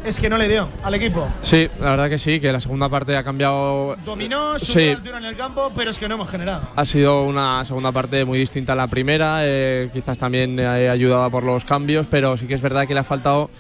[0.05, 1.27] es que no le dio al equipo.
[1.43, 3.97] Sí, la verdad que sí, que la segunda parte ha cambiado.
[4.05, 4.89] Dominó, subió Sí.
[4.91, 6.63] altura en el campo, pero es que no hemos generado.
[6.77, 11.31] Ha sido una segunda parte muy distinta a la primera, eh, quizás también eh, ayudada
[11.31, 13.51] por los cambios, pero sí que es verdad que le ha faltado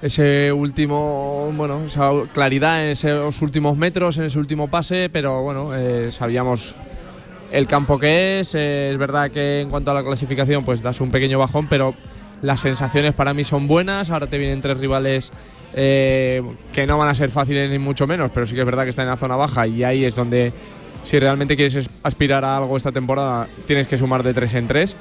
[0.00, 5.74] ese último, bueno, esa claridad en esos últimos metros, en ese último pase, pero bueno,
[5.74, 6.74] eh, sabíamos
[7.50, 11.00] el campo que es, eh, es verdad que en cuanto a la clasificación pues das
[11.00, 11.94] un pequeño bajón, pero
[12.42, 15.32] las sensaciones para mí son buenas, ahora te vienen tres rivales
[15.74, 16.42] eh,
[16.72, 18.90] que no van a ser fáciles ni mucho menos, pero sí que es verdad que
[18.90, 20.52] están en la zona baja y ahí es donde
[21.04, 24.66] si realmente quieres es- aspirar a algo esta temporada tienes que sumar de tres en
[24.68, 24.94] tres.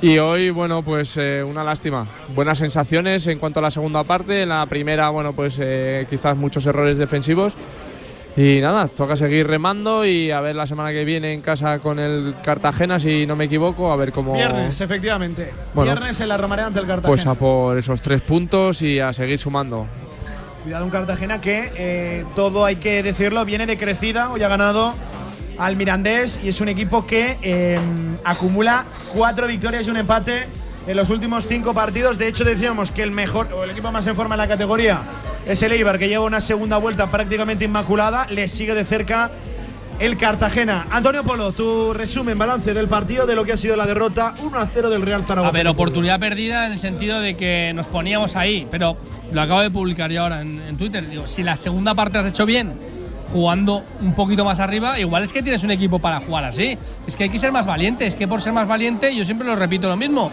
[0.00, 2.04] Y hoy, bueno, pues eh, una lástima.
[2.34, 4.42] Buenas sensaciones en cuanto a la segunda parte.
[4.42, 7.54] En la primera, bueno, pues eh, quizás muchos errores defensivos.
[8.36, 12.00] Y nada, toca seguir remando y a ver la semana que viene en casa con
[12.00, 14.32] el Cartagena, si no me equivoco, a ver cómo.
[14.32, 15.50] Viernes, efectivamente.
[15.72, 15.92] Bueno.
[15.92, 17.08] Viernes en la Romareda ante el Cartagena.
[17.08, 19.86] Pues a por esos tres puntos y a seguir sumando.
[20.62, 24.30] Cuidado un Cartagena que, eh, todo hay que decirlo, viene de crecida.
[24.30, 24.94] Hoy ha ganado
[25.58, 27.80] al Mirandés y es un equipo que eh,
[28.22, 30.46] acumula cuatro victorias y un empate
[30.86, 32.16] en los últimos cinco partidos.
[32.16, 35.00] De hecho, decíamos que el mejor o el equipo más en forma en la categoría
[35.46, 38.28] es el Eibar, que lleva una segunda vuelta prácticamente inmaculada.
[38.28, 39.32] Le sigue de cerca
[39.98, 40.86] el Cartagena.
[40.90, 44.58] Antonio Polo, tu resumen, balance del partido de lo que ha sido la derrota 1
[44.58, 45.48] a 0 del Real Zaragoza.
[45.48, 48.96] A ver, oportunidad perdida en el sentido de que nos poníamos ahí, pero
[49.32, 51.08] lo acabo de publicar yo ahora en, en Twitter.
[51.08, 52.72] Digo, si la segunda parte has hecho bien,
[53.32, 56.76] jugando un poquito más arriba, igual es que tienes un equipo para jugar así.
[57.06, 59.46] Es que hay que ser más valiente, es que por ser más valiente, yo siempre
[59.46, 60.30] lo repito lo mismo.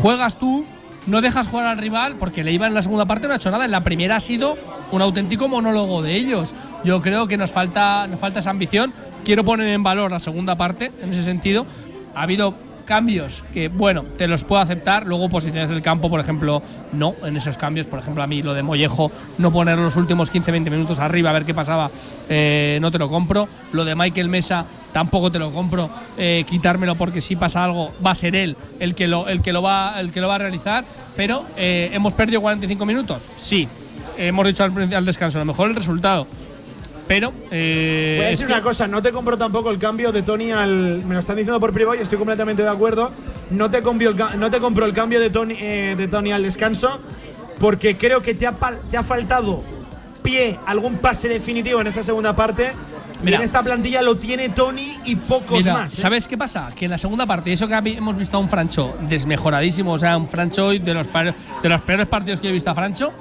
[0.00, 0.64] Juegas tú,
[1.06, 3.50] no dejas jugar al rival, porque le iba en la segunda parte no ha hecho
[3.50, 3.64] nada.
[3.64, 4.56] En la primera ha sido
[4.90, 6.54] un auténtico monólogo de ellos.
[6.84, 8.92] Yo creo que nos falta, nos falta esa ambición.
[9.24, 11.66] Quiero poner en valor la segunda parte, en ese sentido.
[12.14, 15.06] Ha habido cambios que, bueno, te los puedo aceptar.
[15.06, 17.86] Luego, posiciones del campo, por ejemplo, no en esos cambios.
[17.86, 21.32] Por ejemplo, a mí lo de Mollejo, no poner los últimos 15-20 minutos arriba a
[21.32, 21.90] ver qué pasaba,
[22.28, 23.48] eh, no te lo compro.
[23.72, 25.90] Lo de Michael Mesa, tampoco te lo compro.
[26.18, 29.52] Eh, quitármelo porque si pasa algo, va a ser él el que lo, el que
[29.52, 30.84] lo, va, el que lo va a realizar.
[31.16, 33.22] Pero, eh, ¿hemos perdido 45 minutos?
[33.36, 33.68] Sí.
[34.18, 36.26] Hemos dicho al descanso, a lo mejor el resultado.
[37.14, 37.32] Pero.
[37.50, 40.22] eh, Voy a es decir que- una cosa, no te compro tampoco el cambio de
[40.22, 41.02] Tony al.
[41.04, 43.10] Me lo están diciendo por privado y estoy completamente de acuerdo.
[43.50, 46.42] No te, compro el, no te compro el cambio de Tony, eh, de Tony al
[46.42, 47.00] descanso
[47.60, 48.54] porque creo que te ha,
[48.90, 49.62] te ha faltado
[50.22, 52.72] pie, algún pase definitivo en esta segunda parte.
[53.20, 53.36] y Mira.
[53.36, 55.92] en esta plantilla lo tiene Tony y pocos Mira, más.
[55.92, 56.00] ¿eh?
[56.00, 56.70] ¿sabes qué pasa?
[56.74, 60.16] Que en la segunda parte, eso que hemos visto a un Francho desmejoradísimo, o sea,
[60.16, 61.06] un Francho de los,
[61.62, 63.12] de los peores partidos que he visto a Francho,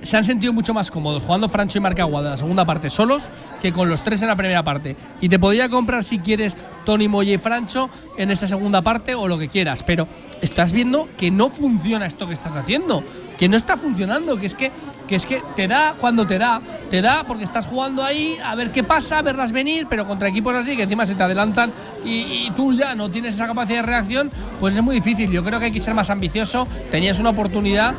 [0.00, 3.28] se han sentido mucho más cómodos jugando Francho y Marcagua de la segunda parte solos
[3.60, 4.96] que con los tres en la primera parte.
[5.20, 9.26] Y te podría comprar si quieres Tony Moye y Francho en esa segunda parte o
[9.28, 10.06] lo que quieras, pero
[10.40, 13.02] estás viendo que no funciona esto que estás haciendo,
[13.38, 14.70] que no está funcionando, que es que,
[15.08, 16.60] que es que te da cuando te da,
[16.90, 20.28] te da porque estás jugando ahí a ver qué pasa, a verlas venir, pero contra
[20.28, 21.72] equipos así que encima se te adelantan
[22.04, 24.30] y, y tú ya no tienes esa capacidad de reacción,
[24.60, 25.30] pues es muy difícil.
[25.30, 26.66] Yo creo que hay que ser más ambicioso.
[26.90, 27.94] Tenías una oportunidad,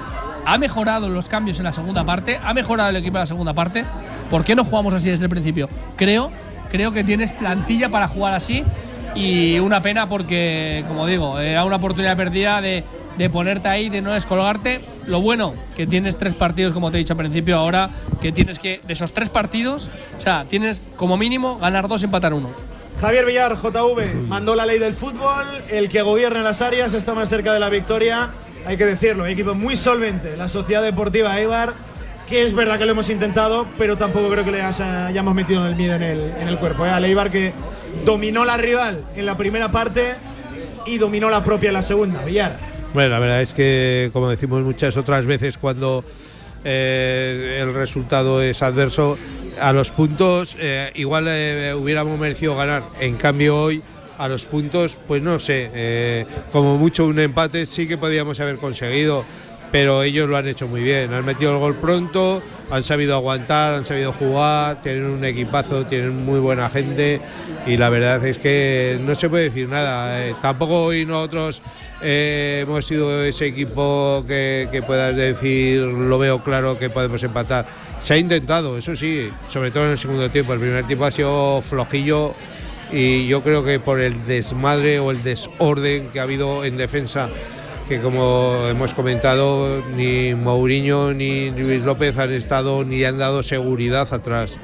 [0.50, 3.54] ha mejorado los cambios en la segunda parte, ha mejorado el equipo en la segunda
[3.54, 3.86] parte.
[4.32, 5.70] ¿Por qué no jugamos así desde el principio?
[5.96, 6.32] Creo,
[6.72, 8.64] creo que tienes plantilla para jugar así
[9.14, 12.84] y una pena porque, como digo, era una oportunidad perdida de,
[13.16, 14.82] de ponerte ahí, de no descolgarte.
[15.06, 18.58] Lo bueno, que tienes tres partidos, como te he dicho al principio, ahora que tienes
[18.58, 22.50] que, de esos tres partidos, o sea, tienes como mínimo ganar dos y empatar uno.
[23.00, 25.46] Javier Villar, JV, mandó la ley del fútbol.
[25.70, 28.32] El que gobierna las áreas está más cerca de la victoria.
[28.66, 30.38] Hay que decirlo, equipo muy solvente.
[30.38, 31.74] La Sociedad Deportiva Eibar,
[32.28, 35.76] que es verdad que lo hemos intentado, pero tampoco creo que le hayamos metido el
[35.76, 36.86] miedo en el, en el cuerpo.
[36.86, 36.90] ¿eh?
[36.90, 37.54] Al Eibar que
[38.06, 40.16] dominó la rival en la primera parte
[40.86, 42.24] y dominó la propia en la segunda.
[42.24, 42.58] Villar.
[42.94, 46.04] Bueno, la verdad es que, como decimos muchas otras veces, cuando
[46.64, 49.18] eh, el resultado es adverso,
[49.60, 52.84] a los puntos eh, igual eh, hubiéramos merecido ganar.
[53.00, 53.82] En cambio, hoy
[54.20, 58.58] a los puntos, pues no sé, eh, como mucho un empate sí que podíamos haber
[58.58, 59.24] conseguido,
[59.72, 61.14] pero ellos lo han hecho muy bien.
[61.14, 66.26] Han metido el gol pronto, han sabido aguantar, han sabido jugar, tienen un equipazo, tienen
[66.26, 67.22] muy buena gente
[67.66, 70.28] y la verdad es que no se puede decir nada.
[70.28, 71.62] Eh, tampoco hoy nosotros
[72.02, 77.68] eh, hemos sido ese equipo que, que puedas decir, lo veo claro que podemos empatar.
[78.02, 80.54] Se ha intentado, eso sí, sobre todo en el segundo tiempo.
[80.54, 82.36] El primer tiempo ha sido flojillo
[82.92, 87.30] y yo creo que por el desmadre o el desorden que ha habido en defensa
[87.90, 94.08] que como hemos comentado, ni Mourinho ni Luis López han estado ni han dado seguridad
[94.14, 94.60] atrás.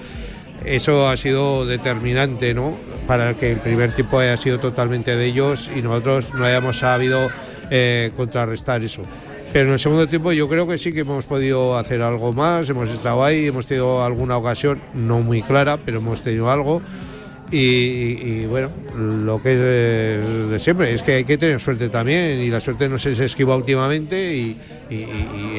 [0.64, 2.78] Eso ha sido determinante, ¿no?
[3.08, 7.30] Para que el primer tiempo haya sido totalmente de ellos y nosotros no hayamos sabido
[7.72, 9.02] eh, contrarrestar eso.
[9.52, 12.70] Pero en el segundo tiempo yo creo que sí que hemos podido hacer algo más,
[12.70, 16.84] hemos estado ahí, hemos tenido alguna ocasión, no muy clara, pero hemos tenido algo.
[17.52, 22.40] Y, bueno, lo que es de, de siempre, es que hay que tener suerte también
[22.40, 24.58] y la suerte no se esquiva últimamente y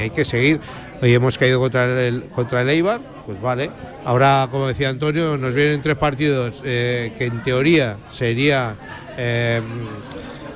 [0.01, 0.61] hay que seguir.
[1.03, 3.71] Hoy hemos caído contra el, contra el Eibar, pues vale.
[4.05, 8.77] Ahora, como decía Antonio, nos vienen tres partidos eh, que en teoría sería
[9.19, 9.61] eh,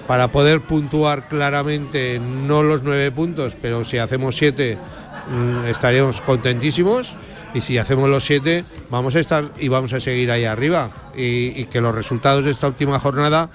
[0.06, 4.78] para poder puntuar claramente, no los nueve puntos, pero si hacemos siete
[5.30, 7.16] mm, estaríamos contentísimos
[7.54, 11.60] y si hacemos los siete vamos a estar y vamos a seguir ahí arriba y,
[11.60, 13.50] y que los resultados de esta última jornada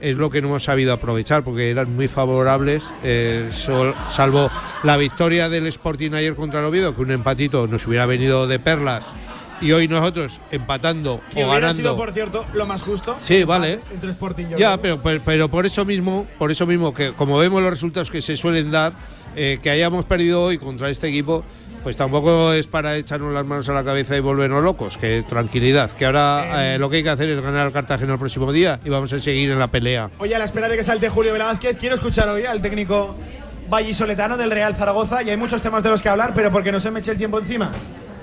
[0.00, 4.50] es lo que no hemos sabido aprovechar porque eran muy favorables eh, sol- salvo
[4.84, 8.58] la victoria del Sporting ayer contra el Oviedo que un empatito nos hubiera venido de
[8.58, 9.12] perlas
[9.60, 13.16] y hoy nosotros empatando Que o hubiera ganando sido, por cierto, lo más justo.
[13.18, 13.80] Sí, vale.
[13.92, 17.60] Entre Sporting y ya, pero, pero por eso mismo, por eso mismo que como vemos
[17.60, 18.92] los resultados que se suelen dar,
[19.34, 21.42] eh, que hayamos perdido hoy contra este equipo,
[21.82, 24.96] pues tampoco es para echarnos las manos a la cabeza y volvernos locos.
[24.98, 28.18] Que tranquilidad, que ahora eh, lo que hay que hacer es ganar al Cartagena el
[28.18, 30.10] próximo día y vamos a seguir en la pelea.
[30.18, 33.14] Oye, a la espera de que salte Julio Velázquez, quiero escuchar hoy al técnico
[33.70, 35.22] vallisoletano del Real Zaragoza.
[35.22, 37.18] Y hay muchos temas de los que hablar, pero porque no se me eche el
[37.18, 37.70] tiempo encima.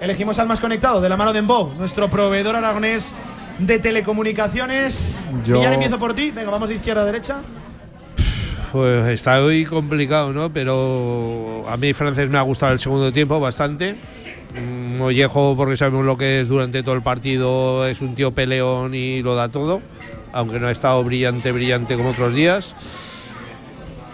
[0.01, 3.13] Elegimos al más conectado, de la mano de Embo, nuestro proveedor aragonés
[3.59, 5.23] de telecomunicaciones.
[5.45, 6.31] Yo- Millán, empiezo por ti.
[6.31, 7.37] Venga, vamos de izquierda a derecha.
[8.71, 10.49] Pues está hoy complicado, ¿no?
[10.51, 13.95] Pero a mí francés me ha gustado el segundo tiempo bastante.
[14.53, 18.93] Mm, Mollejo, porque sabemos lo que es durante todo el partido, es un tío peleón
[18.95, 19.81] y lo da todo,
[20.33, 22.75] aunque no ha estado brillante, brillante como otros días.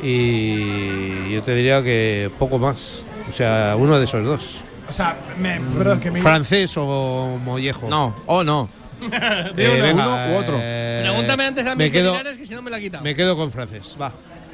[0.04, 3.06] Y yo te diría que poco más.
[3.30, 4.58] O sea, uno de esos dos.
[4.90, 6.22] O sea, me, perdón, que me.
[6.22, 7.88] ¿Francés o Mollejo?
[7.88, 8.68] No, o no.
[9.02, 9.84] De Eh, uno.
[9.84, 10.58] venga, uno u otro.
[10.60, 13.02] eh, Pregúntame antes a mí me que quedo, que si no me la quita.
[13.02, 13.96] me quedo con francés.
[14.02, 14.12] Va.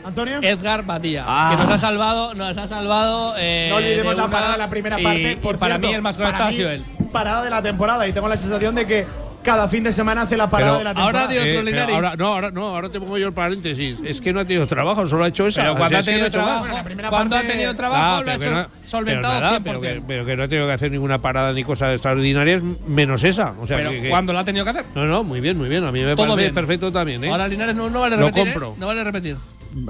[0.07, 0.39] Antonio.
[0.41, 1.49] Edgar Badía, Ah.
[1.55, 3.33] que nos ha salvado, nos ha salvado.
[3.37, 5.31] eh, No olvidemos de la parada en la primera parte.
[5.31, 6.83] y Por para cierto, mí el más conectado ha sido él.
[7.11, 9.05] Parada de la temporada y tengo la sensación de que
[9.43, 11.21] cada fin de semana hace la parada Pero- de la temporada.
[11.21, 13.97] Ahora dio otro Eh, pero ahora, no, ahora, no, ahora te pongo yo el paréntesis.
[14.03, 15.61] Es que no ha tenido trabajo, solo ha hecho esa.
[15.61, 17.47] Pero O cuando sea, ha es que no tenido hecho trabajo, Bueno, la ha parte-
[17.47, 19.63] tenido trabajo Ah, lo ha hecho no- solventado pero nada, 100%.
[19.63, 23.23] pero que, pero que no ha tenido que hacer ninguna parada ni cosas extraordinarias, menos
[23.23, 23.53] esa.
[23.61, 24.85] O sea, Pero que- que- cuando lo ha tenido que hacer.
[24.95, 25.85] No, no, muy bien, muy bien.
[25.85, 26.53] A mí me Todo parece bien.
[26.53, 27.29] perfecto también, ¿eh?
[27.31, 28.47] Ahora Linares no, no vale Lo repetir.
[28.49, 28.51] ¿eh?
[28.53, 28.75] compro.
[28.77, 29.37] No vale repetir.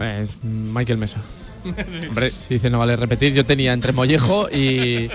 [0.01, 1.21] Es Michael Mesa.
[2.09, 5.09] Hombre, si dice no vale repetir, yo tenía entre Mollejo y,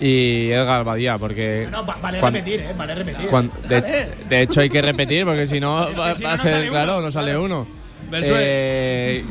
[0.00, 1.66] y Edgar Badía, porque.
[1.70, 2.74] No, va- vale cuan- repetir, ¿eh?
[2.76, 3.26] Vale repetir.
[3.28, 6.30] cuan- de, de hecho, hay que repetir, porque si no, Es que va, si va
[6.30, 7.44] no, a ser, claro, uno, no sale claro.
[7.44, 7.66] uno.
[8.12, 9.24] Eh,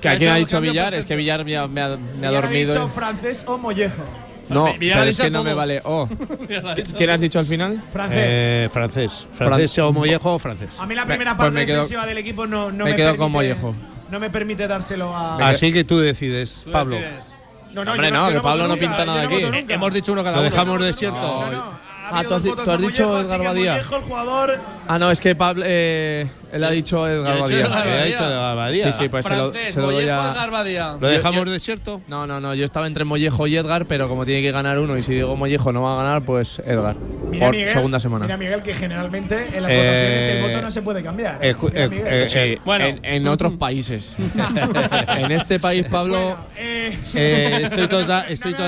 [0.00, 2.26] que Ha a quién ha dicho Villar, es que Villar me ha, me ha- me
[2.26, 2.72] ha dormido.
[2.72, 4.02] dicho francés o mollejo?
[4.48, 5.80] No, Villar ha pero es que no me vale.
[5.84, 6.08] Oh.
[6.96, 7.80] ¿Quién has dicho al final?
[7.92, 8.18] Francés.
[8.20, 9.26] Eh, francés.
[9.34, 10.78] Francés o Mollejo o francés.
[10.78, 12.90] a mí la me- primera pues parte me quedo- defensiva del equipo no, no me
[12.90, 13.74] me, quedo permite, con Mollejo.
[14.12, 15.36] No me permite dárselo a.
[15.48, 16.96] Así que tú decides, Tú Pablo.
[16.96, 17.34] decides.
[17.72, 19.42] No, no, Hombre, yo no, yo que Pablo no pinta nada aquí.
[19.68, 20.50] Hemos dicho uno cada Lo uno.
[20.50, 21.18] dejamos desierto.
[21.18, 21.62] No, no.
[21.62, 23.78] Ha Ah, tú has tú has dicho Edgar Badía.
[23.78, 24.60] El jugador.
[24.88, 27.66] Ah, no, es que Pablo, eh, él ha dicho Edgar Yo he dicho Badía.
[27.66, 28.04] Edgar ¿Qué ha Badía.
[28.04, 28.92] dicho de Abadía?
[28.92, 30.30] Sí, sí, pues se lo, Francés, se lo doy Mollejo, a.
[30.32, 30.96] Edgar Badía.
[31.00, 32.00] ¿Lo dejamos yo- desierto?
[32.08, 34.96] No, no, no, yo estaba entre Mollejo y Edgar, pero como tiene que ganar uno
[34.98, 36.96] y si digo Mollejo no va a ganar, pues Edgar.
[37.30, 38.24] Mira, por Miguel, segunda semana.
[38.26, 41.38] Mira, Miguel, que generalmente en las Eh, votaciones el voto no se puede cambiar.
[41.40, 41.54] ¿eh?
[41.62, 42.06] Mira, eh, Miguel.
[42.08, 42.84] eh, Sí, Bueno.
[42.84, 44.16] en, en otros países.
[45.16, 46.18] en este país, Pablo.
[46.18, 48.64] Bueno, eh, Eh, estoy total, estoy no me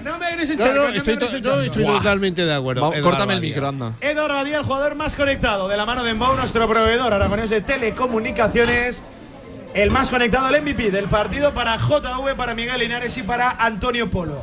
[0.00, 1.26] no me No, no, estoy, to-
[1.62, 2.88] estoy totalmente de acuerdo.
[2.92, 3.50] Edgar córtame el Badía.
[3.54, 3.92] micro, anda.
[4.00, 7.62] Eduardo Badía, el jugador más conectado de la mano de Embau, nuestro proveedor aragonés de
[7.62, 9.02] telecomunicaciones.
[9.72, 14.10] El más conectado, el MVP del partido para JV, para Miguel Linares y para Antonio
[14.10, 14.42] Polo.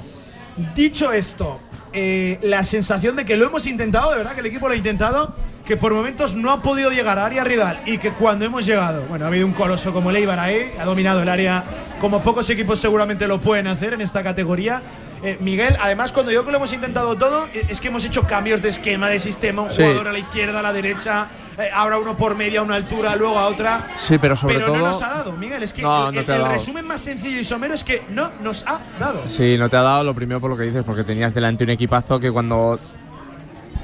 [0.74, 1.60] Dicho esto,
[1.94, 4.78] eh, la sensación de que lo hemos intentado, de verdad que el equipo lo ha
[4.78, 8.66] intentado, que por momentos no ha podido llegar a área rival y que cuando hemos
[8.66, 11.64] llegado, bueno, ha habido un coloso como el Eibar ahí, ha dominado el área
[12.02, 14.82] como pocos equipos seguramente lo pueden hacer en esta categoría.
[15.26, 18.22] Eh, Miguel, además, cuando digo que lo hemos intentado todo, eh, es que hemos hecho
[18.28, 19.82] cambios de esquema, de sistema, un Sí.
[19.82, 21.26] jugador a la izquierda, a la derecha,
[21.58, 23.88] eh, ahora uno por media, a una altura, luego a otra.
[23.96, 24.78] Sí, pero sobre pero todo.
[24.78, 25.64] no nos ha dado, Miguel.
[25.64, 28.68] Es que No, el, no el- resumen más sencillo y somero es que no nos
[28.68, 29.26] ha dado.
[29.26, 31.72] Sí, no te ha dado lo primero por lo que dices, porque tenías delante un
[31.72, 32.80] equipazo que cuando.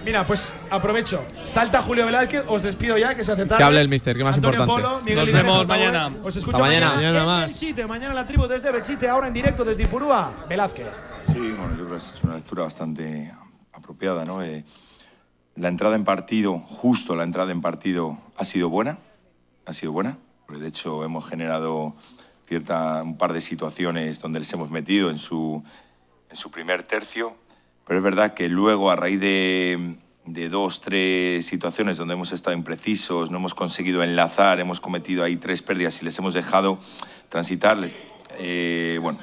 [0.03, 1.23] Mira, pues aprovecho.
[1.43, 3.57] Salta Julio Velázquez, os despido ya, que se hace tarde.
[3.57, 4.89] Que hable el mister, que más Antonio importante.
[4.89, 6.07] Polo, Miguel Nos vemos mañana.
[6.23, 6.95] Os escucho Hasta mañana.
[6.95, 6.95] mañana.
[6.95, 7.47] Mañana en más.
[7.47, 10.45] Belchite, mañana la tribu desde Belchite, ahora en directo desde Ipurúa.
[10.49, 10.87] Velázquez.
[11.27, 13.31] Sí, bueno, yo creo que has hecho una lectura bastante
[13.73, 14.41] apropiada, ¿no?
[14.43, 14.65] Eh,
[15.55, 18.97] la entrada en partido, justo la entrada en partido, ha sido buena,
[19.65, 21.95] ha sido buena, porque de hecho hemos generado
[22.47, 25.63] cierta, un par de situaciones donde les hemos metido en su,
[26.29, 27.35] en su primer tercio,
[27.91, 32.55] pero es verdad que luego a raíz de, de dos, tres situaciones donde hemos estado
[32.55, 36.79] imprecisos, no hemos conseguido enlazar, hemos cometido ahí tres pérdidas y les hemos dejado
[37.27, 37.77] transitar,
[38.39, 39.19] eh, bueno,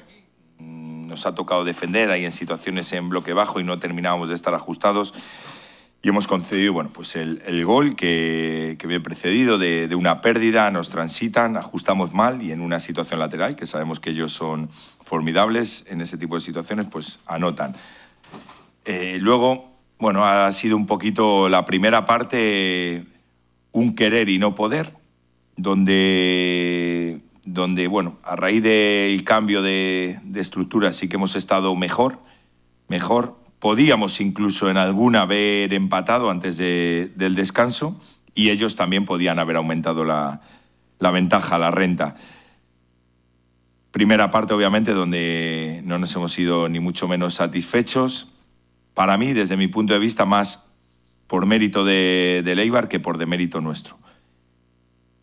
[0.58, 4.52] nos ha tocado defender ahí en situaciones en bloque bajo y no terminábamos de estar
[4.52, 5.14] ajustados.
[6.02, 10.20] Y hemos concedido bueno, pues el, el gol que, que viene precedido de, de, una
[10.20, 14.68] pérdida, nos transitan, ajustamos mal y en una situación lateral, que sabemos que ellos son
[15.00, 17.74] formidables en ese tipo de situaciones, pues anotan.
[18.90, 23.04] Eh, luego, bueno, ha sido un poquito la primera parte
[23.70, 24.94] un querer y no poder,
[25.58, 32.18] donde, donde bueno, a raíz del cambio de, estructura sí que hemos estado mejor,
[32.88, 38.00] mejor, podíamos incluso en alguna haber empatado antes de, del descanso
[38.34, 40.40] y ellos también podían haber aumentado la,
[40.98, 42.16] la, ventaja, la renta.
[43.90, 48.28] Primera parte, obviamente, donde no nos hemos ido ni mucho menos satisfechos.
[48.98, 50.64] Para mí, desde mi punto de vista, más
[51.28, 53.96] por mérito de, de Leibar que por demérito nuestro.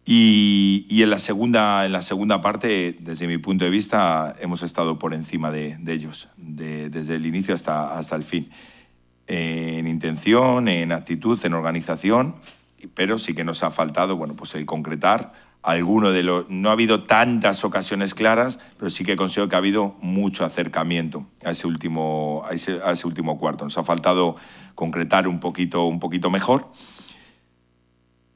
[0.06, 4.64] Y, y, en, la segunda, en la segunda parte, desde mi punto de vista, hemos
[4.64, 8.50] estado por encima de, de ellos, de, desde el inicio hasta, hasta el fin.
[9.28, 12.36] En intención, en actitud, en organización,
[12.94, 15.34] pero sí que nos ha faltado bueno, pues el concretar
[15.66, 16.50] alguno de los...
[16.50, 21.26] No ha habido tantas ocasiones claras, pero sí que considero que ha habido mucho acercamiento
[21.44, 23.64] a ese último, a ese, último cuarto.
[23.64, 24.36] Nos ha faltado
[24.76, 26.72] concretar un poquito, un poquito mejor.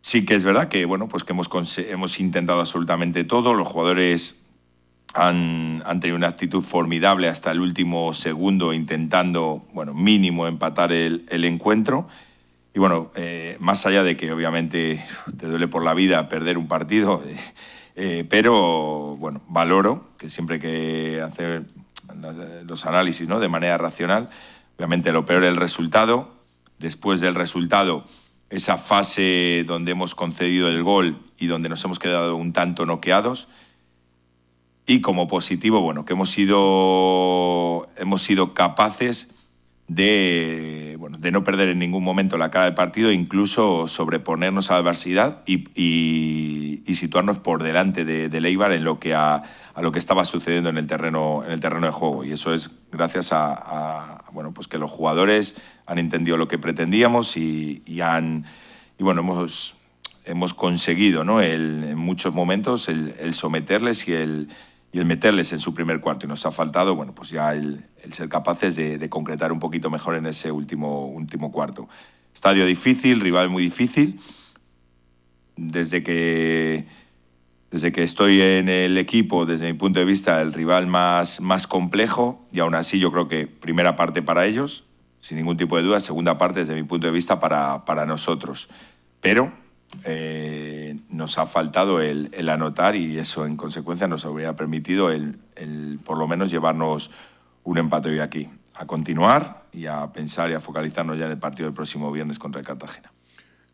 [0.02, 3.54] Sí que es verdad que, bueno, pues que hemos, hemos intentado absolutamente todo.
[3.54, 4.40] Los jugadores
[5.14, 11.28] han, han, tenido una actitud formidable hasta el último segundo, intentando, bueno, mínimo empatar el,
[11.30, 12.08] el encuentro.
[12.74, 15.04] Y bueno, eh, más allá de que obviamente
[15.38, 17.38] te duele por la vida perder un partido, eh,
[17.96, 21.66] eh, pero bueno, valoro que siempre que hacer
[22.66, 23.40] los análisis ¿no?
[23.40, 24.30] de manera racional.
[24.78, 26.38] Obviamente lo peor es el resultado.
[26.78, 28.06] Después del resultado
[28.50, 33.48] esa fase donde hemos concedido el gol y donde nos hemos quedado un tanto noqueados.
[34.86, 39.30] Y como positivo, bueno, que hemos sido, hemos sido capaces
[39.90, 44.76] de, bueno, de no perder en ningún momento la cara del partido, incluso sobreponernos a
[44.76, 49.44] la adversidad y, y, y situarnos por delante de, de Leibar en lo que a,
[49.74, 52.24] a, lo que estaba sucediendo en el terreno, en el terreno de juego.
[52.24, 55.56] Y eso es gracias a, a bueno, pues que los jugadores
[55.88, 58.46] han entendido lo que pretendíamos y, y han
[59.00, 59.76] y bueno hemos
[60.26, 61.42] hemos conseguido ¿no?
[61.42, 64.50] el, en muchos momentos el, el someterles y el,
[64.92, 66.26] y el, meterles en su primer cuarto.
[66.26, 69.60] Y nos ha faltado bueno pues ya el, el ser capaces de, de, concretar un
[69.60, 71.88] poquito mejor en ese último último cuarto.
[72.34, 74.20] Estadio difícil rival muy difícil.
[75.56, 76.88] Desde que
[77.72, 81.68] desde que estoy en el equipo desde mi punto de vista el rival más más
[81.68, 82.48] complejo.
[82.52, 84.86] Y aún así yo creo que primera parte para ellos
[85.22, 88.70] sin ningún tipo de duda, segunda parte desde mi punto de vista para, para nosotros.
[89.22, 89.52] Pero
[90.04, 95.40] eh, nos ha faltado el, anotar y eso en consecuencia nos habría permitido el,
[96.04, 97.12] por lo menos llevarnos
[97.64, 98.50] un empate hoy aquí.
[98.76, 102.40] A continuar y a pensar y a focalizarnos ya en el partido del próximo viernes
[102.40, 103.12] contra Cartagena.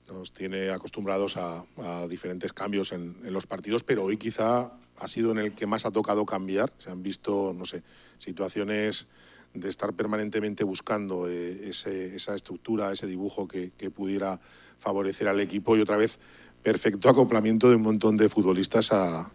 [0.07, 5.07] Nos tiene acostumbrados a, a diferentes cambios en, en los partidos, pero hoy quizá ha
[5.07, 6.71] sido en el que más ha tocado cambiar.
[6.77, 7.83] Se han visto, no sé,
[8.17, 9.07] situaciones
[9.55, 14.39] de estar permanentemente buscando eh, ese, esa estructura, ese dibujo que, pudiera
[14.77, 16.19] favorecer al equipo y otra vez
[16.63, 19.31] perfecto acoplamiento de un montón de futbolistas a,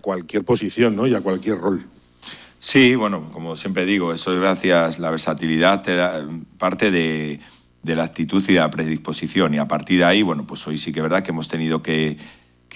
[0.00, 1.06] cualquier posición ¿no?
[1.06, 1.86] y a cualquier rol.
[2.58, 5.84] Sí, bueno, como siempre digo, eso es gracias la versatilidad,
[6.58, 7.40] parte de,
[7.82, 9.52] la actitud y de la predisposición.
[9.54, 11.82] Y a partir de ahí, bueno, pues hoy sí que es verdad que hemos tenido
[11.82, 12.16] que,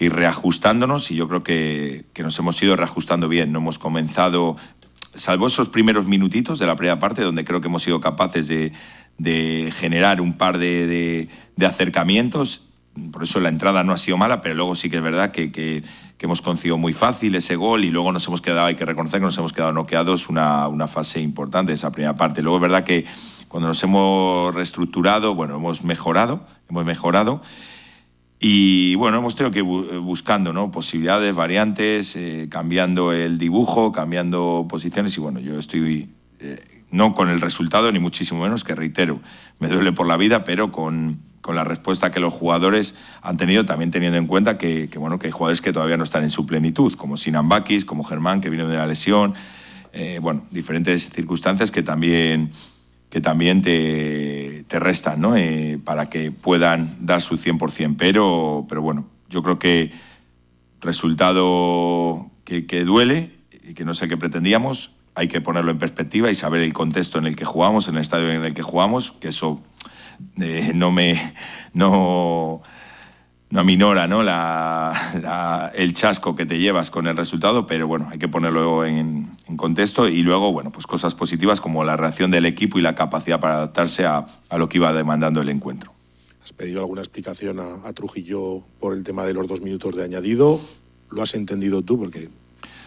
[0.00, 3.50] ir reajustándonos y yo creo que, nos hemos ido reajustando bien.
[3.50, 4.56] No hemos comenzado
[5.18, 8.72] salvo esos primeros minutitos de la primera parte, donde creo que hemos sido capaces de,
[9.18, 12.62] de generar un par de, de, de, acercamientos.
[13.12, 15.52] Por eso la entrada no ha sido mala, pero luego sí que es verdad que,
[15.52, 15.82] que,
[16.16, 19.20] que, hemos conseguido muy fácil ese gol y luego nos hemos quedado, hay que reconocer
[19.20, 22.42] que nos hemos quedado noqueados una, una fase importante de esa primera parte.
[22.42, 23.04] Luego es verdad que
[23.48, 27.42] cuando nos hemos reestructurado, bueno, hemos mejorado, hemos mejorado.
[28.40, 30.70] Y bueno, hemos tenido que ir buscando ¿no?
[30.70, 36.08] posibilidades, variantes, eh, cambiando el dibujo, cambiando posiciones y bueno, yo estoy
[36.38, 36.58] eh,
[36.90, 39.20] no con el resultado ni muchísimo menos, que reitero,
[39.58, 43.66] me duele por la vida, pero con, con la respuesta que los jugadores han tenido,
[43.66, 46.46] también teniendo en cuenta que, bueno, que hay jugadores que todavía no están en su
[46.46, 49.34] plenitud, como Sinan Bakis, como Germán, que vino de la lesión,
[49.92, 52.52] eh, bueno, diferentes circunstancias que también
[53.10, 55.36] que también te, te restan, ¿no?
[55.36, 57.96] Eh, para que puedan dar su 100%.
[57.98, 59.92] Pero, pero bueno, yo creo que
[60.80, 63.32] resultado que, que duele
[63.66, 64.92] y que no sé qué pretendíamos.
[65.14, 68.02] Hay que ponerlo en perspectiva y saber el contexto en el que jugamos, en el
[68.02, 69.60] estadio en el que jugamos, que eso
[70.40, 71.20] eh, no me
[71.72, 72.62] no,
[73.50, 74.22] no aminora ¿no?
[74.22, 79.36] La, el chasco que te llevas con el resultado, pero bueno, hay que ponerlo en,
[79.46, 82.94] en contexto y luego, bueno, pues cosas positivas como la reacción del equipo y la
[82.94, 85.92] capacidad para adaptarse a, a lo que iba demandando el encuentro.
[86.42, 90.04] ¿Has pedido alguna explicación a, a Trujillo por el tema de los dos minutos de
[90.04, 90.60] añadido?
[91.10, 91.98] ¿Lo has entendido tú?
[91.98, 92.28] Porque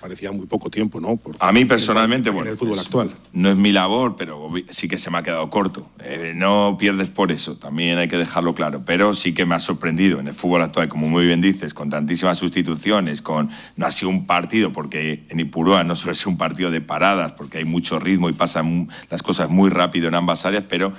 [0.01, 1.15] parecía muy poco tiempo, ¿no?
[1.15, 3.11] Por- A mí personalmente, en bueno, el fútbol actual.
[3.33, 5.87] no es mi labor, pero sí que se me ha quedado corto.
[6.03, 8.81] Eh, no pierdes por eso, también hay que dejarlo claro.
[8.83, 11.91] Pero sí que me ha sorprendido en el fútbol actual, como muy bien dices, con
[11.91, 16.37] tantísimas sustituciones, con no ha sido un partido, porque en Ipurúa no suele ser un
[16.37, 20.45] partido de paradas, porque hay mucho ritmo y pasan las cosas muy rápido en ambas
[20.47, 20.93] áreas, pero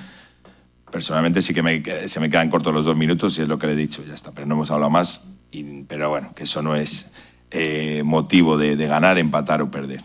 [0.90, 3.66] personalmente sí que me, se me quedan cortos los dos minutos y es lo que
[3.66, 4.31] le he dicho, ya está.
[4.32, 7.10] Pero no hemos hablado más, y- pero bueno, que eso no es
[7.52, 10.02] eh, motivo de, de ganar, empatar o perder.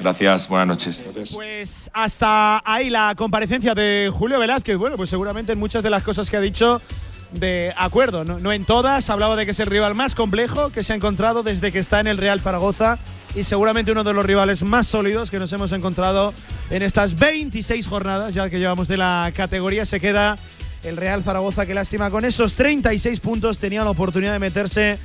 [0.00, 1.04] Gracias, buenas noches.
[1.34, 4.76] Pues hasta ahí la comparecencia de Julio Velázquez.
[4.78, 6.80] Bueno, pues seguramente en muchas de las cosas que ha dicho
[7.32, 9.10] de acuerdo, no, no en todas.
[9.10, 12.00] Hablaba de que es el rival más complejo que se ha encontrado desde que está
[12.00, 12.98] en el Real Zaragoza
[13.34, 16.32] y seguramente uno de los rivales más sólidos que nos hemos encontrado
[16.70, 19.84] en estas 26 jornadas ya que llevamos de la categoría.
[19.84, 20.38] Se queda
[20.82, 24.98] el Real Zaragoza, que lástima, con esos 36 puntos tenía la oportunidad de meterse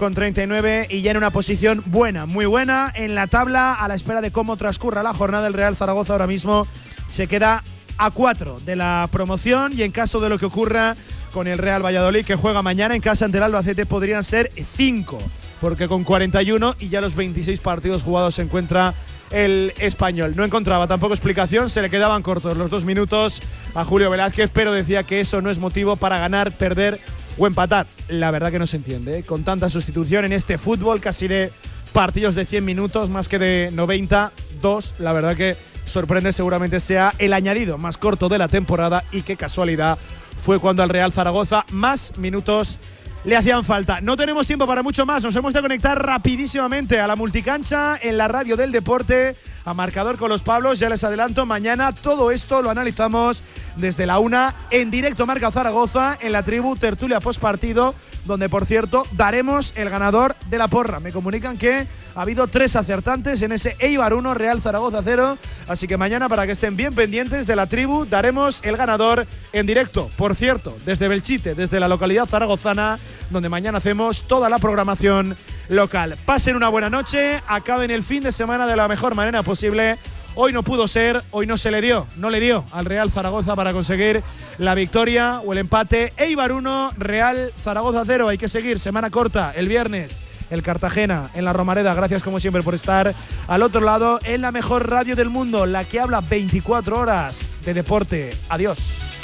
[0.00, 3.94] con 39 y ya en una posición buena, muy buena en la tabla a la
[3.94, 5.46] espera de cómo transcurra la jornada.
[5.46, 6.66] El Real Zaragoza ahora mismo
[7.10, 7.62] se queda
[7.98, 10.96] a 4 de la promoción y en caso de lo que ocurra
[11.34, 15.18] con el Real Valladolid que juega mañana en casa ante el Albacete podrían ser 5
[15.60, 18.94] porque con 41 y ya los 26 partidos jugados se encuentra
[19.30, 20.32] el español.
[20.34, 23.42] No encontraba tampoco explicación, se le quedaban cortos los dos minutos
[23.74, 26.98] a Julio Velázquez, pero decía que eso no es motivo para ganar, perder
[27.40, 27.86] o empatar.
[28.08, 29.22] La verdad que no se entiende, ¿eh?
[29.22, 31.50] con tanta sustitución en este fútbol, casi de
[31.92, 37.32] partidos de 100 minutos, más que de 92, la verdad que sorprende seguramente sea el
[37.32, 39.98] añadido más corto de la temporada y qué casualidad
[40.44, 42.78] fue cuando al Real Zaragoza más minutos
[43.24, 44.00] le hacían falta.
[44.00, 48.16] No tenemos tiempo para mucho más, nos hemos de conectar rapidísimamente a la multicancha en
[48.16, 52.62] la radio del deporte, a marcador con los Pablos, ya les adelanto, mañana todo esto
[52.62, 53.42] lo analizamos
[53.76, 55.26] desde la una en directo.
[55.26, 60.58] Marca Zaragoza en la tribu Tertulia Post Partido, donde por cierto daremos el ganador de
[60.58, 61.00] la porra.
[61.00, 65.38] Me comunican que ha habido tres acertantes en ese Eibar 1, Real Zaragoza 0.
[65.68, 69.66] Así que mañana, para que estén bien pendientes de la tribu, daremos el ganador en
[69.66, 70.10] directo.
[70.16, 72.98] Por cierto, desde Belchite, desde la localidad zaragozana,
[73.30, 75.36] donde mañana hacemos toda la programación
[75.68, 76.16] local.
[76.26, 79.96] Pasen una buena noche, acaben el fin de semana de la mejor manera posible.
[80.34, 83.56] Hoy no pudo ser, hoy no se le dio, no le dio al Real Zaragoza
[83.56, 84.22] para conseguir
[84.58, 86.12] la victoria o el empate.
[86.16, 88.28] Eibar 1, Real Zaragoza 0.
[88.28, 91.94] Hay que seguir, semana corta, el viernes el Cartagena en la Romareda.
[91.94, 93.14] Gracias como siempre por estar
[93.48, 97.74] al otro lado en la mejor radio del mundo, la que habla 24 horas de
[97.74, 98.30] deporte.
[98.48, 99.19] Adiós.